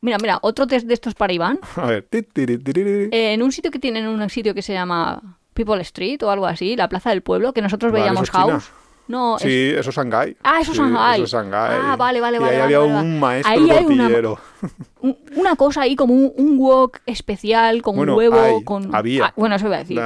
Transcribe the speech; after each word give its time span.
Mira, 0.00 0.16
mira, 0.20 0.38
otro 0.42 0.66
test 0.66 0.86
de 0.86 0.94
estos 0.94 1.14
para 1.14 1.32
Iván. 1.32 1.58
A 1.76 1.86
ver. 1.86 2.06
Eh, 2.12 3.08
en 3.10 3.42
un 3.42 3.50
sitio 3.52 3.70
que 3.70 3.78
tienen 3.78 4.06
un 4.06 4.28
sitio 4.30 4.54
que 4.54 4.62
se 4.62 4.72
llama 4.72 5.38
People 5.54 5.80
Street 5.82 6.22
o 6.22 6.30
algo 6.30 6.46
así, 6.46 6.76
la 6.76 6.88
Plaza 6.88 7.10
del 7.10 7.22
Pueblo, 7.22 7.52
que 7.52 7.62
nosotros 7.62 7.90
Vale, 7.92 8.04
veíamos 8.04 8.22
es 8.24 8.30
China. 8.30 8.44
House. 8.52 8.70
No, 9.08 9.36
es- 9.36 9.42
Sí, 9.42 9.72
eso 9.74 9.88
es 9.90 9.96
Shanghái. 9.96 10.36
Ah, 10.44 10.58
eso 10.60 10.70
es 10.72 10.76
Sí, 10.76 10.82
Shanghái. 10.84 11.14
Eso 11.14 11.24
es 11.24 11.30
Shanghái. 11.32 11.78
Ah, 11.82 11.96
vale, 11.96 12.20
vale, 12.20 12.36
y 12.36 12.40
vale, 12.40 12.52
ahí 12.52 12.60
vale, 12.60 12.74
había 12.76 12.78
vale, 12.94 13.00
un 13.08 13.18
maestro 13.20 13.52
Ahí 13.54 13.70
hay 13.70 13.84
una- 13.86 15.56
cosa 15.56 15.80
ahí 15.80 15.96
como 15.96 16.12
un, 16.14 16.30
un 16.36 16.58
wok 16.58 16.98
especial 17.06 17.80
con 17.80 17.96
Bueno, 17.96 18.16
huevo, 18.16 18.38
hay, 18.38 18.62
con... 18.64 18.94
había. 18.94 19.26
Ah, 19.26 19.32
bueno, 19.34 19.56
eso 19.56 19.66
iba 19.66 19.76
a 19.76 19.78
decir. 19.78 19.96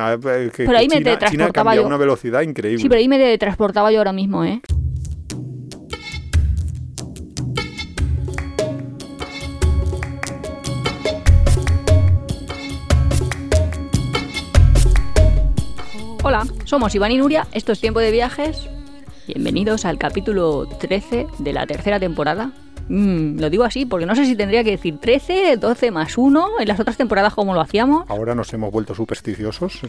Que- 0.52 0.64
Pero 0.64 0.78
ahí 0.78 0.88
me 0.88 0.98
China, 0.98 1.18
China 1.30 1.74
yo. 1.74 1.84
una 1.86 1.96
velocidad 1.96 2.42
increíble. 2.42 2.80
Sí, 2.80 2.88
pero 2.88 3.00
ahí 3.00 3.08
me 3.08 3.36
transportaba 3.38 3.90
yo 3.90 3.98
ahora 3.98 4.12
mismo, 4.12 4.44
¿eh? 4.44 4.62
Hola, 16.32 16.46
somos 16.64 16.94
Iván 16.94 17.12
y 17.12 17.18
Nuria, 17.18 17.46
esto 17.52 17.72
es 17.72 17.80
Tiempo 17.82 18.00
de 18.00 18.10
Viajes. 18.10 18.66
Bienvenidos 19.26 19.84
al 19.84 19.98
capítulo 19.98 20.66
13 20.66 21.26
de 21.38 21.52
la 21.52 21.66
tercera 21.66 22.00
temporada. 22.00 22.52
Mm, 22.88 23.38
lo 23.38 23.50
digo 23.50 23.64
así 23.64 23.84
porque 23.84 24.06
no 24.06 24.14
sé 24.14 24.24
si 24.24 24.34
tendría 24.34 24.64
que 24.64 24.70
decir 24.70 24.98
13, 24.98 25.58
12 25.58 25.90
más 25.90 26.16
1 26.16 26.48
en 26.60 26.68
las 26.68 26.80
otras 26.80 26.96
temporadas 26.96 27.34
como 27.34 27.52
lo 27.52 27.60
hacíamos. 27.60 28.08
Ahora 28.08 28.34
nos 28.34 28.50
hemos 28.54 28.72
vuelto 28.72 28.94
supersticiosos. 28.94 29.80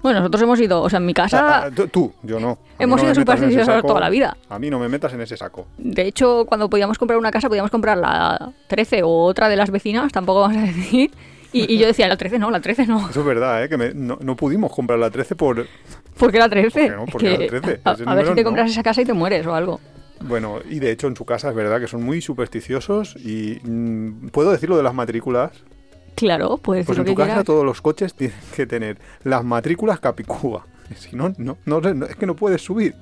Bueno, 0.00 0.20
nosotros 0.20 0.40
hemos 0.42 0.60
ido, 0.60 0.82
o 0.82 0.88
sea, 0.88 0.98
en 0.98 1.06
mi 1.06 1.14
casa... 1.14 1.64
Ah, 1.64 1.66
ah, 1.76 1.86
tú- 1.90 2.12
yo 2.22 2.38
no. 2.38 2.50
A 2.78 2.84
Hemos 2.84 3.00
sido 3.00 3.16
supersticiosos 3.16 3.82
toda 3.82 3.98
la 3.98 4.08
vida. 4.08 4.36
A 4.50 4.60
mí 4.60 4.70
no 4.70 4.78
me 4.78 4.88
metas 4.88 5.12
en 5.14 5.20
ese 5.22 5.36
saco. 5.36 5.66
De 5.78 6.02
hecho, 6.02 6.44
cuando 6.46 6.70
podíamos 6.70 6.96
comprar 6.96 7.18
una 7.18 7.32
casa, 7.32 7.48
podíamos 7.48 7.72
comprar 7.72 7.98
la 7.98 8.52
13 8.68 9.02
o 9.02 9.24
otra 9.24 9.48
de 9.48 9.56
las 9.56 9.72
vecinas, 9.72 10.12
tampoco 10.12 10.42
vamos 10.42 10.58
a 10.58 10.60
decir. 10.66 11.10
Y, 11.52 11.72
y 11.74 11.78
yo 11.78 11.86
decía, 11.86 12.08
la 12.08 12.16
13 12.16 12.38
no, 12.38 12.50
la 12.50 12.60
13 12.60 12.86
no. 12.86 13.08
Eso 13.08 13.20
es 13.20 13.26
verdad, 13.26 13.64
¿eh? 13.64 13.68
que 13.68 13.76
me- 13.78 13.94
no, 13.94 14.18
no 14.20 14.36
pudimos 14.36 14.70
comprar 14.72 14.98
la 14.98 15.10
13 15.10 15.34
por... 15.34 15.66
¿Por 16.18 16.30
qué 16.32 16.38
la 16.38 16.48
13? 16.48 16.70
¿Por 16.70 16.80
qué 16.82 16.96
no? 16.96 17.04
Es 17.04 17.10
¿Por 17.10 17.20
qué 17.20 17.30
la 17.30 17.38
que 17.38 17.46
13? 17.48 17.80
A, 17.84 18.14
ver 18.14 18.26
si 18.26 18.34
te 18.34 18.42
no. 18.42 18.44
compras 18.48 18.70
esa 18.70 18.82
casa 18.82 19.00
y 19.02 19.04
te 19.04 19.12
mueres 19.14 19.46
o 19.46 19.54
algo. 19.54 19.80
Bueno, 20.20 20.58
y 20.68 20.78
de 20.80 20.90
hecho 20.90 21.06
en 21.06 21.16
su 21.16 21.24
casa 21.24 21.48
es 21.50 21.54
verdad 21.54 21.80
que 21.80 21.86
son 21.86 22.02
muy 22.02 22.20
supersticiosos 22.20 23.16
y... 23.16 23.60
mm, 23.62 24.28
¿Puedo 24.28 24.50
decir 24.50 24.68
lo 24.68 24.76
de 24.76 24.82
las 24.82 24.92
matrículas? 24.94 25.52
Claro, 26.16 26.58
puedes 26.58 26.84
Pues 26.84 26.98
en 26.98 27.04
tu 27.04 27.14
casa 27.14 27.26
quieras. 27.28 27.44
todos 27.44 27.64
los 27.64 27.80
coches 27.80 28.12
tienen 28.14 28.36
que 28.56 28.66
tener 28.66 28.98
las 29.24 29.44
matrículas 29.44 30.00
capicúa. 30.00 30.66
Si 30.96 31.14
no, 31.14 31.34
no, 31.36 31.58
no, 31.66 31.80
no, 31.82 32.06
es 32.06 32.16
que 32.16 32.24
no 32.24 32.34
puedes 32.34 32.62
subir. 32.62 32.94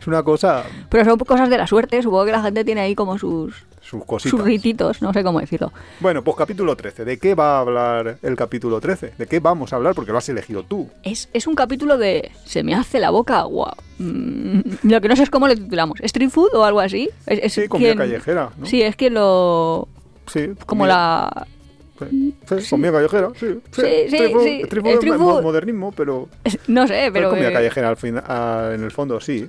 Es 0.00 0.06
una 0.08 0.24
cosa, 0.24 0.64
Pero 0.90 1.04
son 1.04 1.18
cosas 1.20 1.48
de 1.48 1.56
la 1.56 1.68
suerte, 1.68 2.02
supongo 2.02 2.24
que 2.26 2.32
la 2.32 2.42
gente 2.42 2.64
tiene 2.64 2.80
ahí 2.80 2.96
como 2.96 3.16
sus, 3.16 3.64
sus 3.88 4.04
cositas. 4.04 4.30
sus 4.38 4.44
rititos, 4.46 5.00
no 5.00 5.12
sé 5.12 5.22
cómo 5.24 5.40
decirlo. 5.40 5.72
Bueno, 6.00 6.22
pues 6.22 6.36
capítulo 6.36 6.76
13. 6.76 7.04
¿De 7.04 7.18
qué 7.18 7.34
va 7.34 7.56
a 7.56 7.60
hablar 7.60 8.18
el 8.22 8.36
capítulo 8.36 8.80
13? 8.80 9.14
¿De 9.16 9.26
qué 9.26 9.40
vamos 9.40 9.72
a 9.72 9.76
hablar? 9.76 9.94
Porque 9.94 10.12
lo 10.12 10.18
has 10.18 10.28
elegido 10.28 10.62
tú. 10.62 10.88
Es, 11.02 11.28
es 11.32 11.46
un 11.46 11.54
capítulo 11.54 11.96
de 11.96 12.30
se 12.44 12.62
me 12.62 12.74
hace 12.74 13.00
la 13.00 13.10
boca 13.10 13.38
agua. 13.38 13.76
Mm, 13.98 14.60
lo 14.82 15.00
que 15.00 15.08
no 15.08 15.16
sé 15.16 15.22
es 15.22 15.30
cómo 15.30 15.48
le 15.48 15.56
titulamos. 15.56 16.00
¿Street 16.00 16.30
food 16.30 16.54
o 16.54 16.64
algo 16.64 16.80
así? 16.80 17.08
Es, 17.26 17.40
es 17.42 17.52
Sí, 17.54 17.68
comida 17.68 17.88
quien- 17.94 17.98
callejera, 17.98 18.50
¿no? 18.58 18.66
Sí, 18.66 18.82
es 18.82 18.94
que 18.96 19.10
lo... 19.10 19.88
Sí, 20.26 20.48
Como 20.66 20.82
comida- 20.84 20.88
la... 20.88 21.46
Sí, 21.98 22.34
sí, 22.60 22.70
comida 22.70 22.92
callejera, 22.92 23.30
sí. 23.40 23.46
Sí, 23.72 23.82
sí, 24.08 24.16
food- 24.32 25.00
sí, 25.00 25.10
mo- 25.10 25.18
food. 25.18 25.42
modernismo, 25.42 25.92
pero... 25.96 26.28
No 26.68 26.86
sé, 26.86 27.10
Pero 27.12 27.30
comida 27.30 27.48
eh, 27.48 27.52
callejera 27.52 27.88
al 27.88 27.96
fin, 27.96 28.20
ah, 28.24 28.70
en 28.72 28.84
el 28.84 28.92
fondo, 28.92 29.18
sí. 29.20 29.48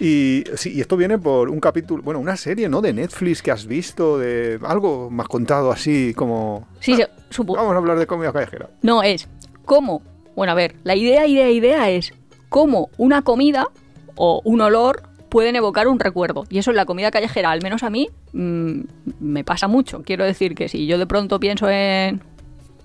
Y, 0.00 0.44
sí. 0.56 0.72
y 0.74 0.80
esto 0.80 0.96
viene 0.96 1.18
por 1.18 1.48
un 1.50 1.60
capítulo, 1.60 2.02
bueno, 2.02 2.20
una 2.20 2.36
serie, 2.36 2.68
¿no? 2.68 2.80
De 2.80 2.92
Netflix 2.92 3.42
que 3.42 3.50
has 3.50 3.66
visto, 3.66 4.18
de 4.18 4.58
algo 4.64 5.10
más 5.10 5.28
contado 5.28 5.70
así 5.70 6.12
como... 6.14 6.66
Sí, 6.80 6.96
se- 6.96 7.08
supo- 7.30 7.56
Vamos 7.56 7.74
a 7.74 7.76
hablar 7.78 7.98
de 7.98 8.06
comida 8.06 8.32
callejera. 8.32 8.70
No, 8.82 9.02
es 9.02 9.28
cómo. 9.64 10.02
Bueno, 10.36 10.52
a 10.52 10.56
ver, 10.56 10.74
la 10.84 10.96
idea, 10.96 11.26
idea, 11.26 11.48
idea 11.50 11.90
es 11.90 12.12
cómo 12.48 12.90
una 12.98 13.22
comida 13.22 13.68
o 14.16 14.40
un 14.44 14.60
olor 14.60 15.02
pueden 15.28 15.56
evocar 15.56 15.88
un 15.88 15.98
recuerdo. 15.98 16.44
Y 16.48 16.58
eso 16.58 16.70
en 16.70 16.76
la 16.76 16.86
comida 16.86 17.10
callejera, 17.10 17.50
al 17.50 17.62
menos 17.62 17.82
a 17.82 17.90
mí, 17.90 18.08
mm, 18.32 18.80
me 19.20 19.44
pasa 19.44 19.66
mucho. 19.68 20.02
Quiero 20.02 20.24
decir 20.24 20.54
que 20.54 20.68
si 20.68 20.86
yo 20.86 20.98
de 20.98 21.06
pronto 21.06 21.40
pienso 21.40 21.68
en, 21.68 22.20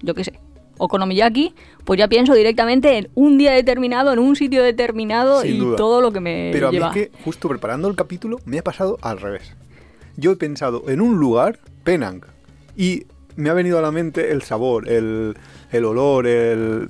yo 0.01 0.13
qué 0.15 0.23
sé, 0.23 0.39
okonomiyaki, 0.79 1.53
pues 1.85 1.99
ya 1.99 2.07
pienso 2.07 2.33
directamente 2.33 2.97
en 2.97 3.09
un 3.13 3.37
día 3.37 3.51
determinado, 3.51 4.11
en 4.11 4.17
un 4.19 4.35
sitio 4.35 4.63
determinado 4.63 5.41
Sin 5.41 5.55
y 5.55 5.59
duda. 5.59 5.75
todo 5.77 6.01
lo 6.01 6.11
que 6.11 6.19
me 6.19 6.49
Pero 6.51 6.69
a 6.69 6.71
mí 6.71 6.77
es 6.77 6.91
que 6.91 7.11
justo 7.23 7.47
preparando 7.47 7.87
el 7.87 7.95
capítulo 7.95 8.39
me 8.45 8.57
ha 8.57 8.63
pasado 8.63 8.97
al 9.01 9.19
revés. 9.19 9.55
Yo 10.17 10.31
he 10.31 10.35
pensado 10.35 10.83
en 10.87 10.99
un 11.01 11.19
lugar, 11.19 11.59
Penang, 11.83 12.21
y 12.75 13.03
me 13.35 13.49
ha 13.49 13.53
venido 13.53 13.77
a 13.77 13.81
la 13.81 13.91
mente 13.91 14.31
el 14.31 14.41
sabor, 14.41 14.89
el, 14.89 15.37
el 15.71 15.85
olor, 15.85 16.27
el 16.27 16.89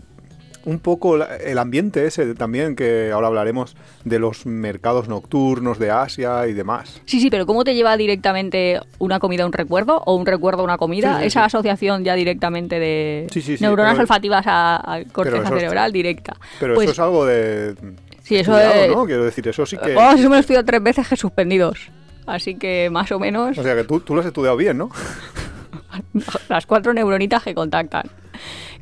un 0.66 0.80
poco 0.80 1.16
el 1.16 1.58
ambiente 1.58 2.06
ese 2.06 2.36
también 2.36 2.76
que 2.76 3.12
ahora 3.12 3.28
hablaremos 3.28 3.76
de 4.04 4.20
los 4.20 4.46
mercados 4.46 5.08
nocturnos 5.08 5.80
de 5.80 5.90
Asia 5.92 6.48
y 6.48 6.54
demás. 6.54 7.02
Sí, 7.06 7.20
sí, 7.22 7.30
pero 7.30 7.46
¿cómo 7.46 7.64
te 7.64 7.76
lleva 7.76 7.96
directamente 7.98 8.80
una 9.00 9.20
comida 9.20 9.44
a 9.44 9.46
un 9.46 9.54
recuerdo 9.54 10.02
o 10.06 10.16
un 10.16 10.26
recuerdo 10.26 10.62
a 10.62 10.64
una 10.66 10.78
comida? 10.78 11.14
Sí, 11.16 11.22
sí, 11.22 11.28
Esa 11.28 11.40
sí. 11.42 11.46
asociación 11.46 12.04
ya 12.04 12.16
directamente 12.16 12.80
de 12.80 13.28
neuronas 13.62 13.94
pero- 13.94 14.02
olfativas 14.02 14.46
a, 14.48 14.96
a 14.96 15.04
corteza 15.06 15.38
eso 15.38 15.56
es- 15.56 15.62
cerebral 15.62 15.92
directa. 15.94 16.36
Pero 16.60 16.76
Pues, 16.76 16.86
eso 16.86 16.92
es 16.94 17.00
algo 17.00 17.26
de 17.26 17.76
Sí, 18.22 18.36
eso 18.36 18.52
estudiado, 18.60 18.84
es- 18.86 18.92
¿no? 18.92 19.06
Quiero 19.06 19.24
decir, 19.24 19.48
eso 19.48 19.66
sí 19.66 19.78
que 19.78 19.96
Oh, 19.96 20.12
eso 20.12 20.24
me 20.24 20.30
lo 20.30 20.36
he 20.36 20.40
estudiado 20.42 20.66
tres 20.66 20.84
veces 20.84 21.08
que 21.08 21.16
suspendidos. 21.16 21.90
Así 22.28 22.56
que 22.56 22.90
más 22.92 23.12
o 23.12 23.18
menos 23.20 23.58
o 23.58 23.64
sea 23.64 23.76
que 23.76 23.86
tú, 23.86 24.02
tú 24.02 24.14
lo 24.14 24.22
has 24.22 24.28
estudiado 24.28 24.56
bien, 24.56 24.78
¿no? 24.78 24.92
las 26.50 26.66
cuatro 26.66 26.94
neuronitas 26.94 27.44
que 27.44 27.56
contactan. 27.56 28.04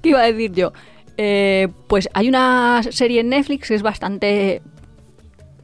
¿Qué 0.01 0.09
iba 0.09 0.21
a 0.21 0.25
decir 0.25 0.51
yo? 0.51 0.73
Eh, 1.17 1.67
pues 1.87 2.07
hay 2.13 2.29
una 2.29 2.81
serie 2.83 3.21
en 3.21 3.29
Netflix 3.29 3.67
que 3.67 3.75
es 3.75 3.81
bastante... 3.81 4.61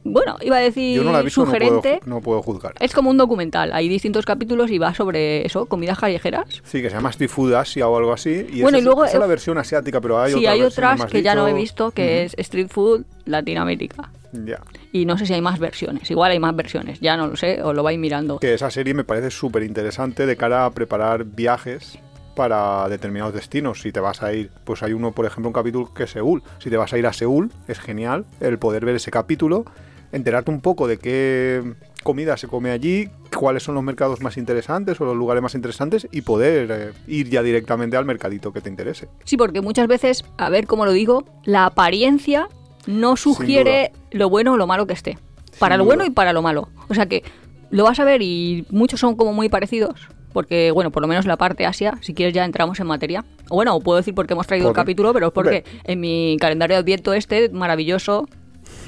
Bueno, 0.06 0.36
iba 0.42 0.58
a 0.58 0.60
decir 0.60 0.96
Yo 0.98 1.04
no 1.04 1.12
la 1.12 1.20
he 1.20 1.22
visto, 1.22 1.40
no 1.40 1.50
puedo, 1.50 1.58
sugerente. 1.60 2.00
no 2.04 2.20
puedo 2.20 2.42
juzgar. 2.42 2.74
Es 2.78 2.92
como 2.92 3.08
un 3.08 3.16
documental. 3.16 3.72
Hay 3.72 3.88
distintos 3.88 4.26
capítulos 4.26 4.70
y 4.70 4.76
va 4.76 4.92
sobre 4.92 5.46
eso, 5.46 5.64
comidas 5.64 5.98
callejeras. 5.98 6.60
Sí, 6.62 6.82
que 6.82 6.90
se 6.90 6.96
llama 6.96 7.08
Street 7.08 7.30
Food 7.30 7.54
Asia 7.54 7.88
o 7.88 7.96
algo 7.96 8.12
así. 8.12 8.46
Y 8.52 8.60
Bueno, 8.60 8.76
esa, 8.76 8.82
y 8.82 8.84
luego, 8.84 9.04
esa 9.06 9.14
es 9.14 9.20
la 9.20 9.24
eh, 9.24 9.28
versión 9.28 9.56
asiática, 9.56 10.02
pero 10.02 10.20
hay 10.20 10.32
sí, 10.32 10.40
otras 10.40 10.52
hay 10.52 10.62
otras 10.62 11.06
que 11.06 11.22
ya 11.22 11.34
no 11.34 11.48
he 11.48 11.54
visto, 11.54 11.90
que 11.92 12.24
es 12.24 12.34
Street 12.36 12.68
Food 12.68 13.06
Latinoamérica. 13.24 14.10
Ya. 14.44 14.60
Y 14.92 15.06
no 15.06 15.16
sé 15.16 15.24
si 15.24 15.32
hay 15.32 15.40
más 15.40 15.58
versiones. 15.58 16.10
Igual 16.10 16.32
hay 16.32 16.38
más 16.38 16.54
versiones. 16.54 17.00
Ya 17.00 17.16
no 17.16 17.28
lo 17.28 17.36
sé, 17.36 17.62
os 17.62 17.74
lo 17.74 17.82
vais 17.82 17.98
mirando. 17.98 18.40
Que 18.40 18.52
esa 18.52 18.70
serie 18.70 18.92
me 18.92 19.04
parece 19.04 19.30
súper 19.30 19.62
interesante 19.62 20.26
de 20.26 20.36
cara 20.36 20.66
a 20.66 20.70
preparar 20.72 21.24
viajes 21.24 21.98
para 22.34 22.88
determinados 22.88 23.34
destinos. 23.34 23.80
Si 23.80 23.92
te 23.92 24.00
vas 24.00 24.22
a 24.22 24.32
ir, 24.32 24.50
pues 24.64 24.82
hay 24.82 24.92
uno, 24.92 25.12
por 25.12 25.26
ejemplo, 25.26 25.48
un 25.48 25.52
capítulo 25.52 25.92
que 25.94 26.04
es 26.04 26.10
Seúl. 26.10 26.42
Si 26.58 26.70
te 26.70 26.76
vas 26.76 26.92
a 26.92 26.98
ir 26.98 27.06
a 27.06 27.12
Seúl, 27.12 27.50
es 27.68 27.78
genial 27.78 28.24
el 28.40 28.58
poder 28.58 28.84
ver 28.84 28.96
ese 28.96 29.10
capítulo, 29.10 29.64
enterarte 30.12 30.50
un 30.50 30.60
poco 30.60 30.86
de 30.86 30.98
qué 30.98 31.74
comida 32.02 32.36
se 32.36 32.46
come 32.46 32.70
allí, 32.70 33.08
cuáles 33.34 33.62
son 33.62 33.74
los 33.74 33.82
mercados 33.82 34.20
más 34.20 34.36
interesantes 34.36 35.00
o 35.00 35.04
los 35.04 35.16
lugares 35.16 35.42
más 35.42 35.54
interesantes 35.54 36.06
y 36.12 36.20
poder 36.22 36.70
eh, 36.70 36.92
ir 37.08 37.30
ya 37.30 37.42
directamente 37.42 37.96
al 37.96 38.04
mercadito 38.04 38.52
que 38.52 38.60
te 38.60 38.68
interese. 38.68 39.08
Sí, 39.24 39.36
porque 39.36 39.60
muchas 39.60 39.88
veces, 39.88 40.24
a 40.36 40.50
ver 40.50 40.66
cómo 40.66 40.84
lo 40.84 40.92
digo, 40.92 41.24
la 41.44 41.66
apariencia 41.66 42.48
no 42.86 43.16
sugiere 43.16 43.92
lo 44.10 44.28
bueno 44.28 44.52
o 44.52 44.56
lo 44.56 44.66
malo 44.66 44.86
que 44.86 44.92
esté. 44.92 45.18
Para 45.58 45.74
Sin 45.74 45.78
lo 45.78 45.84
bueno 45.86 46.04
y 46.04 46.10
para 46.10 46.32
lo 46.32 46.42
malo. 46.42 46.68
O 46.88 46.94
sea 46.94 47.06
que 47.06 47.24
lo 47.70 47.84
vas 47.84 47.98
a 47.98 48.04
ver 48.04 48.22
y 48.22 48.66
muchos 48.70 49.00
son 49.00 49.16
como 49.16 49.32
muy 49.32 49.48
parecidos. 49.48 50.08
Porque, 50.34 50.72
bueno, 50.72 50.90
por 50.90 51.00
lo 51.00 51.06
menos 51.06 51.26
la 51.26 51.36
parte 51.36 51.64
Asia, 51.64 51.96
si 52.00 52.12
quieres 52.12 52.34
ya 52.34 52.44
entramos 52.44 52.80
en 52.80 52.88
materia. 52.88 53.24
O 53.48 53.54
bueno, 53.54 53.78
puedo 53.78 53.98
decir 53.98 54.14
por 54.14 54.26
qué 54.26 54.34
hemos 54.34 54.48
traído 54.48 54.68
el 54.68 54.74
capítulo, 54.74 55.12
pero 55.12 55.28
es 55.28 55.32
porque 55.32 55.64
en 55.84 56.00
mi 56.00 56.36
calendario 56.40 56.74
de 56.74 56.80
adviento 56.80 57.14
este, 57.14 57.48
maravilloso, 57.50 58.28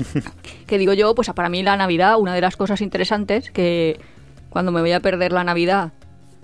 que 0.67 0.77
digo 0.77 0.93
yo, 0.93 1.15
pues 1.15 1.31
para 1.31 1.49
mí 1.49 1.63
la 1.63 1.77
Navidad, 1.77 2.19
una 2.19 2.35
de 2.35 2.41
las 2.41 2.57
cosas 2.57 2.81
interesantes 2.81 3.53
que 3.53 4.01
cuando 4.51 4.73
me 4.73 4.81
voy 4.81 4.91
a 4.91 4.99
perder 4.99 5.31
la 5.31 5.45
Navidad, 5.45 5.93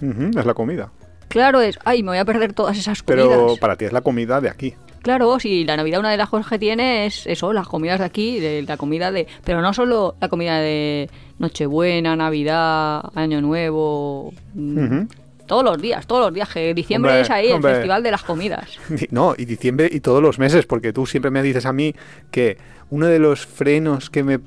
es 0.00 0.46
la 0.46 0.54
comida. 0.54 0.92
claro 1.26 1.60
es, 1.60 1.80
ay, 1.84 2.04
me 2.04 2.10
voy 2.10 2.18
a 2.18 2.24
perder 2.24 2.52
todas 2.52 2.78
esas 2.78 3.02
comidas. 3.02 3.28
Pero 3.28 3.56
para 3.56 3.76
ti 3.76 3.84
es 3.84 3.92
la 3.92 4.02
comida 4.02 4.40
de 4.40 4.50
aquí. 4.50 4.74
Claro, 5.02 5.40
si 5.40 5.64
la 5.64 5.76
Navidad 5.76 5.98
una 5.98 6.12
de 6.12 6.16
las 6.16 6.28
cosas 6.28 6.48
que 6.48 6.60
tiene 6.60 7.06
es 7.06 7.26
eso, 7.26 7.52
las 7.52 7.66
comidas 7.66 7.98
de 7.98 8.04
aquí, 8.04 8.38
de 8.38 8.62
la 8.62 8.76
comida 8.76 9.10
de... 9.10 9.26
Pero 9.44 9.60
no 9.60 9.74
solo 9.74 10.14
la 10.20 10.28
comida 10.28 10.60
de 10.60 11.10
Nochebuena, 11.42 12.14
Navidad, 12.16 13.02
Año 13.14 13.40
Nuevo... 13.40 14.32
mm. 14.54 15.00
Todos 15.44 15.64
los 15.64 15.82
días, 15.82 16.06
todos 16.06 16.26
los 16.26 16.32
días, 16.32 16.48
que 16.48 16.72
diciembre 16.72 17.10
Hombre, 17.10 17.22
es 17.22 17.30
ahí 17.30 17.52
hombre. 17.52 17.72
el 17.72 17.76
festival 17.76 18.02
de 18.02 18.10
las 18.12 18.22
comidas. 18.22 18.78
No, 19.10 19.34
y 19.36 19.44
diciembre 19.44 19.88
y 19.92 20.00
todos 20.00 20.22
los 20.22 20.38
meses, 20.38 20.64
porque 20.66 20.92
tú 20.92 21.04
siempre 21.04 21.30
me 21.30 21.42
dices 21.42 21.66
a 21.66 21.72
mí 21.72 21.94
que 22.30 22.56
uno 22.90 23.06
de 23.06 23.18
los 23.18 23.44
frenos 23.44 24.08
que 24.08 24.22
me, 24.22 24.38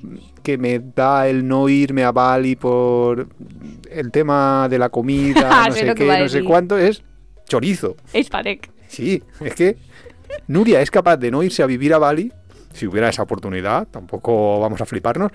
que 0.41 0.57
me 0.57 0.79
da 0.79 1.27
el 1.27 1.47
no 1.47 1.67
irme 1.67 2.05
a 2.05 2.11
Bali 2.11 2.55
por 2.55 3.27
el 3.91 4.09
tema 4.11 4.67
de 4.69 4.79
la 4.79 4.89
comida, 4.89 5.65
no 5.67 5.73
Sé 5.73 5.93
qué, 5.93 6.19
no 6.19 6.29
sé 6.29 6.43
cuánto, 6.43 6.77
es 6.77 7.03
chorizo. 7.47 7.97
Es 8.13 8.29
Parek. 8.29 8.71
Sí, 8.87 9.21
es 9.41 9.53
que 9.53 9.77
Nuria 10.47 10.81
es 10.81 10.89
capaz 10.89 11.17
de 11.17 11.29
no 11.29 11.43
irse 11.43 11.61
a 11.61 11.65
vivir 11.65 11.93
a 11.93 11.97
Bali, 11.97 12.31
si 12.73 12.87
hubiera 12.87 13.09
esa 13.09 13.21
oportunidad, 13.21 13.87
tampoco 13.89 14.59
vamos 14.59 14.81
a 14.81 14.85
fliparnos, 14.85 15.31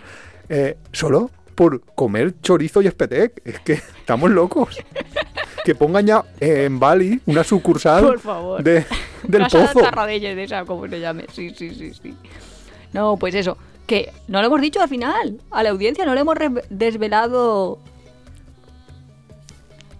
eh, 0.48 0.78
solo 0.90 1.30
por 1.60 1.82
comer 1.94 2.40
chorizo 2.40 2.80
y 2.80 2.86
espetec. 2.86 3.42
Es 3.44 3.60
que 3.60 3.72
estamos 3.98 4.30
locos. 4.30 4.78
que 5.62 5.74
pongan 5.74 6.06
ya 6.06 6.24
en 6.40 6.80
Bali 6.80 7.20
una 7.26 7.44
sucursal 7.44 8.02
Por 8.02 8.18
favor. 8.18 8.62
de, 8.62 8.86
del 9.24 9.42
Casa 9.42 9.70
pozo. 9.70 10.06
De 10.06 10.42
esa, 10.42 10.64
como 10.64 10.88
se 10.88 10.98
llame. 10.98 11.26
Sí, 11.30 11.50
sí, 11.54 11.74
sí, 11.74 11.92
sí. 11.92 12.14
No, 12.94 13.18
pues 13.18 13.34
eso. 13.34 13.58
Que 13.86 14.10
no 14.26 14.40
lo 14.40 14.46
hemos 14.46 14.62
dicho 14.62 14.80
al 14.80 14.88
final. 14.88 15.38
A 15.50 15.62
la 15.62 15.68
audiencia 15.68 16.06
no 16.06 16.14
le 16.14 16.22
hemos 16.22 16.38
desvelado. 16.70 17.78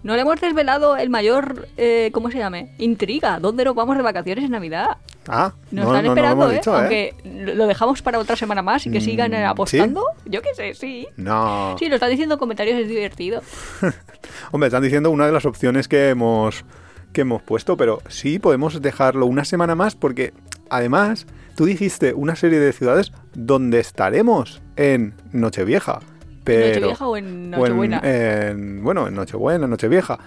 No 0.03 0.15
le 0.17 0.23
hemos 0.23 0.41
desvelado 0.41 0.97
el 0.97 1.11
mayor. 1.11 1.69
eh, 1.77 2.11
¿Cómo 2.13 2.31
se 2.31 2.39
llame? 2.39 2.75
Intriga. 2.79 3.39
¿Dónde 3.39 3.65
nos 3.65 3.75
vamos 3.75 3.97
de 3.97 4.03
vacaciones 4.03 4.45
en 4.45 4.53
Navidad? 4.53 4.97
Ah, 5.29 5.53
Nos 5.71 5.85
no, 5.85 5.95
están 5.95 5.95
no, 5.95 5.95
no 5.95 6.03
lo 6.03 6.09
esperando, 6.13 6.43
hemos 6.45 6.53
¿eh? 6.55 6.57
dicho, 6.57 6.75
¿eh? 6.75 6.79
Aunque 7.25 7.55
lo 7.55 7.67
dejamos 7.67 8.01
para 8.03 8.19
otra 8.19 8.35
semana 8.37 8.63
más 8.63 8.87
y 8.87 8.91
que 8.91 9.01
sigan 9.03 9.35
eh, 9.35 9.45
Mm, 9.45 9.49
apostando. 9.51 10.05
Yo 10.25 10.41
qué 10.43 10.55
sé, 10.55 10.75
sí. 10.75 11.07
No. 11.17 11.77
Sí, 11.79 11.89
lo 11.89 11.97
están 11.97 12.11
diciendo 12.11 12.37
en 12.37 12.39
comentarios, 12.39 12.79
es 12.81 12.89
divertido. 12.89 13.43
Hombre, 14.53 14.69
están 14.69 14.83
diciendo 14.83 15.11
una 15.11 15.27
de 15.27 15.33
las 15.33 15.45
opciones 15.45 15.87
que 15.89 16.09
hemos, 16.09 16.65
que 17.13 17.21
hemos 17.21 17.43
puesto, 17.43 17.77
pero 17.77 18.01
sí 18.09 18.39
podemos 18.39 18.81
dejarlo 18.81 19.27
una 19.27 19.45
semana 19.45 19.75
más 19.75 19.95
porque 19.95 20.33
además 20.71 21.27
tú 21.57 21.67
dijiste 21.67 22.15
una 22.15 22.37
serie 22.37 22.59
de 22.59 22.73
ciudades 22.73 23.13
donde 23.35 23.81
estaremos 23.81 24.63
en 24.77 25.15
Nochevieja. 25.33 26.01
Pero, 26.45 26.65
¿En 26.67 26.73
Nochevieja 26.73 27.07
o 27.09 27.17
en 27.17 27.25
o 27.25 27.29
en- 27.29 27.51
Nochebuena? 27.51 28.01
en- 28.03 28.83
bueno, 28.83 29.07
en 29.09 29.15
Nochebuena, 29.15 29.65
en 29.65 29.71
Nochevieja. 29.71 30.19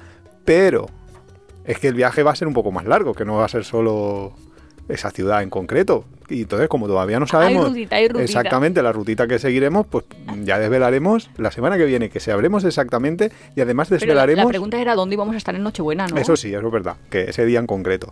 Pero 0.46 0.88
es 1.66 1.80
que 1.80 1.88
el 1.88 1.96
viaje 1.96 2.24
va 2.24 2.32
a 2.32 2.36
ser 2.36 2.48
un 2.48 2.54
poco 2.54 2.72
más 2.72 2.86
largo, 2.86 3.14
que 3.14 3.26
no 3.26 3.36
va 3.38 3.46
a 3.46 3.50
ser 3.50 3.64
solo 3.64 4.34
esa 4.90 5.12
ciudad 5.12 5.42
en 5.42 5.50
concreto. 5.50 6.06
Y 6.30 6.42
entonces, 6.42 6.68
como 6.68 6.88
todavía 6.88 7.20
no 7.20 7.28
sabemos 7.28 7.68
rutita, 7.70 7.96
hay 7.96 8.08
rutita. 8.08 8.24
exactamente 8.24 8.82
la 8.82 8.92
rutita 8.92 9.28
que 9.28 9.40
seguiremos, 9.40 9.86
pues 9.88 10.06
ya 10.44 10.58
desvelaremos 10.60 11.30
la 11.38 11.52
semana 11.52 11.78
que 11.78 11.86
viene, 11.86 12.10
que 12.10 12.20
sabremos 12.20 12.64
exactamente 12.64 13.32
y 13.56 13.62
además 13.62 13.88
Pero 13.90 14.00
desvelaremos... 14.00 14.44
la 14.46 14.50
pregunta 14.50 14.80
era 14.82 14.96
dónde 14.96 15.16
íbamos 15.16 15.36
a 15.36 15.38
estar 15.38 15.56
en 15.56 15.64
Nochebuena, 15.64 16.08
¿no? 16.08 16.18
Eso 16.18 16.36
sí, 16.36 16.54
eso 16.54 16.66
es 16.66 16.72
verdad, 16.72 16.96
que 17.10 17.30
ese 17.30 17.46
día 17.46 17.60
en 17.60 17.68
concreto. 17.68 18.12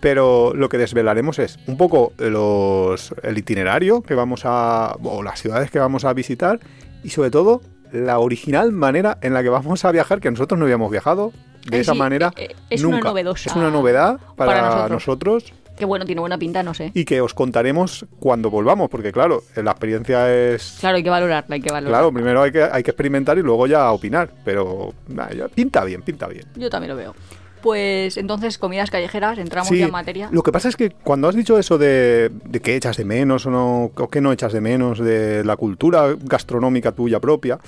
Pero 0.00 0.52
lo 0.54 0.68
que 0.68 0.78
desvelaremos 0.78 1.38
es 1.38 1.58
un 1.66 1.76
poco 1.76 2.12
los, 2.18 3.14
el 3.22 3.38
itinerario 3.38 4.02
que 4.02 4.14
vamos 4.14 4.42
a. 4.44 4.96
o 5.02 5.22
las 5.22 5.40
ciudades 5.40 5.70
que 5.70 5.78
vamos 5.78 6.04
a 6.04 6.12
visitar 6.12 6.58
y 7.02 7.10
sobre 7.10 7.30
todo 7.30 7.60
la 7.92 8.18
original 8.18 8.72
manera 8.72 9.18
en 9.20 9.34
la 9.34 9.42
que 9.42 9.48
vamos 9.50 9.84
a 9.84 9.92
viajar, 9.92 10.20
que 10.20 10.30
nosotros 10.30 10.58
no 10.58 10.64
habíamos 10.64 10.90
viajado 10.90 11.32
de 11.66 11.80
esa 11.80 11.92
sí, 11.92 11.98
manera. 11.98 12.32
eh, 12.36 12.48
eh, 12.50 12.56
es 12.70 12.82
una 12.84 13.00
novedosa 13.00 13.50
Es 13.50 13.56
una 13.56 13.70
novedad 13.70 14.18
para, 14.36 14.52
para 14.52 14.88
nosotros. 14.88 14.90
nosotros 14.90 15.52
Que 15.76 15.84
bueno, 15.84 16.04
tiene 16.06 16.20
buena 16.20 16.38
pinta, 16.38 16.62
no 16.62 16.74
sé. 16.74 16.90
y 16.94 17.04
que 17.04 17.20
os 17.20 17.34
contaremos 17.34 18.06
cuando 18.18 18.50
volvamos, 18.50 18.88
porque 18.90 19.12
claro, 19.12 19.42
la 19.56 19.70
experiencia 19.72 20.32
es. 20.34 20.76
Claro, 20.80 20.96
hay 20.96 21.02
que 21.02 21.10
valorarla, 21.10 21.54
hay 21.54 21.60
que 21.60 21.70
valorarla. 21.70 21.98
Claro, 21.98 22.12
primero 22.12 22.42
hay 22.42 22.50
que, 22.52 22.62
hay 22.62 22.82
que 22.82 22.90
experimentar 22.90 23.36
y 23.38 23.42
luego 23.42 23.66
ya 23.66 23.90
opinar, 23.92 24.30
pero 24.44 24.92
nah, 25.08 25.28
pinta 25.54 25.84
bien, 25.84 26.02
pinta 26.02 26.26
bien. 26.28 26.46
Yo 26.56 26.68
también 26.70 26.90
lo 26.90 26.96
veo. 26.96 27.14
Pues 27.62 28.16
entonces, 28.16 28.58
comidas 28.58 28.90
callejeras, 28.90 29.38
entramos 29.38 29.68
Sí, 29.68 29.78
ya 29.78 29.86
en 29.86 29.92
materia. 29.92 30.28
Lo 30.32 30.42
que 30.42 30.52
pasa 30.52 30.68
es 30.68 30.76
que 30.76 30.90
cuando 30.90 31.28
has 31.28 31.34
dicho 31.36 31.58
eso 31.58 31.78
de, 31.78 32.30
de 32.44 32.60
qué 32.60 32.76
echas 32.76 32.96
de 32.96 33.04
menos 33.04 33.46
o 33.46 33.50
no, 33.50 33.90
o 33.94 34.08
qué 34.10 34.20
no 34.20 34.32
echas 34.32 34.52
de 34.52 34.60
menos 34.60 34.98
de 34.98 35.44
la 35.44 35.56
cultura 35.56 36.14
gastronómica 36.24 36.92
tuya 36.92 37.20
propia, 37.20 37.58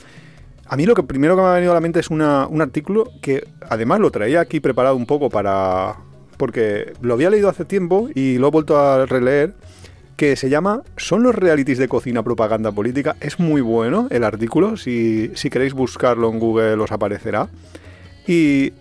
a 0.67 0.77
mí 0.77 0.87
lo 0.87 0.95
que 0.95 1.03
primero 1.03 1.37
que 1.37 1.43
me 1.43 1.49
ha 1.49 1.53
venido 1.55 1.73
a 1.73 1.75
la 1.75 1.81
mente 1.81 2.01
es 2.01 2.09
una- 2.11 2.47
un 2.49 2.61
artículo 2.61 3.09
que 3.23 3.47
además 3.69 4.01
lo 4.01 4.11
traía 4.11 4.41
aquí 4.41 4.61
preparado 4.61 4.97
un 4.97 5.07
poco 5.07 5.31
para... 5.31 5.95
porque 6.37 6.93
lo 7.01 7.15
había 7.15 7.31
leído 7.31 7.49
hace 7.49 7.65
tiempo 7.65 8.09
y 8.15 8.39
lo 8.39 8.49
he 8.49 8.51
vuelto 8.51 8.79
a 8.79 9.07
releer, 9.07 9.55
que 10.17 10.37
se 10.37 10.49
llama 10.49 10.83
¿Son 10.97 11.23
los 11.23 11.35
realities 11.35 11.79
de 11.79 11.87
cocina 11.89 12.23
propaganda 12.23 12.73
política? 12.73 13.15
Es 13.21 13.39
muy 13.39 13.61
bueno 13.61 14.09
el 14.11 14.25
artículo, 14.25 14.77
si, 14.77 15.31
si 15.35 15.51
queréis 15.51 15.73
buscarlo 15.75 16.31
en 16.31 16.39
Google 16.39 16.75
os 16.83 16.91
aparecerá. 16.93 17.49
Y 18.27 18.73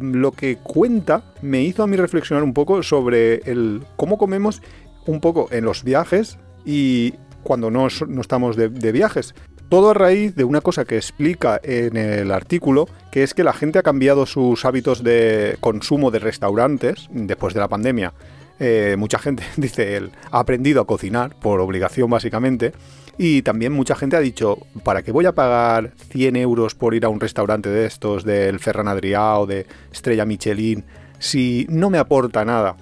lo 0.00 0.32
que 0.32 0.56
cuenta 0.56 1.22
me 1.42 1.62
hizo 1.62 1.82
a 1.82 1.86
mí 1.86 1.96
reflexionar 1.96 2.44
un 2.44 2.54
poco 2.54 2.82
sobre 2.82 3.36
el 3.50 3.82
cómo 3.96 4.18
comemos 4.18 4.62
un 5.06 5.20
poco 5.20 5.48
en 5.50 5.64
los 5.64 5.84
viajes 5.84 6.38
y 6.64 7.14
cuando 7.42 7.70
no, 7.70 7.88
no 8.08 8.20
estamos 8.20 8.56
de, 8.56 8.68
de 8.68 8.92
viajes. 8.92 9.34
Todo 9.68 9.90
a 9.90 9.94
raíz 9.94 10.34
de 10.34 10.44
una 10.44 10.60
cosa 10.62 10.84
que 10.84 10.96
explica 10.96 11.60
en 11.62 11.96
el 11.96 12.30
artículo, 12.30 12.88
que 13.10 13.22
es 13.22 13.34
que 13.34 13.44
la 13.44 13.52
gente 13.52 13.78
ha 13.78 13.82
cambiado 13.82 14.24
sus 14.24 14.64
hábitos 14.64 15.04
de 15.04 15.56
consumo 15.60 16.10
de 16.10 16.20
restaurantes 16.20 17.08
después 17.10 17.52
de 17.52 17.60
la 17.60 17.68
pandemia. 17.68 18.14
Eh, 18.60 18.96
mucha 18.98 19.18
gente, 19.18 19.44
dice 19.56 19.96
él, 19.96 20.10
ha 20.30 20.40
aprendido 20.40 20.80
a 20.80 20.86
cocinar 20.86 21.38
por 21.38 21.60
obligación 21.60 22.10
básicamente. 22.10 22.72
Y 23.18 23.42
también 23.42 23.72
mucha 23.72 23.96
gente 23.96 24.16
ha 24.16 24.20
dicho, 24.20 24.58
¿para 24.84 25.02
qué 25.02 25.10
voy 25.10 25.26
a 25.26 25.32
pagar 25.32 25.92
100 26.10 26.36
euros 26.36 26.74
por 26.76 26.94
ir 26.94 27.04
a 27.04 27.08
un 27.08 27.18
restaurante 27.18 27.68
de 27.68 27.84
estos, 27.84 28.24
del 28.24 28.60
Ferran 28.60 28.86
Adrià 28.86 29.38
o 29.40 29.46
de 29.46 29.66
Estrella 29.92 30.24
Michelin, 30.24 30.84
si 31.18 31.66
no 31.68 31.90
me 31.90 31.98
aporta 31.98 32.44
nada? 32.44 32.76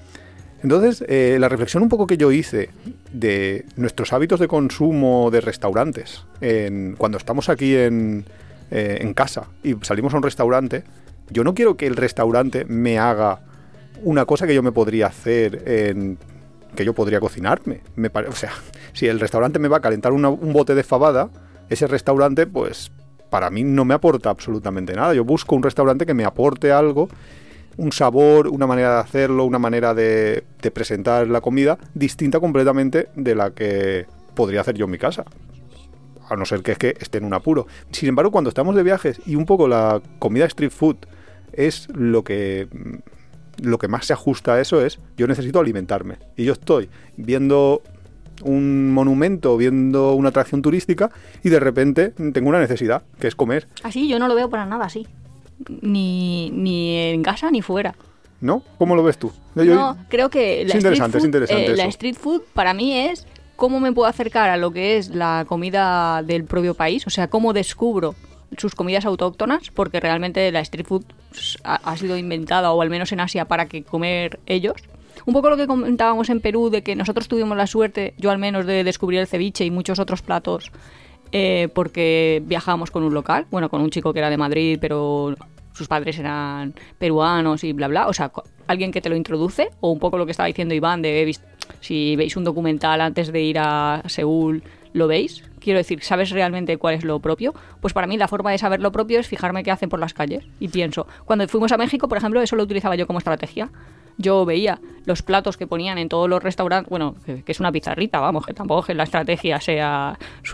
Entonces, 0.63 1.05
eh, 1.09 1.37
la 1.41 1.49
reflexión 1.49 1.83
un 1.83 1.89
poco 1.89 2.07
que 2.07 2.17
yo 2.19 2.33
hice 2.33 2.69
de 3.13 3.65
nuestros 3.77 4.13
hábitos 4.13 4.39
de 4.41 4.49
consumo 4.49 5.31
de 5.31 5.41
restaurantes, 5.41 6.25
en- 6.41 6.97
cuando 6.99 7.17
estamos 7.19 7.49
aquí 7.49 7.75
en, 7.75 8.25
eh, 8.71 8.99
en 9.01 9.15
casa 9.15 9.49
y 9.63 9.75
salimos 9.83 10.13
a 10.13 10.19
un 10.19 10.23
restaurante, 10.23 10.83
yo 11.31 11.45
no 11.45 11.55
quiero 11.55 11.77
que 11.77 11.87
el 11.87 11.97
restaurante 11.97 12.65
me 12.67 12.99
haga 12.99 13.41
una 14.03 14.27
cosa 14.27 14.47
que 14.47 14.55
yo 14.55 14.63
me 14.63 14.73
podría 14.73 15.07
hacer 15.07 15.63
en 15.67 16.19
que 16.77 16.85
yo 16.85 16.95
podría 16.95 17.19
cocinarme. 17.19 17.81
Me 17.97 18.09
o 18.09 18.33
sea, 18.33 18.53
si 18.93 19.09
el 19.09 19.19
restaurante 19.19 19.59
me 19.59 19.69
va 19.69 19.79
a 19.79 19.81
calentar 19.81 20.13
un 20.13 20.53
bote 20.53 20.75
de 20.75 20.85
fabada, 20.85 21.31
ese 21.69 21.87
restaurante, 21.87 22.47
pues 22.47 22.93
para 23.31 23.51
mí 23.51 23.65
no 23.65 23.85
me 23.85 23.95
aporta 23.95 24.31
absolutamente 24.31 24.95
nada. 24.95 25.15
Yo 25.15 25.25
busco 25.25 25.57
un 25.57 25.63
restaurante 25.63 26.07
que 26.07 26.15
me 26.15 26.25
aporte 26.25 26.71
algo, 26.73 27.09
un 27.77 27.93
sabor, 27.93 28.49
una 28.49 28.67
manera 28.67 28.95
de 28.95 29.01
hacerlo, 29.01 29.45
una 29.45 29.59
manera 29.59 29.95
de, 29.95 30.45
de 30.63 30.71
presentar 30.71 31.27
la 31.27 31.41
comida 31.41 31.79
distinta 31.95 32.41
completamente 32.41 33.09
de 33.17 33.35
la 33.35 33.51
que 33.51 34.07
podría 34.35 34.61
hacer 34.61 34.77
yo 34.77 34.85
en 34.85 34.93
mi 34.93 34.99
casa. 34.99 35.25
A 36.29 36.37
no 36.37 36.45
ser 36.45 36.63
que 36.63 36.73
es 36.73 36.79
que 36.79 36.97
esté 36.99 37.19
en 37.19 37.25
un 37.25 37.35
apuro. 37.35 37.67
Sin 37.93 38.09
embargo, 38.09 38.31
cuando 38.31 38.49
estamos 38.49 38.75
de 38.75 38.83
viajes 38.83 39.21
y 39.27 39.37
un 39.37 39.47
poco 39.47 39.69
la 39.69 40.01
comida 40.19 40.45
street 40.47 40.71
food 40.71 40.97
es 41.53 41.89
lo 41.93 42.25
que 42.25 42.69
lo 43.63 43.79
que 43.79 43.89
más 43.89 44.07
se 44.07 44.13
ajusta 44.13 44.55
a 44.55 44.61
eso 44.61 44.85
es 44.85 44.99
yo 45.17 45.27
necesito 45.27 45.61
alimentarme. 45.61 46.17
Y 46.37 46.45
yo 46.45 46.53
estoy 46.53 46.89
viendo 47.17 47.83
un 48.43 48.93
monumento, 48.93 49.57
viendo 49.57 50.13
una 50.15 50.29
atracción 50.29 50.61
turística 50.63 51.11
y 51.43 51.49
de 51.49 51.59
repente 51.61 52.11
tengo 52.33 52.49
una 52.51 52.61
necesidad, 52.61 53.03
que 53.19 53.29
es 53.29 53.35
comer. 53.35 53.67
Así, 53.83 54.09
yo 54.09 54.19
no 54.19 54.29
lo 54.29 54.35
veo 54.35 54.51
para 54.51 54.67
nada 54.67 54.85
así. 54.85 55.07
Ni, 55.81 56.51
ni 56.51 56.97
en 56.97 57.23
casa 57.23 57.51
ni 57.51 57.63
fuera. 57.63 57.95
¿No? 58.41 58.63
¿Cómo 58.79 58.95
lo 58.95 59.03
ves 59.03 59.17
tú? 59.17 59.33
Yo- 59.55 59.75
No, 59.75 59.97
creo 60.09 60.29
que 60.29 60.65
la 60.67 60.71
Es 60.75 60.75
interesante, 60.77 61.17
es 61.19 61.25
street 61.25 61.33
food, 61.33 61.43
interesante 61.43 61.73
eh, 61.73 61.77
la 61.77 61.85
street 61.87 62.15
food 62.17 62.43
para 62.53 62.75
mí 62.75 62.95
es 62.99 63.27
cómo 63.57 63.81
me 63.81 63.91
puedo 63.93 64.07
acercar 64.07 64.51
a 64.51 64.59
lo 64.59 64.71
que 64.71 64.99
es 64.99 65.09
la 65.09 65.47
comida 65.49 66.23
del 66.23 66.45
propio 66.45 66.75
país, 66.75 67.07
o 67.07 67.11
sea, 67.11 67.29
cómo 67.29 67.55
descubro 67.55 68.15
sus 68.57 68.75
comidas 68.75 69.05
autóctonas, 69.05 69.71
porque 69.71 70.01
realmente 70.01 70.51
la 70.53 70.61
street 70.61 70.87
food 70.87 71.05
ha, 71.65 71.97
sido 71.97 72.17
inventada, 72.17 72.73
o 72.73 72.83
al 72.83 72.91
menos 72.91 73.13
en 73.13 73.21
Asia, 73.21 73.47
para 73.47 73.67
que 73.67 73.83
comer 73.83 74.41
ellos. 74.47 74.77
Un 75.25 75.35
poco 75.35 75.51
lo 75.51 75.57
que 75.57 75.67
comentábamos 75.67 76.31
en 76.31 76.41
Perú, 76.41 76.71
de 76.71 76.83
que 76.83 76.95
nosotros 76.95 77.29
tuvimos 77.29 77.57
la 77.57 77.67
suerte, 77.67 78.15
yo 78.19 78.31
al 78.31 78.39
menos, 78.39 78.67
de 78.67 78.85
descubrir 78.85 79.21
el 79.21 79.27
ceviche 79.27 79.65
y 79.65 79.71
muchos 79.71 79.99
otros 79.99 80.23
platos, 80.23 80.71
eh, 81.33 81.69
porque 81.75 82.43
viajábamos 82.47 82.91
con 82.91 83.03
un 83.03 83.15
local, 83.15 83.47
bueno, 83.51 83.69
con 83.69 83.81
un 83.81 83.91
chico 83.91 84.13
que 84.13 84.21
era 84.21 84.31
de 84.31 84.37
Madrid, 84.37 84.79
pero 84.81 85.35
sus 85.73 85.89
padres 85.89 86.19
eran 86.19 86.75
peruanos 86.99 87.65
y 87.65 87.73
bla, 87.73 87.89
bla. 87.89 88.09
O 88.09 88.13
sea, 88.13 88.31
alguien 88.67 88.93
que 88.93 89.01
te 89.01 89.09
lo 89.09 89.17
introduce, 89.17 89.71
o 89.81 89.91
un 89.91 89.99
poco 89.99 90.19
lo 90.19 90.25
que 90.25 90.31
estaba 90.31 90.47
diciendo 90.47 90.75
Iván, 90.75 91.03
de 91.03 91.37
si 91.81 92.17
veis 92.17 92.37
un 92.37 92.45
documental 92.45 93.01
antes 93.01 93.33
de 93.33 93.43
ir 93.43 93.59
a 93.59 94.03
Seúl, 94.07 94.63
¿lo 94.93 95.09
veis? 95.09 95.43
Quiero 95.67 95.79
decir, 95.79 96.01
¿sabes 96.05 96.31
realmente 96.31 96.77
cuál 96.77 96.95
es 96.95 97.03
lo 97.03 97.19
propio? 97.19 97.53
Pues 97.81 97.93
para 97.93 98.07
mí 98.07 98.17
la 98.17 98.29
forma 98.29 98.53
de 98.53 98.59
saber 98.59 98.81
lo 98.81 98.93
propio 98.93 99.19
es 99.19 99.27
fijarme 99.27 99.65
qué 99.65 99.73
hacen 99.73 99.89
por 99.89 99.99
las 99.99 100.15
calles. 100.15 100.45
Y 100.61 100.69
pienso, 100.69 101.09
cuando 101.25 101.49
fuimos 101.49 101.73
a 101.73 101.77
México, 101.77 102.07
por 102.09 102.19
ejemplo, 102.19 102.41
eso 102.41 102.55
lo 102.55 102.63
utilizaba 102.63 102.95
yo 102.95 103.09
como 103.09 103.19
estrategia. 103.19 103.69
Yo 104.17 104.45
veía 104.47 104.79
los 105.07 105.23
platos 105.23 105.57
que 105.57 105.67
ponían 105.67 105.99
en 105.99 106.09
todos 106.09 106.31
los 106.31 106.41
restaurantes, 106.41 106.89
bueno, 106.89 107.17
que, 107.27 107.43
que 107.43 107.51
es 107.51 107.59
una 107.59 107.73
pizarrita, 107.73 108.21
vamos, 108.21 108.47
que 108.47 108.55
tampoco 108.55 108.83
es 108.83 108.87
que 108.87 108.95
la 108.95 109.03
estrategia 109.03 109.61
sea 109.61 110.17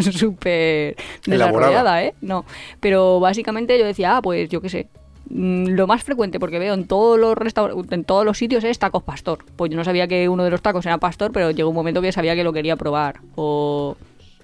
súper 0.00 0.96
desarrollada, 1.24 2.02
¿eh? 2.04 2.14
No, 2.20 2.44
pero 2.80 3.20
básicamente 3.20 3.78
yo 3.78 3.86
decía, 3.86 4.16
ah, 4.16 4.22
pues 4.22 4.48
yo 4.48 4.60
qué 4.60 4.68
sé, 4.68 4.88
mm, 5.30 5.68
lo 5.68 5.86
más 5.86 6.02
frecuente 6.02 6.38
porque 6.40 6.58
veo 6.58 6.74
en 6.74 6.86
todos 6.86 7.18
los 7.18 7.34
restaur- 7.36 7.86
en 7.92 8.04
todos 8.04 8.24
los 8.24 8.36
sitios 8.38 8.64
es 8.64 8.78
tacos 8.78 9.02
pastor. 9.02 9.38
Pues 9.56 9.70
yo 9.70 9.76
no 9.76 9.84
sabía 9.84 10.06
que 10.08 10.28
uno 10.28 10.44
de 10.44 10.50
los 10.50 10.60
tacos 10.62 10.84
era 10.86 10.98
pastor, 10.98 11.32
pero 11.32 11.50
llegó 11.50 11.68
un 11.70 11.74
momento 11.76 12.02
que 12.02 12.12
sabía 12.12 12.34
que 12.34 12.44
lo 12.44 12.52
quería 12.52 12.76
probar. 12.76 13.20
O 13.36 13.96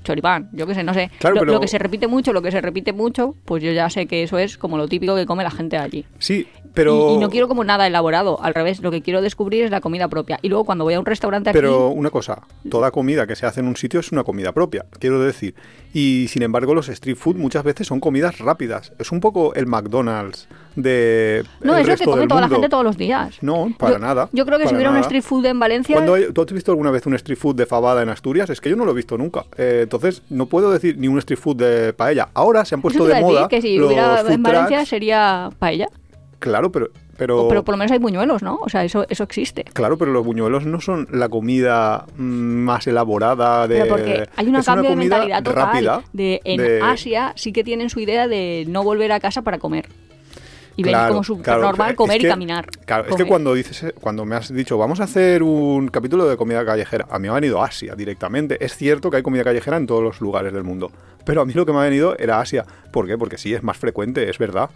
choripán, 0.05 0.49
yo 0.53 0.67
qué 0.67 0.75
sé, 0.75 0.83
no 0.85 0.95
sé. 0.95 1.11
Claro, 1.19 1.35
lo, 1.37 1.41
pero- 1.41 1.53
lo 1.55 1.61
que 1.61 1.69
se 1.69 1.79
repite 1.79 2.07
mucho, 2.07 2.33
lo 2.33 2.43
que 2.43 2.51
se 2.51 2.61
repite 2.61 2.93
mucho, 2.93 3.35
pues 3.45 3.63
yo 3.63 3.73
ya 3.73 3.89
sé 3.91 4.07
que 4.07 4.23
eso 4.23 4.39
es 4.39 4.59
como 4.59 4.77
lo 4.79 4.89
típico 4.89 5.15
que 5.17 5.27
come 5.27 5.43
la 5.43 5.51
gente 5.51 5.77
allí. 5.77 6.05
Sí, 6.19 6.47
pero... 6.75 7.11
Y, 7.11 7.15
y 7.15 7.19
no 7.19 7.31
quiero 7.31 7.49
como 7.49 7.65
nada 7.65 7.87
elaborado, 7.87 8.41
al 8.43 8.55
revés, 8.55 8.81
lo 8.81 8.91
que 8.91 9.03
quiero 9.03 9.21
descubrir 9.23 9.65
es 9.65 9.71
la 9.71 9.81
comida 9.81 10.09
propia. 10.09 10.39
Y 10.43 10.49
luego 10.49 10.65
cuando 10.65 10.85
voy 10.85 10.95
a 10.95 11.01
un 11.01 11.07
restaurante 11.07 11.51
aquí... 11.51 11.59
Pero 11.59 11.89
una 11.89 12.11
cosa, 12.11 12.43
toda 12.71 12.91
comida 12.91 13.27
que 13.27 13.37
se 13.37 13.47
hace 13.47 13.61
en 13.61 13.67
un 13.67 13.77
sitio 13.77 14.01
es 14.01 14.13
una 14.13 14.25
comida 14.25 14.53
propia, 14.53 14.87
quiero 14.99 15.21
decir. 15.21 15.55
Y 15.93 16.27
sin 16.29 16.43
embargo, 16.43 16.75
los 16.75 16.89
street 16.89 17.17
food 17.17 17.37
muchas 17.37 17.65
veces 17.65 17.87
son 17.87 18.01
comidas 18.01 18.39
rápidas. 18.39 18.93
Es 18.99 19.11
un 19.13 19.21
poco 19.21 19.55
el 19.55 19.67
McDonald's 19.67 20.49
de 20.83 21.45
No, 21.61 21.77
el 21.77 21.83
es 21.83 21.89
lo 21.89 21.97
que 21.97 22.05
come 22.05 22.27
toda 22.27 22.41
la 22.43 22.49
gente 22.49 22.69
todos 22.69 22.85
los 22.85 22.97
días. 22.97 23.39
No, 23.43 23.73
para 23.77 23.95
Yo- 23.95 23.99
nada. 23.99 24.29
Yo 24.33 24.47
creo 24.47 24.59
que 24.59 24.69
si 24.69 24.75
hubiera 24.75 24.91
un 24.91 24.97
street 24.99 25.23
food 25.23 25.45
en 25.47 25.59
Valencia. 25.59 25.95
Cuando 25.95 26.15
hay- 26.15 26.33
¿Tú 26.33 26.41
has 26.43 26.53
visto 26.53 26.71
alguna 26.71 26.91
vez 26.91 27.05
un 27.07 27.15
street 27.15 27.39
food 27.39 27.57
de 27.57 27.67
fabada 27.67 28.03
en 28.03 28.09
Asturias? 28.09 28.49
Es 28.51 28.61
que 28.61 28.71
yo 28.71 28.77
no 28.77 28.85
lo 28.85 28.93
he 28.93 28.95
visto 28.95 29.19
nunca. 29.19 29.45
Eh, 29.57 29.81
entonces, 29.83 30.23
no 30.31 30.47
puedo 30.47 30.71
decir 30.71 30.97
ni 30.99 31.09
un 31.09 31.19
street 31.19 31.39
food 31.41 31.57
de 31.57 31.93
paella. 31.93 32.29
Ahora 32.35 32.65
se 32.65 32.75
han 32.75 32.83
puesto 32.83 33.05
de 33.05 33.15
decir, 33.15 33.25
moda 33.27 33.49
que 33.49 33.61
si 33.61 33.77
los 33.77 33.89
hubiera 33.89 34.19
food 34.19 34.31
en 34.31 34.43
Valencia 34.43 34.87
sería 34.87 35.51
paella. 35.59 35.89
Claro, 36.39 36.71
pero... 36.71 36.91
pero... 37.17 37.49
Pero 37.49 37.65
por 37.65 37.73
lo 37.73 37.79
menos 37.79 37.91
hay 37.91 37.99
buñuelos, 37.99 38.45
¿no? 38.45 38.61
O 38.63 38.69
sea, 38.69 38.85
eso, 38.85 39.05
eso 39.09 39.25
existe. 39.25 39.65
Claro, 39.65 39.99
pero 39.99 40.13
los 40.13 40.25
buñuelos 40.25 40.65
no 40.67 40.81
son 40.81 41.09
la 41.11 41.29
comida 41.29 42.07
mm, 42.17 42.23
más 42.23 42.87
elaborada 42.87 43.67
de... 43.67 43.81
Pero 43.81 43.89
porque 43.89 44.29
hay 44.37 44.47
un 44.47 44.55
es 44.55 44.65
cambio 44.67 44.91
de 44.91 44.95
mentalidad 44.97 45.43
total. 45.43 45.67
rápida 45.67 46.03
de, 46.13 46.41
en 46.45 46.59
de- 46.59 46.81
Asia 46.81 47.33
sí 47.35 47.53
que 47.53 47.65
tienen 47.65 47.91
su 47.91 47.99
idea 47.99 48.29
de 48.29 48.67
no 48.69 48.85
volver 48.85 49.11
a 49.11 49.19
casa 49.19 49.43
para 49.43 49.59
comer. 49.59 49.89
Y 50.79 50.83
Claro, 50.85 51.09
como 51.15 51.25
súper 51.25 51.43
claro, 51.45 51.63
normal 51.63 51.91
es 51.91 51.97
comer 51.97 52.21
que- 52.21 52.27
y 52.29 52.31
caminar. 52.31 52.67
Claro, 52.87 53.03
es 53.03 53.09
Comer. 53.11 53.25
que 53.25 53.29
cuando 53.29 53.53
dices, 53.53 53.93
cuando 54.01 54.25
me 54.25 54.37
has 54.37 54.53
dicho, 54.55 54.79
vamos 54.79 55.01
a 55.01 55.05
hacer 55.05 55.43
un 55.43 55.89
capítulo 55.89 56.27
de 56.29 56.37
comida 56.37 56.65
callejera, 56.65 57.07
a 57.11 57.19
mí 57.19 57.25
me 57.25 57.31
ha 57.31 57.35
venido 57.35 57.61
Asia 57.63 57.97
directamente. 57.97 58.65
Es 58.65 58.77
cierto 58.77 59.11
que 59.11 59.17
hay 59.17 59.23
comida 59.25 59.43
callejera 59.43 59.77
en 59.77 59.89
todos 59.89 60.05
los 60.05 60.21
lugares 60.21 60.53
del 60.53 60.63
mundo, 60.63 60.93
pero 61.25 61.43
a 61.43 61.45
mí 61.45 61.53
lo 61.53 61.67
que 61.67 61.73
me 61.73 61.79
ha 61.81 61.83
venido 61.83 62.17
era 62.17 62.41
Asia. 62.41 62.65
¿Por 62.93 63.09
qué? 63.09 63.19
Porque 63.19 63.39
sí, 63.39 63.53
es 63.53 63.63
más 63.65 63.77
frecuente, 63.77 64.31
es 64.31 64.39
verdad. 64.39 64.71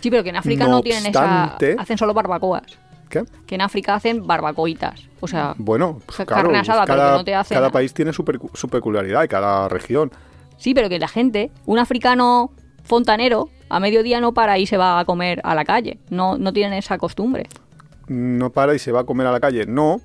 Sí, 0.00 0.10
pero 0.10 0.22
que 0.22 0.30
en 0.30 0.36
África 0.36 0.64
no, 0.64 0.70
No 0.70 0.80
tienen 0.82 1.04
obstante- 1.06 1.72
esa... 1.72 1.82
Hacen 1.82 1.98
solo 1.98 2.14
barbacoas. 2.14 2.62
¿Qué? 3.10 3.22
Que 3.46 3.56
en 3.56 3.60
África 3.60 3.94
hacen 3.94 4.26
barbacoitas. 4.26 5.02
O 5.20 5.28
sea, 5.28 5.54
Bueno, 5.58 5.98
pues 6.06 6.08
O 6.08 6.16
sea, 6.16 6.24
claro, 6.24 6.44
carne 6.44 6.58
asada, 6.60 6.86
pero 6.86 6.96
cada, 6.96 7.12
que 7.12 7.18
no 7.18 7.24
te 7.24 7.34
hace 7.34 7.54
cada 7.54 7.68
país 7.70 7.92
tiene 7.92 8.14
su, 8.14 8.24
su 8.54 8.68
peculiaridad 8.70 9.22
y 9.22 9.28
cada 9.28 9.68
región. 9.68 10.10
sí, 10.56 10.72
pero 10.72 10.88
que 10.88 10.98
la 10.98 11.08
gente, 11.08 11.50
un 11.66 11.78
africano 11.78 12.52
fontanero, 12.84 13.48
a 13.68 13.80
mediodía 13.80 14.20
no 14.20 14.32
para 14.32 14.58
y 14.58 14.66
se 14.66 14.76
va 14.76 14.98
a 14.98 15.04
comer 15.04 15.40
a 15.44 15.54
la 15.54 15.64
calle. 15.64 15.98
No, 16.10 16.38
no 16.38 16.52
tienen 16.52 16.74
esa 16.74 16.98
costumbre. 16.98 17.48
no 18.08 18.50
para 18.50 18.74
y 18.74 18.78
se 18.78 18.92
va 18.92 19.00
a 19.00 19.04
comer 19.04 19.26
a 19.26 19.32
la 19.32 19.40
calle. 19.40 19.66
No, 19.66 20.00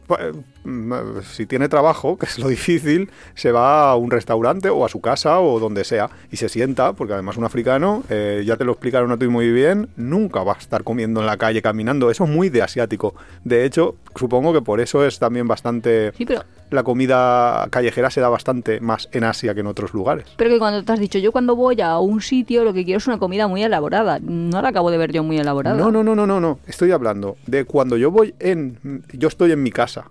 si 1.23 1.45
tiene 1.45 1.69
trabajo, 1.69 2.17
que 2.19 2.25
es 2.25 2.39
lo 2.39 2.47
difícil, 2.47 3.09
se 3.35 3.51
va 3.51 3.91
a 3.91 3.95
un 3.95 4.11
restaurante 4.11 4.69
o 4.69 4.85
a 4.85 4.89
su 4.89 5.01
casa 5.01 5.39
o 5.39 5.59
donde 5.59 5.83
sea 5.83 6.09
y 6.31 6.37
se 6.37 6.49
sienta, 6.49 6.93
porque 6.93 7.13
además 7.13 7.37
un 7.37 7.43
africano, 7.43 8.03
eh, 8.09 8.43
ya 8.45 8.57
te 8.57 8.65
lo 8.65 8.73
explicaron 8.73 9.11
a 9.11 9.17
ti 9.17 9.27
muy 9.27 9.51
bien, 9.51 9.89
nunca 9.95 10.43
va 10.43 10.53
a 10.53 10.57
estar 10.57 10.83
comiendo 10.83 11.19
en 11.19 11.25
la 11.25 11.37
calle 11.37 11.61
caminando. 11.61 12.11
Eso 12.11 12.25
es 12.25 12.29
muy 12.29 12.49
de 12.49 12.61
asiático. 12.61 13.15
De 13.43 13.65
hecho, 13.65 13.95
supongo 14.15 14.53
que 14.53 14.61
por 14.61 14.79
eso 14.79 15.05
es 15.05 15.19
también 15.19 15.47
bastante... 15.47 16.11
Sí, 16.17 16.25
pero, 16.25 16.43
La 16.69 16.83
comida 16.83 17.67
callejera 17.69 18.09
se 18.09 18.19
da 18.19 18.29
bastante 18.29 18.81
más 18.81 19.07
en 19.13 19.23
Asia 19.23 19.53
que 19.53 19.61
en 19.61 19.67
otros 19.67 19.93
lugares. 19.93 20.25
pero 20.35 20.49
que 20.49 20.59
cuando 20.59 20.83
te 20.83 20.91
has 20.91 20.99
dicho, 20.99 21.17
yo 21.19 21.31
cuando 21.31 21.55
voy 21.55 21.79
a 21.81 21.97
un 21.99 22.21
sitio 22.21 22.63
lo 22.63 22.73
que 22.73 22.83
quiero 22.83 22.97
es 22.97 23.07
una 23.07 23.19
comida 23.19 23.47
muy 23.47 23.63
elaborada. 23.63 24.19
No 24.21 24.61
la 24.61 24.69
acabo 24.69 24.91
de 24.91 24.97
ver 24.97 25.11
yo 25.11 25.23
muy 25.23 25.37
elaborada. 25.37 25.77
No, 25.77 25.91
no, 25.91 26.03
no, 26.03 26.15
no, 26.15 26.27
no, 26.27 26.39
no. 26.39 26.59
Estoy 26.67 26.91
hablando 26.91 27.37
de 27.45 27.65
cuando 27.65 27.97
yo 27.97 28.11
voy 28.11 28.35
en. 28.39 29.03
Yo 29.13 29.27
estoy 29.27 29.51
en 29.51 29.63
mi 29.63 29.71
casa. 29.71 30.05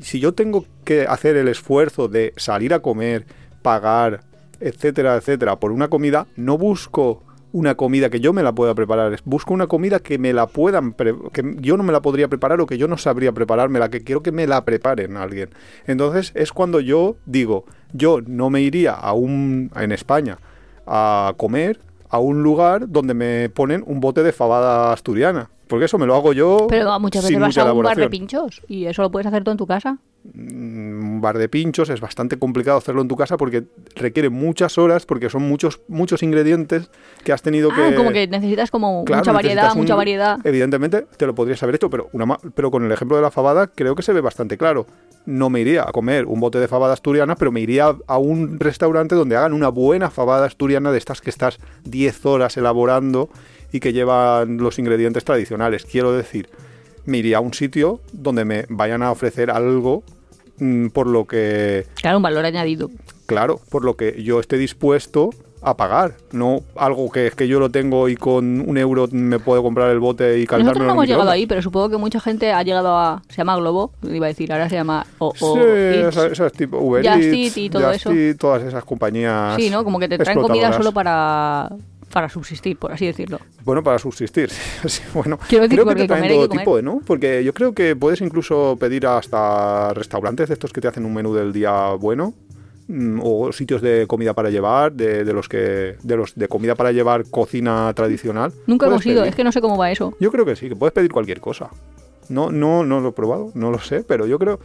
Si 0.00 0.20
yo 0.20 0.34
tengo 0.34 0.64
que 0.84 1.06
hacer 1.06 1.36
el 1.36 1.48
esfuerzo 1.48 2.08
de 2.08 2.32
salir 2.36 2.74
a 2.74 2.80
comer, 2.80 3.26
pagar, 3.62 4.20
etcétera, 4.60 5.16
etcétera, 5.16 5.56
por 5.56 5.72
una 5.72 5.88
comida, 5.88 6.26
no 6.36 6.58
busco 6.58 7.22
una 7.54 7.76
comida 7.76 8.10
que 8.10 8.18
yo 8.18 8.32
me 8.32 8.42
la 8.42 8.52
pueda 8.52 8.74
preparar. 8.74 9.16
Busco 9.24 9.54
una 9.54 9.68
comida 9.68 10.00
que 10.00 10.18
me 10.18 10.32
la 10.32 10.48
puedan. 10.48 10.92
que 10.92 11.56
yo 11.60 11.76
no 11.76 11.84
me 11.84 11.92
la 11.92 12.02
podría 12.02 12.26
preparar 12.26 12.60
o 12.60 12.66
que 12.66 12.78
yo 12.78 12.88
no 12.88 12.98
sabría 12.98 13.30
prepararme, 13.30 13.78
la 13.78 13.90
que 13.90 14.02
quiero 14.02 14.24
que 14.24 14.32
me 14.32 14.48
la 14.48 14.64
preparen 14.64 15.16
alguien. 15.16 15.50
Entonces 15.86 16.32
es 16.34 16.52
cuando 16.52 16.80
yo 16.80 17.16
digo, 17.26 17.64
yo 17.92 18.20
no 18.26 18.50
me 18.50 18.60
iría 18.60 18.92
a 18.92 19.12
un. 19.12 19.70
en 19.76 19.92
España 19.92 20.38
a 20.86 21.32
comer 21.36 21.80
a 22.10 22.18
un 22.18 22.42
lugar 22.42 22.88
donde 22.88 23.14
me 23.14 23.48
ponen 23.50 23.84
un 23.86 24.00
bote 24.00 24.22
de 24.24 24.32
fabada 24.32 24.92
asturiana. 24.92 25.50
Porque 25.68 25.86
eso 25.86 25.98
me 25.98 26.06
lo 26.06 26.14
hago 26.14 26.32
yo. 26.32 26.66
Pero 26.68 26.98
muchas 27.00 27.22
veces 27.22 27.30
sin 27.34 27.40
vas 27.40 27.56
a 27.58 27.72
un 27.72 27.82
bar 27.82 27.96
de 27.96 28.08
pinchos 28.10 28.62
y 28.68 28.84
eso 28.86 29.02
lo 29.02 29.10
puedes 29.10 29.26
hacer 29.26 29.44
tú 29.44 29.50
en 29.50 29.56
tu 29.56 29.66
casa. 29.66 29.98
Mm, 30.32 30.94
Un 31.14 31.20
bar 31.20 31.38
de 31.38 31.48
pinchos 31.48 31.90
es 31.90 32.00
bastante 32.00 32.38
complicado 32.38 32.78
hacerlo 32.78 33.00
en 33.02 33.08
tu 33.08 33.16
casa 33.16 33.36
porque 33.36 33.64
requiere 33.94 34.28
muchas 34.30 34.78
horas, 34.78 35.06
porque 35.06 35.30
son 35.30 35.42
muchos 35.48 35.80
muchos 35.88 36.22
ingredientes 36.22 36.90
que 37.24 37.32
has 37.32 37.40
tenido 37.42 37.70
Ah, 37.72 37.76
que. 37.90 37.94
como 37.94 38.10
que 38.10 38.26
necesitas 38.26 38.70
como 38.70 39.04
Claro, 39.04 39.20
mucha 39.20 39.32
variedad, 39.32 39.72
un- 39.72 39.78
mucha 39.78 39.94
variedad. 39.94 40.38
Evidentemente 40.44 41.06
te 41.16 41.26
lo 41.26 41.34
podrías 41.34 41.62
haber 41.62 41.76
hecho, 41.76 41.88
pero, 41.90 42.08
una 42.12 42.26
ma- 42.26 42.38
pero 42.54 42.70
con 42.70 42.84
el 42.84 42.92
ejemplo 42.92 43.16
de 43.16 43.22
la 43.22 43.30
fabada 43.30 43.68
creo 43.68 43.94
que 43.94 44.02
se 44.02 44.12
ve 44.12 44.20
bastante 44.20 44.58
claro. 44.58 44.86
No 45.26 45.48
me 45.50 45.60
iría 45.60 45.82
a 45.82 45.92
comer 45.92 46.26
un 46.26 46.40
bote 46.40 46.58
de 46.58 46.68
fabada 46.68 46.92
asturiana, 46.94 47.34
pero 47.36 47.50
me 47.52 47.60
iría 47.60 47.94
a 48.06 48.18
un 48.18 48.58
restaurante 48.60 49.14
donde 49.14 49.36
hagan 49.36 49.52
una 49.54 49.68
buena 49.68 50.10
fabada 50.10 50.46
asturiana 50.46 50.90
de 50.92 50.98
estas 50.98 51.20
que 51.22 51.30
estás 51.30 51.58
10 51.84 52.26
horas 52.26 52.56
elaborando 52.58 53.30
y 53.74 53.80
que 53.80 53.92
llevan 53.92 54.58
los 54.58 54.78
ingredientes 54.78 55.24
tradicionales. 55.24 55.84
Quiero 55.84 56.12
decir, 56.12 56.48
me 57.06 57.18
iría 57.18 57.38
a 57.38 57.40
un 57.40 57.52
sitio 57.54 57.98
donde 58.12 58.44
me 58.44 58.66
vayan 58.68 59.02
a 59.02 59.10
ofrecer 59.10 59.50
algo 59.50 60.04
mm, 60.58 60.90
por 60.90 61.08
lo 61.08 61.24
que 61.24 61.84
Claro, 61.96 62.18
un 62.18 62.22
valor 62.22 62.44
añadido. 62.44 62.88
claro, 63.26 63.60
por 63.70 63.84
lo 63.84 63.96
que 63.96 64.22
yo 64.22 64.38
esté 64.38 64.58
dispuesto 64.58 65.30
a 65.66 65.76
pagar, 65.78 66.14
no 66.30 66.60
algo 66.76 67.10
que 67.10 67.26
es 67.26 67.34
que 67.34 67.48
yo 67.48 67.58
lo 67.58 67.70
tengo 67.70 68.10
y 68.10 68.16
con 68.16 68.60
un 68.60 68.76
euro 68.76 69.08
me 69.10 69.38
puedo 69.38 69.62
comprar 69.62 69.90
el 69.90 69.98
bote 69.98 70.38
y 70.38 70.46
calentarme 70.46 70.64
Nosotros 70.80 70.86
no 70.86 70.92
hemos 70.92 71.08
llegado 71.08 71.30
ahí, 71.30 71.46
pero 71.46 71.62
supongo 71.62 71.88
que 71.88 71.96
mucha 71.96 72.20
gente 72.20 72.52
ha 72.52 72.62
llegado 72.62 72.94
a... 72.98 73.22
Se 73.30 73.36
llama 73.38 73.56
Globo, 73.56 73.90
iba 74.02 74.26
a 74.26 74.28
decir, 74.28 74.52
ahora 74.52 74.68
se 74.68 74.74
llama... 74.76 75.06
O, 75.18 75.28
o 75.40 75.54
Sí, 75.54 75.58
Eats. 75.58 76.08
esas, 76.16 76.32
esas 76.32 76.52
tipo 76.52 76.76
Uber 76.78 77.02
Just 77.02 77.16
Eats, 77.24 77.34
Eat 77.34 77.56
y 77.56 77.70
todo 77.70 77.82
Just 77.82 77.94
eso. 77.96 78.12
Eat, 78.12 78.36
todas 78.36 78.62
esas 78.62 78.84
compañías. 78.84 79.56
Sí, 79.56 79.70
¿no? 79.70 79.82
Como 79.84 79.98
que 79.98 80.06
te 80.06 80.18
traen 80.18 80.38
comida 80.38 80.70
solo 80.74 80.92
para, 80.92 81.70
para 82.14 82.28
subsistir, 82.28 82.76
por 82.78 82.92
así 82.92 83.06
decirlo. 83.06 83.40
Bueno, 83.64 83.82
para 83.82 83.98
subsistir. 83.98 84.48
Bueno, 85.12 85.36
Quiero 85.48 85.64
decir, 85.64 85.76
creo 85.78 85.84
que 85.84 85.90
porque 85.90 86.02
te 86.02 86.08
traen 86.08 86.28
todo 86.32 86.48
tipo, 86.48 86.80
¿no? 86.80 87.00
Porque 87.04 87.42
yo 87.42 87.52
creo 87.52 87.72
que 87.74 87.96
puedes 87.96 88.20
incluso 88.20 88.76
pedir 88.78 89.04
hasta 89.06 89.92
restaurantes 89.94 90.48
de 90.48 90.54
estos 90.54 90.72
que 90.72 90.80
te 90.80 90.86
hacen 90.88 91.04
un 91.04 91.12
menú 91.12 91.34
del 91.34 91.52
día 91.52 91.90
bueno. 91.98 92.32
mm, 92.86 93.18
O 93.22 93.52
sitios 93.52 93.82
de 93.82 94.06
comida 94.06 94.32
para 94.32 94.48
llevar, 94.50 94.92
de, 94.92 95.24
de 95.24 95.32
los 95.32 95.48
que. 95.48 95.96
de 96.02 96.16
los 96.16 96.36
de 96.36 96.46
comida 96.46 96.76
para 96.76 96.92
llevar 96.92 97.24
cocina 97.28 97.92
tradicional. 97.94 98.52
Nunca 98.68 98.86
hemos 98.86 99.04
ido, 99.04 99.22
pedir. 99.22 99.30
es 99.30 99.34
que 99.36 99.42
no 99.44 99.50
sé 99.50 99.60
cómo 99.60 99.76
va 99.76 99.90
eso. 99.90 100.14
Yo 100.20 100.30
creo 100.30 100.44
que 100.44 100.54
sí, 100.54 100.68
que 100.68 100.76
puedes 100.76 100.92
pedir 100.92 101.10
cualquier 101.10 101.40
cosa. 101.40 101.68
No, 102.28 102.50
no, 102.52 102.84
no 102.84 103.00
lo 103.00 103.08
he 103.08 103.12
probado, 103.12 103.50
no 103.54 103.70
lo 103.72 103.80
sé, 103.80 104.04
pero 104.04 104.26
yo 104.26 104.38
creo, 104.38 104.60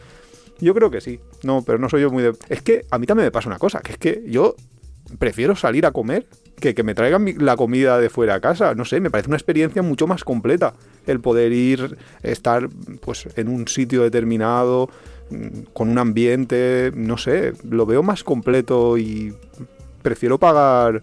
yo 0.60 0.72
creo 0.72 0.90
que 0.90 1.00
sí. 1.00 1.18
No, 1.42 1.62
pero 1.62 1.78
no 1.78 1.88
soy 1.88 2.02
yo 2.02 2.10
muy 2.10 2.22
de. 2.22 2.32
Es 2.48 2.62
que 2.62 2.86
a 2.90 2.98
mí 2.98 3.06
también 3.06 3.26
me 3.26 3.32
pasa 3.32 3.48
una 3.48 3.58
cosa, 3.58 3.80
que 3.80 3.92
es 3.92 3.98
que 3.98 4.22
yo 4.28 4.54
prefiero 5.18 5.56
salir 5.56 5.84
a 5.86 5.90
comer 5.90 6.26
que 6.60 6.82
me 6.82 6.94
traigan 6.94 7.24
mi- 7.24 7.32
la 7.32 7.56
comida 7.56 7.98
de 7.98 8.08
fuera 8.10 8.34
a 8.36 8.40
casa. 8.40 8.74
No 8.74 8.84
sé, 8.84 9.00
me 9.00 9.10
parece 9.10 9.28
una 9.28 9.36
experiencia 9.36 9.82
mucho 9.82 10.06
más 10.06 10.22
completa 10.24 10.74
el 11.06 11.20
poder 11.20 11.52
ir, 11.52 11.96
estar, 12.22 12.68
pues, 13.00 13.26
en 13.36 13.48
un 13.48 13.66
sitio 13.66 14.02
determinado, 14.02 14.88
mm, 15.30 15.60
con 15.72 15.88
un 15.88 15.98
ambiente, 15.98 16.92
no 16.94 17.16
sé, 17.18 17.52
lo 17.68 17.86
veo 17.86 18.02
más 18.02 18.22
completo 18.22 18.96
y 18.98 19.34
prefiero 20.02 20.38
pagar 20.38 21.00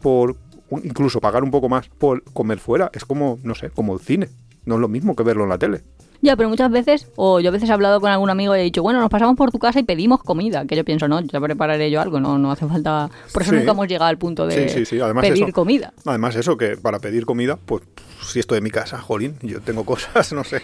por, 0.00 0.36
incluso 0.84 1.20
pagar 1.20 1.42
un 1.42 1.50
poco 1.50 1.68
más 1.68 1.88
por 1.88 2.22
comer 2.32 2.58
fuera. 2.58 2.90
Es 2.92 3.04
como, 3.04 3.38
no 3.42 3.54
sé, 3.54 3.70
como 3.70 3.94
el 3.94 4.00
cine. 4.00 4.28
No 4.64 4.74
es 4.74 4.80
lo 4.80 4.88
mismo 4.88 5.16
que 5.16 5.22
verlo 5.22 5.44
en 5.44 5.48
la 5.50 5.58
tele. 5.58 5.82
Ya, 6.20 6.36
pero 6.36 6.48
muchas 6.48 6.70
veces, 6.70 7.06
o 7.14 7.38
yo 7.38 7.50
a 7.50 7.52
veces 7.52 7.68
he 7.70 7.72
hablado 7.72 8.00
con 8.00 8.10
algún 8.10 8.28
amigo 8.28 8.56
y 8.56 8.58
he 8.58 8.62
dicho, 8.64 8.82
bueno, 8.82 8.98
nos 9.00 9.08
pasamos 9.08 9.36
por 9.36 9.52
tu 9.52 9.58
casa 9.60 9.78
y 9.78 9.84
pedimos 9.84 10.20
comida. 10.22 10.66
Que 10.66 10.74
yo 10.74 10.84
pienso, 10.84 11.06
no, 11.06 11.20
ya 11.20 11.40
prepararé 11.40 11.90
yo 11.92 12.00
algo, 12.00 12.18
no, 12.18 12.38
no 12.38 12.50
hace 12.50 12.66
falta. 12.66 13.08
Por 13.32 13.42
eso 13.42 13.52
Sí. 13.52 13.58
nunca 13.58 13.70
hemos 13.70 13.86
llegado 13.86 14.06
al 14.08 14.18
punto 14.18 14.44
de 14.46 14.68
Sí, 14.68 14.78
sí, 14.78 14.84
sí, 14.84 15.00
además 15.00 15.22
pedir 15.26 15.44
eso. 15.44 15.52
comida. 15.52 15.92
Además 16.04 16.34
eso, 16.34 16.56
que 16.56 16.76
para 16.76 16.98
pedir 16.98 17.24
comida, 17.24 17.56
pues 17.64 17.84
si 18.22 18.40
estoy 18.40 18.58
en 18.58 18.64
mi 18.64 18.70
casa, 18.70 18.98
jolín, 18.98 19.36
yo 19.42 19.60
tengo 19.60 19.84
cosas, 19.84 20.32
no 20.32 20.42
sé. 20.42 20.60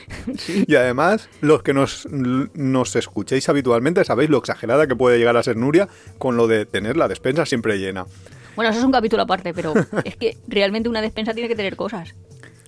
Y 0.66 0.74
además, 0.74 1.28
los 1.40 1.62
que 1.62 1.72
nos, 1.72 2.08
nos 2.10 2.96
escuchéis 2.96 3.48
habitualmente 3.48 4.04
sabéis 4.04 4.30
lo 4.30 4.38
exagerada 4.38 4.88
que 4.88 4.96
puede 4.96 5.18
llegar 5.18 5.36
a 5.36 5.42
ser 5.44 5.56
Nuria 5.56 5.88
con 6.18 6.36
lo 6.36 6.48
de 6.48 6.66
tener 6.66 6.96
la 6.96 7.06
despensa 7.06 7.46
siempre 7.46 7.78
llena. 7.78 8.06
Bueno, 8.56 8.70
eso 8.70 8.78
es 8.80 8.84
un 8.84 8.92
capítulo 8.92 9.22
aparte, 9.22 9.52
pero 9.52 9.74
es 10.04 10.16
que 10.16 10.36
realmente 10.46 10.88
una 10.88 11.00
despensa 11.02 11.32
tiene 11.32 11.48
que 11.48 11.56
tener 11.56 11.74
cosas. 11.74 12.14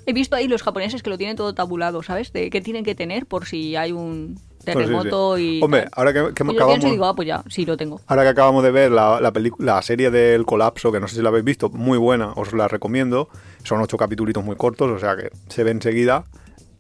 He 0.07 0.13
visto 0.13 0.37
ahí 0.37 0.49
los 0.49 0.63
japoneses 0.63 1.03
que 1.03 1.11
lo 1.11 1.19
tienen 1.19 1.37
todo 1.37 1.55
tabulado, 1.55 2.03
¿sabes? 2.03 2.33
De 2.33 2.49
qué 2.49 2.61
tienen 2.61 2.85
que 2.85 2.95
tener 2.95 3.27
por 3.27 3.45
si 3.47 3.75
hay 3.77 3.93
un 3.93 4.37
Pues 4.37 4.47
sí, 4.59 4.65
terremoto 4.65 5.37
sí. 5.37 5.59
y. 5.59 5.63
Hombre, 5.63 5.83
tal. 5.83 5.91
ahora 5.95 6.13
que, 6.13 6.21
que 6.21 6.27
yo 6.29 6.35
pienso 6.47 6.53
acabamos... 6.65 6.85
y 6.85 6.91
digo, 6.91 7.05
ah, 7.07 7.15
pues 7.17 7.29
ya, 7.29 7.43
sí 7.49 7.67
lo 7.67 7.77
tengo. 7.77 8.01
Ahora 8.07 8.23
que 8.23 8.29
acabamos 8.29 8.63
de 8.63 8.71
ver 8.71 8.93
la, 8.93 9.21
la, 9.21 9.33
la 9.59 9.83
serie 9.83 10.11
del 10.11 10.45
colapso, 10.47 10.93
que 10.93 11.01
no 11.01 11.09
sé 11.09 11.17
si 11.17 11.23
la 11.23 11.29
habéis 11.31 11.45
visto, 11.45 11.69
muy 11.71 11.99
buena, 11.99 12.33
os 12.37 12.53
la 12.53 12.69
recomiendo. 12.69 13.29
Son 13.65 13.81
ocho 13.81 13.97
capítulos 13.97 14.45
muy 14.45 14.57
cortos, 14.57 14.91
o 14.91 14.99
sea 14.99 15.17
que 15.17 15.31
se 15.49 15.65
ve 15.65 15.73
enseguida. 15.73 16.25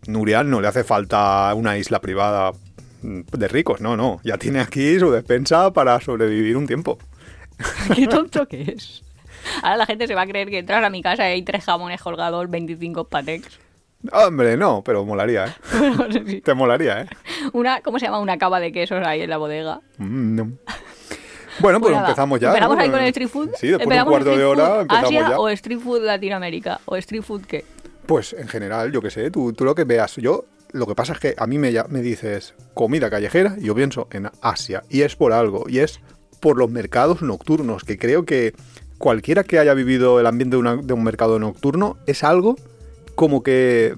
Nuria 0.06 0.44
no 0.44 0.60
le 0.60 0.68
hace 0.68 0.84
falta 0.84 1.52
una 1.54 1.76
isla 1.76 2.00
privada 2.00 2.52
de 3.02 3.48
ricos, 3.48 3.80
no, 3.80 3.96
no. 3.96 4.20
Ya 4.24 4.38
tiene 4.38 4.60
aquí 4.60 4.98
su 4.98 5.10
despensa 5.10 5.72
para 5.72 6.00
sobrevivir 6.00 6.56
un 6.56 6.66
tiempo. 6.66 6.98
qué 7.94 8.06
tonto 8.06 8.46
que 8.46 8.62
es. 8.76 9.02
Ahora 9.62 9.76
la 9.76 9.86
gente 9.86 10.06
se 10.06 10.14
va 10.14 10.22
a 10.22 10.26
creer 10.26 10.48
que 10.50 10.58
entras 10.58 10.84
a 10.84 10.90
mi 10.90 11.02
casa 11.02 11.28
y 11.28 11.32
hay 11.32 11.42
tres 11.42 11.64
jamones 11.64 12.00
colgados, 12.00 12.48
25 12.50 13.04
patex. 13.08 13.58
Hombre, 14.12 14.56
no, 14.56 14.82
pero 14.84 15.04
molaría, 15.04 15.46
¿eh? 15.46 15.52
No 15.98 16.12
sé 16.12 16.24
si- 16.26 16.40
Te 16.40 16.54
molaría, 16.54 17.02
¿eh? 17.02 17.06
Una, 17.52 17.80
¿Cómo 17.80 17.98
se 17.98 18.06
llama? 18.06 18.20
Una 18.20 18.38
cava 18.38 18.60
de 18.60 18.70
quesos 18.72 19.04
ahí 19.06 19.22
en 19.22 19.30
la 19.30 19.36
bodega. 19.38 19.80
Mm, 19.98 20.36
no. 20.36 20.52
Bueno, 21.60 21.80
pues 21.80 21.92
Pues 21.94 22.02
empezamos 22.04 22.38
ya. 22.38 22.48
¿Empezamos 22.48 22.76
¿no? 22.76 22.82
ahí 22.82 22.90
con 22.90 23.00
el 23.00 23.06
street 23.08 23.28
food? 23.28 23.50
Sí, 23.58 23.68
después 23.68 23.70
de 23.70 23.76
un 23.76 23.82
¿Empezamos 23.82 24.10
cuarto 24.12 24.36
de 24.36 24.44
hora 24.44 24.80
empezamos 24.82 25.08
Asia 25.08 25.28
ya. 25.30 25.38
o 25.40 25.48
street 25.48 25.80
food 25.80 26.02
Latinoamérica? 26.02 26.80
¿O 26.84 26.96
street 26.96 27.22
food 27.22 27.42
qué? 27.46 27.64
Pues 28.04 28.34
en 28.34 28.46
general, 28.46 28.92
yo 28.92 29.00
qué 29.00 29.10
sé, 29.10 29.30
tú, 29.30 29.52
tú 29.54 29.64
lo 29.64 29.74
que 29.74 29.84
veas. 29.84 30.16
Yo, 30.16 30.44
lo 30.72 30.86
que 30.86 30.94
pasa 30.94 31.14
es 31.14 31.18
que 31.18 31.34
a 31.38 31.46
mí 31.46 31.58
me, 31.58 31.72
me 31.88 32.02
dices 32.02 32.54
comida 32.74 33.08
callejera 33.08 33.56
y 33.58 33.64
yo 33.64 33.74
pienso 33.74 34.06
en 34.12 34.30
Asia. 34.42 34.82
Y 34.90 35.00
es 35.02 35.16
por 35.16 35.32
algo. 35.32 35.64
Y 35.66 35.78
es 35.78 36.00
por 36.40 36.58
los 36.58 36.70
mercados 36.70 37.22
nocturnos, 37.22 37.82
que 37.84 37.98
creo 37.98 38.26
que 38.26 38.54
cualquiera 38.98 39.44
que 39.44 39.58
haya 39.58 39.74
vivido 39.74 40.20
el 40.20 40.26
ambiente 40.26 40.56
de, 40.56 40.60
una- 40.60 40.76
de 40.76 40.92
un 40.94 41.04
mercado 41.04 41.38
nocturno 41.38 41.96
es 42.06 42.24
algo 42.24 42.56
como 43.14 43.42
que... 43.42 43.94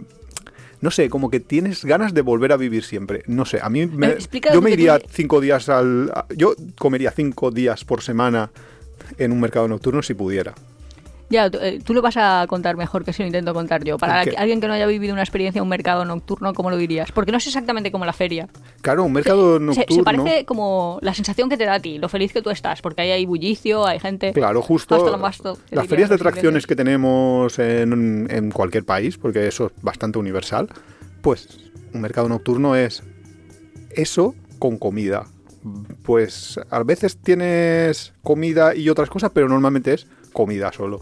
No 0.80 0.92
sé, 0.92 1.08
como 1.10 1.28
que 1.28 1.40
tienes 1.40 1.84
ganas 1.84 2.14
de 2.14 2.22
volver 2.22 2.52
a 2.52 2.56
vivir 2.56 2.84
siempre. 2.84 3.24
No 3.26 3.44
sé, 3.44 3.58
a 3.60 3.68
mí 3.68 3.86
me, 3.86 4.06
Eh, 4.06 4.10
explica 4.12 4.52
yo 4.52 4.62
me 4.62 4.70
iría 4.70 5.00
cinco 5.10 5.40
días 5.40 5.68
al... 5.68 6.12
Yo 6.36 6.54
comería 6.78 7.10
cinco 7.10 7.50
días 7.50 7.84
por 7.84 8.00
semana 8.00 8.50
en 9.18 9.32
un 9.32 9.40
mercado 9.40 9.66
nocturno 9.66 10.02
si 10.02 10.14
pudiera. 10.14 10.54
Ya, 11.30 11.50
tú, 11.50 11.58
eh, 11.60 11.80
tú 11.84 11.94
lo 11.94 12.02
vas 12.02 12.16
a 12.16 12.46
contar 12.48 12.76
mejor 12.76 13.04
que 13.04 13.12
si 13.12 13.22
lo 13.22 13.26
intento 13.26 13.52
contar 13.52 13.84
yo. 13.84 13.98
Para 13.98 14.20
alguien 14.20 14.60
que 14.60 14.68
no 14.68 14.72
haya 14.74 14.86
vivido 14.86 15.12
una 15.12 15.22
experiencia 15.22 15.58
en 15.58 15.64
un 15.64 15.68
mercado 15.68 16.04
nocturno, 16.04 16.54
¿cómo 16.54 16.70
lo 16.70 16.76
dirías? 16.76 17.12
Porque 17.12 17.32
no 17.32 17.38
es 17.38 17.46
exactamente 17.46 17.92
como 17.92 18.04
la 18.04 18.12
feria. 18.12 18.48
Claro, 18.80 19.04
un 19.04 19.12
mercado 19.12 19.58
Se- 19.58 19.64
nocturno... 19.64 19.94
Se, 19.94 20.02
parece 20.02 20.44
como 20.44 20.98
la 21.02 21.14
sensación 21.14 21.48
que 21.48 21.56
te 21.56 21.64
da 21.66 21.74
a 21.74 21.80
ti, 21.80 21.98
lo 21.98 22.08
feliz 22.08 22.32
que 22.32 22.42
tú 22.42 22.50
estás, 22.50 22.80
porque 22.80 23.02
ahí 23.02 23.10
hay 23.10 23.26
bullicio, 23.26 23.86
hay 23.86 24.00
gente. 24.00 24.32
Claro, 24.32 24.62
justo 24.62 25.18
basto, 25.18 25.58
las 25.70 25.86
ferias 25.86 26.08
de 26.08 26.14
atracciones 26.14 26.66
que 26.66 26.76
tenemos 26.76 27.58
en, 27.58 28.26
en 28.30 28.50
cualquier 28.50 28.84
país, 28.84 29.18
porque 29.18 29.46
eso 29.48 29.66
es 29.66 29.82
bastante 29.82 30.18
universal, 30.18 30.68
pues 31.20 31.48
un 31.92 32.00
mercado 32.00 32.28
nocturno 32.28 32.74
es 32.76 33.02
eso 33.90 34.34
con 34.58 34.78
comida. 34.78 35.26
Pues 36.02 36.58
a 36.70 36.82
veces 36.82 37.18
tienes 37.18 38.12
comida 38.22 38.74
y 38.74 38.88
otras 38.88 39.10
cosas, 39.10 39.30
pero 39.34 39.48
normalmente 39.48 39.92
es 39.94 40.06
comida 40.32 40.72
solo. 40.72 41.00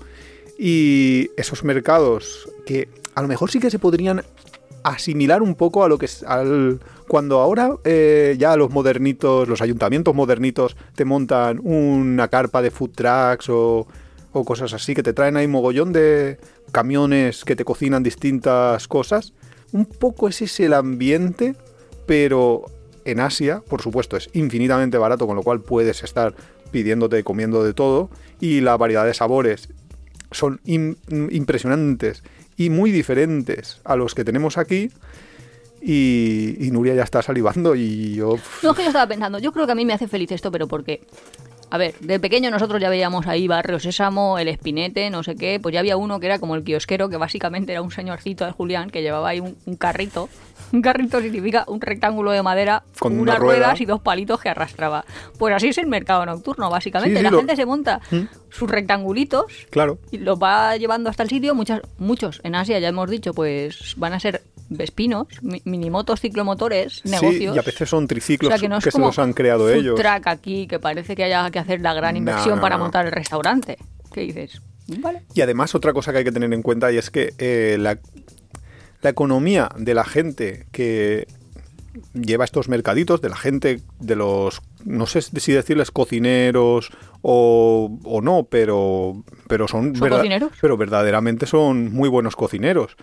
Y 0.59 1.31
esos 1.37 1.65
mercados 1.65 2.49
que 2.65 2.89
a 3.15 3.23
lo 3.23 3.29
mejor 3.29 3.51
sí 3.51 3.61
que 3.61 3.71
se 3.71 3.79
podrían 3.79 4.23
asimilar 4.83 5.43
un 5.43 5.55
poco 5.55 5.85
a 5.85 5.89
lo 5.89 5.99
que 5.99 6.07
es 6.07 6.23
al 6.23 6.79
cuando 7.09 7.41
ahora 7.41 7.71
eh, 7.85 8.37
ya 8.39 8.57
los 8.57 8.71
modernitos, 8.71 9.49
los 9.49 9.61
ayuntamientos 9.61 10.15
modernitos 10.15 10.77
te 10.95 11.05
montan 11.05 11.61
una 11.63 12.29
carpa 12.29 12.63
de 12.63 12.71
food 12.71 12.91
trucks 12.91 13.49
o, 13.49 13.87
o 14.33 14.45
cosas 14.45 14.73
así 14.73 14.95
que 14.95 15.03
te 15.03 15.13
traen 15.13 15.37
ahí 15.37 15.49
mogollón 15.49 15.93
de 15.93 16.39
camiones 16.73 17.45
que 17.45 17.57
te 17.57 17.65
cocinan 17.65 18.03
distintas 18.03 18.87
cosas. 18.89 19.33
Un 19.73 19.87
poco 19.87 20.29
ese 20.29 20.45
es 20.45 20.61
el 20.61 20.73
ambiente, 20.73 21.55
pero 22.07 22.65
en 23.05 23.21
Asia, 23.21 23.63
por 23.69 23.83
supuesto, 23.83 24.17
es 24.17 24.29
infinitamente 24.33 24.99
barato, 24.99 25.27
con 25.27 25.37
lo 25.37 25.43
cual 25.43 25.61
puedes 25.61 26.03
estar 26.03 26.35
pidiéndote, 26.71 27.23
comiendo 27.25 27.63
de 27.63 27.73
todo 27.73 28.11
y 28.41 28.61
la 28.61 28.77
variedad 28.77 29.05
de 29.05 29.15
sabores 29.15 29.69
son 30.31 30.61
im- 30.65 30.97
impresionantes 31.31 32.23
y 32.57 32.71
muy 32.71 32.91
diferentes 32.91 33.81
a 33.85 33.97
los 33.97 34.15
que 34.15 34.25
tenemos 34.25 34.59
aquí. 34.59 34.91
Y, 35.83 36.57
y 36.59 36.71
Nuria 36.73 36.95
ya 36.95 37.05
está 37.05 37.23
salivando 37.23 37.77
y 37.77 38.15
yo... 38.15 38.39
No, 38.63 38.71
es 38.71 38.77
que 38.77 38.83
yo 38.83 38.89
estaba 38.89 39.07
pensando, 39.07 39.39
yo 39.39 39.53
creo 39.53 39.67
que 39.67 39.73
a 39.73 39.75
mí 39.77 39.85
me 39.85 39.93
hace 39.93 40.09
feliz 40.09 40.33
esto, 40.33 40.51
pero 40.51 40.67
porque, 40.67 41.03
a 41.71 41.79
ver, 41.79 41.95
de 42.01 42.21
pequeño 42.21 42.51
nosotros 42.51 42.81
ya 42.81 42.89
veíamos 42.89 43.27
ahí 43.27 43.49
Barrio 43.49 43.79
Sésamo, 43.81 44.39
El 44.39 44.49
Espinete, 44.49 45.11
no 45.11 45.23
sé 45.23 45.35
qué, 45.35 45.59
pues 45.61 45.73
ya 45.73 45.81
había 45.81 45.97
uno 45.97 46.21
que 46.21 46.27
era 46.27 46.39
como 46.39 46.55
el 46.55 46.63
kiosquero, 46.65 47.09
que 47.09 47.17
básicamente 47.17 47.73
era 47.73 47.83
un 47.83 47.91
señorcito 47.91 48.45
de 48.47 48.53
Julián, 48.53 48.91
que 48.91 49.03
llevaba 49.03 49.29
ahí 49.31 49.41
un, 49.41 49.57
un 49.67 49.77
carrito. 49.77 50.29
Un 50.73 50.83
carrito 50.83 51.21
significa 51.21 51.65
un 51.69 51.81
rectángulo 51.81 52.31
de 52.33 52.43
madera 52.43 52.83
Con 52.99 53.13
con 53.13 53.21
una 53.21 53.33
unas 53.33 53.39
rueda. 53.39 53.59
ruedas 53.59 53.81
y 53.81 53.85
dos 53.85 54.01
palitos 54.01 54.41
que 54.41 54.49
arrastraba. 54.49 55.05
Pues 55.39 55.55
así 55.55 55.69
es 55.69 55.79
el 55.79 55.87
mercado 55.87 56.25
nocturno, 56.27 56.71
básicamente. 56.71 57.15
Sí, 57.15 57.19
sí, 57.19 57.23
La 57.25 57.31
lo- 57.31 57.39
gente 57.39 57.57
se 57.57 57.67
monta 57.67 58.01
¿Mm? 58.11 58.23
sus 58.51 58.71
rectangulitos 58.71 59.45
Claro, 59.71 59.99
y 60.11 60.19
los 60.19 60.39
va 60.43 60.77
llevando 60.77 61.11
hasta 61.11 61.23
el 61.23 61.29
sitio. 61.29 61.55
Muchas, 61.55 61.81
muchos 61.99 62.41
en 62.45 62.55
Asia, 62.55 62.79
ya 62.79 62.89
hemos 62.89 63.09
dicho, 63.11 63.33
pues 63.35 63.95
van 63.97 64.13
a 64.13 64.21
ser 64.21 64.43
vespinos, 64.69 65.27
mi- 65.43 65.63
minimotos, 65.65 66.21
ciclomotores, 66.21 67.05
negocios. 67.05 67.35
sí, 67.53 67.57
y 67.57 67.59
a 67.59 67.63
veces 67.63 67.89
son 67.89 68.07
triciclos 68.07 68.51
O 68.53 68.57
sea, 68.57 68.61
que 68.61 68.69
no 68.69 68.79
es 68.79 68.85
se 68.85 68.91
como 68.93 69.07
los 69.07 69.19
han 69.19 69.33
creado 69.33 69.65
food 69.69 69.75
ellos. 69.77 69.95
truck 70.01 70.27
aquí, 70.27 70.67
que 70.67 70.79
parece 70.79 71.15
que 71.17 71.25
haya 71.25 71.51
que 71.51 71.59
hacer 71.59 71.81
la 71.81 71.95
gran 71.95 72.17
inversión 72.17 72.61
para 72.61 72.77
montar 72.79 73.07
el 73.07 73.13
restaurante. 73.13 73.79
¿Qué 74.13 74.23
dices? 74.23 74.61
Vale. 75.01 75.23
Y 75.35 75.41
además 75.41 75.75
otra 75.75 75.93
cosa 75.93 76.13
que 76.13 76.19
hay 76.19 76.25
que 76.25 76.33
tener 76.33 76.53
en 76.53 76.63
cuenta 76.63 76.93
y 76.93 76.97
es 76.97 77.11
que 77.11 77.33
eh, 77.39 77.77
la, 77.79 77.99
la 79.03 79.11
economía 79.11 79.69
de 79.77 79.95
la 79.95 80.05
gente 80.05 80.67
que 80.73 81.27
lleva 82.13 82.45
estos 82.45 82.69
mercaditos, 82.69 83.21
de 83.23 83.29
la 83.31 83.37
gente, 83.37 83.81
de 84.01 84.17
los, 84.17 84.61
no 84.85 85.07
sé 85.07 85.23
si 85.23 85.53
decirles 85.53 85.91
cocineros 85.91 86.91
o, 87.23 87.99
o 88.05 88.21
no, 88.21 88.45
pero, 88.51 89.25
pero 89.49 89.67
son, 89.67 89.97
¿Son 89.97 90.09
cocineros? 90.09 90.53
pero 90.61 90.77
verdaderamente 90.77 91.47
son 91.47 91.93
muy 91.93 92.09
buenos 92.09 92.37
cocineros. 92.37 92.97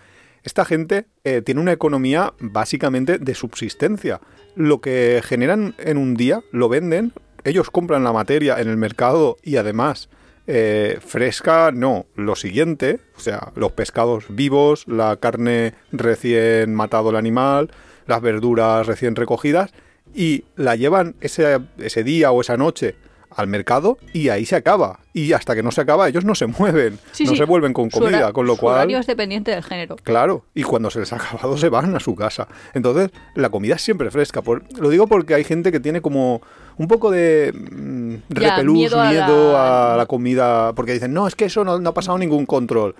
Esta 0.43 0.65
gente 0.65 1.05
eh, 1.23 1.41
tiene 1.41 1.61
una 1.61 1.71
economía 1.71 2.33
básicamente 2.39 3.17
de 3.17 3.35
subsistencia. 3.35 4.19
Lo 4.55 4.81
que 4.81 5.21
generan 5.23 5.73
en 5.77 5.97
un 5.97 6.15
día 6.15 6.41
lo 6.51 6.69
venden, 6.69 7.13
ellos 7.43 7.69
compran 7.69 8.03
la 8.03 8.13
materia 8.13 8.59
en 8.59 8.69
el 8.69 8.77
mercado 8.77 9.37
y 9.41 9.55
además 9.55 10.09
eh, 10.47 10.99
fresca, 11.05 11.71
no. 11.71 12.05
Lo 12.15 12.35
siguiente, 12.35 12.99
o 13.15 13.19
sea, 13.19 13.51
los 13.55 13.71
pescados 13.71 14.25
vivos, 14.29 14.85
la 14.87 15.15
carne 15.17 15.73
recién 15.91 16.73
matado 16.73 17.11
el 17.11 17.15
animal, 17.15 17.71
las 18.05 18.21
verduras 18.21 18.85
recién 18.85 19.15
recogidas 19.15 19.73
y 20.13 20.43
la 20.57 20.75
llevan 20.75 21.15
ese, 21.21 21.59
ese 21.77 22.03
día 22.03 22.31
o 22.31 22.41
esa 22.41 22.57
noche 22.57 22.95
al 23.35 23.47
mercado 23.47 23.97
y 24.13 24.29
ahí 24.29 24.45
se 24.45 24.55
acaba. 24.55 24.99
Y 25.13 25.33
hasta 25.33 25.53
que 25.55 25.61
no 25.63 25.71
se 25.71 25.81
acaba, 25.81 26.07
ellos 26.09 26.25
no 26.25 26.33
se 26.35 26.47
mueven, 26.47 26.97
Sí, 27.11 27.25
no 27.25 27.31
sí. 27.31 27.37
se 27.37 27.45
vuelven 27.45 27.73
con 27.73 27.89
comida, 27.89 28.33
con 28.33 28.45
lo 28.47 28.55
cual... 28.55 28.89
es 28.91 29.05
dependiente 29.07 29.51
del 29.51 29.63
género. 29.63 29.95
Claro, 30.03 30.45
y 30.53 30.63
cuando 30.63 30.89
se 30.89 30.99
les 30.99 31.13
ha 31.13 31.17
acabado 31.17 31.57
se 31.57 31.69
van 31.69 31.95
a 31.95 31.99
su 31.99 32.15
casa. 32.15 32.47
Entonces, 32.73 33.11
la 33.35 33.49
comida 33.49 33.75
es 33.75 33.81
siempre 33.81 34.09
fresca. 34.11 34.41
Por- 34.41 34.63
lo 34.79 34.89
digo 34.89 35.07
porque 35.07 35.33
hay 35.35 35.43
gente 35.43 35.71
que 35.71 35.79
tiene 35.79 36.01
como 36.01 36.41
un 36.77 36.87
poco 36.87 37.11
de 37.11 37.53
mm, 37.53 38.15
Ya, 38.29 38.51
repelús, 38.55 38.77
miedo 38.77 39.03
miedo, 39.05 39.57
a 39.57 39.93
a, 39.93 39.97
la- 39.97 40.05
comida, 40.07 40.73
porque 40.73 40.93
dicen, 40.93 41.13
no, 41.13 41.27
es 41.27 41.35
que 41.35 41.45
eso 41.45 41.63
no, 41.63 41.79
no 41.79 41.89
ha 41.89 41.93
pasado 41.93 42.17
ningún 42.17 42.45
control. 42.45 42.95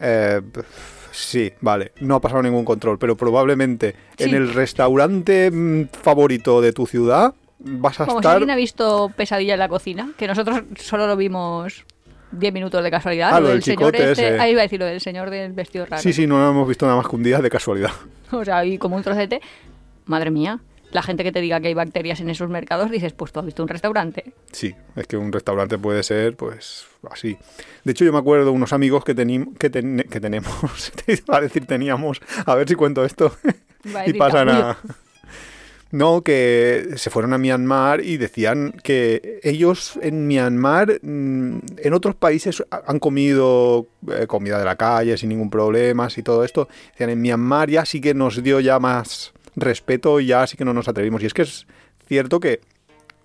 Eh, 0.00 0.40
sí, 1.10 1.52
vale, 1.60 1.92
no 2.00 2.14
ha 2.14 2.20
pasado 2.20 2.42
ningún 2.42 2.64
control, 2.64 2.98
pero 2.98 3.16
probablemente 3.16 3.96
en 4.18 4.34
el 4.34 4.52
restaurante 4.54 5.50
mm, 5.50 5.88
favorito 6.02 6.60
de 6.60 6.72
tu 6.72 6.86
ciudad 6.86 7.34
vas 7.60 8.00
a 8.00 8.06
Como 8.06 8.22
si 8.22 8.28
alguien 8.28 8.50
ha 8.50 8.56
visto 8.56 9.10
Pesadilla 9.16 9.54
en 9.54 9.58
la 9.60 9.68
cocina, 9.68 10.10
que 10.16 10.26
nosotros 10.26 10.62
solo 10.78 11.06
lo 11.06 11.16
vimos 11.16 11.84
10 12.32 12.52
minutos 12.52 12.82
de 12.82 12.90
casualidad. 12.90 13.30
Ah, 13.32 13.40
lo 13.40 13.48
del 13.48 13.62
señor 13.62 13.94
este, 13.94 14.12
ese. 14.12 14.40
ahí 14.40 14.52
iba 14.52 14.60
a 14.60 14.64
decir 14.64 14.78
lo 14.78 14.86
del 14.86 15.00
señor 15.00 15.30
del 15.30 15.52
vestido 15.52 15.86
raro. 15.86 16.02
Sí, 16.02 16.12
sí, 16.12 16.26
no 16.26 16.38
lo 16.38 16.50
hemos 16.50 16.68
visto 16.68 16.86
nada 16.86 16.96
más 16.96 17.08
que 17.08 17.16
un 17.16 17.22
día 17.22 17.40
de 17.40 17.50
casualidad. 17.50 17.92
O 18.32 18.44
sea, 18.44 18.64
y 18.64 18.78
como 18.78 18.94
un 18.94 19.02
trocete. 19.02 19.40
Madre 20.04 20.30
mía, 20.30 20.60
la 20.92 21.02
gente 21.02 21.24
que 21.24 21.32
te 21.32 21.40
diga 21.40 21.60
que 21.60 21.66
hay 21.68 21.74
bacterias 21.74 22.20
en 22.20 22.30
esos 22.30 22.48
mercados, 22.48 22.90
dices, 22.90 23.12
pues 23.12 23.32
tú 23.32 23.40
has 23.40 23.46
visto 23.46 23.62
un 23.62 23.68
restaurante. 23.68 24.32
Sí, 24.52 24.72
es 24.94 25.06
que 25.08 25.16
un 25.16 25.32
restaurante 25.32 25.78
puede 25.78 26.04
ser, 26.04 26.36
pues, 26.36 26.86
así. 27.10 27.36
De 27.84 27.90
hecho, 27.92 28.04
yo 28.04 28.12
me 28.12 28.18
acuerdo 28.18 28.44
de 28.46 28.50
unos 28.52 28.72
amigos 28.72 29.04
que, 29.04 29.14
que, 29.58 29.70
ten- 29.70 30.06
que 30.08 30.20
tenemos, 30.20 30.52
a 31.28 31.40
decir 31.40 31.66
teníamos, 31.66 32.20
a 32.46 32.54
ver 32.54 32.68
si 32.68 32.74
cuento 32.76 33.04
esto 33.04 33.34
y 34.06 34.12
pasan 34.14 34.48
a... 34.48 34.78
No, 35.92 36.22
que 36.22 36.90
se 36.96 37.10
fueron 37.10 37.32
a 37.32 37.38
Myanmar 37.38 38.00
y 38.04 38.16
decían 38.16 38.74
que 38.84 39.40
ellos 39.42 39.98
en 40.02 40.28
Myanmar, 40.28 41.00
mm, 41.02 41.58
en 41.78 41.92
otros 41.94 42.14
países 42.14 42.62
ha- 42.70 42.82
han 42.86 43.00
comido 43.00 43.88
eh, 44.08 44.26
comida 44.28 44.58
de 44.58 44.64
la 44.64 44.76
calle 44.76 45.16
sin 45.18 45.30
ningún 45.30 45.50
problema 45.50 46.06
y 46.16 46.22
todo 46.22 46.44
esto. 46.44 46.68
Decían, 46.92 47.10
en 47.10 47.20
Myanmar 47.20 47.68
ya 47.70 47.84
sí 47.84 48.00
que 48.00 48.14
nos 48.14 48.40
dio 48.42 48.60
ya 48.60 48.78
más 48.78 49.32
respeto 49.56 50.20
y 50.20 50.26
ya 50.26 50.46
sí 50.46 50.56
que 50.56 50.64
no 50.64 50.72
nos 50.72 50.86
atrevimos. 50.86 51.22
Y 51.22 51.26
es 51.26 51.34
que 51.34 51.42
es 51.42 51.66
cierto 52.06 52.38
que 52.38 52.60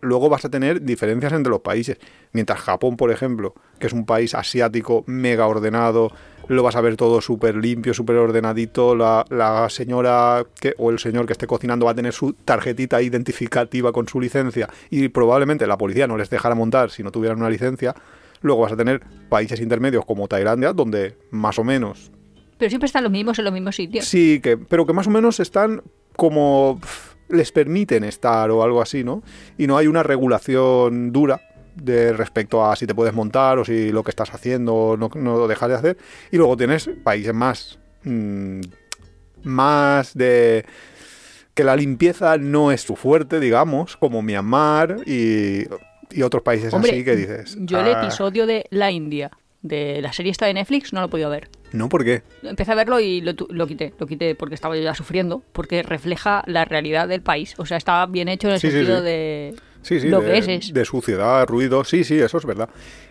luego 0.01 0.27
vas 0.29 0.43
a 0.45 0.49
tener 0.49 0.81
diferencias 0.81 1.33
entre 1.33 1.51
los 1.51 1.61
países. 1.61 1.97
Mientras 2.31 2.59
Japón, 2.59 2.97
por 2.97 3.11
ejemplo, 3.11 3.53
que 3.79 3.87
es 3.87 3.93
un 3.93 4.05
país 4.07 4.33
asiático 4.33 5.03
mega 5.05 5.45
ordenado, 5.47 6.11
lo 6.47 6.63
vas 6.63 6.75
a 6.75 6.81
ver 6.81 6.95
todo 6.95 7.21
súper 7.21 7.55
limpio, 7.55 7.93
súper 7.93 8.17
ordenadito. 8.17 8.95
La, 8.95 9.25
la 9.29 9.69
señora 9.69 10.45
que, 10.59 10.73
o 10.77 10.91
el 10.91 10.99
señor 10.99 11.25
que 11.25 11.33
esté 11.33 11.47
cocinando 11.47 11.85
va 11.85 11.91
a 11.91 11.95
tener 11.95 12.13
su 12.13 12.33
tarjetita 12.33 13.01
identificativa 13.01 13.91
con 13.91 14.07
su 14.07 14.19
licencia 14.19 14.69
y 14.89 15.07
probablemente 15.09 15.67
la 15.67 15.77
policía 15.77 16.07
no 16.07 16.17
les 16.17 16.29
dejara 16.29 16.55
montar 16.55 16.91
si 16.91 17.03
no 17.03 17.11
tuvieran 17.11 17.39
una 17.39 17.49
licencia. 17.49 17.95
Luego 18.41 18.61
vas 18.61 18.73
a 18.73 18.77
tener 18.77 19.01
países 19.29 19.59
intermedios 19.59 20.05
como 20.05 20.27
Tailandia, 20.27 20.73
donde 20.73 21.15
más 21.31 21.57
o 21.57 21.63
menos 21.63 22.11
Pero 22.57 22.69
siempre 22.69 22.85
están 22.85 23.03
los 23.03 23.11
mismos 23.11 23.39
en 23.39 23.45
los 23.45 23.53
mismos 23.53 23.75
sitios. 23.75 24.05
Sí, 24.05 24.39
que, 24.41 24.57
pero 24.57 24.85
que 24.85 24.93
más 24.93 25.07
o 25.07 25.09
menos 25.11 25.39
están 25.39 25.81
como 26.15 26.79
les 27.27 27.51
permiten 27.51 28.03
estar 28.03 28.51
o 28.51 28.63
algo 28.63 28.81
así, 28.81 29.03
¿no? 29.03 29.23
Y 29.57 29.67
no 29.67 29.77
hay 29.77 29.87
una 29.87 30.03
regulación 30.03 31.11
dura 31.11 31.41
de 31.75 32.13
respecto 32.13 32.65
a 32.65 32.75
si 32.75 32.87
te 32.87 32.95
puedes 32.95 33.13
montar 33.13 33.59
o 33.59 33.65
si 33.65 33.91
lo 33.91 34.03
que 34.03 34.11
estás 34.11 34.33
haciendo 34.33 34.95
no, 34.97 35.09
no 35.15 35.37
lo 35.37 35.47
dejas 35.47 35.69
de 35.69 35.75
hacer. 35.75 35.97
Y 36.31 36.37
luego 36.37 36.55
tienes 36.57 36.89
países 37.03 37.33
más, 37.33 37.77
mm, 38.03 38.61
más 39.43 40.13
de 40.15 40.65
que 41.53 41.63
la 41.63 41.75
limpieza 41.75 42.37
no 42.37 42.71
es 42.71 42.81
su 42.81 42.95
fuerte, 42.95 43.39
digamos, 43.39 43.95
como 43.97 44.21
Myanmar 44.21 44.97
y, 45.05 45.63
y 46.11 46.21
otros 46.23 46.43
países 46.43 46.73
Hombre, 46.73 46.91
así 46.91 47.03
que 47.05 47.15
dices. 47.15 47.57
Yo 47.61 47.79
el 47.79 47.87
"Ah, 47.93 48.01
episodio 48.03 48.45
de 48.45 48.65
La 48.71 48.91
India, 48.91 49.31
de 49.61 50.01
la 50.01 50.11
serie 50.13 50.31
esta 50.31 50.45
de 50.47 50.53
Netflix, 50.53 50.91
no 50.93 50.99
lo 51.01 51.07
he 51.07 51.09
podido 51.09 51.29
ver. 51.29 51.49
No, 51.71 51.89
¿por 51.89 52.03
qué? 52.03 52.23
Empecé 52.43 52.71
a 52.71 52.75
verlo 52.75 52.99
y 52.99 53.21
lo, 53.21 53.33
lo 53.49 53.67
quité, 53.67 53.93
lo 53.99 54.05
quité 54.05 54.35
porque 54.35 54.55
estaba 54.55 54.75
yo 54.75 54.83
ya 54.83 54.95
sufriendo, 54.95 55.43
porque 55.53 55.81
refleja 55.83 56.43
la 56.45 56.65
realidad 56.65 57.07
del 57.07 57.21
país. 57.21 57.53
O 57.57 57.65
sea, 57.65 57.77
está 57.77 58.05
bien 58.05 58.27
hecho 58.27 58.47
en 58.47 58.55
el 58.55 58.59
Sí, 58.59 58.67
sí, 58.67 58.73
sentido 58.77 58.99
sí. 58.99 59.05
de 59.05 59.55
Sí, 59.85 59.99
sí, 59.99 60.09
lo 60.09 60.19
de, 60.19 60.31
que 60.31 60.37
es, 60.39 60.47
es. 60.47 60.73
de 60.73 60.83
suciedad, 60.83 61.45
ruido, 61.47 61.83
sí, 61.83 62.03
sí, 62.03 62.17
eso 62.19 62.39
es 62.39 62.45
verdad. 62.45 62.69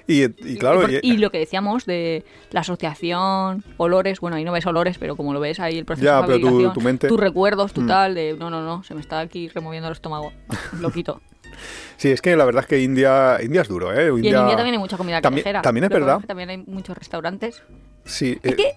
Y, 0.09 0.25
y 0.25 0.57
claro, 0.59 0.81
por- 0.81 0.91
y- 0.91 1.17
lo 1.19 1.31
que 1.31 1.39
decíamos 1.39 1.87
de 1.87 2.25
la 2.51 2.61
asociación, 2.61 3.63
olores, 3.77 4.19
bueno, 4.21 4.37
ahí 4.37 4.45
no 4.45 4.51
ves 4.53 4.67
olores, 4.67 4.99
pero 4.99 5.15
como 5.17 5.33
lo 5.33 5.39
ves 5.41 5.61
ahí 5.61 5.79
el 5.79 5.85
proceso 5.85 6.05
Ya, 6.05 6.21
de 6.23 6.27
pero 6.41 6.73
tu- 6.73 6.81
mente- 6.81 7.07
tus 7.09 7.21
recuerdos, 7.21 7.73
tu 7.73 7.83
Mm. 7.83 7.87
tal, 7.87 8.15
de 8.17 8.35
no, 8.39 8.51
no, 8.51 8.61
no, 8.63 8.83
se 8.83 8.95
me 8.95 9.01
está 9.01 9.21
aquí 9.21 9.49
removiendo 9.49 9.89
el 9.89 9.93
estómago, 9.93 10.33
lo 10.81 10.91
quito. 10.91 11.21
sí, 11.97 12.11
es 12.11 12.21
que 12.21 12.35
la 12.35 12.45
verdad 12.45 12.63
es 12.63 12.67
que 12.67 12.81
India, 12.83 13.39
India 13.41 13.63
es 13.63 13.69
duro, 13.69 13.93
¿eh? 13.93 14.07
Y 14.07 14.09
en 14.29 14.35
India 14.35 14.57
también 14.57 14.75
hay 14.75 14.79
mucha 14.79 14.97
comida 14.97 15.21
También- 15.21 15.45
callejera. 15.45 15.63
también 15.63 15.85
es 15.85 15.91
verdad. 15.91 16.21
También 16.27 16.51
hay 16.51 16.57
muchos 16.59 16.99
restaurantes. 16.99 17.63
Sí, 18.05 18.39
Es 18.43 18.53
eh, 18.53 18.57
que 18.57 18.73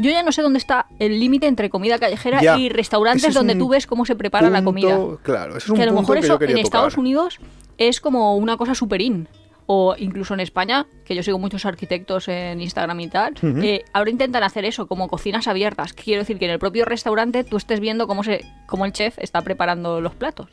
yo 0.00 0.10
ya 0.10 0.22
no 0.22 0.32
sé 0.32 0.42
dónde 0.42 0.58
está 0.58 0.86
el 0.98 1.20
límite 1.20 1.46
entre 1.46 1.70
comida 1.70 1.98
callejera 1.98 2.40
Ya, 2.40 2.58
y 2.58 2.68
restaurantes 2.68 3.24
es 3.24 3.34
donde 3.34 3.54
tú 3.54 3.68
ves 3.68 3.86
cómo 3.86 4.04
se 4.04 4.16
prepara 4.16 4.50
la 4.50 4.64
comida. 4.64 4.98
Claro, 5.22 5.56
ese 5.56 5.66
es 5.66 5.70
un 5.70 5.76
que 5.76 5.82
a 5.82 5.86
lo 5.86 5.92
punto 5.92 6.12
mejor 6.12 6.18
eso 6.18 6.38
en 6.42 6.58
Estados. 6.58 6.96
Unidos 6.96 7.38
es 7.78 8.00
como 8.00 8.36
una 8.36 8.56
cosa 8.56 8.74
superín. 8.74 9.28
O 9.72 9.94
incluso 9.96 10.34
en 10.34 10.40
España, 10.40 10.86
que 11.04 11.14
yo 11.14 11.22
sigo 11.22 11.38
muchos 11.38 11.64
arquitectos 11.64 12.26
en 12.26 12.60
Instagram 12.60 12.98
y 12.98 13.08
tal, 13.08 13.34
eh, 13.62 13.84
ahora 13.92 14.10
intentan 14.10 14.42
hacer 14.42 14.64
eso, 14.64 14.88
como 14.88 15.06
cocinas 15.06 15.46
abiertas. 15.46 15.92
Quiero 15.92 16.22
decir 16.22 16.40
que 16.40 16.46
en 16.46 16.50
el 16.50 16.58
propio 16.58 16.84
restaurante 16.84 17.44
tú 17.44 17.56
estés 17.56 17.78
viendo 17.78 18.08
cómo, 18.08 18.24
se, 18.24 18.44
cómo 18.66 18.84
el 18.84 18.92
chef 18.92 19.16
está 19.20 19.42
preparando 19.42 20.00
los 20.00 20.12
platos. 20.16 20.48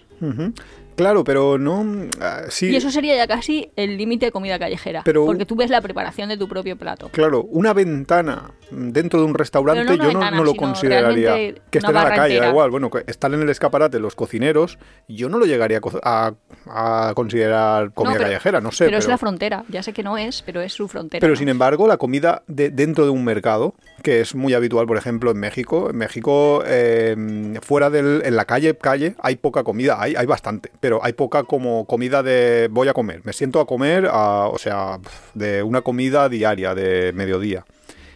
Claro, 0.96 1.24
pero 1.24 1.60
no... 1.60 1.86
ah, 2.20 2.46
sí, 2.50 2.70
Y 2.72 2.76
eso 2.76 2.90
sería 2.90 3.16
ya 3.16 3.28
casi 3.28 3.70
el 3.76 3.98
límite 3.98 4.26
de 4.26 4.32
comida 4.32 4.58
callejera. 4.58 5.04
Pero- 5.06 5.28
porque 5.28 5.46
tú 5.46 5.56
ves 5.56 5.70
la 5.70 5.80
preparación 5.80 6.28
de 6.30 6.38
tu 6.38 6.48
propio 6.48 6.76
plato. 6.76 7.10
Claro, 7.10 7.44
una 7.44 7.72
ventana 7.74 8.50
dentro 8.72 9.20
de 9.20 9.26
un 9.28 9.36
restaurante 9.36 9.84
no 9.84 9.92
yo 9.94 9.98
no, 10.04 10.08
ventana, 10.10 10.38
no 10.38 10.44
lo 10.44 10.56
consideraría 10.56 11.36
que 11.36 11.50
una 11.52 11.60
estén 11.72 11.90
en 11.90 11.94
la 12.04 12.16
calle, 12.16 12.40
da 12.40 12.50
igual. 12.50 12.72
Bueno, 12.72 12.90
que 12.90 13.04
están 13.06 13.36
en 13.36 13.44
el 13.44 13.50
escaparate 13.50 14.00
los 14.00 14.16
cocineros, 14.16 14.80
yo 15.08 15.30
no 15.30 15.38
lo 15.38 15.46
llegaría 15.46 15.80
a, 16.04 16.34
a- 16.66 17.10
a 17.10 17.14
considerar 17.14 17.94
comida 17.94 18.14
No, 18.14 18.18
pero- 18.18 18.28
callejera, 18.30 18.60
no 18.62 18.72
sé. 18.72 18.86
pero, 18.86 18.98
es 18.98 19.08
la 19.08 19.20
frontera. 19.20 19.66
Ya 19.70 19.84
sé 19.84 19.94
que 19.94 20.02
no 20.02 20.18
es, 20.18 20.42
pero 20.42 20.62
es 20.62 20.74
su 20.74 20.88
frontera. 20.88 21.22
Pero 21.22 21.36
sin 21.36 21.48
embargo, 21.50 21.88
la 21.88 21.98
comida 21.98 22.42
de, 22.48 22.72
dentro 22.72 23.04
de 23.06 23.12
un 23.12 23.24
mercado, 23.24 23.76
que 24.02 24.20
es 24.22 24.34
muy 24.34 24.56
habitual, 24.56 24.88
por 24.88 24.98
ejemplo, 24.98 25.30
en 25.30 25.38
México, 25.38 25.92
en 25.92 25.98
México, 25.98 26.64
eh, 26.66 27.16
fuera 27.62 27.92
del, 27.92 28.24
en 28.26 28.36
la 28.36 28.46
calle, 28.46 28.76
calle, 28.76 29.16
hay 29.22 29.36
poca 29.36 29.64
comida, 29.64 29.98
hay, 30.02 30.07
hay 30.16 30.26
bastante, 30.26 30.72
pero 30.80 31.04
hay 31.04 31.14
poca 31.14 31.44
como 31.44 31.86
comida 31.86 32.24
de 32.24 32.68
voy 32.72 32.88
a 32.88 32.94
comer, 32.94 33.22
me 33.24 33.34
siento 33.34 33.60
a 33.60 33.66
comer, 33.68 34.08
a- 34.12 34.48
o 34.48 34.58
sea, 34.58 35.00
de 35.34 35.64
una 35.64 35.82
comida 35.82 36.30
diaria, 36.30 36.74
de 36.76 37.12
mediodía. 37.14 37.66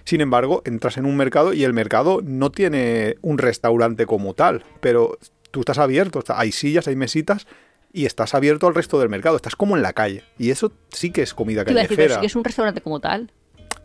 Sin 0.03 0.21
embargo, 0.21 0.61
entras 0.65 0.97
en 0.97 1.05
un 1.05 1.15
mercado 1.17 1.53
y 1.53 1.63
el 1.63 1.73
mercado 1.73 2.21
no 2.23 2.51
tiene 2.51 3.15
un 3.21 3.37
restaurante 3.37 4.05
como 4.05 4.33
tal, 4.33 4.63
pero 4.79 5.17
tú 5.51 5.59
estás 5.61 5.77
abierto, 5.77 6.23
hay 6.29 6.51
sillas, 6.51 6.87
hay 6.87 6.95
mesitas 6.95 7.45
y 7.93 8.05
estás 8.05 8.33
abierto 8.33 8.67
al 8.67 8.73
resto 8.75 8.99
del 8.99 9.09
mercado, 9.09 9.35
estás 9.35 9.55
como 9.55 9.75
en 9.75 9.83
la 9.83 9.93
calle. 9.93 10.23
Y 10.39 10.49
eso 10.49 10.71
sí 10.89 11.11
que 11.11 11.21
es 11.21 11.33
comida 11.33 11.63
Te 11.65 11.71
iba 11.71 11.81
a 11.81 11.83
decir, 11.83 11.97
callejera. 11.97 12.15
pero 12.15 12.19
sí 12.19 12.21
que 12.21 12.27
es 12.27 12.35
un 12.35 12.43
restaurante 12.43 12.81
como 12.81 12.99
tal. 12.99 13.31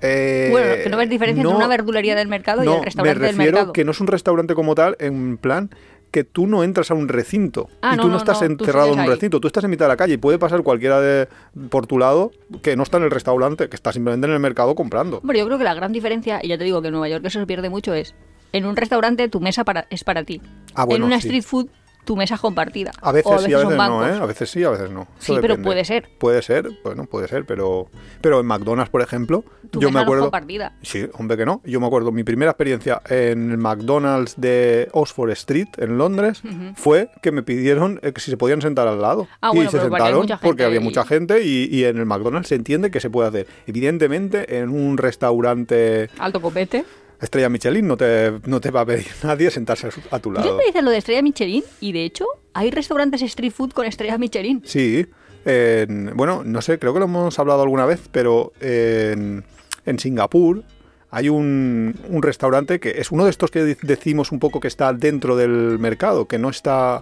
Eh, 0.02 0.48
bueno, 0.50 0.74
que 0.82 0.90
no 0.90 0.96
ves 0.98 1.08
diferencia 1.08 1.42
no, 1.42 1.50
entre 1.50 1.64
una 1.64 1.68
verdulería 1.68 2.14
del 2.14 2.28
mercado 2.28 2.62
y 2.62 2.66
no, 2.66 2.78
el 2.78 2.84
restaurante 2.84 3.18
me 3.20 3.26
del 3.26 3.34
refiero 3.36 3.56
mercado. 3.56 3.72
que 3.72 3.84
no 3.84 3.90
es 3.92 4.00
un 4.00 4.06
restaurante 4.06 4.54
como 4.54 4.74
tal, 4.74 4.94
en 5.00 5.38
plan 5.38 5.70
que 6.16 6.24
tú 6.24 6.46
no 6.46 6.64
entras 6.64 6.90
a 6.90 6.94
un 6.94 7.08
recinto 7.08 7.68
Ah, 7.82 7.92
y 7.92 7.96
tú 7.98 8.04
no, 8.04 8.12
no, 8.12 8.16
estás 8.16 8.40
no, 8.40 8.46
encerrado 8.46 8.88
en 8.88 8.94
un 8.94 9.00
ahí. 9.00 9.08
recinto, 9.08 9.38
tú 9.38 9.48
estás 9.48 9.62
en 9.64 9.68
mitad 9.68 9.84
de 9.84 9.90
la 9.90 9.98
calle 9.98 10.14
y 10.14 10.16
puede 10.16 10.38
pasar 10.38 10.62
cualquiera 10.62 10.98
de 10.98 11.28
por 11.68 11.86
tu 11.86 11.98
lado 11.98 12.30
que 12.62 12.74
no 12.74 12.84
está 12.84 12.96
en 12.96 13.02
el 13.02 13.10
restaurante, 13.10 13.68
que 13.68 13.76
está 13.76 13.92
simplemente 13.92 14.26
en 14.26 14.32
el 14.32 14.40
mercado 14.40 14.74
comprando. 14.74 15.18
Hombre, 15.18 15.38
yo 15.38 15.44
creo 15.44 15.58
que 15.58 15.64
la 15.64 15.74
gran 15.74 15.92
diferencia, 15.92 16.40
y 16.42 16.48
ya 16.48 16.56
te 16.56 16.64
digo 16.64 16.80
que 16.80 16.88
en 16.88 16.92
Nueva 16.92 17.10
York 17.10 17.22
eso 17.26 17.38
se 17.38 17.46
pierde 17.46 17.68
mucho, 17.68 17.92
es 17.92 18.14
en 18.54 18.64
un 18.64 18.76
restaurante 18.76 19.28
tu 19.28 19.40
mesa 19.40 19.62
para, 19.64 19.88
es 19.90 20.04
para 20.04 20.24
ti. 20.24 20.40
Ah, 20.74 20.86
bueno, 20.86 21.04
en 21.04 21.08
una 21.12 21.20
sí. 21.20 21.28
street 21.28 21.42
food 21.44 21.66
tu 22.06 22.16
mesa 22.16 22.36
es 22.36 22.40
compartida. 22.40 22.92
A 23.02 23.12
veces, 23.12 23.30
o 23.30 23.34
a 23.34 23.38
sí, 23.40 23.52
a 23.52 23.58
veces 23.58 23.76
no. 23.76 24.08
¿eh? 24.08 24.12
A 24.18 24.24
veces 24.24 24.48
sí, 24.48 24.64
a 24.64 24.70
veces 24.70 24.90
no. 24.90 25.02
Eso 25.02 25.34
Sí, 25.34 25.38
pero 25.42 25.60
puede 25.60 25.84
ser. 25.84 26.08
Puede 26.18 26.40
ser, 26.40 26.70
bueno, 26.82 27.04
puede 27.04 27.28
ser, 27.28 27.44
pero 27.44 27.88
pero 28.22 28.40
en 28.40 28.46
McDonald's, 28.46 28.90
por 28.90 29.02
ejemplo, 29.02 29.44
Tu 29.70 29.80
yo 29.80 29.88
mesa 29.88 29.90
me 29.90 29.92
no 29.92 29.98
es 30.00 30.04
acuerdo 30.04 30.22
compartida. 30.24 30.72
Sí, 30.82 31.06
hombre 31.18 31.36
que 31.36 31.44
no. 31.44 31.60
Yo 31.64 31.80
me 31.80 31.86
acuerdo, 31.86 32.12
mi 32.12 32.24
primera 32.24 32.52
experiencia 32.52 33.02
en 33.10 33.50
el 33.50 33.58
McDonald's 33.58 34.34
de 34.40 34.88
Oxford 34.92 35.30
Street, 35.32 35.68
en 35.78 35.98
Londres, 35.98 36.42
fue 36.76 37.10
que 37.20 37.32
me 37.32 37.42
pidieron 37.42 38.00
eh, 38.02 38.12
que 38.12 38.20
si 38.20 38.30
se 38.30 38.36
podían 38.36 38.62
sentar 38.62 38.88
al 38.88 39.02
lado. 39.02 39.26
Ah, 39.42 39.50
y 39.52 39.56
bueno, 39.56 39.70
se 39.70 39.76
pero 39.78 39.90
porque 39.90 40.02
sentaron 40.04 40.20
mucha 40.22 40.36
gente 40.38 40.46
porque 40.48 40.64
había 40.64 40.80
y- 40.80 40.84
mucha 40.84 41.04
gente 41.04 41.42
y, 41.44 41.64
y 41.70 41.84
en 41.84 41.98
el 41.98 42.06
McDonald's 42.06 42.48
se 42.48 42.54
entiende 42.54 42.90
que 42.90 43.00
se 43.00 43.10
puede 43.10 43.28
hacer. 43.28 43.46
Evidentemente, 43.66 44.58
en 44.58 44.70
un 44.70 44.96
restaurante 44.96 46.08
Alto 46.18 46.40
copete. 46.40 46.84
Estrella 47.20 47.48
Michelin 47.48 47.86
no 47.86 47.96
te, 47.96 48.32
no 48.46 48.60
te 48.60 48.70
va 48.70 48.82
a 48.82 48.86
pedir 48.86 49.06
nadie 49.22 49.50
sentarse 49.50 49.86
a, 49.86 49.90
su- 49.90 50.00
a 50.10 50.18
tu 50.18 50.30
lado. 50.32 50.56
me 50.56 50.64
dices 50.64 50.82
lo 50.82 50.90
de 50.90 50.98
estrella 50.98 51.22
Michelin 51.22 51.62
y 51.80 51.92
de 51.92 52.04
hecho 52.04 52.26
hay 52.52 52.70
restaurantes 52.70 53.22
street 53.22 53.52
food 53.52 53.70
con 53.72 53.86
estrellas 53.86 54.18
Michelin. 54.18 54.62
Sí, 54.64 55.06
en- 55.44 56.12
bueno, 56.14 56.42
no 56.44 56.60
sé, 56.62 56.78
creo 56.78 56.92
que 56.92 56.98
lo 57.00 57.04
hemos 57.06 57.38
hablado 57.38 57.62
alguna 57.62 57.86
vez, 57.86 58.00
pero 58.12 58.52
en, 58.60 59.44
en 59.84 59.98
Singapur 59.98 60.62
hay 61.10 61.28
un, 61.28 61.94
un 62.08 62.22
restaurante 62.22 62.80
que 62.80 62.90
es 63.00 63.10
uno 63.12 63.24
de 63.24 63.30
estos 63.30 63.50
que 63.50 63.62
de- 63.62 63.78
decimos 63.82 64.32
un 64.32 64.38
poco 64.40 64.60
que 64.60 64.68
está 64.68 64.92
dentro 64.92 65.36
del 65.36 65.78
mercado, 65.78 66.26
que 66.26 66.38
no 66.38 66.50
está 66.50 67.00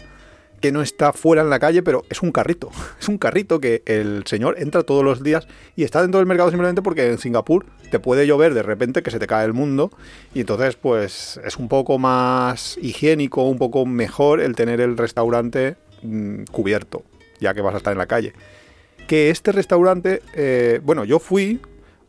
que 0.64 0.72
no 0.72 0.80
está 0.80 1.12
fuera 1.12 1.42
en 1.42 1.50
la 1.50 1.58
calle, 1.58 1.82
pero 1.82 2.06
es 2.08 2.22
un 2.22 2.32
carrito. 2.32 2.70
Es 2.98 3.06
un 3.10 3.18
carrito 3.18 3.60
que 3.60 3.82
el 3.84 4.22
señor 4.24 4.54
entra 4.58 4.82
todos 4.82 5.04
los 5.04 5.22
días 5.22 5.46
y 5.76 5.84
está 5.84 6.00
dentro 6.00 6.20
del 6.20 6.26
mercado 6.26 6.48
simplemente 6.48 6.80
porque 6.80 7.06
en 7.06 7.18
Singapur 7.18 7.66
te 7.90 7.98
puede 7.98 8.26
llover 8.26 8.54
de 8.54 8.62
repente 8.62 9.02
que 9.02 9.10
se 9.10 9.18
te 9.18 9.26
cae 9.26 9.44
el 9.44 9.52
mundo 9.52 9.90
y 10.32 10.40
entonces 10.40 10.76
pues 10.76 11.38
es 11.44 11.58
un 11.58 11.68
poco 11.68 11.98
más 11.98 12.78
higiénico, 12.80 13.42
un 13.42 13.58
poco 13.58 13.84
mejor 13.84 14.40
el 14.40 14.56
tener 14.56 14.80
el 14.80 14.96
restaurante 14.96 15.76
mm, 16.00 16.44
cubierto, 16.44 17.02
ya 17.40 17.52
que 17.52 17.60
vas 17.60 17.74
a 17.74 17.76
estar 17.76 17.92
en 17.92 17.98
la 17.98 18.06
calle. 18.06 18.32
Que 19.06 19.28
este 19.28 19.52
restaurante, 19.52 20.22
eh, 20.32 20.80
bueno, 20.82 21.04
yo 21.04 21.18
fui 21.18 21.60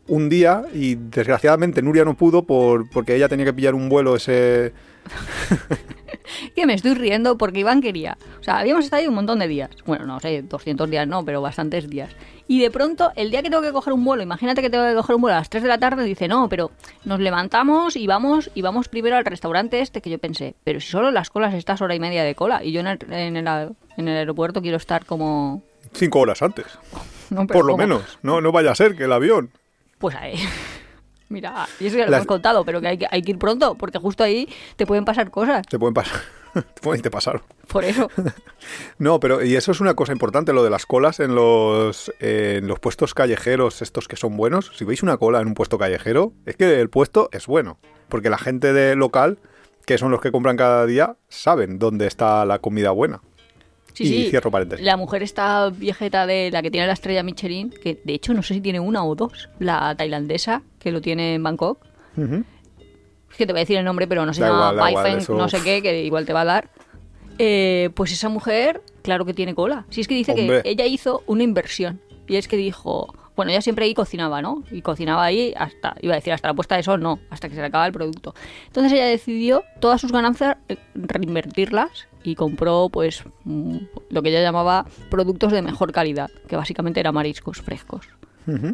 un 0.08 0.30
día 0.30 0.64
y 0.72 0.94
desgraciadamente 0.94 1.82
Nuria 1.82 2.06
no 2.06 2.16
pudo 2.16 2.44
por, 2.44 2.88
porque 2.88 3.16
ella 3.16 3.28
tenía 3.28 3.44
que 3.44 3.52
pillar 3.52 3.74
un 3.74 3.90
vuelo 3.90 4.16
ese... 4.16 4.72
Que 6.54 6.66
me 6.66 6.74
estoy 6.74 6.94
riendo 6.94 7.36
porque 7.38 7.60
Iván 7.60 7.80
quería. 7.80 8.16
O 8.40 8.42
sea, 8.42 8.58
habíamos 8.58 8.84
estado 8.84 9.02
ahí 9.02 9.08
un 9.08 9.14
montón 9.14 9.38
de 9.38 9.48
días. 9.48 9.70
Bueno, 9.84 10.06
no 10.06 10.20
sé, 10.20 10.42
200 10.42 10.88
días 10.90 11.06
no, 11.06 11.24
pero 11.24 11.40
bastantes 11.40 11.88
días. 11.88 12.10
Y 12.48 12.60
de 12.60 12.70
pronto, 12.70 13.10
el 13.16 13.30
día 13.30 13.42
que 13.42 13.50
tengo 13.50 13.62
que 13.62 13.72
coger 13.72 13.92
un 13.92 14.04
vuelo, 14.04 14.22
imagínate 14.22 14.62
que 14.62 14.70
tengo 14.70 14.84
que 14.86 14.94
coger 14.94 15.16
un 15.16 15.22
vuelo 15.22 15.34
a 15.34 15.40
las 15.40 15.50
3 15.50 15.62
de 15.64 15.68
la 15.68 15.78
tarde, 15.78 16.04
dice, 16.04 16.28
no, 16.28 16.48
pero 16.48 16.70
nos 17.04 17.18
levantamos 17.18 17.96
y 17.96 18.06
vamos, 18.06 18.50
y 18.54 18.62
vamos 18.62 18.88
primero 18.88 19.16
al 19.16 19.24
restaurante 19.24 19.80
este 19.80 20.00
que 20.00 20.10
yo 20.10 20.18
pensé, 20.18 20.54
pero 20.62 20.78
si 20.78 20.88
solo 20.88 21.10
las 21.10 21.28
colas 21.30 21.54
estás 21.54 21.80
hora 21.82 21.96
y 21.96 22.00
media 22.00 22.22
de 22.22 22.36
cola 22.36 22.62
y 22.62 22.70
yo 22.70 22.80
en 22.80 22.86
el, 22.86 22.98
en 23.10 23.36
el, 23.36 23.48
en 23.96 24.08
el 24.08 24.16
aeropuerto 24.16 24.62
quiero 24.62 24.76
estar 24.76 25.04
como... 25.06 25.62
Cinco 25.92 26.20
horas 26.20 26.40
antes, 26.40 26.66
no, 27.30 27.46
por 27.48 27.64
lo 27.64 27.72
¿cómo? 27.72 27.78
menos. 27.78 28.18
No, 28.22 28.40
no 28.40 28.52
vaya 28.52 28.70
a 28.70 28.74
ser 28.76 28.94
que 28.94 29.04
el 29.04 29.12
avión. 29.12 29.50
Pues 29.98 30.14
ahí. 30.14 30.38
Mira, 31.28 31.66
y 31.80 31.86
eso 31.86 31.96
ya 31.96 32.04
lo 32.04 32.10
Las- 32.10 32.18
hemos 32.18 32.26
contado, 32.28 32.64
pero 32.64 32.80
que 32.80 32.88
hay, 32.88 32.98
que 32.98 33.06
hay 33.10 33.22
que 33.22 33.32
ir 33.32 33.38
pronto, 33.38 33.74
porque 33.74 33.98
justo 33.98 34.22
ahí 34.24 34.48
te 34.76 34.86
pueden 34.86 35.04
pasar 35.04 35.30
cosas. 35.30 35.66
Te 35.66 35.78
pueden 35.78 35.94
pasar. 35.94 36.20
te 36.54 36.80
pueden 36.80 37.02
te 37.02 37.10
pasaron. 37.10 37.42
Por 37.68 37.84
eso. 37.84 38.10
No, 38.98 39.20
pero 39.20 39.44
y 39.44 39.54
eso 39.54 39.70
es 39.72 39.80
una 39.80 39.94
cosa 39.94 40.12
importante, 40.12 40.52
lo 40.52 40.64
de 40.64 40.70
las 40.70 40.86
colas 40.86 41.20
en 41.20 41.34
los, 41.36 42.12
eh, 42.18 42.56
en 42.58 42.66
los 42.66 42.80
puestos 42.80 43.14
callejeros, 43.14 43.80
estos 43.82 44.08
que 44.08 44.16
son 44.16 44.36
buenos. 44.36 44.72
Si 44.74 44.84
veis 44.84 45.02
una 45.04 45.18
cola 45.18 45.40
en 45.40 45.46
un 45.48 45.54
puesto 45.54 45.78
callejero, 45.78 46.32
es 46.46 46.56
que 46.56 46.80
el 46.80 46.88
puesto 46.90 47.28
es 47.32 47.46
bueno. 47.46 47.78
Porque 48.08 48.30
la 48.30 48.38
gente 48.38 48.72
de 48.72 48.96
local, 48.96 49.38
que 49.84 49.98
son 49.98 50.10
los 50.10 50.20
que 50.20 50.32
compran 50.32 50.56
cada 50.56 50.84
día, 50.86 51.16
saben 51.28 51.78
dónde 51.78 52.06
está 52.08 52.44
la 52.44 52.58
comida 52.58 52.90
buena. 52.90 53.20
Sí, 53.96 54.04
y 54.04 54.24
sí. 54.24 54.30
cierro 54.30 54.50
paréntesis. 54.50 54.84
La 54.84 54.96
mujer 54.98 55.22
esta 55.22 55.70
viejeta 55.70 56.26
de 56.26 56.50
la 56.50 56.60
que 56.60 56.70
tiene 56.70 56.86
la 56.86 56.92
estrella 56.92 57.22
Michelin, 57.22 57.70
que 57.70 57.98
de 58.04 58.12
hecho 58.14 58.34
no 58.34 58.42
sé 58.42 58.52
si 58.54 58.60
tiene 58.60 58.78
una 58.78 59.02
o 59.04 59.14
dos, 59.14 59.48
la 59.58 59.94
tailandesa, 59.96 60.62
que 60.78 60.92
lo 60.92 61.00
tiene 61.00 61.34
en 61.34 61.42
Bangkok. 61.42 61.78
Es 63.30 63.36
que 63.38 63.46
te 63.46 63.52
voy 63.52 63.60
a 63.60 63.62
decir 63.62 63.78
el 63.78 63.84
nombre, 63.84 64.06
pero 64.06 64.24
no 64.26 64.32
se 64.34 64.40
Da 64.42 64.48
llama 64.48 64.58
igual, 64.58 64.76
da 64.76 64.82
Bai 64.82 64.90
igual, 64.92 65.06
Feng, 65.06 65.18
eso- 65.18 65.34
no 65.36 65.48
sé 65.48 65.62
qué, 65.62 65.80
que 65.82 66.02
igual 66.04 66.26
te 66.26 66.32
va 66.32 66.42
a 66.42 66.44
dar. 66.44 66.70
Eh, 67.38 67.90
pues 67.94 68.12
esa 68.12 68.28
mujer, 68.28 68.82
claro 69.02 69.24
que 69.24 69.34
tiene 69.34 69.54
cola. 69.54 69.84
Si 69.90 70.00
es 70.00 70.08
que 70.08 70.14
dice 70.14 70.32
Hombre. 70.32 70.62
que 70.62 70.70
ella 70.70 70.86
hizo 70.86 71.22
una 71.26 71.42
inversión. 71.42 72.00
Y 72.28 72.36
es 72.36 72.48
que 72.48 72.56
dijo, 72.56 73.14
bueno, 73.36 73.52
ella 73.52 73.60
siempre 73.60 73.84
ahí 73.84 73.94
cocinaba, 73.94 74.40
¿no? 74.42 74.64
Y 74.70 74.82
cocinaba 74.82 75.22
ahí 75.24 75.52
hasta, 75.56 75.94
iba 76.00 76.14
a 76.14 76.16
decir, 76.16 76.32
hasta 76.32 76.48
la 76.48 76.54
puesta 76.54 76.74
de 76.76 76.82
sol, 76.82 77.00
no, 77.00 77.20
hasta 77.30 77.48
que 77.48 77.54
se 77.54 77.60
le 77.60 77.66
acaba 77.66 77.86
el 77.86 77.92
producto. 77.92 78.34
Entonces 78.66 78.92
ella 78.92 79.06
decidió 79.06 79.62
todas 79.78 80.00
sus 80.00 80.10
ganancias 80.10 80.56
eh, 80.68 80.78
reinvertirlas 80.94 82.08
y 82.24 82.34
compró, 82.34 82.88
pues, 82.90 83.24
mm, 83.44 83.76
lo 84.10 84.22
que 84.22 84.30
ella 84.30 84.42
llamaba 84.42 84.86
productos 85.10 85.52
de 85.52 85.62
mejor 85.62 85.92
calidad, 85.92 86.30
que 86.48 86.56
básicamente 86.56 86.98
eran 86.98 87.14
mariscos 87.14 87.60
frescos. 87.60 88.08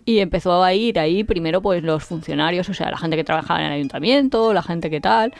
Y 0.04 0.18
empezó 0.18 0.62
a 0.62 0.74
ir 0.74 0.98
ahí 0.98 1.24
primero 1.24 1.62
pues 1.62 1.82
los 1.82 2.04
funcionarios, 2.04 2.68
o 2.68 2.74
sea, 2.74 2.90
la 2.90 2.98
gente 2.98 3.16
que 3.16 3.24
trabajaba 3.24 3.60
en 3.60 3.66
el 3.66 3.72
ayuntamiento, 3.72 4.52
la 4.52 4.62
gente 4.62 4.90
que 4.90 5.00
tal. 5.00 5.32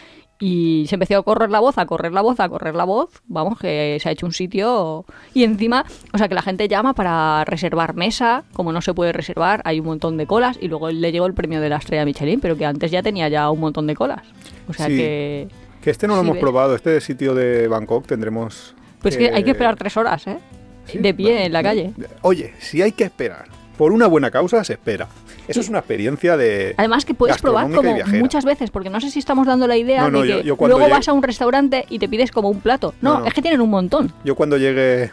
Y 0.45 0.87
se 0.89 0.97
empezó 0.97 1.19
a 1.19 1.23
correr 1.23 1.51
la 1.51 1.61
voz, 1.61 1.79
a 1.79 1.87
correr 1.87 2.11
la 2.13 2.21
voz, 2.21 2.41
a 2.41 2.49
correr 2.49 2.75
la 2.75 2.83
voz. 2.83 3.11
Vamos, 3.29 3.61
que 3.61 3.97
se 4.03 4.09
ha 4.09 4.13
hecho 4.13 4.27
un 4.27 4.33
sitio. 4.33 5.05
Y 5.35 5.45
encima, 5.45 5.85
o 6.13 6.19
sea, 6.19 6.27
que 6.29 6.35
la 6.35 6.43
gente 6.43 6.67
llama 6.67 6.95
para 6.95 7.45
reservar 7.45 7.95
mesa. 7.95 8.43
Como 8.53 8.73
no 8.73 8.83
se 8.83 8.93
puede 8.93 9.13
reservar, 9.13 9.63
hay 9.65 9.79
un 9.79 9.87
montón 9.87 10.17
de 10.17 10.27
colas. 10.27 10.59
Y 10.61 10.67
luego 10.67 10.91
le 10.91 11.13
llegó 11.13 11.27
el 11.27 11.35
premio 11.35 11.61
de 11.61 11.69
la 11.69 11.77
estrella 11.77 12.05
Michelin, 12.05 12.41
pero 12.41 12.57
que 12.57 12.67
antes 12.67 12.91
ya 12.91 13.05
tenía 13.05 13.29
ya 13.29 13.49
un 13.51 13.61
montón 13.61 13.87
de 13.87 13.95
colas. 13.95 14.23
O 14.69 14.73
sea 14.73 14.87
Sí. 14.87 14.97
que. 14.97 15.49
Que 15.81 15.91
este 15.91 16.09
no 16.09 16.15
lo 16.17 16.23
Sí, 16.23 16.27
hemos 16.27 16.35
ves. 16.35 16.41
probado, 16.41 16.75
este 16.75 17.01
sitio 17.01 17.35
de 17.35 17.69
Bangkok 17.69 18.07
tendremos... 18.07 18.75
Pues 19.01 19.17
que 19.17 19.31
hay 19.33 19.45
que 19.45 19.53
esperar 19.53 19.77
tres 19.77 19.97
horas, 19.97 20.27
¿eh? 20.27 20.39
Sí, 20.87 20.99
de 20.99 21.15
pie 21.15 21.45
en 21.47 21.53
la 21.53 21.63
calle. 21.63 21.93
Oye, 22.23 22.53
si 22.59 22.83
hay 22.83 22.91
que 22.91 23.05
esperar 23.05 23.45
por 23.79 23.93
una 23.93 24.09
buena 24.09 24.31
causa, 24.33 24.65
se 24.65 24.73
espera. 24.73 25.07
Eso 25.49 25.61
es 25.61 25.69
una 25.69 25.79
experiencia 25.79 26.37
de... 26.37 26.75
Además 26.77 27.05
que 27.05 27.15
puedes 27.15 27.41
probar 27.43 27.71
como 27.71 27.95
muchas 28.19 28.45
veces, 28.45 28.71
porque 28.71 28.91
no 28.91 29.01
sé 29.01 29.11
si 29.11 29.19
estamos 29.19 29.47
dando 29.47 29.67
la 29.67 29.77
idea 29.77 30.03
No, 30.03 30.11
no, 30.11 30.21
de 30.23 30.29
que 30.29 30.43
yo 30.45 30.57
luego 30.59 30.79
llegue- 30.81 30.91
vas 30.91 31.09
a 31.09 31.13
un 31.13 31.23
restaurante 31.23 31.85
y 31.89 31.99
te 31.99 32.09
pides 32.09 32.31
como 32.31 32.49
un 32.49 32.61
plato. 32.61 32.95
No, 33.01 33.15
No, 33.15 33.21
no. 33.21 33.27
es 33.27 33.35
que 33.35 33.43
tienen 33.43 33.61
un 33.61 33.71
montón. 33.71 34.13
Yo 34.25 34.35
cuando 34.35 34.57
llegue... 34.57 35.11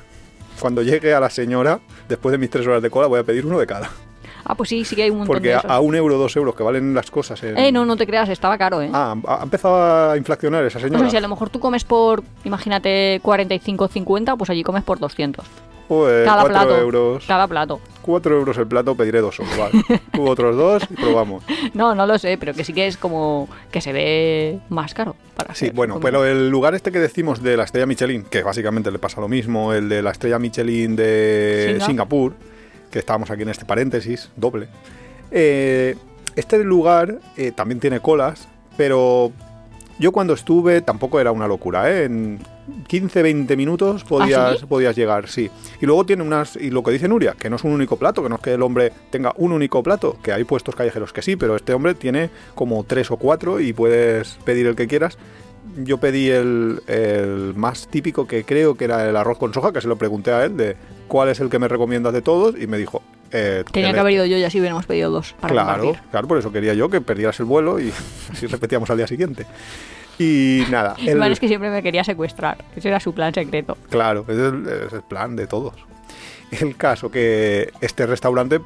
Cuando 0.60 0.82
llegue 0.84 1.14
a 1.14 1.22
la 1.22 1.30
señora, 1.30 1.80
después 2.10 2.32
de 2.34 2.38
mis 2.38 2.50
tres 2.50 2.68
horas 2.68 2.82
de 2.84 2.90
cola, 2.90 3.08
voy 3.08 3.20
a 3.20 3.24
pedir 3.24 3.46
uno 3.46 3.58
de 3.60 3.66
cada. 3.66 3.90
Ah, 4.44 4.56
pues 4.56 4.68
sí, 4.70 4.84
sí 4.84 4.96
que 4.96 5.04
hay 5.04 5.10
un 5.10 5.20
montón 5.20 5.36
Porque 5.36 5.50
de 5.50 5.54
a, 5.56 5.60
esos. 5.60 5.72
a 5.72 5.80
un 5.80 5.96
euro, 5.96 6.18
dos 6.18 6.36
euros 6.36 6.54
que 6.56 6.64
valen 6.64 6.94
las 6.94 7.10
cosas 7.12 7.42
en... 7.44 7.58
Eh, 7.58 7.72
no, 7.72 7.86
no 7.86 7.96
te 7.96 8.06
creas, 8.06 8.28
estaba 8.30 8.58
caro, 8.58 8.82
¿eh? 8.82 8.90
Ah, 8.92 9.16
ha 9.26 9.44
empezado 9.44 10.12
a 10.12 10.18
inflacionar 10.18 10.66
esa 10.66 10.80
señora. 10.80 11.00
sea, 11.02 11.10
si 11.12 11.18
a 11.18 11.22
lo 11.22 11.30
mejor 11.30 11.50
tú 11.50 11.60
comes 11.62 11.84
por, 11.86 12.24
imagínate, 12.44 13.20
45 13.24 13.88
50, 13.88 14.36
pues 14.36 14.50
allí 14.50 14.64
comes 14.64 14.84
por 14.84 15.00
200. 15.00 15.46
Pues 15.90 16.24
cada 16.26 16.44
cuatro 16.44 16.54
plato. 16.68 16.78
euros. 16.82 17.26
Cada 17.28 17.48
plato. 17.48 17.82
Cuatro 18.02 18.38
euros 18.38 18.58
el 18.58 18.68
plato, 18.68 18.96
pediré 18.96 19.20
dos 19.22 19.36
solo. 19.36 19.50
Vale. 19.58 19.84
Tú 20.14 20.28
otros 20.30 20.56
dos 20.56 20.84
y 20.90 20.94
probamos. 20.94 21.44
No, 21.74 21.94
no 21.96 22.06
lo 22.06 22.18
sé, 22.18 22.38
pero 22.38 22.54
que 22.54 22.64
sí 22.64 22.72
que 22.74 22.88
es 22.88 22.96
como 22.96 23.50
que 23.72 23.82
se 23.82 23.92
ve 23.92 24.60
más 24.70 24.94
caro. 24.94 25.16
Para 25.36 25.54
Sí, 25.56 25.72
bueno, 25.72 25.96
comida. 25.96 26.06
pero 26.08 26.26
el 26.26 26.50
lugar 26.50 26.76
este 26.76 26.92
que 26.92 27.00
decimos 27.00 27.42
de 27.44 27.58
la 27.58 27.64
estrella 27.64 27.86
Michelin, 27.88 28.24
que 28.24 28.44
básicamente 28.44 28.92
le 28.92 29.00
pasa 29.00 29.20
lo 29.20 29.28
mismo, 29.28 29.74
el 29.74 29.90
de 29.90 30.02
la 30.02 30.12
estrella 30.12 30.38
Michelin 30.40 30.96
de 30.96 31.72
Singa. 31.74 31.86
Singapur, 31.86 32.34
que 32.92 33.00
estábamos 33.00 33.30
aquí 33.32 33.42
en 33.42 33.50
este 33.50 33.66
paréntesis, 33.66 34.30
doble. 34.36 34.68
eh, 35.32 35.96
este 36.36 36.64
lugar 36.64 37.18
eh, 37.36 37.52
también 37.52 37.80
tiene 37.80 38.00
colas, 38.00 38.48
pero 38.78 39.32
yo 39.98 40.12
cuando 40.12 40.34
estuve 40.34 40.82
tampoco 40.82 41.20
era 41.20 41.32
una 41.32 41.48
locura, 41.48 41.92
¿eh? 41.92 42.06
En 42.06 42.40
15, 42.88 43.22
20 43.24 43.56
minutos 43.58 44.04
podías, 44.04 44.40
¿Ah, 44.40 44.56
sí? 44.60 44.66
podías 44.66 44.96
llegar, 44.96 45.28
sí. 45.28 45.50
Y 45.82 45.86
luego 45.86 46.06
tiene 46.06 46.24
unas, 46.24 46.56
y 46.56 46.70
lo 46.72 46.84
que 46.84 46.92
dice 46.92 47.08
Nuria, 47.08 47.36
que 47.38 47.50
no 47.50 47.56
es 47.58 47.64
un 47.64 47.72
único 47.72 47.98
plato, 47.98 48.22
que 48.24 48.30
no 48.30 48.36
es 48.36 48.42
que 48.42 48.54
el 48.54 48.62
hombre 48.62 48.92
tenga 49.10 49.34
un 49.38 49.52
único 49.52 49.82
plato, 49.84 50.18
que 50.24 50.32
hay 50.34 50.44
puestos 50.44 50.76
callejeros 50.76 51.14
que 51.14 51.22
sí, 51.22 51.36
pero 51.36 51.56
este 51.56 51.74
hombre 51.74 51.94
tiene 51.96 52.30
como 52.56 52.84
tres 52.84 53.12
o 53.12 53.18
cuatro 53.18 53.60
y 53.60 53.74
puedes 53.74 54.38
pedir 54.46 54.68
el 54.68 54.76
que 54.76 54.88
quieras. 54.88 55.18
Yo 55.78 55.98
pedí 56.00 56.30
el, 56.30 56.82
el 56.88 57.54
más 57.56 57.88
típico 57.88 58.26
que 58.28 58.44
creo 58.44 58.76
que 58.76 58.86
era 58.86 59.08
el 59.08 59.16
arroz 59.16 59.38
con 59.38 59.54
soja, 59.54 59.72
que 59.72 59.82
se 59.82 59.88
lo 59.88 59.98
pregunté 59.98 60.32
a 60.32 60.44
él 60.46 60.58
de 60.58 60.76
cuál 61.08 61.30
es 61.30 61.40
el 61.40 61.50
que 61.50 61.60
me 61.60 61.68
recomiendas 61.68 62.12
de 62.14 62.22
todos 62.24 62.56
y 62.60 62.66
me 62.66 62.78
dijo... 62.78 63.04
eh, 63.32 63.64
Tenía 63.72 63.94
que 63.94 64.00
haber 64.00 64.14
ido 64.14 64.26
yo 64.26 64.38
y 64.38 64.44
así 64.44 64.60
hubiéramos 64.60 64.86
pedido 64.88 65.12
dos 65.12 65.36
para 65.40 65.54
Claro, 65.54 65.84
compartir. 65.84 66.10
claro, 66.12 66.28
por 66.28 66.38
eso 66.40 66.52
quería 66.52 66.74
yo 66.74 66.90
que 66.90 67.02
perdieras 67.02 67.40
el 67.40 67.46
vuelo 67.46 67.80
y 67.80 67.92
así 68.32 68.48
repetíamos 68.48 68.90
al 68.90 68.98
día 68.98 69.08
siguiente. 69.08 69.46
Y 70.20 70.64
nada, 70.70 70.96
el, 71.00 71.16
Igual 71.16 71.32
es 71.32 71.40
que 71.40 71.48
siempre 71.48 71.70
me 71.72 71.82
quería 71.82 72.04
secuestrar. 72.04 72.58
Ese 72.76 72.90
era 72.90 73.00
su 73.00 73.14
plan 73.14 73.34
secreto. 73.34 73.78
claro, 73.90 74.26
ese 74.28 74.48
es 74.48 74.54
el, 74.54 74.68
es 74.88 74.94
el 74.94 75.02
plan 75.04 75.36
de 75.36 75.48
todos. 75.48 75.74
El 76.52 76.76
caso 76.76 77.10
que 77.10 77.72
este 77.80 78.06
restaurante 78.06 78.60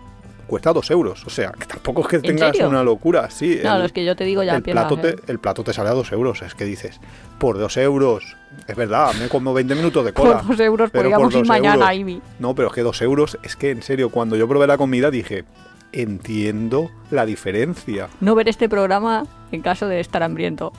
cuesta 0.47 0.73
dos 0.73 0.89
euros, 0.91 1.25
o 1.25 1.29
sea, 1.29 1.51
que 1.51 1.65
tampoco 1.65 2.01
es 2.01 2.07
que 2.07 2.19
tengas 2.19 2.57
una 2.59 2.83
locura, 2.83 3.29
sí. 3.29 3.59
No, 3.63 3.75
el- 3.75 3.81
los 3.83 3.91
que 3.91 4.03
yo 4.05 4.15
te 4.15 4.23
digo 4.23 4.41
ya 4.43 4.55
el 4.55 4.63
plato, 4.63 4.97
te, 4.97 5.15
el 5.27 5.39
plato 5.39 5.63
te 5.63 5.73
sale 5.73 5.89
a 5.89 5.93
dos 5.93 6.11
euros, 6.11 6.41
es 6.41 6.53
que 6.55 6.65
dices, 6.65 6.99
por 7.39 7.57
dos 7.57 7.77
euros, 7.77 8.35
es 8.67 8.75
verdad, 8.75 9.13
me 9.19 9.27
como 9.29 9.53
20 9.53 9.75
minutos 9.75 10.05
de 10.05 10.13
cola. 10.13 10.39
Por 10.41 10.47
dos 10.47 10.59
euros 10.59 10.89
pero 10.91 11.03
podríamos 11.03 11.33
por 11.33 11.41
ir 11.43 11.47
mañana. 11.47 11.93
Ivy. 11.93 12.21
No, 12.39 12.55
pero 12.55 12.69
es 12.69 12.73
que 12.73 12.81
dos 12.81 13.01
euros, 13.01 13.37
es 13.43 13.55
que 13.55 13.71
en 13.71 13.81
serio, 13.83 14.09
cuando 14.09 14.35
yo 14.35 14.47
probé 14.47 14.65
la 14.67 14.77
comida 14.77 15.09
dije, 15.11 15.43
entiendo 15.91 16.91
la 17.11 17.25
diferencia. 17.25 18.07
No 18.21 18.35
ver 18.35 18.49
este 18.49 18.69
programa 18.69 19.25
en 19.51 19.61
caso 19.61 19.87
de 19.87 19.99
estar 19.99 20.23
hambriento. 20.23 20.71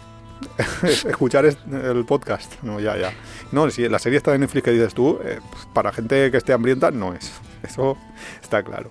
escuchar 0.82 1.44
es- 1.46 1.58
el 1.70 2.04
podcast. 2.04 2.62
No, 2.62 2.80
ya, 2.80 2.96
ya. 2.96 3.12
No, 3.52 3.70
si 3.70 3.88
la 3.88 3.98
serie 3.98 4.16
está 4.18 4.34
en 4.34 4.40
Netflix 4.42 4.64
que 4.64 4.70
dices 4.72 4.94
tú, 4.94 5.18
eh, 5.24 5.40
pues, 5.50 5.66
para 5.72 5.92
gente 5.92 6.30
que 6.30 6.36
esté 6.36 6.52
hambrienta 6.52 6.90
no 6.90 7.14
es. 7.14 7.32
Eso 7.62 7.96
está 8.42 8.62
claro. 8.62 8.90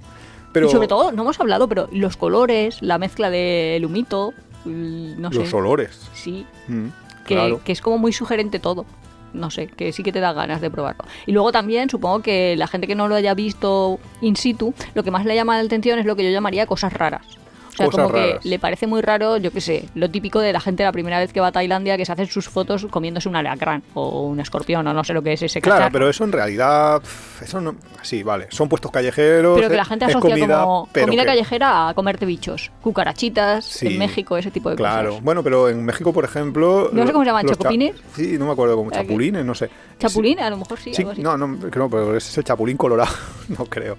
Pero 0.51 0.67
Y 0.67 0.69
sobre 0.71 0.87
todo, 0.87 1.11
no 1.11 1.23
hemos 1.23 1.39
hablado, 1.39 1.67
pero 1.67 1.87
los 1.91 2.15
colores, 2.17 2.81
la 2.81 2.97
mezcla 2.99 3.29
del 3.29 3.83
humito, 3.85 4.33
l- 4.65 5.15
no 5.17 5.29
los 5.31 5.49
sé. 5.49 5.55
olores. 5.55 6.09
Sí, 6.13 6.45
Mm, 6.67 6.87
que, 7.25 7.35
claro. 7.35 7.61
que 7.63 7.71
es 7.71 7.81
como 7.81 7.97
muy 7.97 8.13
sugerente 8.13 8.59
todo. 8.59 8.85
No 9.33 9.49
sé, 9.49 9.65
que 9.65 9.91
sí 9.91 10.03
que 10.03 10.11
te 10.11 10.19
da 10.19 10.31
ganas 10.31 10.61
de 10.61 10.69
probarlo. 10.69 11.05
Y 11.25 11.31
luego 11.31 11.51
también 11.51 11.89
supongo 11.89 12.21
que 12.21 12.55
la 12.55 12.67
gente 12.67 12.85
que 12.85 12.93
no 12.93 13.07
lo 13.07 13.15
haya 13.15 13.33
visto 13.33 13.99
in 14.21 14.35
situ, 14.35 14.75
lo 14.93 15.03
que 15.03 15.09
más 15.09 15.25
le 15.25 15.33
llama 15.33 15.57
la 15.57 15.63
atención 15.65 15.97
es 15.97 16.05
lo 16.05 16.15
que 16.15 16.23
yo 16.23 16.29
llamaría 16.29 16.67
cosas 16.67 16.93
raras. 16.93 17.25
O 17.73 17.75
sea, 17.75 17.85
Cosas 17.87 18.03
como 18.05 18.13
raras. 18.15 18.39
que 18.43 18.49
le 18.49 18.59
parece 18.59 18.85
muy 18.87 19.01
raro, 19.01 19.37
yo 19.37 19.51
qué 19.51 19.59
sé, 19.59 19.89
lo 19.95 20.09
típico 20.09 20.39
de 20.39 20.53
la 20.53 20.59
gente 20.59 20.83
la 20.83 20.91
primera 20.91 21.17
vez 21.19 21.33
que 21.33 21.39
va 21.39 21.47
a 21.47 21.51
Tailandia, 21.51 21.97
que 21.97 22.05
se 22.05 22.11
hacen 22.11 22.27
sus 22.27 22.47
fotos 22.47 22.85
comiéndose 22.89 23.27
un 23.29 23.35
alacrán 23.35 23.81
o 23.95 24.21
un 24.27 24.39
escorpión 24.39 24.85
o 24.85 24.93
no 24.93 25.03
sé 25.03 25.13
lo 25.13 25.21
que 25.23 25.33
es 25.33 25.41
ese 25.41 25.59
Claro, 25.59 25.79
cacharro. 25.79 25.93
pero 25.93 26.09
eso 26.09 26.23
en 26.23 26.31
realidad, 26.31 27.01
eso 27.41 27.59
no, 27.61 27.75
sí, 28.03 28.21
vale, 28.21 28.47
son 28.51 28.69
puestos 28.69 28.91
callejeros. 28.91 29.55
Pero 29.57 29.69
que 29.69 29.75
la 29.75 29.81
eh, 29.81 29.85
gente 29.85 30.05
asocia 30.05 30.29
comida, 30.35 30.61
como 30.63 30.87
comida 30.93 31.21
que- 31.23 31.27
callejera 31.27 31.89
a 31.89 31.93
comerte 31.95 32.25
bichos. 32.27 32.71
Cucarachitas, 32.81 33.65
Sí, 33.65 33.87
en 33.87 33.97
México, 33.97 34.37
ese 34.37 34.51
tipo 34.51 34.69
de 34.69 34.75
Claro, 34.75 35.09
cosas. 35.09 35.23
bueno, 35.23 35.43
pero 35.43 35.67
en 35.69 35.83
México, 35.83 36.13
por 36.13 36.25
ejemplo. 36.25 36.89
No 36.93 37.05
sé 37.07 37.11
cómo 37.11 37.23
se 37.23 37.29
llaman, 37.29 37.43
los 37.45 37.51
cha- 37.53 37.57
¿chocopines? 37.57 37.95
Sí, 38.15 38.37
no 38.37 38.45
me 38.45 38.51
acuerdo 38.51 38.75
cómo, 38.75 38.89
Aquí. 38.89 38.99
chapulines, 38.99 39.43
no 39.43 39.55
sé. 39.55 39.69
Chapulín, 39.99 40.39
a 40.39 40.49
lo 40.51 40.57
mejor 40.57 40.79
sí, 40.79 40.93
Sí, 40.93 41.01
algo 41.01 41.11
así. 41.13 41.21
no, 41.23 41.37
no, 41.37 41.47
no, 41.47 41.89
pero 41.89 42.15
ese 42.15 42.29
es 42.29 42.37
el 42.37 42.43
chapulín 42.43 42.77
colorado, 42.77 43.13
no 43.57 43.65
creo. 43.65 43.97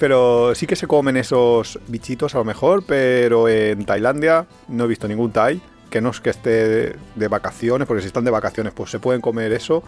Pero 0.00 0.54
sí 0.54 0.66
que 0.66 0.76
se 0.76 0.86
comen 0.86 1.18
esos 1.18 1.78
bichitos 1.86 2.34
a 2.34 2.38
lo 2.38 2.44
mejor, 2.44 2.82
pero 2.86 3.48
en 3.48 3.84
Tailandia 3.84 4.46
no 4.66 4.84
he 4.84 4.88
visto 4.88 5.06
ningún 5.06 5.30
Thai 5.30 5.60
que 5.90 6.00
no 6.00 6.10
es 6.10 6.20
que 6.20 6.30
esté 6.30 6.68
de, 6.68 6.96
de 7.16 7.28
vacaciones, 7.28 7.86
porque 7.86 8.00
si 8.00 8.06
están 8.06 8.24
de 8.24 8.30
vacaciones 8.30 8.72
pues 8.72 8.90
se 8.90 8.98
pueden 8.98 9.20
comer 9.20 9.52
eso. 9.52 9.82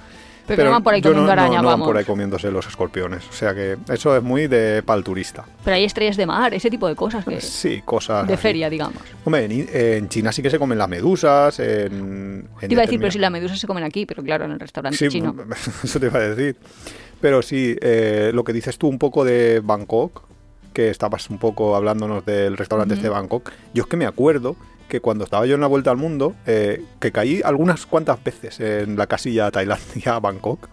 Pero, 0.46 0.64
no 0.64 0.70
van 0.72 0.82
por 0.82 0.94
ahí 0.94 1.00
comiendo 1.02 1.26
no, 1.26 1.32
araña, 1.32 1.56
no, 1.56 1.62
no 1.62 1.68
van 1.68 1.72
vamos. 1.74 1.86
por 1.88 1.96
ahí 1.96 2.04
comiéndose 2.04 2.50
los 2.50 2.66
escorpiones. 2.66 3.26
O 3.28 3.32
sea 3.32 3.54
que 3.54 3.76
eso 3.92 4.16
es 4.16 4.22
muy 4.22 4.48
de 4.48 4.82
pal 4.84 5.04
turista. 5.04 5.44
Pero 5.64 5.76
hay 5.76 5.84
estrellas 5.84 6.16
de 6.16 6.26
mar, 6.26 6.52
ese 6.52 6.68
tipo 6.70 6.88
de 6.88 6.96
cosas 6.96 7.24
que 7.24 7.40
Sí, 7.40 7.82
cosas. 7.84 8.26
de 8.26 8.34
así. 8.34 8.42
feria, 8.42 8.68
digamos. 8.68 9.00
Hombre, 9.24 9.44
en, 9.44 9.68
en 9.72 10.08
China 10.08 10.32
sí 10.32 10.42
que 10.42 10.50
se 10.50 10.58
comen 10.58 10.78
las 10.78 10.88
medusas. 10.88 11.58
En, 11.60 12.48
en 12.60 12.68
Te 12.68 12.72
iba 12.72 12.82
a 12.82 12.86
decir, 12.86 12.98
pero 12.98 13.12
si 13.12 13.18
las 13.18 13.30
medusas 13.30 13.58
se 13.60 13.66
comen 13.66 13.84
aquí, 13.84 14.04
pero 14.04 14.22
claro, 14.22 14.44
en 14.44 14.52
el 14.52 14.60
restaurante 14.60 14.98
Sí, 14.98 15.08
chino. 15.08 15.34
eso 15.84 16.00
te 16.00 16.06
iba 16.06 16.18
a 16.18 16.22
decir. 16.28 16.56
Pero 17.20 17.40
sí, 17.42 17.76
eh, 17.80 18.32
lo 18.34 18.42
que 18.42 18.52
dices 18.52 18.78
tú 18.78 18.88
un 18.88 18.98
poco 18.98 19.24
de 19.24 19.60
Bangkok, 19.62 20.22
que 20.72 20.90
estabas 20.90 21.30
un 21.30 21.38
poco 21.38 21.76
hablándonos 21.76 22.24
del 22.24 22.56
restaurante 22.56 22.94
este 22.94 23.06
de 23.06 23.10
Bangkok, 23.10 23.50
yo 23.74 23.82
es 23.84 23.88
que 23.88 23.96
me 23.96 24.06
acuerdo 24.06 24.56
que 24.92 25.00
cuando 25.00 25.24
estaba 25.24 25.46
yo 25.46 25.54
en 25.54 25.62
la 25.62 25.68
vuelta 25.68 25.90
al 25.90 25.96
mundo, 25.96 26.34
eh, 26.44 26.84
que 27.00 27.12
caí 27.12 27.40
algunas 27.42 27.86
cuantas 27.86 28.22
veces 28.22 28.60
en 28.60 28.98
la 28.98 29.06
casilla 29.06 29.50
Tailandia, 29.50 30.18
Bangkok, 30.20 30.68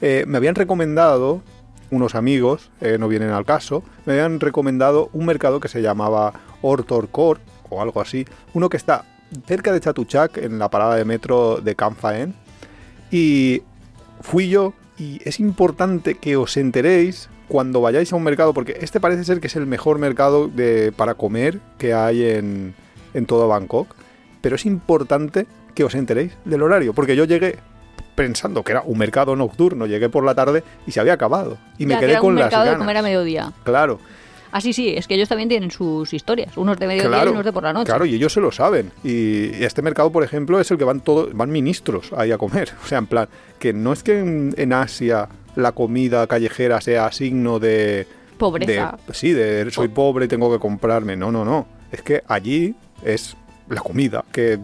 eh, 0.00 0.24
me 0.26 0.38
habían 0.38 0.54
recomendado 0.54 1.42
unos 1.90 2.14
amigos, 2.14 2.70
eh, 2.80 2.96
no 2.98 3.06
vienen 3.06 3.28
al 3.28 3.44
caso, 3.44 3.82
me 4.06 4.14
habían 4.14 4.40
recomendado 4.40 5.10
un 5.12 5.26
mercado 5.26 5.60
que 5.60 5.68
se 5.68 5.82
llamaba 5.82 6.32
Ortorkor 6.62 7.40
o 7.68 7.82
algo 7.82 8.00
así, 8.00 8.24
uno 8.54 8.70
que 8.70 8.78
está 8.78 9.04
cerca 9.46 9.74
de 9.74 9.80
Chatuchak 9.80 10.38
en 10.38 10.58
la 10.58 10.70
parada 10.70 10.96
de 10.96 11.04
metro 11.04 11.60
de 11.60 11.74
Kamphaen 11.74 12.34
y 13.10 13.62
fui 14.22 14.48
yo 14.48 14.72
y 14.96 15.20
es 15.28 15.38
importante 15.38 16.14
que 16.14 16.38
os 16.38 16.56
enteréis 16.56 17.28
cuando 17.46 17.82
vayáis 17.82 18.10
a 18.10 18.16
un 18.16 18.22
mercado, 18.22 18.54
porque 18.54 18.78
este 18.80 19.00
parece 19.00 19.24
ser 19.24 19.38
que 19.38 19.48
es 19.48 19.56
el 19.56 19.66
mejor 19.66 19.98
mercado 19.98 20.48
de, 20.48 20.92
para 20.96 21.12
comer 21.12 21.60
que 21.76 21.92
hay 21.92 22.24
en, 22.24 22.74
en 23.14 23.26
todo 23.26 23.48
Bangkok, 23.48 23.94
pero 24.40 24.56
es 24.56 24.66
importante 24.66 25.46
que 25.74 25.84
os 25.84 25.94
enteréis 25.94 26.32
del 26.44 26.62
horario, 26.62 26.92
porque 26.92 27.16
yo 27.16 27.24
llegué 27.24 27.58
pensando 28.14 28.62
que 28.62 28.72
era 28.72 28.82
un 28.84 28.98
mercado 28.98 29.36
nocturno, 29.36 29.86
llegué 29.86 30.08
por 30.08 30.24
la 30.24 30.34
tarde 30.34 30.62
y 30.86 30.92
se 30.92 31.00
había 31.00 31.14
acabado. 31.14 31.58
Y 31.78 31.86
me 31.86 31.94
que 31.94 32.00
quedé 32.00 32.10
era 32.12 32.20
con 32.20 32.30
un 32.30 32.36
las 32.36 32.46
mercado 32.46 32.70
de 32.70 32.76
comer 32.76 32.96
a 32.96 33.02
mediodía. 33.02 33.52
Claro, 33.64 33.98
Ah, 34.52 34.60
sí, 34.60 34.72
es 34.96 35.06
que 35.06 35.14
ellos 35.14 35.28
también 35.28 35.48
tienen 35.48 35.70
sus 35.70 36.12
historias. 36.12 36.56
Unos 36.56 36.76
de 36.78 36.86
mediodía 36.88 37.08
claro, 37.08 37.30
y 37.30 37.32
unos 37.34 37.44
de 37.44 37.52
por 37.52 37.62
la 37.62 37.72
noche. 37.72 37.86
claro, 37.86 38.04
y 38.04 38.14
ellos 38.16 38.32
se 38.32 38.40
lo 38.40 38.50
saben. 38.50 38.90
Y, 39.04 39.62
este 39.62 39.80
mercado, 39.80 40.10
por 40.10 40.24
ejemplo, 40.24 40.58
es 40.58 40.68
el 40.72 40.76
que 40.78 40.82
van 40.84 41.00
todos, 41.00 41.32
van 41.34 41.50
ministros 41.52 42.12
ahí 42.16 42.32
a 42.32 42.38
comer. 42.38 42.72
O 42.84 42.86
sea, 42.88 42.98
en 42.98 43.06
plan, 43.06 43.28
que 43.60 43.72
no 43.72 43.92
es 43.92 44.02
que 44.02 44.18
en, 44.18 44.54
en 44.56 44.72
Asia 44.72 45.28
la 45.54 45.70
comida 45.72 46.26
callejera 46.26 46.80
sea 46.80 47.12
signo 47.12 47.60
de, 47.60 48.08
Pobreza. 48.38 48.98
de- 49.06 49.14
sí, 49.14 49.32
de 49.32 49.70
soy 49.70 49.86
pobre 49.88 50.24
y 50.24 50.28
tengo 50.28 50.50
que 50.52 50.58
comprarme. 50.58 51.16
No, 51.16 51.30
no, 51.30 51.44
no. 51.44 51.68
Es 51.92 52.02
que 52.02 52.22
allí 52.26 52.74
es 53.04 53.36
la 53.68 53.80
comida, 53.80 54.24
que 54.32 54.58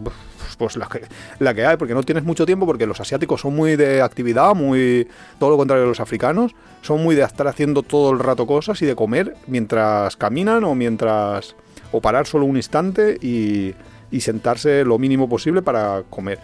pues 0.57 0.75
la 0.75 0.87
que, 0.87 1.01
la 1.39 1.53
que 1.53 1.65
hay, 1.65 1.77
porque 1.77 1.93
no 1.93 2.03
tienes 2.03 2.23
mucho 2.23 2.45
tiempo, 2.45 2.65
porque 2.65 2.85
los 2.85 2.99
asiáticos 2.99 3.41
son 3.41 3.55
muy 3.55 3.75
de 3.75 4.01
actividad, 4.01 4.55
muy 4.55 5.07
todo 5.39 5.51
lo 5.51 5.57
contrario 5.57 5.83
de 5.83 5.89
los 5.89 5.99
africanos, 5.99 6.55
son 6.81 7.03
muy 7.03 7.15
de 7.15 7.23
estar 7.23 7.47
haciendo 7.47 7.83
todo 7.83 8.11
el 8.11 8.19
rato 8.19 8.47
cosas 8.47 8.81
y 8.81 8.85
de 8.85 8.95
comer 8.95 9.35
mientras 9.47 10.15
caminan 10.17 10.63
o 10.63 10.75
mientras 10.75 11.55
o 11.91 12.01
parar 12.01 12.25
solo 12.27 12.45
un 12.45 12.57
instante 12.57 13.17
y, 13.21 13.75
y 14.11 14.21
sentarse 14.21 14.83
lo 14.83 14.97
mínimo 14.97 15.29
posible 15.29 15.61
para 15.61 16.03
comer. 16.09 16.39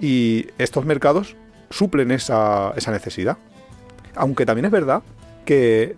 Y 0.00 0.46
estos 0.58 0.84
mercados 0.84 1.36
suplen 1.70 2.10
esa, 2.10 2.72
esa 2.76 2.90
necesidad. 2.90 3.36
Aunque 4.14 4.46
también 4.46 4.66
es 4.66 4.70
verdad 4.70 5.02
que 5.44 5.96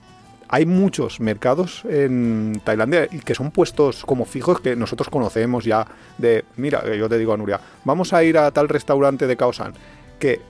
hay 0.49 0.67
muchos 0.67 1.21
mercados 1.21 1.83
en 1.89 2.61
Tailandia 2.65 3.09
que 3.09 3.35
son 3.35 3.51
puestos 3.51 4.05
como 4.05 4.25
fijos 4.25 4.61
que 4.61 4.77
nosotros 4.77 5.09
conocemos 5.09 5.65
ya 5.65 5.87
de, 6.19 6.45
mira, 6.57 6.83
yo 6.97 7.09
te 7.09 7.19
digo 7.19 7.33
a 7.33 7.37
Nuria, 7.37 7.61
vamos 7.85 8.13
a 8.13 8.23
ir 8.23 8.39
a 8.39 8.51
tal 8.51 8.69
restaurante 8.69 9.27
de 9.27 9.37
Kaosan, 9.37 9.73
que 10.19 10.41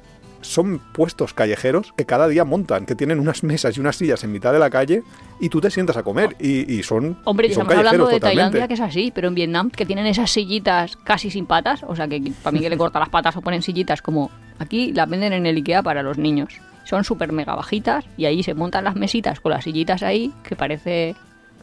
son 0.42 0.78
puestos 0.92 1.34
callejeros 1.34 1.92
que 1.96 2.04
cada 2.04 2.28
día 2.28 2.44
montan, 2.44 2.86
que 2.86 2.94
tienen 2.94 3.18
unas 3.18 3.42
mesas 3.42 3.76
y 3.76 3.80
unas 3.80 3.96
sillas 3.96 4.22
en 4.22 4.32
mitad 4.32 4.52
de 4.52 4.58
la 4.58 4.70
calle 4.70 5.02
y 5.40 5.48
tú 5.48 5.60
te 5.60 5.70
sientas 5.70 5.96
a 5.96 6.02
comer 6.02 6.36
y, 6.38 6.72
y 6.72 6.82
son 6.82 7.18
Hombre, 7.24 7.48
y 7.48 7.54
son 7.54 7.62
estamos 7.62 7.78
hablando 7.78 8.06
de 8.06 8.14
totalmente. 8.14 8.42
Tailandia 8.42 8.68
que 8.68 8.74
es 8.74 8.80
así, 8.80 9.12
pero 9.14 9.28
en 9.28 9.34
Vietnam 9.34 9.70
que 9.70 9.86
tienen 9.86 10.06
esas 10.06 10.30
sillitas 10.30 10.96
casi 10.96 11.30
sin 11.30 11.46
patas, 11.46 11.82
o 11.82 11.96
sea 11.96 12.06
que 12.06 12.32
para 12.42 12.52
mí 12.52 12.60
que 12.60 12.70
le 12.70 12.76
corta 12.76 13.00
las 13.00 13.08
patas 13.08 13.36
o 13.36 13.40
ponen 13.40 13.62
sillitas 13.62 14.02
como 14.02 14.30
aquí 14.58 14.92
las 14.92 15.08
venden 15.08 15.32
en 15.32 15.46
el 15.46 15.56
Ikea 15.56 15.82
para 15.82 16.02
los 16.02 16.18
niños. 16.18 16.60
Son 16.86 17.04
súper 17.04 17.32
mega 17.32 17.54
bajitas 17.54 18.04
y 18.16 18.24
ahí 18.24 18.42
se 18.42 18.54
montan 18.54 18.84
las 18.84 18.96
mesitas 18.96 19.40
con 19.40 19.50
las 19.52 19.64
sillitas 19.64 20.02
ahí, 20.02 20.32
que 20.42 20.56
parece 20.56 21.14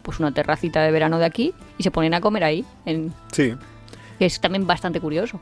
pues 0.03 0.19
una 0.19 0.31
terracita 0.33 0.81
de 0.83 0.91
verano 0.91 1.17
de 1.17 1.25
aquí, 1.25 1.53
y 1.77 1.83
se 1.83 1.89
ponen 1.89 2.13
a 2.13 2.19
comer 2.21 2.43
ahí, 2.43 2.65
en, 2.85 3.11
Sí, 3.31 3.55
que 4.19 4.25
es 4.25 4.39
también 4.41 4.67
bastante 4.67 4.99
curioso. 4.99 5.39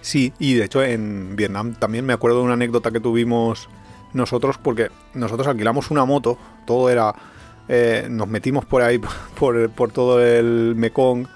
Sí, 0.00 0.32
y 0.38 0.54
de 0.54 0.64
hecho 0.64 0.82
en 0.84 1.34
Vietnam 1.34 1.74
también 1.74 2.06
me 2.06 2.12
acuerdo 2.12 2.38
de 2.38 2.44
una 2.44 2.54
anécdota 2.54 2.92
que 2.92 3.00
tuvimos 3.00 3.68
nosotros 4.12 4.56
porque 4.58 4.88
nosotros 5.14 5.48
alquilamos 5.48 5.90
una 5.90 6.04
moto, 6.04 6.38
todo 6.64 6.88
era... 6.90 7.12
eh, 7.68 8.06
nos 8.08 8.28
metimos 8.28 8.64
por 8.64 8.82
ahí, 8.82 9.00
por, 9.38 9.68
por 9.70 9.90
todo 9.90 10.24
el 10.24 10.74
Mekong. 10.76 11.26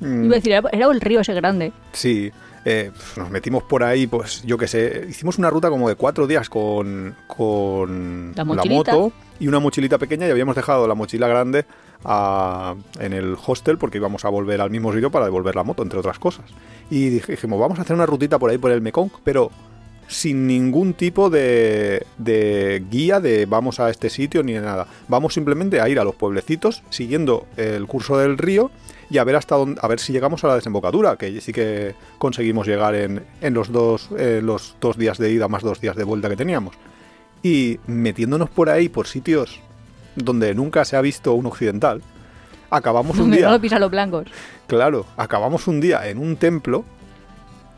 mm, 0.00 0.24
Iba 0.24 0.34
a 0.34 0.36
decir, 0.38 0.52
era 0.52 0.68
era 0.72 0.86
el 0.90 1.00
río 1.00 1.20
ese 1.20 1.34
grande. 1.34 1.72
Sí, 1.92 2.32
eh, 2.64 2.90
pues 2.94 3.16
nos 3.18 3.30
metimos 3.30 3.62
por 3.64 3.82
ahí, 3.84 4.06
pues 4.06 4.42
yo 4.42 4.56
qué 4.58 4.66
sé, 4.66 5.06
hicimos 5.08 5.38
una 5.38 5.50
ruta 5.50 5.68
como 5.70 5.88
de 5.88 5.94
cuatro 5.96 6.26
días 6.26 6.48
con, 6.48 7.14
con 7.26 8.32
La 8.34 8.44
mochilita. 8.44 8.92
moto 8.94 9.12
y 9.38 9.48
una 9.48 9.58
mochilita 9.60 9.98
pequeña 9.98 10.26
y 10.26 10.30
habíamos 10.30 10.56
dejado 10.56 10.86
la 10.88 10.94
mochila 10.94 11.28
grande 11.28 11.64
a- 12.04 12.74
en 13.00 13.12
el 13.12 13.36
hostel 13.46 13.78
porque 13.78 13.98
íbamos 13.98 14.24
a 14.24 14.28
volver 14.28 14.60
al 14.60 14.70
mismo 14.70 14.92
sitio 14.92 15.10
para 15.10 15.24
devolver 15.26 15.56
la 15.56 15.64
moto, 15.64 15.82
entre 15.82 15.98
otras 15.98 16.18
cosas. 16.18 16.44
Y 16.90 17.10
dijimos, 17.10 17.58
vamos 17.60 17.78
a 17.78 17.82
hacer 17.82 17.94
una 17.96 18.06
rutita 18.06 18.38
por 18.38 18.50
ahí 18.50 18.58
por 18.58 18.70
el 18.70 18.80
Mekong, 18.80 19.10
pero 19.24 19.50
sin 20.06 20.46
ningún 20.46 20.92
tipo 20.92 21.30
de, 21.30 22.04
de 22.18 22.84
guía 22.90 23.20
de 23.20 23.46
vamos 23.46 23.80
a 23.80 23.88
este 23.88 24.10
sitio 24.10 24.42
ni 24.42 24.52
de 24.52 24.60
nada. 24.60 24.86
Vamos 25.08 25.32
simplemente 25.32 25.80
a 25.80 25.88
ir 25.88 25.98
a 25.98 26.04
los 26.04 26.14
pueblecitos 26.14 26.82
siguiendo 26.90 27.46
el 27.56 27.86
curso 27.86 28.18
del 28.18 28.36
río 28.36 28.70
y 29.10 29.18
a 29.18 29.24
ver 29.24 29.36
hasta 29.36 29.56
dónde, 29.56 29.80
a 29.82 29.88
ver 29.88 30.00
si 30.00 30.12
llegamos 30.12 30.44
a 30.44 30.48
la 30.48 30.54
desembocadura, 30.56 31.16
que 31.16 31.40
sí 31.40 31.52
que 31.52 31.94
conseguimos 32.18 32.66
llegar 32.66 32.94
en, 32.94 33.24
en 33.40 33.54
los 33.54 33.70
dos 33.70 34.08
eh, 34.18 34.40
los 34.42 34.76
dos 34.80 34.96
días 34.96 35.18
de 35.18 35.30
ida 35.30 35.48
más 35.48 35.62
dos 35.62 35.80
días 35.80 35.96
de 35.96 36.04
vuelta 36.04 36.28
que 36.28 36.36
teníamos. 36.36 36.74
Y 37.42 37.78
metiéndonos 37.86 38.50
por 38.50 38.70
ahí 38.70 38.88
por 38.88 39.06
sitios 39.06 39.60
donde 40.16 40.54
nunca 40.54 40.84
se 40.84 40.96
ha 40.96 41.00
visto 41.00 41.34
un 41.34 41.46
occidental, 41.46 42.02
acabamos 42.70 43.18
un 43.18 43.30
no 43.30 43.36
día, 43.36 43.50
lo 43.50 43.60
pisan 43.60 43.80
los 43.80 43.90
blancos. 43.90 44.26
claro, 44.66 45.06
acabamos 45.16 45.66
un 45.66 45.80
día 45.80 46.08
en 46.08 46.18
un 46.18 46.36
templo 46.36 46.84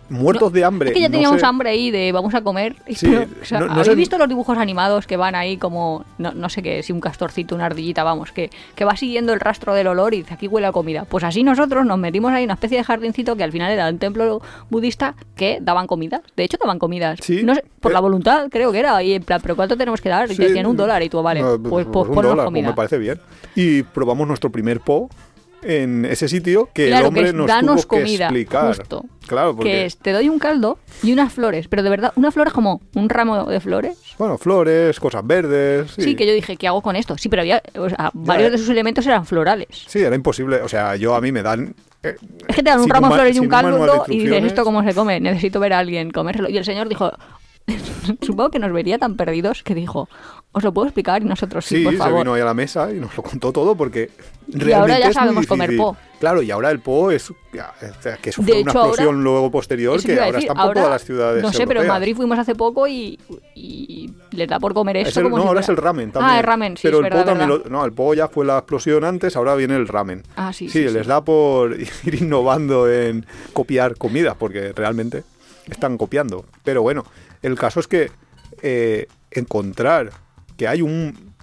muertos 0.09 0.53
de 0.53 0.65
hambre. 0.65 0.91
Es 0.91 0.95
que 0.95 1.01
ya 1.01 1.09
no 1.09 1.13
teníamos 1.13 1.41
sé- 1.41 1.47
hambre 1.47 1.71
ahí 1.71 1.91
de 1.91 2.13
vamos 2.13 2.35
a 2.35 2.43
comer. 2.43 2.77
Sí, 2.97 3.07
pero, 3.11 3.27
o 3.43 3.45
sea, 3.45 3.61
no- 3.61 3.67
no 3.67 3.73
¿Habéis 3.73 3.87
sé- 3.89 3.95
visto 3.95 4.19
los 4.19 4.29
dibujos 4.29 4.57
animados 4.59 5.07
que 5.07 5.17
van 5.17 5.35
ahí 5.35 5.57
como, 5.57 6.05
no, 6.19 6.33
no 6.33 6.49
sé 6.49 6.63
qué, 6.63 6.83
si 6.83 6.93
un 6.93 7.01
castorcito, 7.01 7.55
una 7.55 7.67
ardillita, 7.67 8.03
vamos, 8.05 8.33
que, 8.33 8.51
que 8.75 8.85
va 8.85 8.97
siguiendo 8.97 9.33
el 9.33 9.41
rastro 9.41 9.75
del 9.75 9.87
olor 9.89 10.15
y 10.15 10.19
dice 10.19 10.35
aquí 10.35 10.49
huele 10.49 10.67
a 10.67 10.73
comida? 10.73 11.05
Pues 11.05 11.25
así 11.25 11.43
nosotros 11.43 11.85
nos 11.87 11.99
metimos 11.99 12.33
ahí 12.33 12.45
en 12.45 12.49
una 12.49 12.55
especie 12.55 12.79
de 12.79 12.85
jardincito 12.85 13.37
que 13.37 13.45
al 13.45 13.53
final 13.53 13.71
era 13.73 13.89
un 13.89 13.99
templo 13.99 14.41
budista 14.71 15.15
que 15.35 15.59
daban 15.61 15.87
comidas. 15.87 16.21
De 16.37 16.45
hecho, 16.45 16.57
daban 16.61 16.79
comidas. 16.79 17.19
Sí, 17.23 17.45
sé, 17.45 17.65
por 17.81 17.91
eh, 17.91 17.95
la 17.95 18.01
voluntad, 18.01 18.49
creo 18.51 18.73
que 18.73 18.79
era. 18.79 19.03
Y 19.03 19.15
en 19.15 19.23
plan, 19.23 19.41
¿pero 19.43 19.57
cuánto 19.57 19.77
tenemos 19.77 20.01
que 20.01 20.09
dar? 20.09 20.31
Y 20.31 20.35
Sí, 20.35 20.43
decían 20.43 20.67
un 20.67 20.77
dólar 20.77 21.03
y 21.03 21.09
tú, 21.09 21.23
vale, 21.23 21.41
no, 21.43 21.59
pues, 21.63 21.87
pues 21.87 22.09
un 22.09 22.15
ponnos 22.15 22.31
dólar, 22.31 22.37
pues 22.37 22.45
comida. 22.47 22.69
me 22.69 22.75
parece 22.75 22.99
bien. 22.99 23.21
Y 23.55 23.83
probamos 23.83 24.27
nuestro 24.29 24.51
primer 24.51 24.81
po 24.81 25.09
en 25.63 26.05
ese 26.05 26.29
sitio 26.29 26.69
que 26.73 26.89
Claro, 26.89 27.07
el 27.07 27.09
hombre 27.09 27.23
que 27.23 27.29
es 27.29 27.35
nos 27.35 27.47
danos 27.47 27.83
tuvo 27.83 27.99
comida, 27.99 28.29
que 28.29 28.41
explicar. 28.41 28.77
justo. 28.77 29.05
Claro, 29.27 29.57
porque 29.57 29.71
Que 29.71 29.85
es, 29.87 29.97
te 29.97 30.13
doy 30.13 30.29
un 30.29 30.39
caldo 30.39 30.79
y 31.03 31.13
unas 31.13 31.33
flores, 31.33 31.69
pero 31.69 31.83
de 31.83 31.91
verdad, 31.91 32.13
unas 32.17 32.33
flores 32.33 32.53
como 32.53 32.81
un 32.95 33.09
ramo 33.09 33.45
de 33.47 33.61
flores. 33.61 33.99
bueno, 34.19 34.39
flores, 34.39 35.01
cosas 35.01 35.27
verdes, 35.27 35.91
sí. 35.91 36.03
Sí. 36.03 36.15
que 36.15 36.27
yo 36.27 36.33
dije, 36.33 36.57
¿qué 36.57 36.69
hago 36.69 36.81
con 36.83 36.95
esto? 36.97 37.19
Sí, 37.19 37.29
pero 37.29 37.43
había, 37.43 37.63
o 37.77 37.89
sea, 37.89 38.11
varios 38.15 38.49
eh. 38.49 38.53
de 38.53 38.59
sus 38.59 38.69
elementos 38.69 39.07
eran 39.07 39.27
florales. 39.27 39.85
Sí, 39.89 40.01
era 40.01 40.15
imposible, 40.15 40.63
o 40.63 40.69
sea, 40.69 40.97
yo 40.97 41.15
a 41.15 41.21
mí 41.21 41.33
me 41.33 41.43
dan 41.43 41.75
eh, 42.03 42.17
Es 42.47 42.57
que 42.57 42.63
te 42.63 42.71
dan 42.71 42.81
un 42.81 42.89
ramo 42.89 43.09
de 43.09 43.15
flores 43.15 43.37
y 43.37 43.41
un 43.41 43.49
caldo 43.49 44.05
y 44.09 44.19
dices. 44.21 44.45
¿esto 44.45 44.65
cómo 44.65 44.83
se 44.85 44.95
come? 44.95 45.19
Necesito 45.21 45.59
ver 45.61 45.73
a 45.73 45.79
alguien 45.79 46.11
comérselo. 46.11 46.49
Y 46.49 46.57
el 46.57 46.65
señor 46.65 46.89
dijo, 46.89 47.11
supongo 48.23 48.51
que 48.51 48.59
nos 48.59 48.73
vería 48.73 48.99
tan 48.99 49.17
perdidos 49.17 49.63
que 49.63 49.75
dijo, 49.75 50.09
os 50.53 50.63
lo 50.63 50.73
puedo 50.73 50.87
explicar 50.87 51.23
y 51.23 51.25
nosotros 51.27 51.65
sí, 51.67 51.79
Sí, 51.79 51.85
por 51.85 51.93
se 51.95 51.99
favor. 51.99 52.19
vino 52.21 52.35
ahí 52.35 52.41
a 52.41 52.45
la 52.45 52.55
mesa 52.55 52.91
y 52.93 53.01
nos 53.01 53.17
lo 53.17 53.23
contó 53.23 53.53
todo 53.53 53.75
porque 53.77 54.11
realmente 54.49 54.75
ahora 54.75 54.99
ya 55.01 55.09
es 55.09 55.15
sabemos 55.15 55.47
comer 55.47 55.77
po. 55.77 55.97
Claro, 56.21 56.41
y 56.43 56.51
ahora 56.51 56.71
el 56.71 56.81
po 56.81 57.11
es 57.11 57.31
que 58.23 58.31
eso 58.31 58.41
De 58.43 58.53
fue 58.53 58.63
una 58.63 58.71
hecho, 58.71 58.79
ahora- 58.79 58.89
explosión 58.91 59.25
luego 59.25 59.51
posterior 59.51 59.97
Eso 59.97 60.07
te 60.07 60.15
que 60.15 60.21
ahora 60.21 60.33
decir, 60.39 60.49
están 60.51 60.67
por 60.67 60.75
todas 60.75 60.91
las 60.91 61.05
ciudades 61.05 61.43
No 61.43 61.51
sé, 61.53 61.59
pero 61.67 61.81
en 61.81 61.87
europeas. 61.87 61.95
Madrid 62.01 62.17
fuimos 62.17 62.39
hace 62.39 62.55
poco 62.55 62.87
y, 62.89 63.19
y 63.55 64.11
les 64.31 64.49
da 64.49 64.59
por 64.61 64.73
comer 64.73 64.97
Es 64.99 65.09
esto 65.09 65.21
el- 65.21 65.25
como 65.25 65.37
no, 65.39 65.43
si 65.43 65.49
ahora 65.49 65.61
es 65.61 65.67
fuera- 65.67 65.79
el 65.81 65.85
ramen 65.85 66.13
también. 66.13 66.35
Ah, 66.35 66.39
el 66.39 66.45
ramen, 66.47 66.77
sí, 66.77 66.83
Pero 66.85 66.99
es 66.99 67.05
el 67.05 67.05
verdad, 67.11 67.19
po 67.21 67.27
también 67.27 67.49
verdad. 67.51 67.65
lo- 67.65 67.71
no, 67.71 67.85
el 67.85 67.93
po 67.93 68.15
ya 68.15 68.29
fue 68.29 68.47
la 68.47 68.59
explosión 68.59 69.05
antes, 69.05 69.37
ahora 69.37 69.55
viene 69.57 69.75
el 69.77 69.89
ramen. 69.89 70.23
Ah, 70.37 70.53
sí, 70.53 70.69
sí, 70.71 70.85
les 70.85 71.03
sí. 71.03 71.09
da 71.09 71.23
por 71.25 71.77
ir 72.05 72.15
innovando 72.23 72.91
en 72.91 73.27
copiar 73.53 73.97
comidas, 73.97 74.37
porque 74.39 74.73
realmente 74.73 75.25
están 75.69 75.99
copiando. 75.99 76.45
Pero 76.65 76.81
bueno, 76.83 77.05
el 77.47 77.59
caso 77.59 77.81
es 77.81 77.89
que 77.89 78.11
eh, 78.63 79.07
encontrar 79.31 80.11
que 80.57 80.69
hay 80.69 80.83
un 80.83 81.35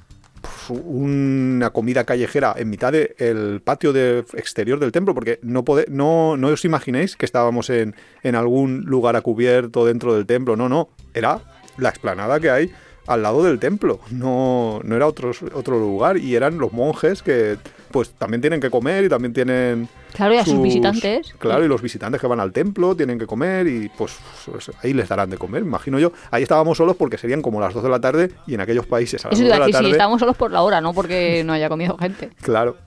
una 0.70 1.70
comida 1.72 2.04
callejera 2.04 2.54
en 2.58 2.70
mitad 2.70 2.92
del 2.92 3.62
patio 3.64 3.94
de 3.94 4.20
exterior 4.34 4.80
del 4.80 4.92
templo, 4.92 5.14
porque 5.14 5.40
no, 5.42 5.64
no, 5.90 6.38
no 6.38 6.48
os 6.48 6.66
imaginéis 6.66 7.16
que 7.16 7.26
estábamos 7.26 7.70
en, 7.70 7.96
en 8.24 8.36
algún 8.36 8.82
lugar 8.82 9.16
a 9.16 9.22
cubierto 9.22 9.86
dentro 9.86 10.14
del 10.14 10.26
templo, 10.26 10.56
no, 10.56 10.70
no, 10.70 10.90
era 11.14 11.42
la 11.78 11.90
explanada 11.90 12.40
que 12.40 12.50
hay 12.50 12.72
al 13.08 13.24
lado 13.24 13.44
del 13.44 13.60
templo, 13.60 14.00
no, 14.12 14.80
no 14.84 14.96
era 14.96 15.08
otro, 15.08 15.32
otro 15.54 15.80
lugar 15.80 16.18
y 16.18 16.36
eran 16.36 16.58
los 16.58 16.72
monjes 16.72 17.22
que 17.22 17.58
pues 17.94 18.10
también 18.10 18.42
tienen 18.42 18.60
que 18.60 18.72
comer 18.72 19.06
y 19.06 19.10
también 19.10 19.34
tienen... 19.34 19.88
Claro, 20.14 20.34
y 20.34 20.38
a 20.38 20.44
sus 20.44 20.60
visitantes. 20.62 21.34
Claro, 21.38 21.64
y 21.64 21.68
los 21.68 21.80
visitantes 21.80 22.20
que 22.20 22.26
van 22.26 22.40
al 22.40 22.52
templo 22.52 22.96
tienen 22.96 23.20
que 23.20 23.28
comer 23.28 23.68
y 23.68 23.88
pues, 23.90 24.18
pues, 24.52 24.72
ahí 24.82 24.94
les 24.94 25.08
darán 25.08 25.30
de 25.30 25.38
comer, 25.38 25.62
imagino 25.62 26.00
yo. 26.00 26.12
Ahí 26.32 26.42
estábamos 26.42 26.80
solos 26.80 26.96
porque 26.96 27.20
serían 27.20 27.44
como 27.44 27.62
las 27.62 27.74
2 27.74 27.84
de 27.84 27.90
la 27.90 28.02
tarde 28.02 28.32
y 28.48 28.56
en 28.56 28.62
aquellos 28.62 28.88
países 28.88 29.24
a 29.24 29.30
las 29.30 29.40
Eso 29.40 29.44
2 29.44 29.48
iba 29.48 29.66
de 29.66 29.72
la 29.72 29.78
tarde... 29.78 29.88
sí, 29.88 29.92
estábamos 29.92 30.20
solos 30.20 30.36
por 30.36 30.52
la 30.52 30.64
hora, 30.64 30.82
no 30.82 30.94
porque 30.94 31.44
no 31.46 31.54
haya 31.54 31.70
comido 31.70 31.96
gente. 31.98 32.32
Claro. 32.42 32.78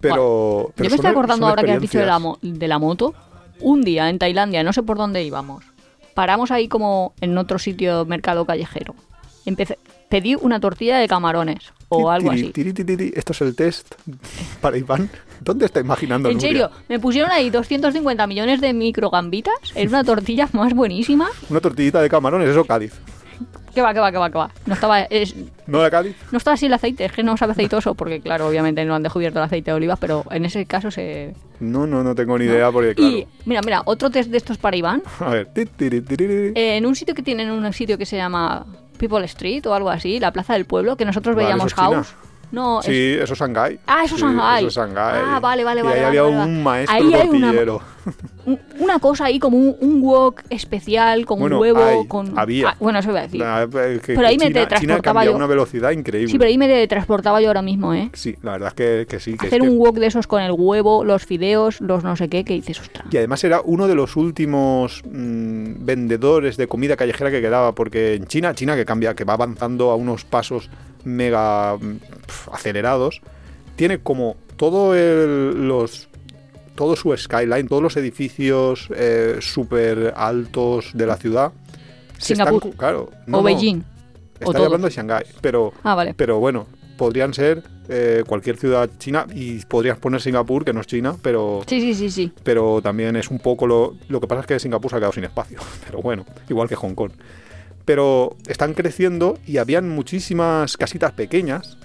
Pero, 0.00 0.72
pero 0.74 0.88
Yo 0.88 0.90
me 0.90 0.96
estoy 0.96 1.10
acordando 1.10 1.46
ahora 1.46 1.62
que 1.62 1.72
has 1.72 1.80
dicho 1.80 1.98
de 1.98 2.06
la, 2.06 2.20
de 2.42 2.68
la 2.68 2.78
moto. 2.78 3.14
Un 3.60 3.82
día 3.82 4.08
en 4.08 4.18
Tailandia, 4.18 4.64
no 4.64 4.72
sé 4.72 4.82
por 4.82 4.96
dónde 4.96 5.22
íbamos. 5.22 5.64
Paramos 6.14 6.50
ahí 6.50 6.68
como 6.68 7.14
en 7.20 7.38
otro 7.38 7.58
sitio, 7.58 8.04
mercado 8.04 8.44
callejero. 8.46 8.94
Empecé, 9.46 9.78
pedí 10.10 10.34
una 10.34 10.60
tortilla 10.60 10.98
de 10.98 11.08
camarones 11.08 11.72
o 11.88 12.10
algo 12.10 12.30
así. 12.32 12.52
Esto 13.14 13.32
es 13.32 13.40
el 13.40 13.54
test 13.56 13.94
para 14.60 14.76
Iván. 14.76 15.08
¿Dónde 15.40 15.64
está 15.64 15.80
imaginando 15.80 16.28
En 16.28 16.34
Nuria? 16.36 16.48
serio, 16.50 16.70
me 16.88 16.98
pusieron 16.98 17.30
ahí 17.30 17.48
250 17.48 18.26
millones 18.26 18.60
de 18.60 18.74
microgambitas 18.74 19.54
en 19.74 19.88
una 19.88 20.04
tortilla 20.04 20.48
más 20.52 20.74
buenísima. 20.74 21.28
Una 21.48 21.60
tortillita 21.60 22.02
de 22.02 22.10
camarones, 22.10 22.48
eso 22.50 22.64
Cádiz. 22.64 22.92
Que 23.74 23.80
va, 23.82 23.94
que 23.94 24.00
va, 24.00 24.10
que 24.10 24.18
va, 24.18 24.28
que 24.30 24.36
va. 24.36 24.50
No 24.66 24.74
estaba, 24.74 25.02
es- 25.02 25.34
¿No 25.68 25.80
era 25.80 25.90
Cádiz? 25.90 26.16
no 26.32 26.38
estaba 26.38 26.54
así 26.56 26.66
el 26.66 26.74
aceite, 26.74 27.04
es 27.04 27.12
que 27.12 27.22
no 27.22 27.36
sabe 27.36 27.52
aceitoso, 27.52 27.94
porque 27.94 28.20
claro, 28.20 28.48
obviamente 28.48 28.84
no 28.84 28.96
han 28.96 29.02
descubierto 29.04 29.38
el 29.38 29.44
aceite 29.44 29.70
de 29.70 29.76
olivas, 29.76 29.98
pero 30.00 30.24
en 30.32 30.44
ese 30.44 30.66
caso 30.66 30.90
se... 30.90 31.34
No, 31.60 31.86
no, 31.86 32.02
no 32.02 32.14
tengo 32.16 32.36
ni 32.36 32.46
idea 32.46 32.70
porque 32.72 32.96
claro. 32.96 33.10
Y 33.12 33.26
mira, 33.46 33.60
mira, 33.62 33.82
otro 33.84 34.10
test 34.10 34.28
de 34.30 34.36
estos 34.38 34.58
para 34.58 34.76
Iván. 34.76 35.02
A 35.20 35.30
ver. 35.30 35.48
en 35.54 36.84
un 36.86 36.96
sitio 36.96 37.14
que 37.14 37.22
tienen 37.22 37.48
un 37.50 37.72
sitio 37.72 37.96
que 37.96 38.06
se 38.06 38.16
llama 38.16 38.66
People 39.00 39.24
Street 39.24 39.66
o 39.66 39.74
algo 39.74 39.90
así, 39.90 40.20
la 40.20 40.30
plaza 40.32 40.52
del 40.52 40.66
pueblo, 40.66 40.96
que 40.96 41.04
nosotros 41.04 41.34
Vale, 41.34 41.46
veíamos 41.46 41.72
eso 41.72 41.80
es 41.82 41.86
China. 41.88 41.96
House. 41.96 42.14
No, 42.52 42.80
es- 42.80 42.86
Sí, 42.86 43.16
eso 43.20 43.32
es 43.32 43.38
Shanghái. 43.38 43.78
Ah, 43.86 44.02
eso 44.04 44.14
es 44.16 44.20
Sí, 44.20 44.26
Shanghái. 44.26 44.58
Eso 44.58 44.68
es 44.68 44.74
Shanghái. 44.74 45.22
Ah, 45.24 45.40
vale, 45.40 45.64
vale, 45.64 45.80
y 45.80 45.84
vale, 45.84 45.96
ahí 45.96 46.02
vale, 46.04 46.18
había 46.18 46.22
vale, 46.36 46.44
un 46.50 46.62
maestro 46.62 46.96
Ahí 46.96 47.14
hay 47.14 47.28
una- 47.28 47.46
tortillero. 47.48 47.80
un- 48.06 48.14
una 48.78 48.98
cosa 48.98 49.26
ahí 49.26 49.38
como 49.38 49.58
un, 49.58 49.76
un 49.80 50.02
wok 50.02 50.42
especial 50.50 51.26
con 51.26 51.38
Bueno, 51.40 51.60
huevo, 51.60 51.82
hay, 51.84 52.06
con... 52.06 52.38
había. 52.38 52.70
Ah, 52.70 52.76
bueno, 52.80 52.98
eso 52.98 53.10
iba 53.10 53.20
a 53.20 53.22
decir. 53.22 53.40
La- 53.40 53.62
eh, 53.64 54.00
que- 54.04 54.14
Pero 54.14 54.26
ahí 54.26 54.38
me 54.38 54.46
China, 54.46 54.60
China 54.60 54.68
teletransportaba 54.68 55.00
cambia 55.02 55.20
a 55.22 55.24
yo. 55.32 55.36
una 55.36 55.46
velocidad 55.46 55.90
increíble. 55.90 56.30
Sí, 56.30 56.38
pero 56.38 56.48
ahí 56.48 56.58
me 56.58 56.86
transportaba 56.88 57.40
yo 57.40 57.48
ahora 57.48 57.62
mismo, 57.62 57.92
¿eh? 57.94 58.10
Sí, 58.14 58.36
la 58.42 58.52
verdad 58.52 58.68
es 58.68 58.74
que, 58.74 59.06
que 59.08 59.20
sí. 59.20 59.36
Que 59.36 59.46
Hacer 59.48 59.62
un 59.62 59.78
wok 59.78 59.96
de 59.98 60.06
esos 60.06 60.26
con 60.26 60.42
el 60.42 60.52
huevo, 60.52 61.04
los 61.04 61.24
fideos, 61.26 61.80
los 61.80 62.02
no 62.04 62.16
sé 62.16 62.28
qué, 62.28 62.44
que 62.44 62.54
dices, 62.54 62.80
ostras. 62.80 63.06
Y 63.10 63.16
además 63.16 63.42
era 63.44 63.60
uno 63.64 63.86
de 63.88 63.94
los 63.94 64.16
últimos 64.16 65.02
mm, 65.04 65.84
vendedores 65.84 66.56
de 66.56 66.66
comida 66.66 66.96
callejera 66.96 67.30
que 67.30 67.40
quedaba, 67.40 67.74
porque 67.74 68.14
en 68.14 68.26
China, 68.26 68.54
China 68.54 68.76
que 68.76 68.84
cambia, 68.84 69.14
que 69.14 69.24
va 69.24 69.34
avanzando 69.34 69.90
a 69.90 69.96
unos 69.96 70.24
pasos 70.24 70.70
mega 71.04 71.76
mm, 71.76 71.96
acelerados, 72.52 73.20
tiene 73.76 73.98
como 73.98 74.36
todo 74.56 74.94
el, 74.94 75.66
los 75.68 76.09
todo 76.80 76.96
su 76.96 77.14
skyline, 77.14 77.68
todos 77.68 77.82
los 77.82 77.96
edificios 77.98 78.88
eh, 78.96 79.36
súper 79.40 80.14
altos 80.16 80.92
de 80.94 81.04
la 81.06 81.16
ciudad. 81.18 81.52
están 82.12 82.36
Singapur. 82.38 82.62
cu- 82.62 82.72
claro. 82.72 83.10
no, 83.26 83.36
o 83.36 83.40
no, 83.42 83.44
Beijing. 83.44 83.84
Estoy 84.38 84.54
todos. 84.54 84.64
hablando 84.64 84.88
de 84.88 84.94
Shanghái, 84.94 85.24
pero, 85.42 85.74
Ah, 85.82 85.94
vale. 85.94 86.14
pero 86.14 86.38
bueno, 86.40 86.66
podrían 86.96 87.34
ser 87.34 87.62
eh, 87.90 88.24
cualquier 88.26 88.56
ciudad 88.56 88.88
china 88.98 89.26
y 89.34 89.58
podrías 89.66 89.98
poner 89.98 90.22
Singapur, 90.22 90.64
que 90.64 90.72
no 90.72 90.80
es 90.80 90.86
China, 90.86 91.16
pero, 91.20 91.60
Sí, 91.66 91.80
sí, 91.82 91.92
sí, 91.92 92.08
sí. 92.10 92.32
pero 92.42 92.80
también 92.82 93.14
es 93.16 93.30
un 93.30 93.40
poco 93.40 93.66
lo... 93.66 93.96
Lo 94.08 94.18
que 94.18 94.26
pasa 94.26 94.40
es 94.40 94.46
que 94.46 94.58
Singapur 94.58 94.90
se 94.90 94.96
ha 94.96 95.00
quedado 95.00 95.12
sin 95.12 95.24
espacio, 95.24 95.58
pero 95.86 96.00
bueno, 96.00 96.24
igual 96.48 96.66
que 96.66 96.76
Hong 96.76 96.94
Kong. 96.94 97.10
Pero 97.84 98.36
están 98.46 98.72
creciendo 98.72 99.38
y 99.46 99.58
habían 99.58 99.88
muchísimas 99.90 100.78
casitas 100.78 101.12
pequeñas 101.12 101.76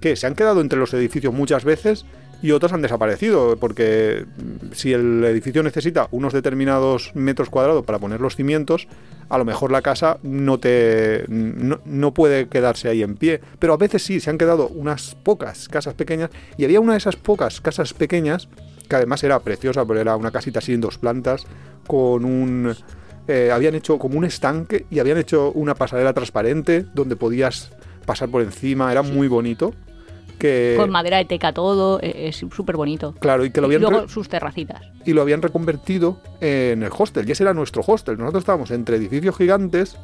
que 0.00 0.16
se 0.16 0.26
han 0.26 0.34
quedado 0.34 0.60
entre 0.60 0.78
los 0.78 0.92
edificios 0.92 1.32
muchas 1.32 1.64
veces 1.64 2.04
y 2.44 2.52
otras 2.52 2.74
han 2.74 2.82
desaparecido, 2.82 3.56
porque 3.56 4.26
si 4.72 4.92
el 4.92 5.24
edificio 5.24 5.62
necesita 5.62 6.08
unos 6.10 6.34
determinados 6.34 7.10
metros 7.14 7.48
cuadrados 7.48 7.86
para 7.86 7.98
poner 7.98 8.20
los 8.20 8.36
cimientos, 8.36 8.86
a 9.30 9.38
lo 9.38 9.46
mejor 9.46 9.72
la 9.72 9.80
casa 9.80 10.18
no 10.22 10.60
te 10.60 11.24
no, 11.28 11.80
no 11.86 12.12
puede 12.12 12.48
quedarse 12.48 12.90
ahí 12.90 13.02
en 13.02 13.16
pie. 13.16 13.40
Pero 13.58 13.72
a 13.72 13.78
veces 13.78 14.02
sí, 14.02 14.20
se 14.20 14.28
han 14.28 14.36
quedado 14.36 14.68
unas 14.68 15.14
pocas 15.14 15.70
casas 15.70 15.94
pequeñas 15.94 16.28
y 16.58 16.66
había 16.66 16.80
una 16.80 16.92
de 16.92 16.98
esas 16.98 17.16
pocas 17.16 17.62
casas 17.62 17.94
pequeñas 17.94 18.46
que 18.90 18.96
además 18.96 19.24
era 19.24 19.40
preciosa, 19.40 19.86
pero 19.86 19.98
era 19.98 20.14
una 20.14 20.30
casita 20.30 20.58
así 20.58 20.74
en 20.74 20.82
dos 20.82 20.98
plantas 20.98 21.46
con 21.86 22.26
un 22.26 22.76
eh, 23.26 23.52
habían 23.52 23.74
hecho 23.74 23.98
como 23.98 24.18
un 24.18 24.26
estanque 24.26 24.84
y 24.90 24.98
habían 24.98 25.16
hecho 25.16 25.50
una 25.52 25.74
pasarela 25.74 26.12
transparente 26.12 26.84
donde 26.92 27.16
podías 27.16 27.70
pasar 28.04 28.28
por 28.28 28.42
encima, 28.42 28.92
era 28.92 29.00
muy 29.00 29.28
bonito. 29.28 29.72
Que, 30.38 30.74
Con 30.76 30.90
madera 30.90 31.18
de 31.18 31.24
teca 31.24 31.52
todo, 31.52 32.00
e- 32.02 32.28
es 32.28 32.36
súper 32.36 32.76
bonito. 32.76 33.14
claro, 33.20 33.44
y 33.44 33.50
que 33.50 33.60
lo 33.60 33.70
Y 33.70 33.74
habían 33.76 33.90
luego 33.92 34.08
sus 34.08 34.28
terracitas. 34.28 34.82
y 35.04 35.12
lo 35.12 35.22
habían 35.22 35.42
reconvertido 35.42 36.20
en 36.40 36.82
el 36.82 36.90
hostel. 36.96 37.28
Y 37.28 37.32
ese 37.32 37.44
era 37.44 37.54
nuestro 37.54 37.82
hostel. 37.86 38.18
Nosotros 38.18 38.42
estábamos 38.42 38.70
entre 38.70 38.96
edificios 38.96 39.36
gigantes 39.36 39.96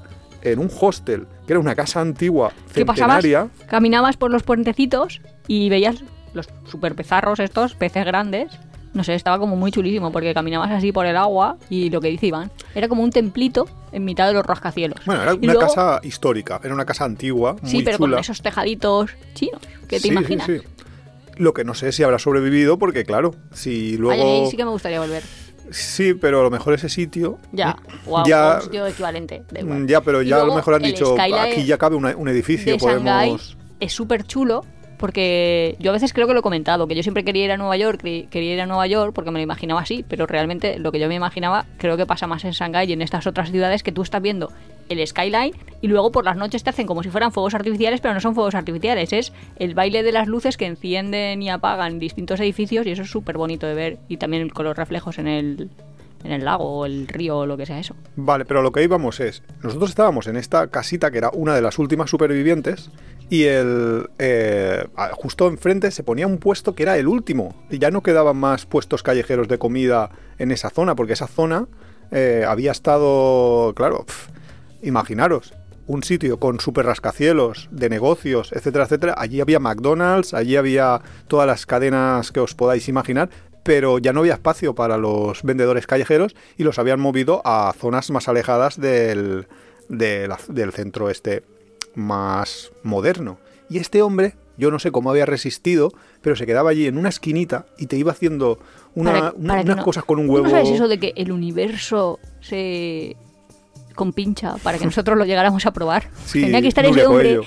en 0.43 0.59
un 0.59 0.71
hostel, 0.81 1.27
que 1.47 1.53
era 1.53 1.61
una 1.61 1.75
casa 1.75 2.01
antigua, 2.01 2.53
¿Qué 2.73 2.87
pasabas? 2.87 3.23
centenaria. 3.23 3.51
Caminabas 3.67 4.17
por 4.17 4.31
los 4.31 4.43
puentecitos 4.43 5.21
y 5.47 5.69
veías 5.69 6.03
los 6.33 6.49
super 6.65 6.95
pezarros 6.95 7.41
estos, 7.41 7.75
peces 7.75 8.05
grandes. 8.07 8.53
No 8.93 9.05
sé, 9.05 9.15
estaba 9.15 9.39
como 9.39 9.55
muy 9.57 9.71
chulísimo 9.71 10.11
porque 10.11 10.35
caminabas 10.35 10.71
así 10.73 10.91
por 10.91 11.07
el 11.07 11.17
agua 11.17 11.57
y 11.69 11.91
lo 11.91 12.01
que 12.01 12.09
dice 12.09 12.27
Iván, 12.27 12.51
era 12.75 12.89
como 12.89 13.03
un 13.05 13.11
templito 13.11 13.69
en 13.93 14.05
mitad 14.05 14.27
de 14.27 14.33
los 14.35 14.45
rascacielos. 14.45 14.99
Bueno, 15.07 15.23
era 15.23 15.35
Y 15.35 15.37
una 15.45 15.53
luego- 15.55 15.61
casa 15.61 16.01
histórica, 16.03 16.61
era 16.65 16.75
una 16.75 16.85
casa 16.85 17.05
antigua, 17.05 17.57
muy 17.63 17.71
Sí, 17.71 17.83
pero 17.85 17.99
chula. 17.99 18.17
con 18.17 18.21
esos 18.21 18.43
tejaditos 18.43 19.11
chinos, 19.35 19.61
¿qué 19.83 19.97
te 19.97 20.01
Sí, 20.01 20.09
sí, 20.09 20.09
imaginas? 20.09 20.47
sí. 20.47 20.59
Lo 21.37 21.55
que 21.55 21.65
no 21.65 21.75
sé 21.75 21.93
si 21.93 22.03
habrá 22.03 22.19
sobrevivido, 22.19 22.79
porque 22.79 23.05
claro, 23.05 23.35
si 23.55 23.97
luego... 23.97 24.23
Ay, 24.23 24.41
ahí 24.45 24.51
sí 24.51 24.57
que 24.57 24.65
me 24.65 24.71
gustaría 24.71 25.01
volver. 25.01 25.23
Sí, 25.71 26.15
pero 26.15 26.41
a 26.41 26.43
lo 26.43 26.51
mejor 26.51 26.75
ese 26.75 26.89
sitio... 26.89 27.39
Ya, 27.53 27.77
a 28.13 28.25
Ya- 28.27 28.57
un 28.57 28.63
sitio 28.63 28.87
equivalente. 28.89 29.45
da 29.53 29.61
igual. 29.61 29.87
Ya, 29.87 30.01
pero 30.01 30.21
ya 30.23 30.41
a 30.43 30.45
lo 30.45 30.55
mejor 30.57 30.75
han 30.75 30.83
dicho, 30.83 31.15
aquí 31.19 31.65
ya 31.65 31.79
cabe 31.79 31.95
una- 31.95 32.17
un 32.17 32.29
edificio, 32.29 32.73
de 32.73 32.79
Shanghái 32.79 33.29
podemos... 33.31 33.57
es 33.79 33.93
súper 33.93 34.25
chulo 34.25 34.65
porque 35.01 35.77
yo 35.79 35.91
a 35.91 35.95
veces 35.95 36.13
creo 36.13 36.27
que 36.27 36.35
lo 36.35 36.41
he 36.41 36.43
comentado, 36.43 36.87
que 36.87 36.95
yo 36.95 37.03
siempre 37.03 37.25
quería 37.25 37.47
ir 37.47 37.53
a 37.53 37.57
Nueva 37.57 37.75
York, 37.79 38.03
quería 38.03 38.53
ir 38.53 38.61
a 38.61 38.67
Nueva 38.67 38.87
York 38.87 39.13
porque 39.15 39.31
me 39.31 39.39
lo 39.39 39.43
imaginaba 39.43 39.81
así, 39.81 40.05
pero 40.07 40.27
realmente 40.27 40.79
lo 40.79 40.93
que 40.93 41.01
yo 41.01 41.09
me 41.09 41.15
imaginaba 41.15 41.65
creo 41.79 41.97
que 41.97 42.05
pasa 42.05 42.27
más 42.27 42.45
en 42.45 42.51
Shanghái 42.51 42.91
y 42.91 42.93
en 42.93 43.01
estas 43.01 43.27
otras 43.27 43.51
ciudades 43.51 43.83
que 43.83 43.93
tú 43.93 44.03
estás 44.03 44.21
viendo 44.21 44.53
el 44.91 45.07
skyline 45.07 45.55
y 45.81 45.89
luego 45.89 46.13
por 46.13 46.27
las 46.27 46.37
noches 46.37 46.63
te 46.63 46.69
hacen 46.69 46.87
como 46.87 47.03
si 47.03 47.09
fueran 47.09 47.33
fuegos 47.33 47.55
artificiales, 47.55 48.03
pero 48.03 48.13
no 48.13 48.21
son 48.21 48.35
fuegos 48.35 48.55
artificiales, 48.55 49.15
es 49.15 49.33
el 49.57 49.75
baile 49.75 50.03
de 50.03 50.13
las 50.13 50.29
luces 50.29 50.59
que 50.59 50.67
encienden 50.67 51.43
y 51.43 51.49
apagan 51.49 51.99
distintos 51.99 52.39
edificios 52.39 52.87
y 52.87 52.91
eso 52.91 53.01
es 53.01 53.11
súper 53.11 53.39
bonito 53.39 53.67
de 53.67 53.75
ver 53.75 53.99
y 54.07 54.19
también 54.19 54.51
con 54.51 54.67
los 54.67 54.77
reflejos 54.77 55.19
en 55.19 55.29
el, 55.29 55.71
en 56.25 56.33
el 56.33 56.45
lago 56.45 56.65
o 56.65 56.87
el 56.87 57.09
río 57.09 57.39
o 57.39 57.47
lo 57.47 57.57
que 57.57 57.67
sea 57.67 57.79
eso. 57.79 57.95
Vale, 58.17 58.45
pero 58.45 58.63
lo 58.63 58.73
que 58.73 58.83
íbamos 58.83 59.21
es, 59.21 59.43
nosotros 59.63 59.91
estábamos 59.91 60.27
en 60.27 60.37
esta 60.37 60.69
casita 60.69 61.11
que 61.11 61.19
era 61.19 61.31
una 61.33 61.55
de 61.55 61.63
las 61.63 61.79
últimas 61.79 62.11
supervivientes 62.11 62.91
y 63.29 63.45
el 63.45 64.11
eh, 64.19 64.85
justo 65.13 65.49
enfrente 65.49 65.91
se 65.91 66.03
ponía 66.03 66.27
un 66.27 66.39
puesto 66.39 66.75
que 66.75 66.83
era 66.83 66.99
el 66.99 67.07
último 67.07 67.65
y 67.71 67.79
ya 67.79 67.91
no 67.91 68.03
quedaban 68.03 68.37
más 68.37 68.67
puestos 68.67 69.03
callejeros 69.03 69.49
de 69.49 69.59
comida 69.59 70.11
en 70.39 70.51
esa 70.51 70.71
zona 70.71 70.95
porque 70.95 71.13
esa 71.13 71.29
zona 71.29 71.67
eh, 72.11 72.45
había 72.47 72.73
estado, 72.73 73.73
claro, 73.75 74.05
imaginaros. 74.83 75.55
Un 75.87 76.05
sitio 76.05 76.39
con 76.39 76.61
super 76.61 76.87
rascacielos 76.87 77.69
de 77.73 77.89
negocios, 77.89 78.53
etcétera, 78.53 78.85
etcétera. 78.85 79.15
Allí 79.19 79.41
había 79.41 79.59
McDonald's, 79.59 80.35
allí 80.35 80.55
había 80.55 81.01
todas 81.27 81.49
las 81.49 81.67
cadenas 81.67 82.31
que 82.31 82.39
os 82.39 82.55
podáis 82.55 82.89
imaginar, 82.89 83.29
pero 83.63 83.99
ya 83.99 84.13
no 84.13 84.21
había 84.21 84.35
espacio 84.35 84.75
para 84.75 84.97
los 84.97 85.43
vendedores 85.43 85.87
callejeros 85.87 86.35
y 86.57 86.63
los 86.65 86.79
habían 86.79 87.01
movido 87.01 87.43
a 87.45 87.73
zonas 87.79 88.11
más 88.11 88.29
alejadas 88.29 88.81
del, 88.81 89.47
del 89.89 90.73
centro 90.73 91.11
este 91.11 91.43
más 91.95 92.73
moderno. 92.83 93.39
Y 93.69 93.79
este 93.79 94.03
hombre, 94.03 94.35
yo 94.57 94.71
no 94.71 94.79
sé 94.79 94.91
cómo 94.91 95.11
había 95.11 95.27
resistido, 95.27 95.93
pero 96.23 96.37
se 96.37 96.47
quedaba 96.47 96.71
allí 96.71 96.87
en 96.87 96.99
una 96.99 97.09
esquinita 97.09 97.67
y 97.79 97.87
te 97.87 97.97
iba 97.97 98.13
haciendo 98.13 98.59
una- 98.95 99.13
Para- 99.13 99.33
una- 99.37 99.49
para 99.55 99.61
que 99.63 99.67
unas 99.67 99.77
no- 99.79 99.85
cosas 99.85 100.05
con 100.05 100.19
un 100.19 100.27
¿Tú 100.27 100.33
huevo. 100.35 100.45
¿No 100.47 100.51
sabes 100.51 100.71
eso 100.71 100.89
de 100.89 100.99
que 100.99 101.13
el 101.17 101.31
universo 101.33 102.19
se 102.41 103.17
compincha 103.95 104.57
para 104.63 104.79
que 104.79 104.85
nosotros 104.87 105.19
lo 105.19 105.25
llegáramos 105.25 105.67
a 105.67 105.73
probar? 105.73 106.09
Sí, 106.25 106.41
Tenía 106.43 106.63
que 106.63 106.69
estar 106.69 106.85
ese 106.87 107.07
hombre. 107.07 107.41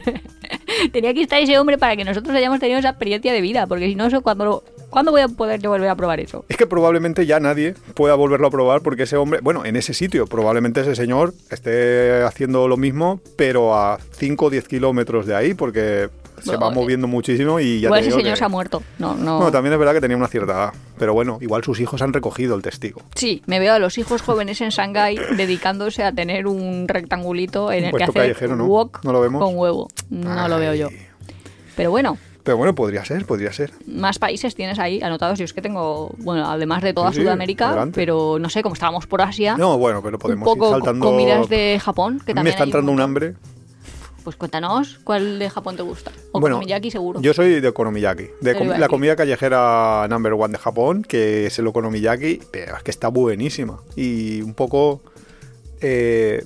Tenía 0.92 1.14
que 1.14 1.22
estar 1.22 1.40
ese 1.40 1.58
hombre 1.58 1.78
para 1.78 1.96
que 1.96 2.04
nosotros 2.04 2.34
hayamos 2.34 2.60
tenido 2.60 2.78
esa 2.78 2.90
experiencia 2.90 3.32
de 3.32 3.40
vida, 3.40 3.66
porque 3.66 3.86
si 3.86 3.94
no, 3.94 4.06
eso 4.06 4.20
cuando 4.22 4.44
lo- 4.44 4.64
¿cuándo 4.90 5.10
voy 5.12 5.20
a 5.22 5.28
poder 5.28 5.60
yo 5.60 5.70
volver 5.70 5.88
a 5.88 5.94
probar 5.96 6.20
eso? 6.20 6.44
Es 6.48 6.56
que 6.56 6.66
probablemente 6.66 7.24
ya 7.26 7.40
nadie 7.40 7.74
pueda 7.94 8.14
volverlo 8.14 8.48
a 8.48 8.50
probar 8.50 8.82
porque 8.82 9.04
ese 9.04 9.16
hombre, 9.16 9.40
bueno, 9.42 9.64
en 9.64 9.76
ese 9.76 9.94
sitio, 9.94 10.26
probablemente 10.26 10.80
ese 10.80 10.94
señor 10.94 11.32
esté 11.50 12.22
haciendo 12.24 12.68
lo 12.68 12.76
mismo, 12.76 13.20
pero 13.36 13.74
a 13.74 13.98
5 14.12 14.46
o 14.46 14.50
10 14.50 14.68
kilómetros 14.68 15.26
de 15.26 15.34
ahí 15.34 15.54
porque 15.54 16.08
se 16.42 16.56
va 16.56 16.70
moviendo 16.70 17.06
muchísimo 17.06 17.60
y 17.60 17.80
ya 17.80 17.88
Igual 17.88 18.00
te 18.00 18.08
ese 18.08 18.16
señor 18.16 18.32
que- 18.32 18.38
se 18.38 18.44
ha 18.44 18.48
muerto. 18.48 18.82
No, 18.98 19.14
no. 19.14 19.36
Bueno, 19.36 19.52
también 19.52 19.74
es 19.74 19.78
verdad 19.78 19.92
que 19.92 20.00
tenía 20.00 20.16
una 20.16 20.26
cierta 20.28 20.52
edad, 20.52 20.72
pero 20.98 21.12
bueno, 21.12 21.36
igual 21.42 21.62
sus 21.62 21.78
hijos 21.80 22.00
han 22.00 22.14
recogido 22.14 22.54
el 22.56 22.62
testigo. 22.62 23.02
Sí, 23.14 23.42
me 23.46 23.58
veo 23.58 23.74
a 23.74 23.78
los 23.78 23.98
hijos 23.98 24.22
jóvenes 24.22 24.58
en 24.62 24.70
Shanghái 24.70 25.18
dedicándose 25.36 26.02
a 26.02 26.12
tener 26.12 26.46
un 26.46 26.88
rectangulito 26.88 27.70
en 27.72 27.84
el 27.84 27.92
que 27.94 28.04
hacer 28.04 28.50
¿no? 28.56 28.64
wok 28.64 29.04
¿No 29.04 29.12
lo 29.12 29.20
vemos? 29.20 29.42
con 29.44 29.54
huevo. 29.58 29.88
No 30.08 30.48
lo 30.48 30.58
veo 30.58 30.72
yo. 30.74 30.88
Pero 31.76 31.90
bueno, 31.90 32.16
Pero 32.42 32.56
bueno, 32.56 32.74
podría 32.74 33.04
ser, 33.04 33.26
podría 33.26 33.52
ser. 33.52 33.72
más 33.86 34.18
países 34.18 34.54
tienes 34.54 34.78
ahí 34.78 35.00
anotados. 35.02 35.38
Yo 35.38 35.44
es 35.44 35.52
que 35.52 35.60
tengo, 35.62 36.12
bueno, 36.18 36.50
además 36.50 36.82
de 36.82 36.94
toda 36.94 37.10
Sí, 37.10 37.16
sí, 37.16 37.22
Sudamérica, 37.22 37.68
adelante. 37.68 37.92
pero 37.94 38.38
no 38.38 38.48
sé, 38.48 38.62
como 38.62 38.74
estábamos 38.74 39.06
por 39.06 39.20
Asia, 39.22 39.56
No, 39.56 39.76
bueno, 39.78 40.02
pero 40.02 40.16
un 40.16 40.20
podemos 40.20 40.46
poco 40.48 40.66
ir 40.68 40.72
saltando. 40.72 41.06
comidas 41.06 41.48
de 41.48 41.78
Japón, 41.82 42.18
que 42.18 42.32
también 42.34 42.44
me 42.44 42.50
está 42.50 42.64
entrando 42.64 42.90
un 42.92 43.00
hambre. 43.00 43.34
Pues 44.24 44.36
cuéntanos, 44.36 45.00
¿cuál 45.02 45.38
de 45.38 45.48
Japón 45.48 45.76
te 45.76 45.82
gusta? 45.82 46.10
O 46.32 46.40
Bueno, 46.40 46.56
Okonomiyaki 46.56 46.90
seguro. 46.90 47.20
Yo 47.22 47.32
soy 47.32 47.60
de 47.60 47.68
Okonomiyaki, 47.68 48.26
de 48.42 48.54
com- 48.54 48.68
la 48.68 48.88
comida 48.88 49.16
callejera 49.16 50.06
number 50.10 50.34
one 50.34 50.52
de 50.52 50.58
Japón, 50.58 51.02
que 51.02 51.46
es 51.46 51.58
el 51.58 51.66
Okonomiyaki, 51.66 52.40
pero 52.50 52.76
es 52.76 52.82
que 52.82 52.90
está 52.90 53.08
buenísima. 53.08 53.80
Y 53.96 54.42
un 54.42 54.52
poco... 54.54 55.00
eh, 55.80 56.44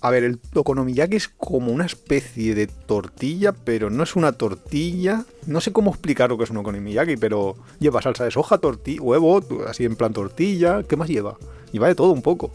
a 0.00 0.10
ver, 0.10 0.24
el 0.24 0.38
Okonomiyaki 0.54 1.16
es 1.16 1.28
como 1.28 1.72
una 1.72 1.86
especie 1.86 2.54
de 2.54 2.66
tortilla, 2.66 3.52
pero 3.52 3.90
no 3.90 4.02
es 4.02 4.16
una 4.16 4.32
tortilla. 4.32 5.24
No 5.46 5.60
sé 5.60 5.72
cómo 5.72 5.90
explicar 5.90 6.30
lo 6.30 6.38
que 6.38 6.44
es 6.44 6.50
un 6.50 6.58
Okonomiyaki, 6.58 7.16
pero 7.16 7.56
lleva 7.80 8.02
salsa 8.02 8.24
de 8.24 8.30
soja, 8.30 8.58
tortilla, 8.58 9.02
huevo, 9.02 9.42
así 9.66 9.84
en 9.84 9.96
plan 9.96 10.12
tortilla. 10.12 10.82
¿Qué 10.84 10.96
más 10.96 11.08
lleva? 11.08 11.36
Lleva 11.72 11.88
de 11.88 11.94
todo 11.94 12.12
un 12.12 12.22
poco. 12.22 12.50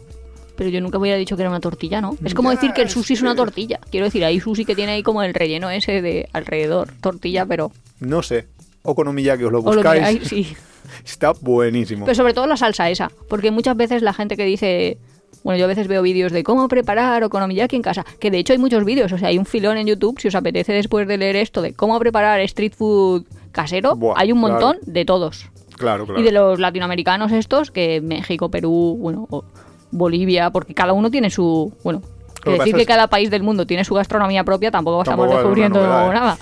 Pero 0.56 0.70
yo 0.70 0.80
nunca 0.80 0.98
hubiera 0.98 1.18
dicho 1.18 1.36
que 1.36 1.42
era 1.42 1.50
una 1.50 1.60
tortilla, 1.60 2.00
¿no? 2.00 2.16
Es 2.24 2.34
como 2.34 2.50
Ya, 2.50 2.56
decir 2.56 2.72
que 2.72 2.82
el 2.82 2.88
sushi 2.88 3.14
es 3.14 3.22
una 3.22 3.34
tortilla. 3.34 3.80
Quiero 3.90 4.06
decir, 4.06 4.24
hay 4.24 4.40
sushi 4.40 4.64
que 4.64 4.76
tiene 4.76 4.92
ahí 4.92 5.02
como 5.02 5.22
el 5.22 5.34
relleno 5.34 5.68
ese 5.70 6.00
de 6.00 6.28
alrededor. 6.32 6.92
Tortilla, 7.00 7.44
pero... 7.44 7.72
No 8.00 8.22
sé. 8.22 8.46
Okonomiyaki, 8.82 9.44
os 9.44 9.52
lo 9.52 9.58
o 9.58 9.62
lo 9.62 9.72
buscáis. 9.72 10.02
hay, 10.02 10.24
sí. 10.24 10.56
Está 11.04 11.32
buenísimo. 11.32 12.04
Pero 12.04 12.14
sobre 12.14 12.34
todo 12.34 12.46
la 12.46 12.56
salsa 12.56 12.88
esa. 12.88 13.10
Porque 13.28 13.50
muchas 13.50 13.76
veces 13.76 14.02
la 14.02 14.14
gente 14.14 14.36
que 14.36 14.44
dice... 14.44 14.98
Bueno, 15.42 15.58
yo 15.58 15.64
a 15.64 15.68
veces 15.68 15.88
veo 15.88 16.02
vídeos 16.02 16.32
de 16.32 16.44
cómo 16.44 16.68
preparar 16.68 17.22
okonomiyaki 17.24 17.76
en 17.76 17.82
casa. 17.82 18.04
Que 18.18 18.30
de 18.30 18.38
hecho 18.38 18.52
hay 18.52 18.58
muchos 18.58 18.84
vídeos. 18.84 19.12
O 19.12 19.18
sea, 19.18 19.28
hay 19.28 19.38
un 19.38 19.46
filón 19.46 19.76
en 19.76 19.86
YouTube. 19.86 20.20
Si 20.20 20.28
os 20.28 20.34
apetece 20.34 20.72
después 20.72 21.06
de 21.08 21.16
leer 21.18 21.36
esto 21.36 21.62
de 21.62 21.74
cómo 21.74 21.98
preparar 21.98 22.40
street 22.40 22.72
food 22.76 23.24
casero, 23.52 23.96
Buah, 23.96 24.14
hay 24.16 24.32
un 24.32 24.40
claro. 24.40 24.54
montón 24.54 24.78
de 24.86 25.04
todos. 25.04 25.50
Claro, 25.76 26.06
claro. 26.06 26.20
Y 26.20 26.22
de 26.22 26.32
los 26.32 26.58
latinoamericanos 26.60 27.32
estos, 27.32 27.70
que 27.70 28.00
México, 28.00 28.48
Perú, 28.50 28.96
bueno, 29.00 29.26
o 29.30 29.44
Bolivia, 29.90 30.50
porque 30.50 30.74
cada 30.74 30.92
uno 30.92 31.10
tiene 31.10 31.30
su... 31.30 31.72
Bueno, 31.82 32.02
que 32.42 32.50
decir 32.50 32.74
que 32.74 32.86
cada 32.86 33.08
país 33.08 33.30
del 33.30 33.42
mundo 33.42 33.66
tiene 33.66 33.84
su 33.84 33.94
gastronomía 33.94 34.44
propia, 34.44 34.70
tampoco 34.70 35.02
estamos 35.02 35.24
Tampoco 35.24 35.38
descubriendo 35.38 35.80
novedad, 35.80 36.10
¿eh? 36.10 36.14
nada. 36.14 36.38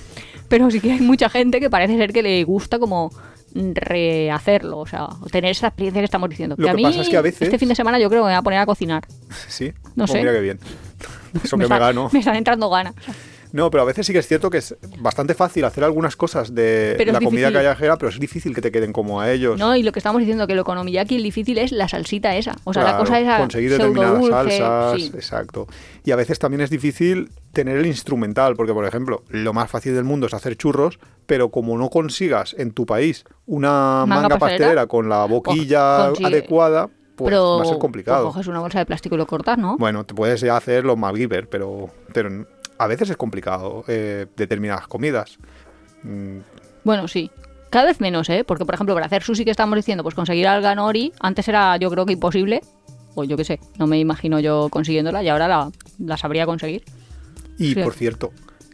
Pero 0.48 0.70
sí 0.70 0.80
que 0.80 0.92
hay 0.92 1.00
mucha 1.00 1.30
gente 1.30 1.60
que 1.60 1.70
parece 1.70 1.96
ser 1.96 2.12
que 2.12 2.22
le 2.22 2.44
gusta 2.44 2.78
como 2.78 3.10
rehacerlo, 3.54 4.78
o 4.78 4.86
sea, 4.86 5.08
tener 5.30 5.50
esa 5.50 5.68
experiencia 5.68 6.00
que 6.00 6.04
estamos 6.06 6.28
diciendo. 6.30 6.54
Lo 6.58 6.68
a 6.68 6.70
que 6.72 6.76
mí, 6.76 6.82
pasa 6.84 7.00
es 7.02 7.08
que 7.08 7.16
a 7.16 7.22
veces- 7.22 7.42
este 7.42 7.58
fin 7.58 7.68
de 7.68 7.74
semana 7.74 7.98
yo 7.98 8.08
creo 8.08 8.22
que 8.22 8.26
me 8.26 8.32
voy 8.32 8.38
a 8.38 8.42
poner 8.42 8.58
a 8.60 8.66
cocinar. 8.66 9.04
Sí. 9.48 9.72
No 9.94 10.04
Pues 10.06 10.12
sé. 10.12 10.18
Mira 10.18 10.32
qué 10.32 10.40
bien. 10.40 10.58
Eso 11.44 11.56
que 11.56 11.62
está- 11.64 11.74
me 11.74 11.80
gano. 11.80 12.10
me 12.12 12.18
están 12.18 12.36
entrando 12.36 12.68
ganas. 12.70 12.94
No, 13.52 13.70
pero 13.70 13.82
a 13.82 13.86
veces 13.86 14.06
sí 14.06 14.12
que 14.12 14.18
es 14.18 14.26
cierto 14.26 14.48
que 14.50 14.58
es 14.58 14.74
bastante 14.98 15.34
fácil 15.34 15.64
hacer 15.64 15.84
algunas 15.84 16.16
cosas 16.16 16.54
de 16.54 16.94
Pero 16.96 17.12
la 17.12 17.18
comida 17.20 17.48
difícil. 17.48 17.66
callejera, 17.66 17.96
pero 17.98 18.08
es 18.08 18.18
difícil 18.18 18.54
que 18.54 18.62
te 18.62 18.72
queden 18.72 18.92
como 18.92 19.20
a 19.20 19.30
ellos. 19.30 19.58
No, 19.58 19.76
y 19.76 19.82
lo 19.82 19.92
que 19.92 19.98
estamos 19.98 20.20
diciendo, 20.20 20.46
que 20.46 20.54
lo 20.54 20.62
economiyaki 20.62 21.16
el 21.16 21.22
difícil 21.22 21.58
es 21.58 21.70
la 21.70 21.86
salsita 21.88 22.34
esa. 22.34 22.56
O 22.64 22.72
sea, 22.72 22.82
la 22.82 22.96
cosa 22.96 23.20
esa 23.20 23.38
conseguir 23.38 23.70
determinadas 23.70 24.26
salsas, 24.26 25.00
sí. 25.00 25.12
exacto. 25.14 25.66
Y 26.04 26.10
a 26.12 26.16
veces 26.16 26.38
también 26.38 26.62
es 26.62 26.70
difícil 26.70 27.30
tener 27.52 27.76
el 27.76 27.86
instrumental, 27.86 28.56
porque 28.56 28.72
por 28.72 28.86
ejemplo, 28.86 29.22
lo 29.28 29.52
más 29.52 29.70
fácil 29.70 29.94
del 29.94 30.04
mundo 30.04 30.26
es 30.26 30.34
hacer 30.34 30.56
churros, 30.56 30.98
pero 31.26 31.50
como 31.50 31.76
no 31.76 31.90
consigas 31.90 32.54
en 32.58 32.72
tu 32.72 32.86
país 32.86 33.24
una 33.46 34.04
Manga 34.06 34.28
manga, 34.28 34.38
pastelera, 34.38 34.86
con 34.86 35.08
la 35.08 35.26
boquilla 35.26 36.06
consigue- 36.08 36.26
adecuada, 36.26 36.88
pues 37.16 37.28
Pero 37.30 37.56
va 37.58 37.62
a 37.62 37.64
ser 37.66 37.74
pues 37.74 37.80
complicado. 37.80 38.24
coges 38.28 38.46
una 38.46 38.60
bolsa 38.60 38.78
de 38.78 38.86
plástico 38.86 39.14
y 39.14 39.18
lo 39.18 39.26
cortas, 39.26 39.58
¿no? 39.58 39.76
Bueno, 39.76 40.04
te 40.04 40.14
puedes 40.14 40.40
ya 40.40 40.56
hacer 40.56 40.84
los 40.84 40.96
MacGyver, 40.96 41.48
pero, 41.48 41.90
pero 42.14 42.46
a 42.78 42.86
veces 42.86 43.10
es 43.10 43.16
complicado 43.16 43.84
eh, 43.88 44.26
determinadas 44.36 44.86
comidas. 44.88 45.38
Mm, 46.02 46.38
Bueno, 46.84 47.06
sí. 47.08 47.30
Cada 47.70 47.86
vez 47.86 48.00
menos, 48.00 48.28
¿eh? 48.28 48.44
Porque, 48.44 48.64
por 48.66 48.74
ejemplo, 48.74 48.92
para 48.94 49.06
hacer 49.06 49.22
sushi 49.22 49.44
que 49.44 49.50
estamos 49.50 49.76
diciendo, 49.76 50.02
pues 50.02 50.14
conseguir 50.14 50.46
alga 50.46 50.74
nori, 50.74 51.12
antes 51.20 51.48
era 51.48 51.76
yo 51.78 51.90
creo 51.90 52.04
que 52.04 52.12
imposible, 52.12 52.60
o 53.14 53.24
yo 53.24 53.36
qué 53.36 53.44
sé, 53.44 53.60
no 53.78 53.86
me 53.86 53.98
imagino 53.98 54.40
yo 54.40 54.68
consiguiéndola 54.70 55.22
y 55.22 55.28
ahora 55.30 55.48
la, 55.48 55.70
la 55.98 56.16
sabría 56.18 56.44
conseguir. 56.44 56.84
Y 57.58 57.72
Sí. 57.74 57.82
por 57.82 57.94
cierto, 57.94 58.30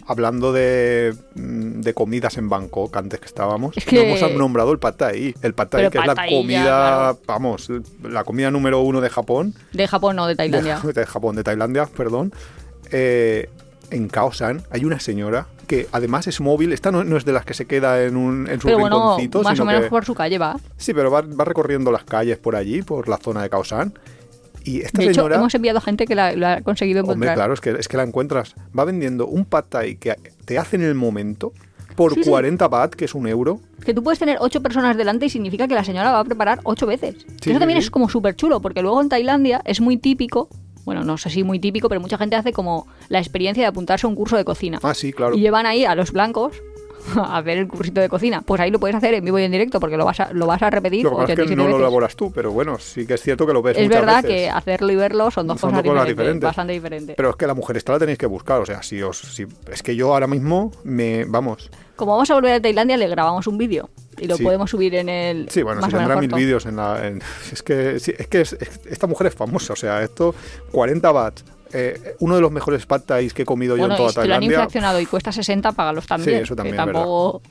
hablando 0.07 0.53
de, 0.53 1.15
mm, 1.37 1.81
de 1.83 1.95
comidas 1.95 2.39
en 2.39 2.49
Bangkok, 2.49 2.97
antes 2.97 3.21
que 3.21 3.27
estábamos, 3.27 3.77
Es 3.77 3.85
que- 3.85 3.97
no 3.97 4.17
hemos 4.17 4.33
nombrado 4.37 4.73
el 4.73 4.81
pad 4.81 4.95
thai. 4.95 5.33
El 5.43 5.55
pad 5.55 5.69
thai, 5.69 5.91
que 5.91 5.99
es 5.99 6.07
la 6.07 6.15
ya, 6.15 6.27
comida, 6.37 6.63
claro. 6.65 7.19
vamos, 7.27 7.71
la 8.03 8.25
comida 8.25 8.51
número 8.51 8.81
uno 8.81 9.01
de 9.01 9.11
Japón. 9.11 9.55
De 9.73 9.87
Japón, 9.87 10.17
no, 10.17 10.27
de 10.27 10.35
Tailandia. 10.35 10.81
De, 10.83 10.93
de 11.01 11.07
Japón, 11.07 11.37
de 11.37 11.45
Tailandia, 11.45 11.87
perdón. 11.87 12.33
Eh, 12.91 13.49
en 13.91 14.09
Kaosan 14.09 14.63
hay 14.71 14.85
una 14.85 15.01
señora 15.01 15.47
que 15.67 15.87
además 15.93 16.27
es 16.27 16.41
móvil. 16.41 16.73
Esta 16.73 16.91
no, 16.91 17.05
no 17.05 17.17
es 17.17 17.25
de 17.25 17.33
las 17.33 17.45
que 17.45 17.55
se 17.55 17.67
queda 17.67 18.03
en, 18.05 18.17
un, 18.17 18.49
en 18.49 18.61
su 18.61 18.67
Pero 18.67 18.79
bueno, 18.79 19.17
más 19.19 19.35
o 19.35 19.51
sino 19.53 19.65
menos 19.67 19.83
que- 19.85 19.89
por 19.91 20.05
su 20.05 20.15
calle 20.15 20.39
va. 20.39 20.57
Sí, 20.77 20.95
pero 20.95 21.11
va, 21.11 21.21
va 21.23 21.45
recorriendo 21.45 21.91
las 21.93 22.05
calles 22.05 22.39
por 22.39 22.57
allí, 22.57 22.83
por 22.83 23.09
la 23.09 23.19
zona 23.19 23.43
de 23.43 23.51
Kaosan. 23.51 23.93
Y 24.65 24.81
esta 24.81 24.99
De 24.99 25.05
hecho, 25.07 25.15
señora... 25.15 25.37
hemos 25.37 25.55
enviado 25.55 25.81
gente 25.81 26.07
que 26.07 26.15
la, 26.15 26.33
la 26.35 26.55
ha 26.55 26.61
conseguido 26.63 27.01
Hombre, 27.01 27.15
encontrar. 27.15 27.35
claro, 27.37 27.55
es 27.55 27.61
que, 27.61 27.71
es 27.71 27.89
que 27.89 27.97
la 27.97 28.03
encuentras. 28.03 28.55
Va 28.79 28.85
vendiendo 28.85 29.27
un 29.27 29.45
pad 29.45 29.65
thai 29.69 29.97
que 29.97 30.15
te 30.45 30.59
hace 30.59 30.77
en 30.77 30.83
el 30.83 30.95
momento 30.95 31.53
por 31.97 32.15
Sí, 32.15 32.23
sí. 32.25 32.31
40 32.31 32.69
baht, 32.69 32.95
que 32.95 33.07
es 33.07 33.15
un 33.15 33.27
euro. 33.27 33.61
Que 33.85 33.93
tú 33.95 34.03
puedes 34.03 34.19
tener 34.19 34.37
ocho 34.41 34.63
personas 34.63 34.97
delante 34.97 35.27
y 35.27 35.31
significa 35.31 35.67
que 35.69 35.75
la 35.75 35.85
señora 35.85 36.13
va 36.13 36.21
a 36.21 36.25
preparar 36.25 36.61
ocho 36.65 36.87
veces. 36.87 37.17
Sí, 37.43 37.51
Eso 37.51 37.59
también 37.59 37.81
sí, 37.81 37.87
es 37.87 37.91
como 37.91 38.09
súper 38.09 38.37
chulo, 38.37 38.61
porque 38.61 38.83
luego 38.83 39.01
en 39.01 39.09
Tailandia 39.09 39.61
es 39.65 39.81
muy 39.81 39.97
típico, 39.97 40.49
bueno, 40.89 41.05
no 41.05 41.19
sé 41.19 41.29
si 41.29 41.45
muy 41.45 41.59
típico, 41.59 41.91
pero 41.91 42.01
mucha 42.01 42.17
gente 42.17 42.35
hace 42.35 42.51
como 42.51 42.87
la 43.11 43.19
experiencia 43.19 43.63
de 43.63 43.67
apuntarse 43.67 44.07
a 44.07 44.09
un 44.09 44.15
curso 44.15 44.39
de 44.39 44.45
cocina. 44.47 44.79
Ah, 44.83 44.95
sí, 44.95 45.13
claro. 45.13 45.37
Y 45.37 45.41
llevan 45.41 45.67
ahí 45.67 45.85
a 45.85 45.95
los 45.95 46.13
blancos 46.13 46.63
a 47.15 47.43
ver 47.43 47.59
el 47.59 47.69
cursito 47.69 48.01
de 48.01 48.09
cocina. 48.09 48.41
Pues 48.41 48.59
ahí 48.63 48.71
lo 48.71 48.79
puedes 48.81 48.97
hacer 48.97 49.13
en 49.13 49.23
vivo 49.23 49.39
y 49.39 49.43
en 49.43 49.53
directo, 49.53 49.81
porque 49.81 49.99
lo 49.99 50.07
vas 50.07 50.19
a, 50.21 50.33
lo 50.33 50.47
vas 50.47 50.63
a 50.63 50.71
repetir 50.71 51.05
Lo 51.05 51.11
que 51.11 51.17
pasa 51.17 51.33
es 51.33 51.37
que 51.37 51.43
87 51.43 51.63
no 51.63 51.69
lo 51.69 51.77
elaboras 51.77 52.17
tú, 52.17 52.33
pero 52.33 52.53
bueno, 52.53 52.79
sí 52.79 53.07
que 53.07 53.13
es 53.13 53.21
cierto 53.21 53.47
que 53.47 53.53
lo 53.53 53.61
ves 53.61 53.77
Es 53.77 53.85
muchas 53.85 54.01
verdad 54.01 54.23
veces. 54.23 54.31
que 54.31 54.49
hacerlo 54.49 54.93
y 54.93 54.97
verlo 54.97 55.31
son 55.31 55.47
dos 55.47 55.61
Son 55.61 55.73
cosas 55.73 55.85
dos 55.85 55.93
cosas 55.93 56.09
diferentes, 56.09 56.17
diferentes. 56.17 56.47
bastante 56.47 56.73
diferentes. 56.73 57.17
Pero 57.17 57.29
es 57.29 57.37
que 57.37 57.47
la 57.47 57.55
mujer 57.55 57.77
esta 57.77 57.93
la 57.93 57.99
tenéis 57.99 58.17
que 58.17 58.27
buscar, 58.27 58.63
o 58.63 58.65
sea, 58.65 58.83
si 58.83 59.03
os... 59.03 59.19
Si, 59.19 59.47
es 59.71 59.83
que 59.83 59.95
yo 59.95 60.15
ahora 60.15 60.27
mismo 60.27 60.73
me... 60.85 61.27
Vamos... 61.27 61.71
Como 61.97 62.13
vamos 62.13 62.31
a 62.31 62.35
volver 62.35 62.55
a 62.55 62.63
Tailandia, 62.63 62.97
le 62.97 63.09
grabamos 63.09 63.47
un 63.47 63.59
vídeo 63.59 63.91
y 64.21 64.27
lo 64.27 64.37
Sí. 64.37 64.43
podemos 64.43 64.71
subir 64.71 64.95
en 64.95 65.09
el. 65.09 65.49
Sí, 65.51 65.63
bueno, 65.63 65.81
más 65.81 65.91
si 65.91 65.97
tendrá 65.97 66.17
mil 66.21 66.33
vídeos 66.35 66.67
en 66.67 66.77
la... 66.77 67.07
en- 67.07 67.23
es 67.53 67.63
que, 67.63 67.99
sí, 68.01 68.13
es 68.17 68.27
que 68.27 68.41
es- 68.43 68.53
es- 68.55 68.81
esta 68.87 69.07
mujer 69.07 69.29
es 69.29 69.35
famosa, 69.35 69.73
o 69.73 69.77
sea, 69.77 70.03
esto... 70.03 70.35
40 70.73 71.13
baht. 71.13 71.41
eh, 71.73 72.15
uno 72.21 72.35
de 72.37 72.41
los 72.41 72.51
mejores 72.51 72.87
pad 72.87 73.03
thais 73.03 73.35
que 73.35 73.43
he 73.43 73.45
comido 73.45 73.77
yo 73.77 73.81
Bueno, 73.83 73.95
en 73.95 73.99
y 73.99 74.03
toda 74.03 74.09
si 74.11 74.15
te 74.15 74.19
lo 74.21 74.23
han 74.23 74.29
Tailandia. 74.41 74.57
infraccionado 74.57 75.01
y 75.01 75.07
cuesta 75.07 75.33
60, 75.33 75.73
págalos 75.73 76.07
también. 76.07 76.43
eso 76.43 76.57
también 76.57 76.77
que 76.77 76.81
es 76.81 76.87
verdad. 76.87 77.01
tampoco... 77.03 77.43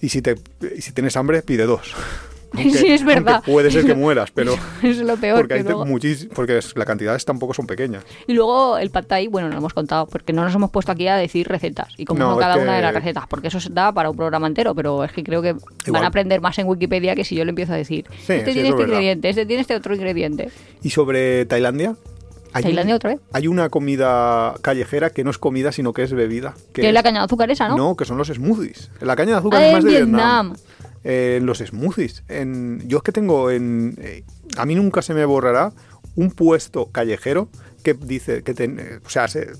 Y 0.00 0.08
si, 0.10 0.22
te, 0.22 0.36
y 0.76 0.80
si 0.82 0.92
tienes 0.92 1.16
hambre, 1.16 1.42
pide 1.42 1.64
dos. 1.66 1.94
Sí, 2.56 2.86
es 2.92 3.04
verdad. 3.04 3.42
puede 3.44 3.70
ser 3.70 3.84
que 3.84 3.94
mueras, 3.94 4.30
pero... 4.32 4.54
es 4.82 4.98
lo 4.98 5.16
peor. 5.16 5.40
porque, 5.40 5.54
que 5.56 5.62
luego- 5.62 5.84
muchis- 5.86 6.28
porque 6.34 6.54
las 6.54 6.86
cantidades 6.86 7.24
tampoco 7.24 7.54
son 7.54 7.66
pequeñas. 7.66 8.04
Y 8.26 8.32
luego 8.34 8.78
el 8.78 8.90
pad 8.90 9.04
thai, 9.04 9.28
bueno, 9.28 9.48
no 9.48 9.52
lo 9.54 9.58
hemos 9.58 9.74
contado, 9.74 10.06
porque 10.06 10.32
no 10.32 10.44
nos 10.44 10.54
hemos 10.54 10.70
puesto 10.70 10.92
aquí 10.92 11.06
a 11.08 11.16
decir 11.16 11.46
recetas 11.48 11.88
y 11.96 12.04
cómo 12.04 12.20
No, 12.20 12.36
cada 12.36 12.56
una 12.56 12.76
de 12.76 12.82
las 12.82 12.94
recetas, 12.94 13.24
porque 13.28 13.48
eso 13.48 13.60
se 13.60 13.70
da 13.70 13.92
para 13.92 14.10
un 14.10 14.16
programa 14.16 14.46
entero, 14.46 14.74
pero 14.74 15.04
es 15.04 15.12
que 15.12 15.22
creo 15.22 15.42
que 15.42 15.54
van 15.88 16.04
a 16.04 16.08
aprender 16.08 16.40
más 16.40 16.58
en 16.58 16.66
Wikipedia 16.66 17.14
que 17.14 17.24
si 17.24 17.34
yo 17.36 17.44
le 17.44 17.50
empiezo 17.50 17.72
a 17.72 17.76
decir, 17.76 18.04
Sí, 18.26 18.32
este 18.34 18.46
sí, 18.46 18.52
tiene 18.54 18.68
este 18.68 18.80
verdad. 18.82 18.86
ingrediente, 18.94 19.28
este 19.28 19.46
tiene 19.46 19.60
este 19.62 19.74
otro 19.76 19.94
ingrediente. 19.94 20.50
Y 20.82 20.90
sobre 20.90 21.46
Tailandia... 21.46 21.94
hay 22.52 22.62
¿Tailandia 22.62 22.94
un- 22.94 22.96
otra 22.96 23.10
vez? 23.10 23.20
Hay 23.32 23.48
una 23.48 23.68
comida 23.68 24.54
callejera 24.62 25.10
que 25.10 25.24
no 25.24 25.30
es 25.30 25.38
comida, 25.38 25.72
sino 25.72 25.92
que 25.92 26.02
es 26.02 26.12
bebida. 26.12 26.54
Que 26.72 26.82
Que 26.82 26.88
es 26.88 26.94
la 26.94 27.02
caña 27.02 27.20
de 27.20 27.24
azúcar 27.26 27.50
esa, 27.50 27.68
¿no? 27.68 27.76
No, 27.76 27.96
que 27.96 28.04
son 28.04 28.16
los 28.18 28.28
smoothies. 28.28 28.90
La 29.00 29.16
caña 29.16 29.32
de 29.32 29.38
azúcar 29.38 29.60
Ah, 29.62 29.66
es 29.66 29.72
más 29.74 29.84
en 29.84 29.90
de 29.90 29.96
Vietnam. 29.96 30.46
Vietnam. 30.52 30.56
Eh, 31.08 31.38
los 31.40 31.58
smoothies. 31.58 32.24
En, 32.26 32.82
yo 32.88 32.96
es 32.98 33.04
que 33.04 33.12
tengo 33.12 33.52
en... 33.52 33.94
eh, 34.00 34.24
a 34.56 34.66
mí 34.66 34.74
nunca 34.74 35.02
se 35.02 35.14
me 35.14 35.24
borrará 35.24 35.72
un 36.16 36.32
puesto 36.32 36.90
callejero 36.90 37.48
que 37.84 37.94
dice 37.94 38.42
que... 38.42 38.52
eh, 38.58 38.98
o 39.06 39.08
sea, 39.08 39.28
se- 39.28 39.52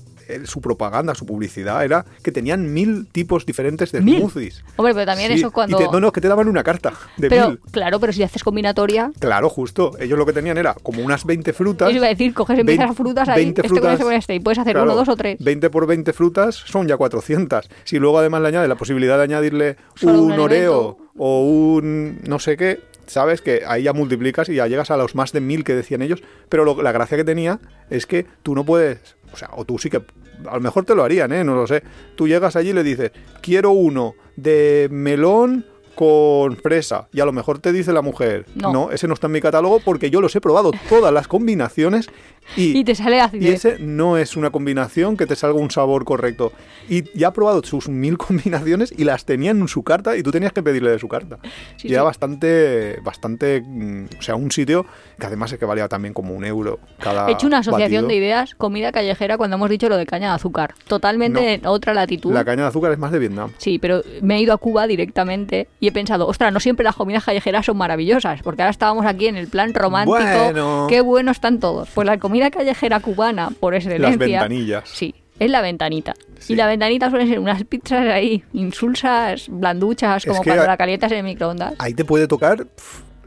su 0.45 0.61
propaganda, 0.61 1.15
su 1.15 1.25
publicidad 1.25 1.83
era 1.83 2.05
que 2.23 2.31
tenían 2.31 2.73
mil 2.73 3.07
tipos 3.11 3.45
diferentes 3.45 3.91
de 3.91 4.01
¿Mil? 4.01 4.17
smoothies. 4.19 4.63
Hombre, 4.75 4.93
pero 4.93 5.05
también 5.05 5.31
Sí, 5.33 5.39
eso 5.39 5.51
cuando... 5.51 5.79
y 5.81 5.85
te- 5.85 5.91
no, 5.91 5.99
no, 5.99 6.11
que 6.11 6.21
te 6.21 6.27
daban 6.27 6.47
una 6.47 6.63
carta 6.63 6.93
de 7.17 7.29
pero, 7.29 7.49
mil. 7.49 7.59
claro, 7.71 7.99
pero 7.99 8.13
si 8.13 8.23
haces 8.23 8.43
combinatoria... 8.43 9.11
Claro, 9.19 9.49
justo. 9.49 9.91
Ellos 9.99 10.17
lo 10.17 10.25
que 10.25 10.33
tenían 10.33 10.57
era 10.57 10.73
como 10.75 11.01
unas 11.03 11.25
20 11.25 11.53
frutas. 11.53 11.89
Yo 11.89 11.95
iba 11.97 12.05
a 12.05 12.09
decir, 12.09 12.33
coges 12.33 12.59
empiezas 12.59 12.91
a 12.91 12.93
frutas 12.93 13.29
ahí, 13.29 13.43
20 13.45 13.61
este 13.61 13.79
con 13.79 13.91
este 13.91 14.03
con 14.03 14.13
este, 14.13 14.35
y 14.35 14.39
puedes 14.39 14.59
hacer 14.59 14.73
claro, 14.73 14.85
uno, 14.91 14.95
dos 14.95 15.09
o 15.09 15.15
tres. 15.15 15.37
20 15.39 15.69
por 15.69 15.87
20 15.87 16.13
frutas 16.13 16.55
son 16.55 16.87
ya 16.87 16.97
400. 16.97 17.69
Si 17.83 17.97
luego 17.99 18.19
además 18.19 18.41
le 18.41 18.47
añades 18.49 18.69
la 18.69 18.75
posibilidad 18.75 19.17
de 19.17 19.23
añadirle 19.23 19.77
Solo 19.95 20.21
un 20.21 20.31
un 20.33 20.39
oreo 20.39 20.97
o 21.17 21.41
un 21.45 22.19
no 22.27 22.39
sé 22.39 22.57
qué, 22.57 22.79
sabes 23.07 23.41
que 23.41 23.63
ahí 23.67 23.83
ya 23.83 23.93
multiplicas 23.93 24.47
y 24.49 24.55
ya 24.55 24.67
llegas 24.67 24.91
a 24.91 24.97
los 24.97 25.15
más 25.15 25.31
de 25.31 25.41
mil 25.41 25.63
que 25.63 25.73
decían 25.75 26.01
ellos. 26.01 26.21
Pero 26.49 26.63
lo- 26.65 26.81
la 26.81 26.91
gracia 26.91 27.17
que 27.17 27.23
tenía 27.23 27.59
es 27.89 28.05
que 28.05 28.25
tú 28.43 28.53
no 28.55 28.65
puedes, 28.65 29.15
o 29.33 29.37
sea, 29.37 29.49
o 29.55 29.65
tú 29.65 29.77
sí 29.79 29.89
que, 29.89 29.97
a 30.45 30.53
lo 30.55 30.61
mejor 30.61 30.85
te 30.85 30.93
lo 30.95 31.03
harían, 31.03 31.31
¿eh? 31.33 31.43
No 31.43 31.55
lo 31.55 31.65
sé. 31.67 31.83
Tú 32.15 32.27
llegas 32.27 32.55
allí 32.55 32.69
y 32.69 32.73
le 32.73 32.83
dices, 32.83 33.11
quiero 33.41 33.71
uno 33.71 34.15
de 34.35 34.87
melón 34.91 35.65
con 35.97 36.55
fresa. 36.57 37.07
Y 37.11 37.19
a 37.19 37.25
lo 37.25 37.33
mejor 37.33 37.57
te 37.59 37.73
dice 37.73 37.91
la 37.91 38.01
mujer, 38.03 38.45
No. 38.55 38.71
no, 38.71 38.91
ese 38.91 39.07
no 39.07 39.15
está 39.15 39.25
en 39.27 39.33
mi 39.33 39.41
catálogo 39.41 39.79
porque 39.83 40.09
yo 40.11 40.21
los 40.21 40.33
he 40.35 40.39
probado 40.41 40.71
todas 40.87 41.11
las 41.11 41.27
combinaciones 41.27 42.07
y, 42.55 42.77
Y 42.77 42.83
te 42.85 42.95
sale 42.95 43.19
ácido. 43.19 43.43
y 43.43 43.49
ese 43.49 43.77
no 43.79 44.15
es 44.17 44.37
una 44.37 44.51
combinación 44.51 45.17
que 45.17 45.25
te 45.25 45.35
salga 45.35 45.59
un 45.59 45.71
sabor 45.71 46.05
correcto. 46.05 46.53
Y 46.87 47.03
ya 47.17 47.29
ha 47.29 47.33
probado 47.33 47.61
sus 47.63 47.89
mil 47.89 48.17
combinaciones 48.27 48.93
y 48.95 49.03
las 49.03 49.25
tenía 49.25 49.51
en 49.51 49.67
su 49.67 49.83
carta 49.83 50.15
y 50.15 50.23
tú 50.23 50.31
tenías 50.31 50.53
que 50.53 50.61
pedirle 50.63 50.91
de 50.91 50.99
su 50.99 51.07
carta. 51.07 51.39
Sí, 51.77 51.87
y 51.89 51.93
era 51.93 52.03
sí. 52.03 52.05
bastante, 52.05 52.99
bastante, 53.03 53.61
mm, 53.65 54.05
o 54.19 54.21
sea, 54.21 54.35
un 54.35 54.51
sitio 54.51 54.85
que 55.19 55.25
además 55.25 55.51
es 55.51 55.57
que 55.59 55.65
valía 55.65 55.87
también 55.89 56.13
como 56.13 56.33
un 56.35 56.45
euro 56.45 56.79
cada 56.99 57.27
He 57.27 57.33
hecho 57.33 57.47
una 57.47 57.57
asociación 57.57 58.03
batido. 58.03 58.07
de 58.07 58.15
ideas, 58.15 58.53
comida 58.55 58.91
callejera, 58.91 59.37
cuando 59.37 59.55
hemos 59.55 59.69
dicho 59.69 59.89
lo 59.89 59.97
de 59.97 60.05
caña 60.05 60.29
de 60.29 60.35
azúcar. 60.35 60.75
Totalmente 60.87 61.41
No. 61.41 61.47
en 61.47 61.65
otra 61.65 61.93
latitud. 61.95 62.31
La 62.33 62.45
caña 62.45 62.61
de 62.63 62.67
azúcar 62.69 62.91
es 62.91 62.99
más 62.99 63.11
de 63.11 63.19
Vietnam. 63.19 63.51
Sí, 63.57 63.79
pero 63.79 64.03
me 64.21 64.35
he 64.37 64.41
ido 64.41 64.53
a 64.53 64.57
Cuba 64.57 64.85
directamente 64.87 65.67
y 65.79 65.86
he 65.87 65.91
pensado, 65.91 66.27
ostras, 66.27 66.53
no 66.53 66.59
siempre 66.59 66.83
las 66.83 66.95
comidas 66.95 67.23
callejeras 67.23 67.65
son 67.65 67.77
maravillosas, 67.77 68.41
porque 68.41 68.61
ahora 68.61 68.71
estábamos 68.71 69.05
aquí 69.05 69.27
en 69.27 69.35
el 69.35 69.47
plan 69.47 69.73
romántico. 69.73 70.17
Bueno. 70.17 70.87
Qué 70.89 71.01
buenos 71.01 71.37
están 71.37 71.59
todos. 71.59 71.89
Pues 71.93 72.05
la 72.05 72.17
comida 72.17 72.51
callejera 72.51 72.99
cubana, 72.99 73.49
por 73.59 73.75
excelencia. 73.75 74.09
Las 74.09 74.17
ventanillas. 74.19 74.89
Sí, 74.89 75.15
es 75.39 75.51
la 75.51 75.61
ventanita. 75.61 76.13
Sí. 76.39 76.53
Y 76.53 76.55
la 76.55 76.67
ventanita 76.67 77.09
suelen 77.09 77.27
ser 77.27 77.39
unas 77.39 77.63
pizzas 77.63 78.07
ahí, 78.07 78.43
insulsas, 78.53 79.47
blanduchas, 79.49 80.25
Es 80.25 80.29
como 80.29 80.41
que 80.41 80.49
cuando 80.49 80.65
la 80.65 80.77
calientas 80.77 81.11
en 81.11 81.19
el 81.19 81.23
microondas. 81.23 81.73
Ahí 81.79 81.93
te 81.93 82.05
puede 82.05 82.27
tocar 82.27 82.65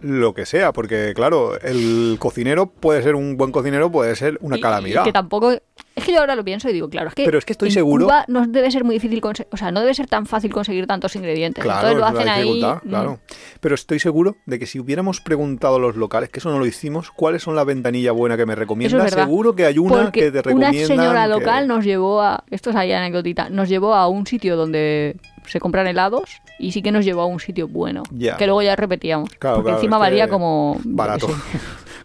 lo 0.03 0.35
que 0.35 0.47
sea, 0.47 0.73
porque 0.73 1.13
claro, 1.15 1.59
el 1.61 2.17
cocinero 2.19 2.67
puede 2.67 3.03
ser 3.03 3.15
un 3.15 3.37
buen 3.37 3.53
cocinero, 3.53 3.91
puede 3.91 4.17
ser 4.17 4.39
una 4.41 4.57
Y- 4.57 4.61
calamidad. 4.61 5.03
y 5.03 5.05
que 5.05 5.13
tampoco. 5.13 5.53
Es 5.97 6.05
que 6.05 6.13
yo 6.13 6.21
ahora 6.21 6.35
lo 6.35 6.45
pienso 6.45 6.69
y 6.71 6.73
digo, 6.73 6.89
claro, 6.89 7.09
es 7.09 7.15
que. 7.15 7.25
Pero 7.25 7.37
es 7.39 7.45
que 7.45 7.53
estoy 7.53 7.69
en 7.69 7.75
seguro- 7.75 8.07
Cuba 8.07 8.25
no 8.29 8.47
debe 8.47 8.71
ser 8.71 8.85
muy 8.85 8.95
difícil 8.95 9.21
conseguir. 9.21 9.49
O 9.53 9.57
sea, 9.57 9.71
no 9.71 9.81
debe 9.81 9.93
ser 9.93 10.07
tan 10.07 10.25
fácil 10.25 10.51
conseguir 10.53 10.87
tantos 10.87 11.15
ingredientes. 11.17 11.63
Claro, 11.63 11.89
Entonces 11.89 11.99
lo 11.99 12.07
hacen 12.21 12.29
ahí. 12.31 12.63
mm, 12.63 12.89
claro. 12.89 13.19
Pero 13.61 13.75
estoy 13.75 13.99
seguro 13.99 14.37
de 14.47 14.59
que 14.59 14.67
si 14.67 14.79
hubiéramos 14.79 15.21
preguntado 15.21 15.77
a 15.77 15.79
los 15.79 15.97
locales, 15.97 16.31
que 16.31 16.39
eso 16.39 16.51
no 16.51 16.59
lo 16.59 16.65
hicimos, 16.67 17.11
¿cuáles 17.11 17.43
son 17.43 17.55
la 17.57 17.65
ventanilla 17.65 18.13
buena 18.13 18.37
que 18.37 18.47
me 18.47 18.55
recomiendas? 18.55 19.07
es. 19.09 19.15
Seguro 19.15 19.55
que 19.55 19.67
hay 19.67 19.79
una 19.79 20.05
Porque 20.05 20.21
que 20.21 20.31
te 20.31 20.39
una 20.39 20.43
recomiendan. 20.71 20.87
señora 20.87 21.23
que- 21.25 21.29
local 21.31 21.69
nos 21.69 21.85
llevó 21.85 22.23
a. 22.23 22.45
Esto 22.51 22.71
es 22.71 22.77
ahí 22.77 22.93
anecdotita. 22.93 23.51
Nos 23.51 23.69
llevó 23.69 23.95
a 23.95 24.09
un 24.09 24.27
sitio 24.27 24.57
donde 24.57 25.17
se 25.47 25.61
compran 25.61 25.87
helados 25.87 26.31
y 26.59 26.73
sí 26.73 26.83
que 26.83 26.93
nos 26.93 27.05
llevó 27.05 27.23
a 27.23 27.27
un 27.27 27.41
sitio 27.41 27.69
bueno. 27.69 28.03
Que 28.39 28.47
luego 28.47 28.63
ya 28.63 28.77
repetíamos. 28.77 29.31
Claro, 29.39 29.57
porque 29.57 29.69
claro, 29.69 29.79
encima 29.79 29.99
valía 29.99 30.29
como. 30.29 30.79
Barato. 30.85 31.29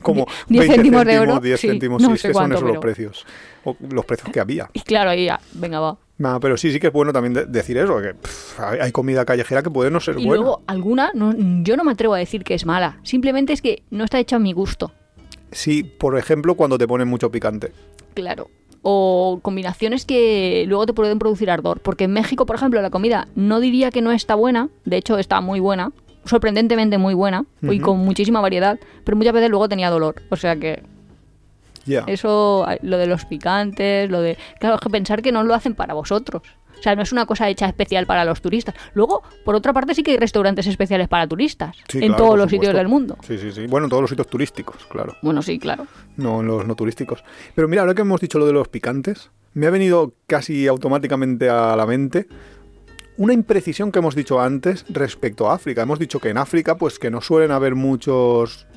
Como 0.02 0.26
Die- 0.48 0.60
10 0.60 0.68
20 0.68 0.76
céntimos 0.76 1.06
de 1.06 1.20
oro, 1.20 1.40
10 1.40 1.60
sí, 1.60 1.68
céntimos, 1.68 2.00
no 2.00 2.12
sí, 2.12 2.18
sé 2.18 2.28
que 2.28 2.34
son 2.36 2.42
cuánto, 2.42 2.56
esos 2.58 2.64
pero- 2.64 2.74
los 2.76 2.82
precios. 2.82 3.26
O 3.64 3.76
los 3.90 4.06
precios 4.06 4.30
que 4.32 4.40
había. 4.40 4.70
Y 4.72 4.82
claro, 4.82 5.10
ahí 5.10 5.26
ya, 5.26 5.40
venga, 5.54 5.80
va. 5.80 5.98
Nah, 6.20 6.38
pero 6.40 6.58
sí, 6.58 6.72
sí 6.72 6.80
que 6.80 6.88
es 6.88 6.94
bueno 6.94 7.12
también 7.12 7.34
de- 7.34 7.46
decir 7.48 7.76
eso, 7.78 8.00
que 8.00 8.14
pff, 8.14 8.60
hay 8.60 8.92
comida 8.92 9.26
callejera 9.26 9.64
que 9.64 9.72
puede 9.72 9.90
no 9.90 10.00
ser 10.00 10.20
Y 10.20 10.26
buena. 10.26 10.44
luego, 10.44 10.62
alguna, 10.68 11.10
no, 11.16 11.34
yo 11.64 11.76
no 11.76 11.84
me 11.84 11.94
atrevo 11.94 12.14
a 12.14 12.20
decir 12.20 12.44
que 12.44 12.54
es 12.54 12.68
mala. 12.68 13.00
Simplemente 13.02 13.52
es 13.54 13.64
que 13.64 13.82
no 13.90 14.04
está 14.04 14.20
hecha 14.20 14.36
a 14.36 14.40
mi 14.40 14.54
gusto. 14.54 14.92
Sí, 15.52 15.84
por 15.84 16.16
ejemplo, 16.20 16.54
cuando 16.54 16.78
te 16.78 16.88
ponen 16.88 17.08
mucho 17.08 17.32
picante. 17.32 17.72
Claro. 18.14 18.50
O 18.88 19.40
combinaciones 19.42 20.06
que 20.06 20.64
luego 20.68 20.86
te 20.86 20.94
pueden 20.94 21.18
producir 21.18 21.50
ardor. 21.50 21.80
Porque 21.80 22.04
en 22.04 22.14
México, 22.14 22.46
por 22.46 22.56
ejemplo, 22.56 22.80
la 22.84 22.92
comida 22.92 23.28
no 23.36 23.60
diría 23.60 23.90
que 23.90 24.02
no 24.02 24.12
está 24.12 24.36
buena, 24.36 24.70
de 24.86 24.98
hecho 24.98 25.18
está 25.18 25.42
muy 25.42 25.60
buena, 25.60 25.92
sorprendentemente 26.26 27.00
muy 27.00 27.16
buena 27.16 27.46
y 27.64 27.80
con 27.80 27.98
muchísima 27.98 28.42
variedad, 28.42 28.80
pero 29.04 29.18
muchas 29.18 29.34
veces 29.34 29.50
luego 29.50 29.68
tenía 29.68 29.90
dolor. 29.90 30.22
O 30.30 30.36
sea 30.36 30.56
que 30.56 30.84
eso, 32.06 32.68
lo 32.84 32.98
de 33.00 33.08
los 33.08 33.26
picantes, 33.26 34.08
lo 34.10 34.22
de... 34.22 34.38
Claro, 34.60 34.76
es 34.76 34.82
que 34.82 34.90
pensar 34.92 35.24
que 35.24 35.32
no 35.32 35.44
lo 35.44 35.56
hacen 35.56 35.74
para 35.74 35.96
vosotros. 35.96 36.44
O 36.78 36.82
sea, 36.82 36.96
no 36.96 37.02
es 37.02 37.12
una 37.12 37.26
cosa 37.26 37.50
hecha 37.50 37.68
especial 37.68 38.06
para 38.06 38.26
los 38.26 38.42
turistas. 38.42 38.76
Luego, 38.94 39.24
por 39.44 39.56
otra 39.56 39.74
parte, 39.74 39.96
sí 39.96 40.04
que 40.04 40.12
hay 40.12 40.18
restaurantes 40.18 40.68
especiales 40.68 41.08
para 41.08 41.28
turistas. 41.28 41.76
Sí, 41.88 42.00
en 42.00 42.10
claro, 42.10 42.24
todos 42.24 42.38
los 42.40 42.50
sitios 42.50 42.74
del 42.74 42.88
mundo. 42.88 43.18
Sí, 43.26 43.38
sí, 43.38 43.52
sí. 43.52 43.68
Bueno, 43.68 43.86
en 43.86 43.90
todos 43.90 44.02
los 44.02 44.10
sitios 44.10 44.28
turísticos, 44.28 44.86
claro. 44.86 45.16
Bueno, 45.22 45.42
sí, 45.42 45.60
claro. 45.60 45.88
No 46.18 46.42
en 46.42 46.48
los 46.48 46.66
no 46.66 46.76
turísticos. 46.76 47.24
Pero 47.54 47.68
mira, 47.68 47.82
ahora 47.82 47.96
que 47.96 48.02
hemos 48.02 48.22
dicho 48.22 48.40
lo 48.40 48.46
de 48.46 48.54
los 48.54 48.68
picantes, 48.68 49.32
me 49.54 49.68
ha 49.68 49.70
venido 49.70 50.14
casi 50.28 50.68
automáticamente 50.68 51.50
a 51.50 51.76
la 51.76 51.86
mente 51.86 52.28
una 53.18 53.34
imprecisión 53.34 53.92
que 53.92 54.00
hemos 54.00 54.16
dicho 54.16 54.42
antes 54.42 54.86
respecto 54.90 55.50
a 55.50 55.56
África. 55.56 55.82
Hemos 55.82 56.00
dicho 56.00 56.20
que 56.20 56.30
en 56.30 56.38
África, 56.38 56.78
pues 56.78 57.00
que 57.00 57.10
no 57.10 57.22
suelen 57.22 57.52
haber 57.52 57.76
muchos 57.76 58.68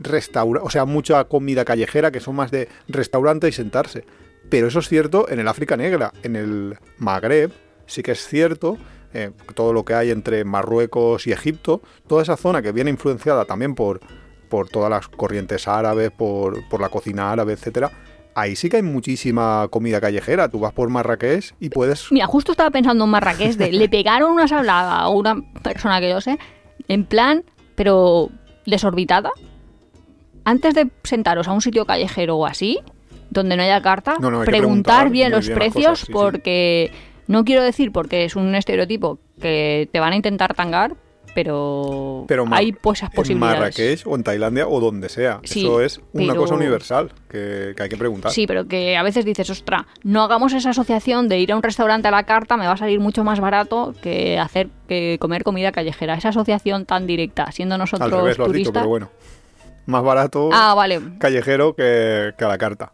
restaurantes, 0.00 0.66
o 0.66 0.70
sea, 0.70 0.84
mucha 0.84 1.24
comida 1.24 1.64
callejera, 1.64 2.10
que 2.10 2.20
son 2.20 2.36
más 2.36 2.50
de 2.50 2.68
restaurante 2.88 3.48
y 3.48 3.52
sentarse. 3.52 4.04
Pero 4.48 4.68
eso 4.68 4.80
es 4.80 4.88
cierto 4.88 5.28
en 5.28 5.40
el 5.40 5.48
África 5.48 5.76
Negra, 5.76 6.12
en 6.22 6.36
el 6.36 6.76
Magreb, 6.98 7.52
sí 7.86 8.02
que 8.02 8.12
es 8.12 8.26
cierto. 8.26 8.76
eh, 9.14 9.30
todo 9.54 9.72
lo 9.72 9.84
que 9.84 9.94
hay 9.94 10.10
entre 10.10 10.44
Marruecos 10.44 11.26
y 11.26 11.32
Egipto, 11.32 11.82
toda 12.06 12.22
esa 12.22 12.36
zona 12.36 12.62
que 12.62 12.72
viene 12.72 12.90
influenciada 12.90 13.44
también 13.44 13.74
por, 13.74 14.00
por 14.48 14.68
todas 14.68 14.90
las 14.90 15.08
corrientes 15.08 15.68
árabes, 15.68 16.10
por, 16.10 16.66
por 16.68 16.80
la 16.80 16.88
cocina 16.88 17.30
árabe, 17.32 17.52
etcétera. 17.52 17.90
Ahí 18.34 18.56
sí 18.56 18.70
que 18.70 18.76
hay 18.76 18.82
muchísima 18.82 19.68
comida 19.70 20.00
callejera. 20.00 20.48
Tú 20.48 20.60
vas 20.60 20.72
por 20.72 20.88
Marrakech 20.88 21.54
y 21.60 21.68
puedes 21.68 22.10
Mira, 22.10 22.26
justo 22.26 22.52
estaba 22.52 22.70
pensando 22.70 23.04
en 23.04 23.10
Marrakech 23.10 23.56
de 23.56 23.72
le 23.72 23.88
pegaron 23.90 24.32
una 24.32 24.48
sablada 24.48 24.96
a 25.00 25.08
una 25.10 25.36
persona 25.62 26.00
que 26.00 26.08
yo 26.08 26.20
sé, 26.22 26.38
en 26.88 27.04
plan, 27.04 27.44
pero 27.74 28.30
desorbitada. 28.64 29.30
Antes 30.44 30.74
de 30.74 30.90
sentaros 31.04 31.46
a 31.46 31.52
un 31.52 31.60
sitio 31.60 31.84
callejero 31.84 32.36
o 32.36 32.46
así, 32.46 32.80
donde 33.32 33.56
no 33.56 33.62
haya 33.62 33.80
carta, 33.82 34.16
No, 34.20 34.30
no, 34.30 34.40
preguntar 34.42 34.50
preguntar 34.50 35.10
bien 35.10 35.30
los 35.30 35.46
bien 35.46 35.58
precios 35.58 35.84
cosas, 35.86 35.98
sí, 36.00 36.06
sí. 36.06 36.12
porque 36.12 36.92
no 37.26 37.44
quiero 37.44 37.62
decir 37.62 37.92
porque 37.92 38.24
es 38.24 38.36
un 38.36 38.54
estereotipo 38.54 39.18
que 39.40 39.88
te 39.92 40.00
van 40.00 40.12
a 40.12 40.16
intentar 40.16 40.54
tangar, 40.54 40.94
pero, 41.34 42.24
Pero 42.28 42.44
hay 42.50 42.72
pues 42.72 42.98
esas 42.98 43.10
en 43.10 43.16
posibilidades. 43.16 43.58
Marrakech 43.58 44.06
o 44.06 44.14
en 44.16 44.22
Tailandia 44.22 44.68
o 44.68 44.80
donde 44.80 45.08
sea. 45.08 45.40
Sí, 45.44 45.60
Eso 45.64 45.80
es 45.80 45.98
una 46.12 46.32
pero- 46.34 46.42
cosa 46.42 46.54
universal 46.56 47.10
que, 47.30 47.72
que 47.74 47.82
hay 47.82 47.88
que 47.88 47.96
preguntar. 47.96 48.30
Sí, 48.32 48.46
pero 48.46 48.68
que 48.68 48.98
a 48.98 49.02
veces 49.02 49.24
dices, 49.24 49.48
ostra, 49.48 49.86
no 50.02 50.22
hagamos 50.22 50.52
esa 50.52 50.70
asociación 50.70 51.28
de 51.28 51.38
ir 51.38 51.50
a 51.52 51.56
un 51.56 51.62
restaurante 51.62 52.08
a 52.08 52.10
la 52.10 52.24
carta, 52.24 52.58
me 52.58 52.66
va 52.66 52.72
a 52.72 52.76
salir 52.76 53.00
mucho 53.00 53.24
más 53.24 53.40
barato 53.40 53.94
que 54.02 54.38
hacer 54.38 54.68
que 54.88 55.16
comer 55.20 55.42
comida 55.42 55.72
callejera. 55.72 56.14
Esa 56.16 56.28
asociación 56.28 56.84
tan 56.84 57.06
directa, 57.06 57.50
siendo 57.50 57.78
nosotros 57.78 58.12
Al 58.12 58.18
revés 58.18 58.36
lo 58.36 58.44
has 58.44 58.52
dicho, 58.52 58.64
turistas. 58.70 58.80
pero 58.82 58.88
bueno. 58.90 59.10
Más 59.86 60.02
barato 60.04 60.50
Ah, 60.52 60.74
vale. 60.74 61.00
callejero 61.18 61.74
que, 61.74 62.34
que 62.38 62.44
a 62.44 62.48
la 62.48 62.58
carta. 62.58 62.92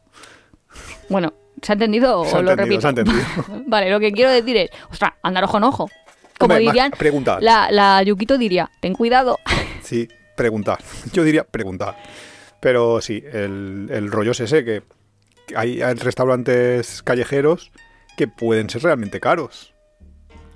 Bueno, 1.09 1.33
¿se 1.63 1.73
ha 1.73 1.75
entendido 1.75 2.25
Se 2.25 2.37
o 2.37 2.43
lo 2.43 2.55
repito? 2.57 2.81
se 2.81 2.87
ha 2.87 2.91
entendido. 2.91 3.19
vale, 3.67 3.91
lo 3.91 4.01
que 4.01 4.13
quiero 4.13 4.31
decir 4.31 4.57
es, 4.57 4.71
ostras, 4.91 5.13
andar 5.23 5.45
ojo 5.45 5.59
en 5.59 5.65
ojo. 5.65 5.91
Como 6.39 6.55
Hombre, 6.55 6.67
dirían, 6.67 6.91
preguntad. 6.93 7.39
la, 7.41 7.69
la 7.71 8.03
Yukito 8.03 8.39
diría, 8.39 8.71
ten 8.81 8.95
cuidado. 8.95 9.39
Sí, 9.83 10.07
preguntar. 10.37 10.79
Yo 11.15 11.23
diría 11.25 11.45
preguntar. 11.45 11.97
Pero 12.61 13.01
sí, 13.01 13.23
el, 13.33 13.89
el 13.91 14.11
rollo 14.11 14.33
es 14.33 14.41
ese, 14.41 14.65
que 14.65 14.83
que 15.47 15.57
hay, 15.57 15.81
hay 15.81 15.95
restaurantes 15.95 17.03
callejeros 17.03 17.73
que 18.19 18.29
pueden 18.29 18.69
ser 18.69 18.83
realmente 18.83 19.19
caros. 19.19 19.73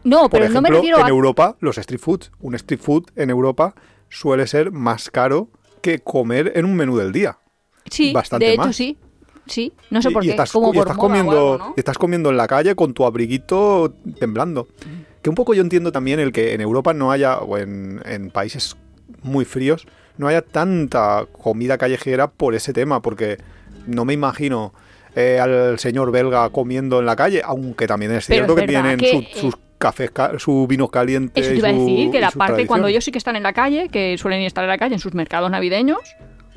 No, 0.05 0.23
Por 0.23 0.33
pero 0.33 0.45
ejemplo, 0.45 0.61
no 0.61 0.69
me 0.69 0.75
refiero 0.75 0.99
en 0.99 1.07
a... 1.07 1.09
Europa, 1.09 1.57
los 1.61 1.79
street 1.79 2.01
food. 2.01 2.25
Un 2.41 2.55
street 2.57 2.81
food 2.81 3.05
en 3.17 3.31
Europa 3.31 3.75
suele 4.11 4.47
ser 4.47 4.71
más 4.71 5.11
caro 5.11 5.49
que 5.81 6.01
comer 6.01 6.53
en 6.57 6.67
un 6.67 6.75
menú 6.75 6.99
del 6.99 7.11
día. 7.13 7.39
Sí, 7.91 8.13
bastante 8.13 8.45
de 8.45 8.53
hecho 8.53 8.63
más. 8.67 8.77
sí. 8.77 8.99
Sí, 9.53 9.73
no 9.91 10.01
sé 10.03 10.11
Y- 10.11 10.13
por 10.13 10.25
y 10.25 10.27
qué, 10.29 10.31
estás, 10.33 10.51
como 10.53 10.73
y 10.73 10.77
por 10.79 10.87
estás 10.87 10.97
moda 10.97 11.07
o 11.07 11.09
comiendo, 11.09 11.53
algo, 11.53 11.59
¿no? 11.59 11.75
estás 11.77 11.99
comiendo 11.99 12.31
en 12.31 12.37
la 12.37 12.47
calle 12.47 12.75
con 12.75 12.95
tu 12.95 13.05
abriguito 13.05 13.93
temblando. 14.19 14.69
Que 15.21 15.29
un 15.31 15.37
poco 15.37 15.55
yo 15.55 15.63
entiendo 15.63 15.93
también 15.93 16.19
el 16.21 16.33
que 16.33 16.55
en 16.55 16.61
Europa 16.61 16.95
no 16.95 17.13
haya, 17.13 17.39
o 17.39 17.59
en, 17.59 18.01
en 18.05 18.31
países 18.31 18.77
muy 19.23 19.45
fríos, 19.45 19.87
no 20.19 20.27
haya 20.29 20.43
tanta 20.43 21.27
comida 21.41 21.79
callejera 21.79 22.29
por 22.31 22.55
ese 22.55 22.73
tema, 22.73 23.01
porque 23.03 23.39
no 23.87 24.05
me 24.05 24.15
imagino 24.15 24.73
eh, 25.15 25.39
al 25.41 25.79
señor 25.79 26.11
belga 26.11 26.49
comiendo 26.51 26.99
en 27.01 27.07
la 27.07 27.15
calle, 27.17 27.43
aunque 27.45 27.87
también 27.87 28.13
es 28.13 28.27
cierto 28.27 28.55
es 28.55 28.61
que 28.63 28.67
tienen 28.67 28.97
que, 28.99 29.29
su- 29.35 29.41
sus 29.41 29.55
cafés, 29.79 30.11
ca- 30.11 30.39
sus 30.39 30.67
vinos 30.67 30.91
calientes. 30.91 31.45
Eso 31.45 31.53
te 31.53 31.59
iba 31.59 31.69
a 31.69 31.73
decir, 31.73 32.11
que 32.11 32.21
la 32.21 32.33
cuando 32.67 32.87
ellos 32.89 33.05
sí 33.05 33.13
que 33.13 33.19
están 33.19 33.37
en 33.37 33.43
la 33.43 33.53
calle, 33.53 33.89
que 33.91 34.17
suelen 34.17 34.41
estar 34.43 34.65
en 34.65 34.71
la 34.71 34.79
calle 34.79 34.95
en 34.95 35.01
sus 35.01 35.13
mercados 35.15 35.51
navideños, 35.51 35.99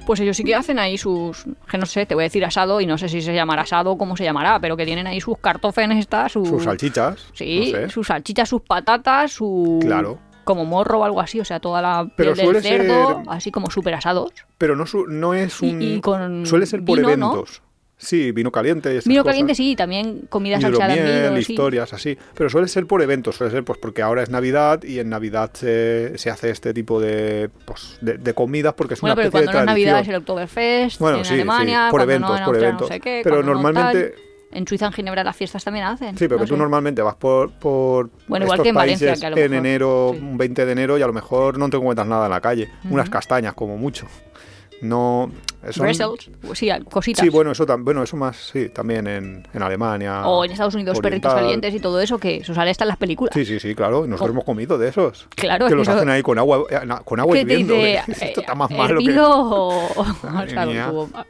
pues 0.06 0.20
ellos 0.20 0.38
sí 0.38 0.44
que 0.44 0.56
hacen 0.56 0.80
ahí 0.80 0.98
sus, 0.98 1.46
que 1.70 1.78
no 1.78 1.86
sé, 1.86 2.06
te 2.06 2.16
voy 2.16 2.24
a 2.24 2.26
decir 2.26 2.44
asado 2.46 2.80
y 2.82 2.86
no 2.86 2.98
sé 2.98 3.10
si 3.10 3.22
se 3.22 3.34
llamará 3.34 3.64
asado 3.64 3.92
o 3.92 3.98
cómo 3.98 4.16
se 4.16 4.24
llamará, 4.24 4.60
pero 4.60 4.78
que 4.78 4.86
tienen 4.86 5.08
ahí 5.08 5.20
sus 5.22 5.38
cartófenes, 5.40 6.00
estas, 6.00 6.32
sus, 6.32 6.48
Sus 6.48 6.64
salchichas. 6.64 7.28
sí, 7.34 7.72
no 7.74 7.80
sé. 7.80 7.90
sus 7.90 8.08
salchichas, 8.08 8.48
sus 8.50 8.62
patatas, 8.62 9.32
su... 9.32 9.80
Claro. 9.82 10.20
Como 10.44 10.64
morro 10.64 11.00
o 11.00 11.04
algo 11.04 11.20
así, 11.22 11.40
o 11.40 11.46
sea, 11.46 11.60
toda 11.60 11.82
la 11.82 12.08
Pero 12.16 12.34
piel 12.34 12.54
del 12.54 12.62
cerdo, 12.62 13.08
ser- 13.08 13.24
así 13.30 13.50
como 13.52 13.72
súper 13.72 13.96
asados. 13.96 14.32
Pero 14.60 14.76
no, 14.76 14.86
su- 14.86 15.08
no 15.08 15.34
es 15.34 15.60
un. 15.62 15.82
y 15.82 16.00
con 16.02 16.46
suele 16.46 16.68
ser 16.68 16.86
por 16.86 17.00
vino, 17.00 17.18
¿no? 17.18 17.44
Sí, 17.98 18.32
vino 18.34 18.52
caliente. 18.52 18.94
y 18.94 18.98
esas 18.98 19.08
Vino 19.08 19.22
cosas. 19.24 19.34
caliente 19.34 19.56
sí, 19.56 19.76
también 19.76 20.28
comida 20.30 20.60
salseada 20.60 20.94
en 20.94 21.00
Hidromiel, 21.00 21.30
vino, 21.32 21.42
sí. 21.44 21.54
historias 21.54 21.94
así. 21.94 22.18
Pero 22.36 22.50
suele 22.50 22.68
ser 22.68 22.86
por 22.88 23.02
eventos, 23.02 23.36
suele 23.38 23.52
ser 23.52 23.64
pues 23.64 23.80
porque 23.80 24.02
ahora 24.02 24.22
es 24.22 24.30
Navidad 24.30 24.84
y 24.84 25.00
en 25.00 25.10
Navidad 25.10 25.52
se, 25.54 26.18
se 26.18 26.30
hace 26.30 26.50
este 26.50 26.74
tipo 26.74 27.00
de, 27.00 27.50
pues, 27.66 27.98
de, 28.02 28.18
de 28.18 28.34
comidas 28.34 28.74
porque 28.74 28.96
es 28.96 29.02
Bueno, 29.02 29.14
una 29.14 29.16
pero 29.24 29.28
especie 29.30 29.46
cuando 29.46 29.52
no 29.54 29.60
es 29.60 29.66
de 29.66 29.72
Navidad 29.72 30.00
es 30.02 30.08
tradición. 30.08 30.16
el 30.16 30.22
Oktoberfest, 30.22 31.00
Bueno, 31.00 31.18
en 31.20 31.26
sí, 31.26 31.34
Alemania, 31.36 31.86
sí, 31.88 31.92
por 31.92 32.02
eventos, 32.02 32.30
no 32.32 32.38
en 32.38 32.44
por 32.46 32.56
eventos. 32.58 32.90
no 32.90 32.94
sé 32.96 33.00
qué, 33.00 33.22
pero 33.24 33.38
no 33.38 33.54
normalmente. 33.54 34.16
En 34.52 34.66
Suiza 34.68 34.86
en 34.86 34.94
Ginebra 34.94 35.24
las 35.24 35.36
fiestas 35.36 35.64
también 35.64 35.86
hacen. 35.86 36.18
sí, 36.18 36.28
pero 36.28 36.40
que 36.40 36.46
tú 36.48 36.54
sé. 36.54 36.58
normalmente 36.60 37.02
vas 37.02 37.16
por, 37.16 37.52
por 37.54 38.10
Bueno, 38.28 38.46
igual 38.46 38.62
que 38.62 38.70
en 38.70 38.76
Valencia, 38.76 39.14
que 39.16 39.26
a 39.26 39.30
lo 39.30 39.38
en 39.38 39.52
mejor, 39.52 39.66
enero, 39.66 40.12
sí. 40.14 40.20
un 40.22 40.38
20 40.38 40.66
de 40.66 40.72
enero 40.72 40.98
y 40.98 41.02
a 41.02 41.08
lo 41.08 41.14
mejor 41.14 41.58
no 41.58 41.70
te 41.70 41.76
encuentras 41.78 42.08
nada 42.08 42.26
en 42.26 42.32
la 42.32 42.40
calle, 42.42 42.70
unas 42.90 43.10
castañas 43.10 43.54
como 43.54 43.78
mucho. 43.78 44.06
No, 44.82 45.32
son- 45.72 45.84
Bretzels, 45.86 46.30
sí, 46.54 46.70
cositas. 46.92 47.24
Sí, 47.24 47.30
bueno, 47.30 47.52
eso, 47.52 47.66
bueno, 47.80 48.04
eso 48.04 48.18
más, 48.18 48.36
sí, 48.52 48.70
también 48.70 49.08
en, 49.08 49.48
en 49.54 49.62
Alemania. 49.64 50.28
o 50.28 50.44
en 50.46 50.52
Estados 50.52 50.76
Unidos 50.76 51.00
perritos 51.00 51.32
oriental. 51.32 51.44
calientes 51.44 51.74
y 51.76 51.80
todo 51.80 52.00
eso 52.02 52.18
que 52.20 52.38
eso 52.38 52.54
sale 52.54 52.72
hasta 52.72 52.84
en 52.84 52.90
las 52.90 52.98
películas. 52.98 53.34
Sí, 53.34 53.46
sí, 53.46 53.60
sí, 53.60 53.74
claro. 53.74 54.06
y 54.06 54.10
Nosotros 54.10 54.28
Co- 54.30 54.34
hemos 54.34 54.44
comido 54.44 54.78
de 54.78 54.90
esos. 54.90 55.28
Claro, 55.36 55.68
que 55.68 55.76
los 55.76 55.88
eso- 55.88 55.98
hacen 55.98 56.10
ahí 56.10 56.22
con 56.22 56.38
agua, 56.38 56.64
eh, 56.70 56.80
con 57.04 57.20
agua 57.20 57.38
hirviendo. 57.38 57.74
dice, 57.74 57.96
Esto 58.08 58.26
eh, 58.26 58.34
está 58.42 58.54
más 58.56 58.70
malo 58.70 59.00
que. 59.00 59.18
o- 59.20 59.88
o 59.96 60.06
como- 61.06 61.26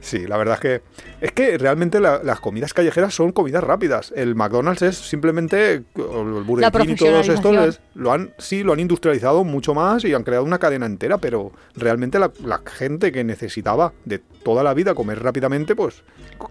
Sí, 0.00 0.26
la 0.26 0.36
verdad 0.36 0.54
es 0.54 0.60
que. 0.60 0.82
Es 1.20 1.32
que 1.32 1.58
realmente 1.58 2.00
la- 2.00 2.22
las 2.22 2.40
comidas 2.40 2.72
callejeras 2.74 3.14
son 3.14 3.32
comidas 3.32 3.62
rápidas. 3.64 4.12
El 4.16 4.34
McDonald's 4.34 4.82
es 4.82 4.96
simplemente. 4.96 5.74
El 5.74 5.84
Burger 6.46 6.62
King 6.86 6.92
y 6.92 6.96
todos 7.12 7.26
estos 7.34 7.52
es- 7.68 7.80
lo 7.94 8.12
han, 8.12 8.30
sí, 8.38 8.62
lo 8.62 8.72
han 8.72 8.80
industrializado 8.80 9.44
mucho 9.44 9.74
más 9.74 10.04
y 10.04 10.14
han 10.14 10.22
creado 10.22 10.44
una 10.44 10.58
cadena 10.58 10.86
entera, 10.86 11.18
pero 11.18 11.52
realmente 11.74 12.18
la, 12.18 12.30
la 12.44 12.60
gente 12.64 13.10
que 13.12 13.24
necesitaba 13.24 13.92
de 14.04 14.18
toda 14.44 14.62
la 14.62 14.74
vida 14.74 14.94
comer 14.94 15.22
rápidamente, 15.22 15.74
pues, 15.74 16.02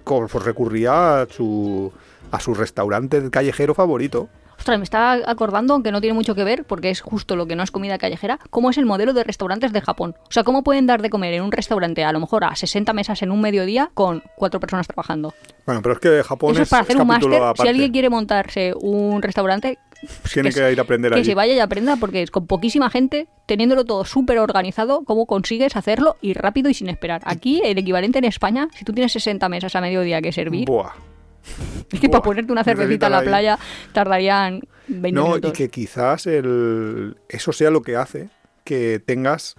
pues 0.03 0.43
recurría 0.43 1.22
a 1.22 1.26
su, 1.28 1.91
a 2.32 2.39
su 2.39 2.53
restaurante 2.53 3.30
callejero 3.32 3.74
favorito. 3.74 4.30
Ostras, 4.58 4.78
me 4.80 4.84
está 4.84 5.14
acordando, 5.30 5.74
aunque 5.74 5.91
no 5.91 6.01
tiene 6.01 6.14
mucho 6.14 6.36
que 6.36 6.43
ver, 6.43 6.66
porque 6.66 6.89
es 6.89 7.01
justo 7.01 7.36
lo 7.36 7.45
que 7.45 7.55
no 7.55 7.64
es 7.64 7.72
comida 7.72 7.97
callejera, 7.97 8.39
cómo 8.49 8.70
es 8.70 8.78
el 8.78 8.86
modelo 8.86 9.14
de 9.14 9.24
restaurantes 9.24 9.72
de 9.72 9.82
Japón. 9.82 10.16
O 10.24 10.32
sea, 10.32 10.43
cómo 10.43 10.64
pueden 10.64 10.88
dar 10.88 11.01
de 11.01 11.10
comer 11.10 11.34
en 11.34 11.43
un 11.43 11.51
restaurante 11.51 12.03
a 12.03 12.12
lo 12.12 12.20
mejor 12.20 12.43
a 12.43 12.55
60 12.55 12.91
mesas 12.93 13.22
en 13.22 13.32
un 13.32 13.39
mediodía 13.41 13.91
con 13.93 14.24
cuatro 14.36 14.60
personas 14.60 14.88
trabajando. 14.88 15.34
Bueno, 15.66 15.82
pero 15.82 15.93
es 15.93 15.99
que 15.99 16.24
Japón 16.24 16.53
Eso 16.53 16.64
es 16.64 16.70
para 16.70 16.84
hacer 16.84 16.97
un 16.97 17.08
máster. 17.08 17.41
Si 17.55 17.68
alguien 17.68 17.91
quiere 17.91 18.10
montarse 18.10 18.74
un 18.80 19.22
restaurante, 19.22 19.78
Tiene 20.32 20.49
que 20.49 20.55
que, 20.62 20.72
ir 20.72 20.80
a 20.80 20.84
aprender 20.84 21.12
que 21.12 21.20
allí. 21.20 21.26
se 21.26 21.36
vaya 21.36 21.53
y 21.53 21.60
aprenda, 21.60 21.97
porque 21.97 22.22
es 22.22 22.32
con 22.32 22.47
poquísima 22.47 22.89
gente, 22.89 23.28
teniéndolo 23.45 23.84
todo 23.84 24.05
súper 24.05 24.39
organizado, 24.39 25.03
cómo 25.03 25.26
consigues 25.26 25.76
hacerlo 25.76 26.16
y 26.22 26.34
rápido 26.34 26.70
y 26.70 26.74
sin 26.74 26.88
esperar. 26.89 27.22
Aquí, 27.26 27.62
el 27.64 27.78
equivalente 27.78 28.20
en 28.20 28.26
España, 28.26 28.70
si 28.76 28.86
tú 28.86 28.93
tienes 28.93 29.12
60 29.12 29.49
mesas 29.49 29.76
a 29.76 29.82
mediodía 29.82 30.22
que 30.22 30.32
servir, 30.32 30.66
Buah. 30.68 30.91
es 31.91 31.99
que 31.99 32.07
buah, 32.07 32.11
para 32.19 32.23
ponerte 32.23 32.51
una 32.51 32.63
cervecita 32.63 33.07
en 33.07 33.11
la 33.11 33.19
ahí. 33.19 33.27
playa 33.27 33.59
tardarían 33.93 34.61
20 34.87 35.11
No, 35.11 35.27
minutos. 35.27 35.49
y 35.51 35.53
que 35.53 35.69
quizás 35.69 36.27
el, 36.27 37.17
eso 37.29 37.51
sea 37.51 37.69
lo 37.71 37.81
que 37.81 37.95
hace 37.95 38.29
que 38.63 39.01
tengas 39.05 39.55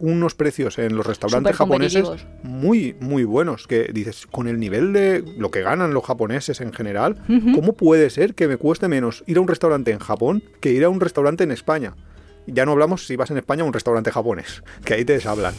unos 0.00 0.34
precios 0.36 0.78
en 0.78 0.94
los 0.96 1.04
restaurantes 1.04 1.56
japoneses 1.56 2.04
muy, 2.44 2.94
muy 3.00 3.24
buenos. 3.24 3.66
Que 3.66 3.90
dices, 3.92 4.26
con 4.28 4.46
el 4.46 4.60
nivel 4.60 4.92
de 4.92 5.24
lo 5.38 5.50
que 5.50 5.62
ganan 5.62 5.92
los 5.92 6.04
japoneses 6.04 6.60
en 6.60 6.72
general. 6.72 7.16
¿cómo 7.54 7.72
puede 7.72 8.08
ser 8.10 8.34
que 8.36 8.46
me 8.46 8.56
cueste 8.58 8.86
menos 8.86 9.24
ir 9.26 9.38
a 9.38 9.40
un 9.40 9.48
restaurante 9.48 9.90
en 9.90 9.98
Japón 9.98 10.42
que 10.60 10.70
ir 10.70 10.84
a 10.84 10.88
un 10.88 11.00
restaurante 11.00 11.42
en 11.44 11.50
España? 11.50 11.94
Ya 12.46 12.64
no 12.64 12.72
hablamos 12.72 13.06
si 13.06 13.16
vas 13.16 13.30
en 13.32 13.38
España 13.38 13.62
a 13.62 13.66
un 13.66 13.72
restaurante 13.72 14.12
japonés, 14.12 14.62
que 14.84 14.94
ahí 14.94 15.04
te 15.04 15.14
deshablan. 15.14 15.54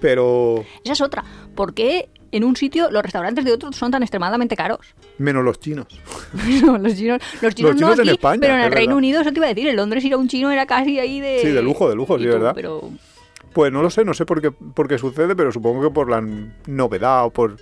Pero 0.00 0.64
Esa 0.84 0.92
es 0.92 1.00
otra. 1.00 1.24
¿Por 1.54 1.74
qué 1.74 2.08
en 2.36 2.44
un 2.44 2.56
sitio 2.56 2.90
los 2.90 3.02
restaurantes 3.02 3.44
de 3.44 3.52
otros 3.52 3.76
son 3.76 3.90
tan 3.90 4.02
extremadamente 4.02 4.56
caros. 4.56 4.80
Menos 5.18 5.44
los 5.44 5.58
chinos. 5.60 5.86
No, 6.64 6.78
los 6.78 6.94
chinos, 6.96 7.20
los 7.42 7.54
chinos, 7.54 7.72
Los 7.72 7.80
no 7.80 7.86
chinos 7.88 7.94
en 7.98 8.00
aquí, 8.00 8.10
España, 8.10 8.38
pero 8.40 8.54
en 8.54 8.60
el 8.60 8.72
Reino 8.72 8.90
verdad. 8.94 8.98
Unido, 8.98 9.20
eso 9.20 9.30
te 9.32 9.38
iba 9.38 9.46
a 9.46 9.48
decir, 9.50 9.68
en 9.68 9.76
Londres 9.76 10.04
ir 10.04 10.12
a 10.14 10.16
un 10.16 10.28
chino 10.28 10.50
era 10.50 10.66
casi 10.66 10.98
ahí 10.98 11.20
de... 11.20 11.40
Sí, 11.40 11.48
de 11.50 11.62
lujo, 11.62 11.88
de 11.88 11.94
lujo, 11.96 12.18
sí, 12.18 12.24
tú, 12.24 12.30
¿verdad? 12.30 12.52
Pero 12.54 12.90
Pues 13.52 13.72
no 13.72 13.82
lo 13.82 13.90
sé, 13.90 14.04
no 14.04 14.14
sé 14.14 14.24
por 14.26 14.40
qué, 14.42 14.50
por 14.50 14.88
qué 14.88 14.98
sucede, 14.98 15.34
pero 15.36 15.52
supongo 15.52 15.82
que 15.82 15.90
por 15.90 16.10
la 16.10 16.22
novedad 16.66 17.24
o 17.26 17.30
por... 17.30 17.56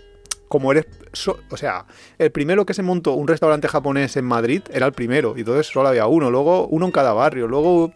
Como 0.49 0.71
eres... 0.73 0.87
so- 1.13 1.39
o 1.51 1.57
sea, 1.57 1.87
el 2.19 2.31
primero 2.31 2.67
que 2.67 2.75
se 2.75 2.83
montó 2.83 3.13
un 3.15 3.27
restaurante 3.29 3.69
japonés 3.69 4.17
en 4.17 4.25
Madrid 4.27 4.63
era 4.73 4.87
el 4.87 4.93
primero, 4.93 5.35
y 5.37 5.41
entonces 5.41 5.67
solo 5.67 5.89
había 5.89 6.07
uno, 6.07 6.31
luego 6.31 6.67
uno 6.69 6.87
en 6.87 6.93
cada 6.93 7.13
barrio, 7.13 7.47
luego... 7.49 7.93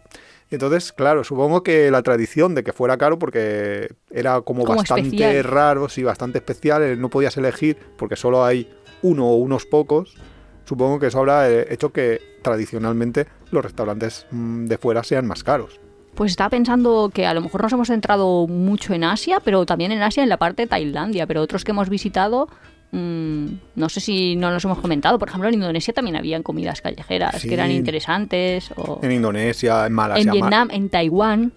Entonces, 0.49 0.93
claro, 0.93 1.23
supongo 1.23 1.61
que 1.61 1.91
la 1.91 2.01
tradición 2.03 2.55
de 2.55 2.63
que 2.63 2.71
fuera 2.71 2.97
caro 2.97 3.19
porque 3.19 3.93
era 4.09 4.41
como, 4.41 4.63
Como 4.63 4.77
bastante 4.79 5.07
especial. 5.07 5.43
raro, 5.43 5.89
sí, 5.89 6.03
bastante 6.03 6.37
especial, 6.37 6.99
no 6.99 7.09
podías 7.09 7.35
elegir 7.37 7.77
porque 7.97 8.15
solo 8.15 8.45
hay 8.45 8.69
uno 9.01 9.27
o 9.27 9.35
unos 9.35 9.65
pocos. 9.65 10.15
Supongo 10.63 10.99
que 10.99 11.07
eso 11.07 11.19
habrá 11.19 11.49
eh, 11.49 11.67
hecho 11.69 11.91
que 11.91 12.21
tradicionalmente 12.43 13.27
los 13.51 13.63
restaurantes 13.63 14.25
mm, 14.31 14.65
de 14.65 14.77
fuera 14.77 15.03
sean 15.03 15.27
más 15.27 15.43
caros. 15.43 15.79
Pues 16.15 16.31
estaba 16.31 16.49
pensando 16.49 17.11
que 17.13 17.27
a 17.27 17.33
lo 17.33 17.41
mejor 17.41 17.61
nos 17.61 17.73
hemos 17.73 17.89
centrado 17.89 18.47
mucho 18.47 18.93
en 18.93 19.03
Asia, 19.03 19.39
pero 19.43 19.65
también 19.65 19.91
en 19.91 20.01
Asia 20.01 20.23
en 20.23 20.29
la 20.29 20.37
parte 20.37 20.63
de 20.63 20.67
Tailandia, 20.67 21.27
pero 21.27 21.41
otros 21.41 21.63
que 21.63 21.71
hemos 21.71 21.89
visitado, 21.89 22.47
mm, 22.91 23.45
no 23.75 23.89
sé 23.89 23.99
si 23.99 24.35
no 24.35 24.51
los 24.51 24.63
hemos 24.65 24.79
comentado. 24.79 25.19
Por 25.19 25.29
ejemplo, 25.29 25.47
en 25.49 25.55
Indonesia 25.55 25.93
también 25.93 26.15
habían 26.15 26.43
comidas 26.43 26.81
callejeras 26.81 27.41
Sí. 27.41 27.47
que 27.47 27.53
eran 27.53 27.71
interesantes. 27.71 28.71
O 28.75 28.99
En 29.03 29.11
Indonesia, 29.11 29.85
en 29.85 29.93
Malasia. 29.93 30.23
en 30.23 30.31
Vietnam, 30.31 30.69
en 30.71 30.89
Taiwán. 30.89 31.51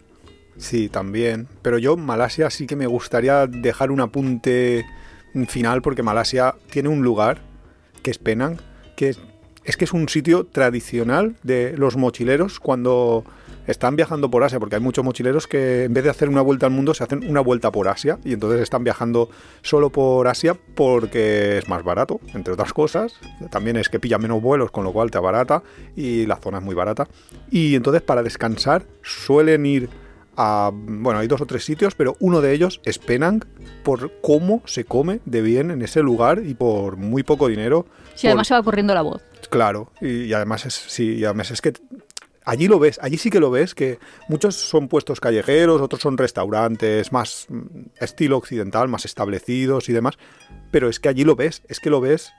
Sí, 0.57 0.89
también. 0.89 1.49
Pero 1.63 1.79
yo, 1.79 1.97
Malasia, 1.97 2.51
sí 2.51 2.67
que 2.67 2.77
me 2.77 2.87
gustaría 2.87 3.47
dejar 3.47 3.91
un 3.91 4.01
apunte 4.01 4.85
final 5.49 5.81
porque 5.81 6.03
Malasia 6.03 6.55
tiene 6.71 6.89
un 6.89 7.03
lugar 7.03 7.39
que 8.03 8.11
es 8.11 8.19
Penang, 8.19 8.59
que 8.97 9.11
es, 9.11 9.21
es 9.65 9.77
que 9.77 9.85
es 9.85 9.93
un 9.93 10.09
sitio 10.09 10.45
tradicional 10.45 11.37
de 11.43 11.75
los 11.77 11.97
mochileros 11.97 12.61
cuando 12.61 13.25
están 13.71 13.97
viajando 13.97 14.31
por 14.31 14.43
Asia, 14.43 14.59
porque 14.59 14.77
hay 14.77 14.81
muchos 14.81 15.05
mochileros 15.05 15.47
que 15.47 15.85
en 15.85 15.95
vez 15.95 16.05
de 16.05 16.11
hacer 16.11 16.29
una 16.29 16.43
vuelta 16.43 16.67
al 16.67 16.73
mundo 16.73 16.95
se 16.95 17.05
hacen 17.05 17.29
una 17.29 17.41
vuelta 17.41 17.71
por 17.71 17.89
Asia 17.89 18.19
y 18.25 18.33
entonces 18.33 18.61
están 18.61 18.85
viajando 18.85 19.31
solo 19.63 19.91
por 19.91 20.27
Asia 20.29 20.57
porque 20.75 21.59
es 21.59 21.69
más 21.69 21.85
barato, 21.85 22.21
entre 22.35 22.53
otras 22.53 22.73
cosas. 22.73 23.15
También 23.51 23.77
es 23.77 23.89
que 23.89 24.01
pilla 24.01 24.19
menos 24.19 24.43
vuelos, 24.43 24.71
con 24.71 24.85
lo 24.85 24.93
cual 24.93 25.11
te 25.11 25.19
abarata 25.19 25.63
y 25.97 26.27
la 26.27 26.37
zona 26.37 26.59
es 26.59 26.65
muy 26.65 26.75
barata. 26.75 27.09
Y 27.51 27.75
entonces 27.75 28.03
para 28.03 28.23
descansar 28.23 28.85
suelen 29.03 29.67
ir 29.67 29.89
a, 30.37 30.71
bueno, 30.73 31.21
hay 31.21 31.29
dos 31.29 31.41
o 31.41 31.47
tres 31.47 31.65
sitios, 31.65 31.95
pero 31.95 32.17
uno 32.21 32.41
de 32.41 32.53
ellos 32.53 32.81
es 32.85 32.99
Penang 32.99 33.45
por 33.85 34.13
cómo 34.21 34.63
se 34.65 34.85
come 34.85 35.21
de 35.25 35.43
bien 35.43 35.71
en 35.71 35.83
ese 35.83 36.03
lugar 36.03 36.43
y 36.45 36.55
por 36.55 36.97
muy 36.97 37.23
poco 37.23 37.49
dinero. 37.49 37.87
Sí, 38.15 38.27
además 38.27 38.49
se 38.49 38.55
va 38.55 38.63
corriendo 38.63 38.95
la 38.95 39.03
voz. 39.03 39.23
Claro, 39.49 39.93
y, 40.01 40.25
y 40.25 40.33
además 40.33 40.67
es, 40.67 40.75
sí, 40.75 41.15
y 41.15 41.25
además 41.25 41.51
es 41.51 41.61
que 41.61 41.73
allí 42.45 42.69
lo 42.69 42.79
ves, 42.79 42.99
allí 43.03 43.19
sí 43.19 43.31
que 43.31 43.41
lo 43.41 43.51
ves, 43.51 43.75
que 43.75 43.99
muchos 44.29 44.57
son 44.57 44.89
puestos 44.89 45.21
callejeros, 45.21 45.81
otros 45.81 46.03
son 46.03 46.19
restaurantes 46.19 47.13
más 47.13 47.47
mm, 47.49 47.67
estilo 48.01 48.37
occidental, 48.37 48.89
más 48.89 49.05
establecidos 49.05 49.89
y 49.89 49.93
demás, 49.93 50.19
pero 50.71 50.89
es 50.89 51.01
que 51.01 51.09
allí 51.09 51.25
lo 51.25 51.37
ves, 51.37 51.63
es 51.69 51.81
que 51.81 51.91
lo 51.91 52.01
ves 52.01 52.33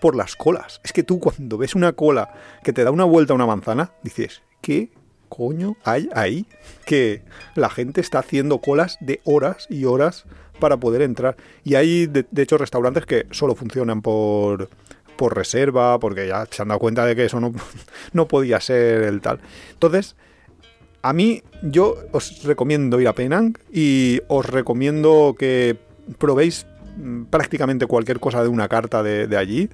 por 0.00 0.16
las 0.16 0.36
colas. 0.36 0.80
Es 0.84 0.92
que 0.92 1.02
tú 1.02 1.18
cuando 1.20 1.58
ves 1.58 1.74
una 1.74 1.92
cola 1.92 2.34
que 2.62 2.72
te 2.72 2.84
da 2.84 2.90
una 2.90 3.04
vuelta 3.04 3.32
a 3.32 3.36
una 3.36 3.46
manzana, 3.46 3.92
dices, 4.02 4.42
¿qué 4.60 4.90
coño 5.28 5.76
hay 5.84 6.08
ahí? 6.14 6.46
Que 6.84 7.24
la 7.54 7.70
gente 7.70 8.00
está 8.00 8.18
haciendo 8.20 8.58
colas 8.58 8.98
de 9.00 9.20
horas 9.24 9.66
y 9.70 9.84
horas 9.84 10.26
para 10.60 10.76
poder 10.76 11.02
entrar. 11.02 11.36
Y 11.64 11.74
hay, 11.74 12.06
de, 12.06 12.26
de 12.30 12.42
hecho, 12.42 12.58
restaurantes 12.58 13.06
que 13.06 13.26
solo 13.30 13.54
funcionan 13.54 14.02
por, 14.02 14.68
por 15.16 15.36
reserva, 15.36 15.98
porque 15.98 16.28
ya 16.28 16.46
se 16.50 16.62
han 16.62 16.68
dado 16.68 16.80
cuenta 16.80 17.04
de 17.06 17.16
que 17.16 17.24
eso 17.24 17.40
no, 17.40 17.52
no 18.12 18.28
podía 18.28 18.60
ser 18.60 19.02
el 19.02 19.20
tal. 19.20 19.40
Entonces, 19.72 20.16
a 21.04 21.12
mí, 21.12 21.42
yo 21.60 21.96
os 22.12 22.42
recomiendo 22.44 22.98
ir 22.98 23.08
a 23.08 23.14
Penang 23.14 23.58
y 23.70 24.22
os 24.28 24.46
recomiendo 24.46 25.36
que 25.38 25.76
probéis 26.16 26.66
mm, 26.96 27.24
prácticamente 27.24 27.86
cualquier 27.86 28.20
cosa 28.20 28.42
de 28.42 28.48
una 28.48 28.68
carta 28.68 29.02
de, 29.02 29.36
allí. 29.36 29.68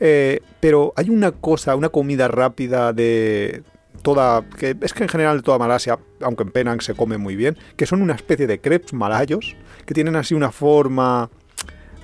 Eh, 0.00 0.40
pero 0.58 0.94
hay 0.96 1.10
una 1.10 1.32
cosa, 1.32 1.76
una 1.76 1.90
comida 1.90 2.28
rápida 2.28 2.94
de 2.94 3.62
toda. 4.00 4.42
que 4.58 4.74
Es 4.80 4.94
que 4.94 5.02
en 5.02 5.10
general 5.10 5.42
toda 5.42 5.58
Malasia, 5.58 5.98
aunque 6.22 6.44
en 6.44 6.50
Penang 6.50 6.80
se 6.80 6.94
come 6.94 7.18
muy 7.18 7.36
bien, 7.36 7.58
que 7.76 7.84
son 7.84 8.00
una 8.00 8.14
especie 8.14 8.46
de 8.46 8.58
crepes 8.58 8.94
malayos, 8.94 9.56
que 9.84 9.92
tienen 9.92 10.16
así 10.16 10.32
una 10.32 10.50
forma 10.50 11.28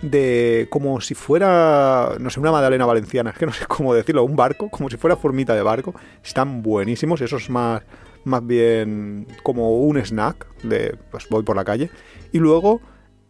de 0.02 0.68
como 0.70 1.00
si 1.00 1.14
fuera, 1.14 2.16
no 2.20 2.30
sé, 2.30 2.40
una 2.40 2.52
magdalena 2.52 2.86
valenciana, 2.86 3.30
es 3.34 3.38
que 3.38 3.46
no 3.46 3.52
sé 3.52 3.66
cómo 3.66 3.94
decirlo, 3.94 4.24
un 4.24 4.36
barco, 4.36 4.68
como 4.70 4.90
si 4.90 4.96
fuera 4.96 5.16
formita 5.16 5.54
de 5.54 5.62
barco. 5.62 5.94
Están 6.24 6.62
buenísimos, 6.62 7.20
eso 7.20 7.36
es 7.36 7.50
más, 7.50 7.82
más 8.24 8.46
bien 8.46 9.26
como 9.42 9.80
un 9.80 9.98
snack 9.98 10.46
de, 10.62 10.96
pues 11.10 11.28
voy 11.28 11.42
por 11.42 11.56
la 11.56 11.64
calle. 11.64 11.90
Y 12.32 12.38
luego, 12.38 12.80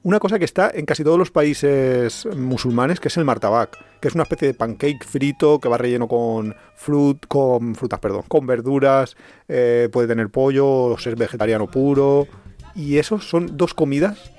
una 0.03 0.21
cosa 0.21 0.39
que 0.39 0.45
está 0.45 0.71
en 0.73 0.87
casi 0.87 1.03
todos 1.03 1.19
los 1.19 1.31
países 1.31 2.27
musulmanes, 2.37 3.01
que 3.01 3.09
es 3.09 3.17
el 3.17 3.25
martabak, 3.25 3.77
que 4.01 4.09
es 4.09 4.15
una 4.15 4.23
especie 4.23 4.49
de 4.49 4.55
pancake 4.55 5.05
frito 5.05 5.59
que 5.59 5.69
va 5.69 5.79
relleno 5.79 6.07
con 6.07 6.55
frut, 6.77 7.27
con 7.27 7.75
frutas, 7.75 7.99
perdón, 7.99 8.23
con 8.29 8.47
verduras, 8.47 9.17
eh, 9.49 9.89
puede 9.93 10.09
tener 10.09 10.31
pollo, 10.31 10.69
o 10.69 10.99
ser 10.99 11.17
vegetariano 11.17 11.67
puro. 11.67 12.29
Y 12.75 12.99
esos 12.99 13.29
son 13.29 13.57
dos 13.57 13.75
comidas 13.75 14.31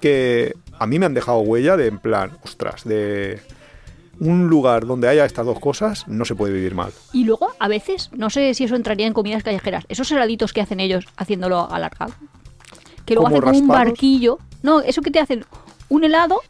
que 0.00 0.54
a 0.80 0.86
mí 0.86 0.98
me 0.98 1.06
han 1.06 1.14
dejado 1.14 1.40
huella 1.40 1.76
de 1.76 1.86
en 1.86 1.98
plan, 1.98 2.38
ostras, 2.42 2.84
de 2.84 3.38
un 4.18 4.48
lugar 4.48 4.86
donde 4.86 5.08
haya 5.08 5.26
estas 5.26 5.44
dos 5.44 5.60
cosas, 5.60 6.08
no 6.08 6.24
se 6.24 6.34
puede 6.34 6.54
vivir 6.54 6.74
mal. 6.74 6.90
Y 7.12 7.24
luego, 7.24 7.52
a 7.58 7.68
veces, 7.68 8.10
no 8.14 8.30
sé 8.30 8.54
si 8.54 8.64
eso 8.64 8.76
entraría 8.76 9.06
en 9.06 9.12
comidas 9.12 9.42
callejeras, 9.42 9.84
esos 9.90 10.10
heladitos 10.10 10.54
que 10.54 10.62
hacen 10.62 10.80
ellos 10.80 11.06
haciéndolo 11.18 11.70
alargado. 11.70 12.14
Que 13.04 13.14
luego 13.14 13.28
¿Como 13.28 13.36
hacen 13.36 13.50
como 13.50 13.60
un 13.60 13.68
barquillo. 13.68 14.38
No, 14.62 14.80
eso 14.80 15.02
que 15.02 15.10
te 15.10 15.20
hacen 15.20 15.44
un 15.90 16.04
helado, 16.04 16.40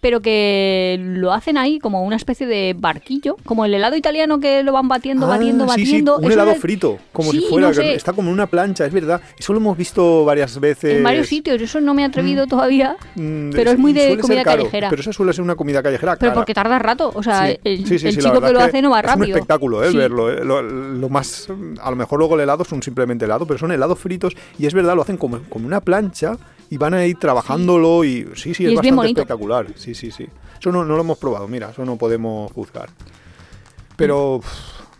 pero 0.00 0.20
que 0.20 0.98
lo 1.00 1.32
hacen 1.32 1.58
ahí 1.58 1.78
como 1.78 2.02
una 2.04 2.16
especie 2.16 2.46
de 2.46 2.74
barquillo, 2.78 3.36
como 3.44 3.64
el 3.64 3.74
helado 3.74 3.96
italiano 3.96 4.40
que 4.40 4.62
lo 4.62 4.72
van 4.72 4.88
batiendo, 4.88 5.26
batiendo, 5.26 5.64
Ah, 5.64 5.74
sí, 5.74 5.84
sí, 5.84 5.90
batiendo. 5.92 6.16
un 6.18 6.24
Eso 6.24 6.32
helado 6.32 6.54
frito, 6.54 6.98
como 7.12 7.30
Sí, 7.32 7.40
si 7.40 7.46
fuera, 7.48 7.68
no 7.68 7.74
sé. 7.74 7.94
está 7.94 8.12
como 8.12 8.28
en 8.28 8.34
una 8.34 8.46
plancha, 8.46 8.86
es 8.86 8.92
verdad. 8.92 9.20
Eso 9.38 9.52
lo 9.52 9.58
hemos 9.58 9.76
visto 9.76 10.24
varias 10.24 10.58
veces. 10.58 10.96
En 10.96 11.02
varios 11.02 11.26
sitios, 11.26 11.60
eso 11.60 11.80
no 11.80 11.92
me 11.94 12.02
he 12.02 12.04
atrevido 12.06 12.46
todavía, 12.46 12.96
Mm, 13.14 13.50
pero 13.50 13.70
es 13.72 13.78
muy 13.78 13.92
de 13.92 14.16
comida 14.18 14.42
caro, 14.42 14.58
callejera. 14.62 14.88
Pero 14.90 15.00
eso 15.02 15.12
suele 15.12 15.32
ser 15.32 15.42
una 15.42 15.54
comida 15.54 15.82
callejera 15.82 16.16
Pero 16.16 16.30
cara. 16.30 16.34
porque 16.34 16.54
tarda 16.54 16.78
rato, 16.78 17.12
o 17.14 17.22
sea, 17.22 17.46
Sí, 17.48 17.58
el, 17.64 17.86
sí, 17.86 17.98
sí, 17.98 18.12
sí, 18.12 18.18
chico 18.20 18.40
que 18.40 18.52
lo 18.52 18.58
es 18.60 18.64
hace 18.66 18.80
no 18.82 18.90
va 18.90 19.00
Es 19.00 19.06
rápido. 19.06 19.26
un 19.26 19.30
espectáculo, 19.32 19.84
¿eh? 19.84 19.90
Sí. 19.90 19.96
Verlo. 19.96 20.30
¿eh? 20.30 20.44
Lo, 20.44 20.62
lo 20.62 21.08
más. 21.08 21.48
A 21.82 21.90
lo 21.90 21.96
mejor 21.96 22.18
luego 22.18 22.34
el 22.36 22.40
helado 22.40 22.64
son 22.64 22.82
simplemente 22.82 23.26
helado, 23.26 23.46
pero 23.46 23.58
son 23.58 23.70
helados 23.72 23.98
fritos 23.98 24.34
y 24.58 24.66
es 24.66 24.72
verdad, 24.74 24.94
lo 24.96 25.02
hacen 25.02 25.16
como, 25.18 25.40
como 25.50 25.66
una 25.66 25.80
plancha 25.80 26.36
y 26.72 26.76
van 26.76 26.94
a 26.94 27.04
ir 27.04 27.16
trabajándolo 27.18 28.04
y 28.04 28.28
sí, 28.36 28.54
sí, 28.54 28.62
Y 28.62 28.66
es, 28.66 28.70
es 28.72 28.76
bastante 28.76 28.94
bonito. 28.96 29.20
espectacular. 29.22 29.66
Sí, 29.74 29.89
sí, 29.94 30.10
sí. 30.10 30.26
Eso 30.58 30.72
no, 30.72 30.84
no 30.84 30.94
lo 30.94 31.00
hemos 31.00 31.18
probado, 31.18 31.48
mira, 31.48 31.70
eso 31.70 31.84
no 31.84 31.96
podemos 31.96 32.50
juzgar. 32.52 32.90
Pero. 33.96 34.40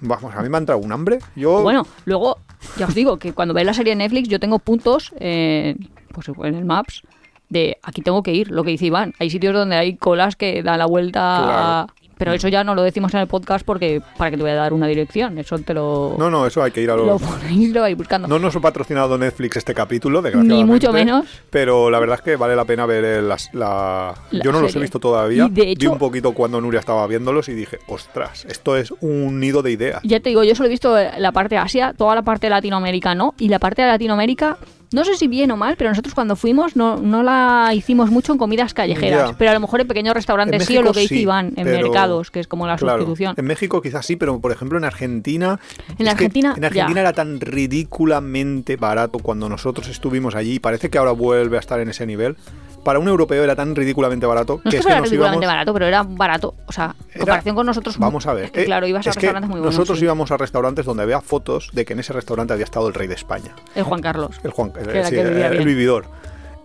Vamos, 0.03 0.35
a 0.35 0.41
mí 0.43 0.49
me 0.49 0.57
ha 0.57 0.61
entrado 0.61 0.81
un 0.81 0.93
hambre. 0.93 1.19
Yo. 1.37 1.63
Bueno, 1.63 1.87
luego, 2.07 2.39
ya 2.79 2.87
os 2.87 2.95
digo 2.95 3.19
que 3.19 3.35
cuando 3.35 3.53
veis 3.53 3.67
la 3.67 3.75
serie 3.75 3.93
de 3.93 3.97
Netflix, 3.97 4.29
yo 4.29 4.41
tengo 4.41 4.59
puntos 4.59 5.13
eh, 5.21 5.77
pues 6.13 6.29
en 6.29 6.55
el 6.55 6.65
Maps 6.65 7.03
de 7.51 7.79
aquí 7.83 8.01
tengo 8.01 8.23
que 8.23 8.33
ir, 8.33 8.51
lo 8.51 8.65
que 8.65 8.71
dice 8.71 8.87
Iván. 8.87 9.13
Hay 9.19 9.29
sitios 9.29 9.53
donde 9.53 9.77
hay 9.77 9.97
colas 9.97 10.37
que 10.37 10.63
dan 10.63 10.79
la 10.79 10.87
vuelta. 10.87 11.83
a-. 11.83 11.87
Pero 12.21 12.33
eso 12.35 12.47
ya 12.49 12.63
no 12.63 12.75
lo 12.77 12.83
decimos 12.83 13.13
en 13.15 13.21
el 13.21 13.27
podcast 13.27 13.65
porque 13.67 14.01
para 14.17 14.31
que 14.31 14.37
te 14.37 14.43
voy 14.45 14.53
a 14.53 14.55
dar 14.55 14.73
una 14.73 14.87
dirección. 14.87 15.39
Eso 15.39 15.59
te 15.59 15.75
lo, 15.75 16.15
No, 16.19 16.31
no, 16.31 16.47
eso 16.47 16.63
hay 16.63 16.71
que 16.71 16.81
ir 16.83 16.91
a 16.91 16.95
lo 16.97 17.05
los. 17.07 17.23
ponéis 17.23 17.71
y 17.71 17.73
lo 17.73 17.81
vais 17.81 17.97
buscando. 17.97 18.29
No 18.29 18.39
nos 18.39 18.55
ha 18.55 18.61
patrocinado 18.61 19.19
Netflix 19.19 19.57
este 19.57 19.75
capítulo, 19.75 20.23
desgraciadamente. 20.23 20.65
Ni 20.65 20.71
mucho 20.71 20.93
menos. 20.93 21.25
Pero 21.51 21.91
la 21.91 21.99
verdad 21.99 22.17
es 22.19 22.23
que 22.23 22.37
vale 22.37 22.55
la 22.55 22.65
pena 22.67 22.87
ver 22.87 23.23
las- 23.23 23.53
la... 23.55 24.15
La 24.31 24.45
Yo 24.45 24.53
no 24.53 24.61
los 24.61 24.77
he 24.77 24.79
visto 24.79 24.99
todavía. 25.01 25.47
Y 25.47 25.51
de 25.51 25.63
Vi 25.65 25.71
hecho- 25.73 25.93
un 25.93 25.99
poquito 25.99 26.33
cuando 26.33 26.61
Nuria 26.61 26.81
estaba 26.81 27.07
viéndolos 27.07 27.49
y 27.49 27.55
dije, 27.55 27.79
ostras, 27.89 28.45
esto 28.45 28.77
es 28.77 28.93
un 29.01 29.41
nido 29.41 29.63
de 29.63 29.73
ideas. 29.73 30.01
Ya 30.05 30.21
te 30.21 30.29
digo, 30.29 30.45
yo 30.45 30.55
solo 30.55 30.67
he 30.67 30.71
visto 30.71 30.95
la 31.19 31.33
parte 31.33 31.55
de 31.55 31.61
Asia, 31.63 31.95
toda 31.97 32.15
la 32.15 32.23
parte 32.23 32.47
de 32.47 32.51
Latinoamérica 32.51 33.15
no. 33.15 33.35
Y 33.39 33.49
la 33.49 33.59
parte 33.59 33.83
de 33.83 33.89
Latinoamérica, 33.89 34.59
no 34.93 35.05
sé 35.05 35.17
si 35.17 35.29
bien 35.29 35.51
o 35.51 35.57
mal, 35.57 35.77
pero 35.77 35.91
nosotros 35.91 36.15
cuando 36.15 36.37
fuimos 36.37 36.77
no, 36.77 36.97
no 36.97 37.23
la 37.23 37.73
hicimos 37.75 38.11
mucho 38.11 38.33
en 38.33 38.39
comidas 38.39 38.75
callejeras. 38.75 39.31
Ya. 39.31 39.37
Pero 39.39 39.51
a 39.51 39.55
lo 39.55 39.61
mejor 39.61 39.81
en 39.81 39.87
pequeños 39.89 40.15
restaurantes 40.15 40.61
En 40.61 40.67
sí, 40.67 40.77
o 40.77 40.83
lo 40.83 40.93
que 40.93 41.01
dice 41.01 41.15
sí, 41.15 41.21
Iván, 41.23 41.53
en 41.57 41.65
mercados, 41.67 42.31
que 42.31 42.41
es 42.41 42.47
como 42.49 42.67
la 42.67 42.77
Claro, 42.77 42.99
sustitución. 42.99 43.35
en 43.37 43.45
México 43.45 43.81
quizás 43.83 44.05
sí, 44.07 44.17
pero 44.17 44.41
por 44.41 44.53
ejemplo 44.53 44.79
en 44.79 44.85
Argentina... 44.85 45.61
En 45.99 46.09
Argentina, 46.09 46.55
en 46.57 46.65
Argentina 46.65 46.95
ya. 46.95 47.01
era 47.01 47.13
tan 47.13 47.41
ridículamente 47.41 48.77
barato 48.77 49.19
cuando 49.19 49.49
nosotros 49.49 49.89
estuvimos 49.89 50.35
allí 50.35 50.55
y 50.55 50.59
parece 50.59 50.91
que 50.91 50.99
ahora 50.99 51.13
vuelve 51.13 51.57
a 51.57 51.61
estar 51.61 51.81
en 51.81 51.89
ese 51.89 52.07
nivel. 52.07 52.37
Para 52.85 52.99
un 52.99 53.09
europeo 53.09 53.45
era 53.45 53.55
tan 53.55 53.77
ridículamente 53.77 54.25
barato 54.25 54.63
No 54.65 54.71
es 54.71 54.75
que 54.77 54.79
es 54.81 54.87
que 54.87 54.93
nos 54.93 55.03
ridículamente 55.11 55.45
íbamos... 55.45 55.53
barato, 55.55 55.73
pero 55.75 55.87
era 55.87 56.03
barato. 56.03 56.55
O 56.67 56.73
sea, 56.73 56.95
en 57.09 57.11
Era- 57.11 57.19
comparación 57.21 57.55
con 57.57 57.67
nosotros. 57.67 57.99
Vamos 57.99 58.27
a 58.27 58.33
ver. 58.33 58.45
es 58.47 58.51
que, 58.53 58.63
eh, 58.63 58.65
claro, 58.65 58.87
ibas 58.87 59.07
a 59.07 59.11
restaurantes 59.13 59.51
muy 59.51 59.61
buenos. 59.61 59.75
Nosotros 59.75 59.99
sí. 59.99 60.05
íbamos 60.07 60.31
a 60.31 60.39
restaurantes 60.39 60.87
donde 60.87 61.03
había 61.03 61.21
fotos 61.21 61.69
de 61.75 61.85
que 61.85 61.93
en 61.93 61.99
ese 61.99 62.15
restaurante 62.15 62.55
había 62.55 62.65
estado 62.65 62.89
el 62.89 62.95
rey 62.95 63.07
de 63.07 63.17
España. 63.17 63.55
El 63.75 63.83
Juan 63.83 64.01
Carlos. 64.01 64.41
El 64.43 64.53
Juan, 64.53 64.73
Que 64.73 64.80
el, 64.81 65.07
sí, 65.07 65.17
el 65.17 65.65
vividor. 65.65 66.07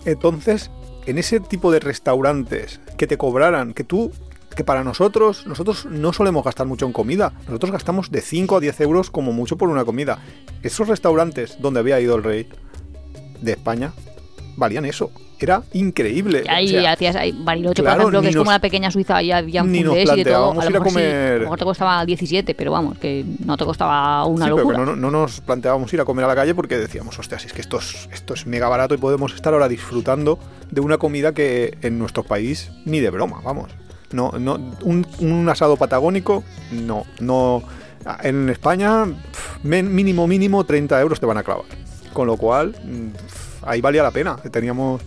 Entonces, 0.05 0.71
en 1.05 1.17
ese 1.17 1.39
tipo 1.39 1.71
de 1.71 1.79
restaurantes 1.79 2.79
que 2.97 3.07
te 3.07 3.17
cobraran, 3.17 3.73
que 3.73 3.83
tú 3.83 4.11
que 4.55 4.63
para 4.63 4.83
nosotros, 4.83 5.45
nosotros 5.45 5.85
no 5.85 6.13
solemos 6.13 6.43
gastar 6.43 6.65
mucho 6.65 6.85
en 6.85 6.93
comida. 6.93 7.33
Nosotros 7.45 7.71
gastamos 7.71 8.09
de 8.09 8.21
5 8.21 8.55
a 8.55 8.59
10 8.61 8.81
euros 8.81 9.11
como 9.11 9.33
mucho 9.33 9.57
por 9.57 9.69
una 9.69 9.83
comida. 9.83 10.19
Esos 10.63 10.87
restaurantes 10.87 11.57
donde 11.59 11.81
había 11.81 11.99
ido 11.99 12.15
el 12.15 12.23
rey 12.23 12.47
de 13.41 13.51
España 13.51 13.93
valían 14.55 14.85
eso. 14.85 15.11
Era 15.39 15.61
increíble. 15.73 16.43
Y 16.45 16.49
ahí 16.49 16.77
O 16.77 16.81
sea, 16.81 16.91
hacías 16.93 17.15
ahí 17.15 17.31
Bariloche, 17.37 17.81
claro, 17.81 18.03
por 18.03 18.13
ejemplo, 18.13 18.21
que 18.21 18.29
es 18.29 18.35
como 18.35 18.49
una 18.49 18.59
pequeña 18.59 18.89
Suiza, 18.91 19.21
y 19.21 19.31
había 19.31 19.61
fundés 19.63 20.09
y 20.13 20.23
de 20.23 20.31
todo. 20.31 20.51
A 20.51 20.55
lo 20.55 20.61
a 20.61 20.69
mejor 20.69 20.89
sí, 20.91 20.99
a 20.99 21.33
lo 21.35 21.39
mejor 21.41 21.59
te 21.59 21.65
costaba 21.65 22.05
17, 22.05 22.55
pero 22.55 22.71
vamos, 22.71 22.97
que 22.97 23.25
no 23.45 23.57
te 23.57 23.65
costaba 23.65 24.25
una 24.25 24.45
Sí, 24.45 24.51
pero 24.55 24.69
locura. 24.69 24.85
no, 24.85 24.95
no 24.95 25.11
nos 25.11 25.41
planteábamos 25.41 25.93
ir 25.93 26.01
a 26.01 26.05
comer 26.05 26.25
a 26.25 26.27
la 26.29 26.35
calle 26.35 26.55
porque 26.55 26.77
decíamos, 26.77 27.17
hostia, 27.19 27.37
si 27.39 27.47
es 27.47 27.53
que 27.53 27.61
esto 27.61 27.77
es, 27.79 28.07
esto 28.11 28.33
es 28.33 28.45
mega 28.47 28.69
barato 28.69 28.95
y 28.95 28.97
podemos 28.97 29.33
estar 29.33 29.53
ahora 29.53 29.67
disfrutando 29.67 30.39
de 30.71 30.81
una 30.81 30.97
comida 30.97 31.33
que 31.33 31.77
en 31.81 31.99
nuestro 31.99 32.23
país 32.23 32.71
ni 32.85 32.99
de 32.99 33.09
broma, 33.09 33.41
vamos. 33.43 33.71
No, 34.11 34.31
no, 34.39 34.53
un, 34.83 35.05
un 35.19 35.49
asado 35.49 35.75
patagónico, 35.77 36.43
no, 36.71 37.05
no. 37.19 37.63
En 38.23 38.49
España, 38.49 39.05
mínimo, 39.63 40.27
mínimo 40.27 40.63
30 40.63 41.01
euros 41.01 41.19
te 41.19 41.25
van 41.25 41.37
a 41.39 41.43
clavar. 41.43 41.65
Con 42.13 42.27
lo 42.27 42.37
cual, 42.37 42.75
mm, 42.83 43.67
ahí 43.67 43.81
valía 43.81 44.03
la 44.03 44.11
pena. 44.11 44.35
Teníamos, 44.37 45.01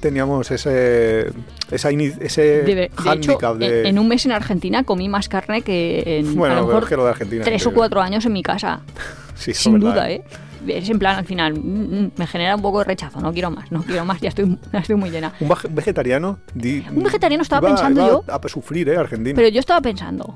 teníamos 0.00 0.50
ese, 0.50 1.30
esa 1.70 1.90
ese 1.90 2.42
De, 2.62 2.74
de 2.74 2.90
hecho, 3.14 3.38
de. 3.58 3.80
en, 3.80 3.86
en 3.86 3.98
un 3.98 4.08
mes 4.08 4.24
en 4.26 4.32
Argentina 4.32 4.84
comí 4.84 5.08
más 5.08 5.28
carne 5.28 5.62
que 5.62 6.18
en 6.18 6.34
bueno, 6.36 6.54
a 6.54 6.60
lo 6.60 6.66
mejor 6.66 6.82
es 6.84 6.88
que 6.88 6.96
lo 6.96 7.04
de 7.04 7.10
Argentina. 7.10 7.40
es 7.42 7.46
tres 7.46 7.66
o 7.66 7.72
cuatro 7.72 8.00
años 8.00 8.24
en 8.26 8.32
mi 8.32 8.42
casa. 8.42 8.80
Sí, 9.38 9.54
sin 9.54 9.74
verdad, 9.74 9.92
duda, 9.92 10.10
¿eh? 10.10 10.24
Es 10.66 10.90
en 10.90 10.98
plan, 10.98 11.16
al 11.16 11.24
final, 11.24 11.54
mm, 11.54 11.58
mm, 12.06 12.10
me 12.16 12.26
genera 12.26 12.56
un 12.56 12.60
poco 12.62 12.80
de 12.80 12.86
rechazo, 12.86 13.20
no 13.20 13.32
quiero 13.32 13.52
más, 13.52 13.70
no 13.70 13.84
quiero 13.84 14.04
más, 14.04 14.20
ya 14.20 14.30
estoy, 14.30 14.58
ya 14.72 14.80
estoy 14.80 14.96
muy 14.96 15.10
llena. 15.10 15.32
Un 15.38 15.48
vege- 15.48 15.68
vegetariano. 15.70 16.40
di- 16.54 16.84
Un 16.92 17.04
vegetariano 17.04 17.42
estaba 17.42 17.60
iba- 17.68 17.76
pensando 17.76 18.00
iba 18.04 18.10
yo- 18.26 18.34
A 18.34 18.48
sufrir, 18.48 18.88
¿eh? 18.88 18.96
Argentina. 18.96 19.36
Pero 19.36 19.46
yo 19.46 19.60
estaba 19.60 19.80
pensando, 19.80 20.34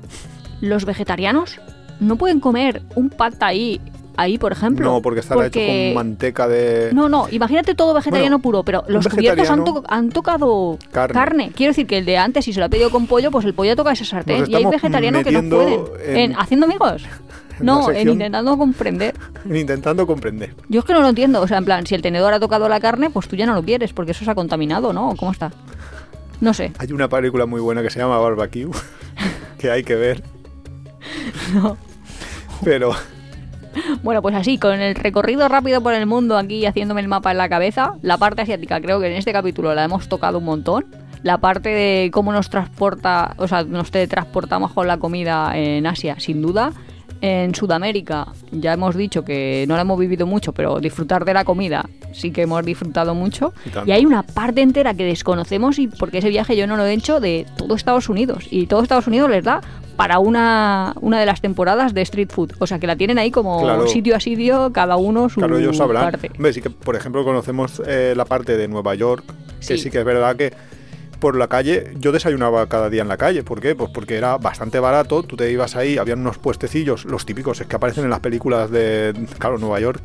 ¿los 0.61 0.85
vegetarianos 0.85 1.59
no 1.99 2.15
pueden 2.15 2.39
comer 2.39 2.81
un 2.95 3.09
pad 3.09 3.33
thai 3.37 3.81
ahí, 4.17 4.37
por 4.37 4.51
ejemplo? 4.51 4.85
no, 4.85 5.01
porque 5.01 5.19
estará 5.21 5.47
hecho 5.47 5.59
con 5.59 5.93
manteca 5.95 6.47
de. 6.47 6.91
No, 6.93 7.09
no, 7.09 7.27
imagínate 7.31 7.75
todo 7.75 7.93
vegetariano 7.93 8.37
Bueno, 8.37 8.41
puro, 8.41 8.63
pero 8.63 8.83
los 8.87 9.07
cubiertos 9.07 9.49
han, 9.49 9.59
vegetariano- 9.63 9.81
to- 9.81 9.83
han 9.87 10.09
tocado 10.09 10.77
Carne. 10.91 11.51
Quiero 11.55 11.71
decir 11.71 11.87
que 11.87 11.97
el 11.97 12.05
de 12.05 12.17
antes, 12.17 12.45
si 12.45 12.53
se 12.53 12.59
lo 12.59 12.65
ha 12.65 12.69
pedido 12.69 12.89
con 12.91 13.07
pollo, 13.07 13.31
pues 13.31 13.45
el 13.45 13.53
pollo 13.53 13.75
toca 13.75 13.91
esa 13.91 14.05
sartén. 14.05 14.45
Y 14.47 14.55
hay 14.55 14.65
vegetarianos 14.65 15.23
que 15.23 15.31
no 15.31 15.55
pueden. 15.55 15.81
en- 16.05 16.17
En, 16.31 16.35
¿Haciendo 16.39 16.65
amigos? 16.65 17.03
en 17.59 17.65
No, 17.65 17.91
en 17.91 18.09
intentando 18.09 18.57
comprender. 18.57 19.15
Intentando 19.49 20.07
comprender. 20.07 20.55
Yo 20.69 20.79
es 20.79 20.85
que 20.85 20.93
no 20.93 21.01
lo 21.01 21.09
entiendo. 21.09 21.41
O 21.41 21.47
sea, 21.47 21.57
en 21.57 21.65
plan, 21.65 21.85
si 21.85 21.95
el 21.95 22.01
tenedor 22.01 22.33
ha 22.33 22.39
tocado 22.39 22.67
la 22.69 22.79
carne, 22.79 23.09
pues 23.09 23.27
tú 23.27 23.35
ya 23.35 23.45
no 23.45 23.53
lo 23.53 23.63
quieres, 23.63 23.93
porque 23.93 24.11
eso 24.11 24.25
se 24.25 24.31
ha 24.31 24.35
contaminado, 24.35 24.93
¿no? 24.93 25.15
¿Cómo 25.17 25.31
está? 25.31 25.51
No 26.41 26.53
sé. 26.53 26.73
Hay 26.79 26.91
una 26.91 27.07
película 27.07 27.45
muy 27.45 27.61
buena 27.61 27.81
que 27.81 27.89
se 27.89 27.99
llama 27.99 28.17
Barbecue, 28.17 28.69
que 29.57 29.71
hay 29.71 29.83
que 29.83 29.95
ver. 29.95 30.23
No. 31.53 31.77
Pero 32.63 32.91
Bueno, 34.03 34.21
pues 34.21 34.35
así, 34.35 34.57
con 34.57 34.79
el 34.79 34.95
recorrido 34.95 35.47
rápido 35.47 35.81
por 35.81 35.93
el 35.93 36.05
mundo 36.05 36.37
aquí 36.37 36.65
haciéndome 36.65 37.01
el 37.01 37.07
mapa 37.07 37.31
en 37.31 37.37
la 37.37 37.49
cabeza, 37.49 37.93
la 38.01 38.17
parte 38.17 38.41
asiática 38.41 38.81
creo 38.81 38.99
que 38.99 39.07
en 39.07 39.13
este 39.13 39.31
capítulo 39.31 39.73
la 39.73 39.83
hemos 39.83 40.07
tocado 40.07 40.39
un 40.39 40.45
montón. 40.45 40.85
La 41.23 41.37
parte 41.37 41.69
de 41.69 42.11
cómo 42.11 42.33
nos 42.33 42.49
transporta, 42.49 43.33
o 43.37 43.47
sea, 43.47 43.63
nos 43.63 43.91
teletransportamos 43.91 44.73
con 44.73 44.87
la 44.87 44.97
comida 44.97 45.57
en 45.57 45.87
Asia, 45.87 46.19
sin 46.19 46.41
duda. 46.41 46.73
En 47.21 47.55
Sudamérica 47.55 48.27
ya 48.51 48.73
hemos 48.73 48.97
dicho 48.97 49.23
que 49.23 49.63
no 49.69 49.75
la 49.75 49.83
hemos 49.83 49.97
vivido 49.97 50.27
mucho, 50.27 50.51
pero 50.51 50.81
disfrutar 50.81 51.23
de 51.23 51.33
la 51.33 51.45
comida 51.45 51.85
sí 52.11 52.31
que 52.31 52.41
hemos 52.41 52.65
disfrutado 52.65 53.15
mucho. 53.15 53.53
Y. 53.85 53.89
Y 53.89 53.91
hay 53.93 54.05
una 54.05 54.23
parte 54.23 54.61
entera 54.61 54.93
que 54.93 55.05
desconocemos 55.05 55.79
y 55.79 55.87
porque 55.87 56.17
ese 56.17 56.29
viaje 56.29 56.55
yo 56.57 56.67
no 56.67 56.75
lo 56.75 56.85
he 56.85 56.93
hecho 56.93 57.19
de 57.21 57.45
todo 57.57 57.75
Estados 57.75 58.09
Unidos. 58.09 58.47
Y 58.51 58.67
todo 58.67 58.83
Estados 58.83 59.07
Unidos 59.07 59.29
les 59.29 59.43
da 59.43 59.61
para 59.95 60.19
una, 60.19 60.93
una 61.01 61.19
de 61.19 61.25
las 61.25 61.41
temporadas 61.41 61.93
de 61.93 62.01
Street 62.01 62.29
Food. 62.31 62.53
O 62.59 62.67
sea 62.67 62.79
que 62.79 62.87
la 62.87 62.95
tienen 62.95 63.17
ahí 63.19 63.29
como 63.31 63.61
Claro. 63.61 63.87
sitio 63.87 64.15
a 64.15 64.19
sitio, 64.19 64.71
cada 64.73 64.95
uno 64.97 65.29
su 65.29 65.39
claro, 65.39 65.57
ellos 65.57 65.77
sabrán. 65.77 66.11
parte. 66.11 66.31
Hombre, 66.35 66.53
sí 66.53 66.61
que, 66.61 66.69
por 66.69 66.95
ejemplo, 66.95 67.23
conocemos 67.23 67.81
eh, 67.85 68.13
la 68.15 68.25
parte 68.25 68.57
de 68.57 68.67
Nueva 68.67 68.95
York, 68.95 69.23
que 69.59 69.63
Sí. 69.65 69.77
sí 69.77 69.89
que 69.91 69.99
es 69.99 70.05
verdad 70.05 70.35
que 70.35 70.51
por 71.19 71.37
la 71.37 71.47
calle, 71.47 71.93
yo 71.99 72.11
desayunaba 72.11 72.67
cada 72.67 72.89
día 72.89 73.01
en 73.01 73.07
la 73.07 73.15
calle. 73.15 73.43
¿Por 73.43 73.61
qué? 73.61 73.75
Pues 73.75 73.89
porque 73.93 74.17
era 74.17 74.37
bastante 74.37 74.79
barato. 74.79 75.23
Tú 75.23 75.37
te 75.37 75.49
ibas 75.49 75.77
ahí, 75.77 75.97
habían 75.97 76.19
unos 76.19 76.37
puestecillos, 76.37 77.05
los 77.05 77.25
típicos, 77.25 77.61
es 77.61 77.67
que 77.67 77.77
aparecen 77.77 78.03
en 78.03 78.09
las 78.09 78.19
películas 78.19 78.69
de, 78.69 79.13
claro, 79.39 79.57
Nueva 79.57 79.79
York. 79.79 80.01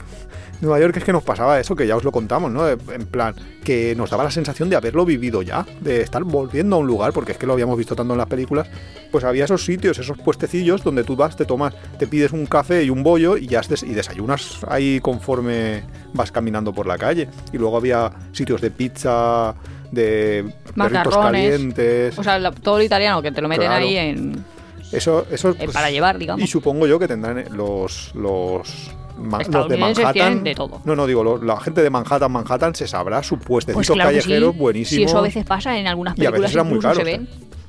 Nueva 0.61 0.81
York 0.81 0.97
es 0.97 1.05
que 1.05 1.13
nos 1.13 1.23
pasaba 1.23 1.61
eso, 1.61 1.77
que 1.77 1.87
ya 1.87 1.95
os 1.97 2.03
lo 2.05 2.11
contamos, 2.11 2.51
¿no? 2.51 2.69
En 2.69 3.07
plan, 3.11 3.35
que 3.63 3.95
nos 3.97 4.11
daba 4.11 4.25
la 4.25 4.31
sensación 4.31 4.69
de 4.69 4.77
haberlo 4.77 5.05
vivido 5.05 5.43
ya, 5.43 5.65
de 5.81 6.01
estar 6.03 6.25
volviendo 6.25 6.77
a 6.77 6.79
un 6.81 6.87
lugar, 6.87 7.13
porque 7.13 7.33
es 7.33 7.39
que 7.39 7.47
lo 7.47 7.53
habíamos 7.53 7.79
visto 7.79 7.95
tanto 7.95 8.15
en 8.15 8.19
las 8.19 8.27
películas. 8.27 8.69
Pues 9.13 9.25
había 9.25 9.45
esos 9.45 9.65
sitios, 9.65 9.99
esos 9.99 10.19
puestecillos 10.19 10.83
donde 10.83 11.05
tú 11.05 11.15
vas, 11.17 11.37
te 11.37 11.45
tomas, 11.45 11.75
te 11.99 12.07
pides 12.07 12.33
un 12.33 12.47
café 12.47 12.83
y 12.83 12.91
un 12.91 13.03
bollo 13.03 13.37
y 13.37 13.47
ya 13.47 13.61
des- 13.61 13.83
y 13.85 13.95
desayunas 13.95 14.59
ahí 14.69 15.01
conforme 15.01 15.83
vas 16.13 16.33
caminando 16.33 16.73
por 16.73 16.87
la 16.87 16.99
calle. 16.99 17.29
Y 17.53 17.59
luego 17.59 17.77
había 17.77 18.11
sitios 18.33 18.61
de 18.61 18.71
pizza, 18.71 19.55
de 19.93 20.53
perritos 20.75 21.17
calientes. 21.17 22.19
O 22.19 22.23
sea, 22.25 22.51
todo 22.51 22.79
lo 22.79 22.85
italiano 22.85 23.23
que 23.23 23.33
te 23.33 23.41
lo 23.41 23.49
meten 23.49 23.67
Claro. 23.69 23.85
ahí 23.85 23.97
en, 23.97 24.45
eso, 24.93 25.27
eso 25.31 25.55
pues, 25.55 25.71
para 25.71 25.91
llevar, 25.91 26.19
digamos. 26.19 26.43
y 26.43 26.47
supongo 26.47 26.87
yo 26.87 26.99
que 26.99 27.07
tendrán 27.07 27.45
los 27.57 28.15
los, 28.15 28.91
los 29.19 29.69
de 29.69 29.77
Manhattan. 29.77 30.45
de 30.45 30.55
todo. 30.55 30.81
No, 30.85 30.95
no 30.97 31.07
digo, 31.07 31.23
lo- 31.25 31.43
la 31.43 31.59
gente 31.61 31.83
de 31.83 31.91
Manhattan, 31.91 32.31
Manhattan 32.33 32.75
se 32.75 32.87
sabrá 32.87 33.23
su 33.23 33.39
puestecito 33.39 33.77
Pues 33.77 33.91
claro 33.91 34.11
callejero 34.11 34.53
sí. 34.53 34.59
buenísimo. 34.59 34.99
Si 34.99 35.05
eso 35.05 35.19
a 35.19 35.23
veces 35.23 35.45
pasa 35.45 35.79
en 35.79 35.87
algunas 35.87 36.17
Y 36.19 36.23
a 36.27 36.31
películas 36.31 36.53
veces 36.55 36.67
muy 36.69 36.77
se 36.81 36.83
caros, 36.83 37.05
ven. 37.05 37.29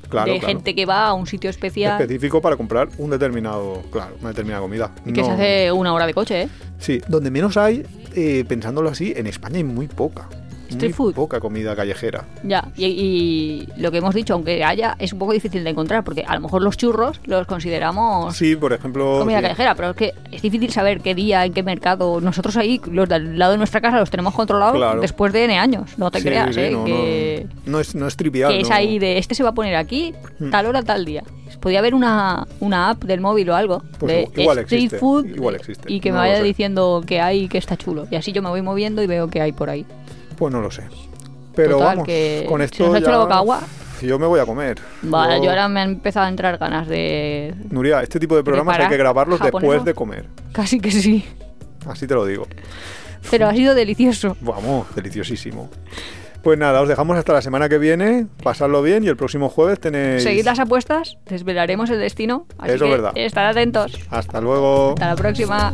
Claro, 0.10 0.32
de 0.34 0.39
claro. 0.39 0.54
gente 0.56 0.74
que 0.74 0.86
va 0.88 1.06
a 1.08 1.14
un 1.14 1.28
sitio 1.28 1.52
especial 1.52 2.02
específico 2.02 2.41
para 2.41 2.58
comprar 2.58 2.89
un 2.97 3.12
determinado, 3.12 3.84
claro, 3.91 4.16
una 4.20 4.30
determinada 4.30 4.62
comida. 4.62 4.91
y 5.06 5.14
que 5.14 5.24
se 5.24 5.30
hace 5.32 5.72
una 5.72 5.93
hora 5.93 6.08
de 6.08 6.14
coche, 6.16 6.41
¿eh? 6.43 6.50
Sí, 6.80 7.00
donde 7.08 7.30
menos 7.30 7.58
hay, 7.58 7.86
eh, 8.16 8.43
pensándolo 8.47 8.89
así, 8.89 9.14
en 9.16 9.28
España 9.28 9.58
hay 9.58 9.64
muy 9.64 9.88
poca. 9.88 10.28
Street 10.70 10.89
muy 10.91 10.93
food. 10.93 11.13
poca 11.13 11.39
comida 11.39 11.76
callejera. 11.76 12.26
Ya, 12.43 12.67
y, 12.78 12.86
y 12.86 13.67
lo 13.78 13.91
que 13.91 13.97
hemos 13.99 14.15
dicho, 14.15 14.34
aunque 14.34 14.63
haya, 14.63 14.95
es 14.99 15.13
un 15.13 15.20
poco 15.20 15.34
difícil 15.34 15.63
de 15.63 15.70
encontrar, 15.70 16.03
porque 16.03 16.24
a 16.28 16.36
lo 16.36 16.41
mejor 16.41 16.61
los 16.61 16.78
churros 16.78 17.20
los 17.26 17.45
consideramos 17.47 18.36
Sí, 18.36 18.55
por 18.55 18.74
ejemplo. 18.74 19.20
comida 19.20 19.38
sí. 19.38 19.43
callejera, 19.43 19.76
pero 19.76 19.89
es 19.91 19.95
que 19.95 20.13
es 20.32 20.41
difícil 20.41 20.72
saber 20.72 21.01
qué 21.01 21.15
día, 21.15 21.45
en 21.45 21.53
qué 21.53 21.63
mercado. 21.63 22.22
Nosotros 22.22 22.55
ahí, 22.57 22.80
los 22.91 23.07
del 23.09 23.38
lado 23.38 23.51
de 23.53 23.57
nuestra 23.57 23.82
casa, 23.82 23.97
los 23.99 24.09
tenemos 24.09 24.34
controlados 24.34 24.76
Claro. 24.78 25.01
después 25.01 25.34
de 25.34 25.45
N 25.45 25.57
años, 25.57 25.97
no 25.97 26.11
te 26.11 26.20
Sí, 26.20 26.26
creas, 26.26 26.55
sí, 26.55 26.61
¿eh? 26.61 26.72
no, 26.72 26.86
que, 26.86 27.47
no, 27.65 27.72
no 27.74 27.80
es, 27.80 27.95
no 27.95 28.07
es 28.07 28.15
trivial. 28.15 28.51
que 28.51 28.61
es 28.61 28.72
ahí 28.72 28.99
de 28.99 29.17
este 29.17 29.36
se 29.36 29.43
va 29.43 29.49
a 29.49 29.53
poner 29.53 29.76
aquí, 29.76 30.13
Hmm. 30.39 30.51
tal 30.51 30.65
hora, 30.67 30.82
tal 30.84 31.05
día. 31.05 31.24
Podría 31.59 31.80
haber 31.80 31.93
una, 31.93 32.47
una 32.61 32.91
app 32.91 33.03
del 33.03 33.20
móvil 33.20 33.49
o 33.49 33.55
algo 33.55 33.82
Pues 33.97 34.32
de 34.34 34.41
igual 34.41 34.59
street 34.59 34.84
existe, 34.84 34.97
food 34.99 35.26
igual 35.26 35.55
existe, 35.55 35.91
y 35.91 35.99
que 35.99 36.11
me 36.11 36.17
vaya 36.20 36.41
diciendo 36.41 37.03
que 37.05 37.20
hay 37.20 37.43
y 37.43 37.47
que 37.49 37.57
está 37.57 37.76
chulo. 37.76 38.07
Y 38.09 38.15
así 38.15 38.32
yo 38.32 38.41
me 38.41 38.47
voy 38.49 38.61
moviendo 38.61 39.03
y 39.03 39.07
veo 39.07 39.28
que 39.30 39.41
hay 39.41 39.51
por 39.51 39.70
ahí. 39.70 39.86
Pues 40.40 40.52
no 40.54 40.62
lo 40.62 40.72
sé. 40.72 40.84
Pero 41.56 41.74
Total, 41.74 41.88
vamos, 41.90 42.06
que 42.08 42.46
con 42.50 42.60
se 42.62 42.66
esto. 42.66 42.86
nos 42.86 42.96
ha 42.96 42.98
hecho 42.98 43.06
ya- 43.08 43.12
la 43.12 43.18
boca 43.20 43.36
agua. 43.36 43.62
Yo 44.02 44.18
me 44.18 44.26
voy 44.28 44.40
a 44.40 44.46
comer. 44.46 44.80
Vale, 45.02 45.44
yo 45.44 45.50
ahora 45.50 45.68
me 45.68 45.82
han 45.82 45.90
empezado 45.90 46.26
a 46.26 46.30
entrar 46.30 46.58
ganas 46.58 46.88
de... 46.88 47.54
Nuria, 47.70 48.02
este 48.02 48.18
tipo 48.18 48.34
de 48.38 48.44
programas 48.46 48.80
hay 48.80 48.88
que 48.88 48.96
grabarlos 48.96 49.42
después 49.42 49.84
de 49.84 49.94
comer. 49.94 50.26
Casi 50.54 50.80
que 50.80 50.90
sí. 50.90 51.26
Así 51.86 52.08
te 52.08 52.14
lo 52.14 52.26
digo. 52.26 52.48
Pero 53.30 53.50
ha 53.50 53.54
sido 53.54 53.76
delicioso. 53.76 54.38
Vamos, 54.40 54.88
deliciosísimo. 54.96 55.70
Pues 56.42 56.58
nada, 56.58 56.80
os 56.82 56.88
dejamos 56.88 57.18
hasta 57.18 57.34
la 57.34 57.42
semana 57.42 57.68
que 57.68 57.78
viene. 57.78 58.26
Pasadlo 58.42 58.82
bien 58.82 59.04
y 59.04 59.08
el 59.10 59.18
próximo 59.18 59.50
jueves 59.50 59.82
tenéis. 59.82 60.24
Seguid 60.24 60.46
las 60.46 60.60
apuestas, 60.60 61.18
desvelaremos 61.26 61.90
el 61.90 62.00
destino. 62.00 62.46
Así 62.58 62.72
Eso 62.76 62.86
es 62.86 62.92
verdad. 62.92 63.12
estar 63.16 63.46
atentos. 63.46 64.00
Hasta 64.10 64.40
luego. 64.40 64.92
Hasta 64.92 65.08
la 65.10 65.16
próxima. 65.18 65.74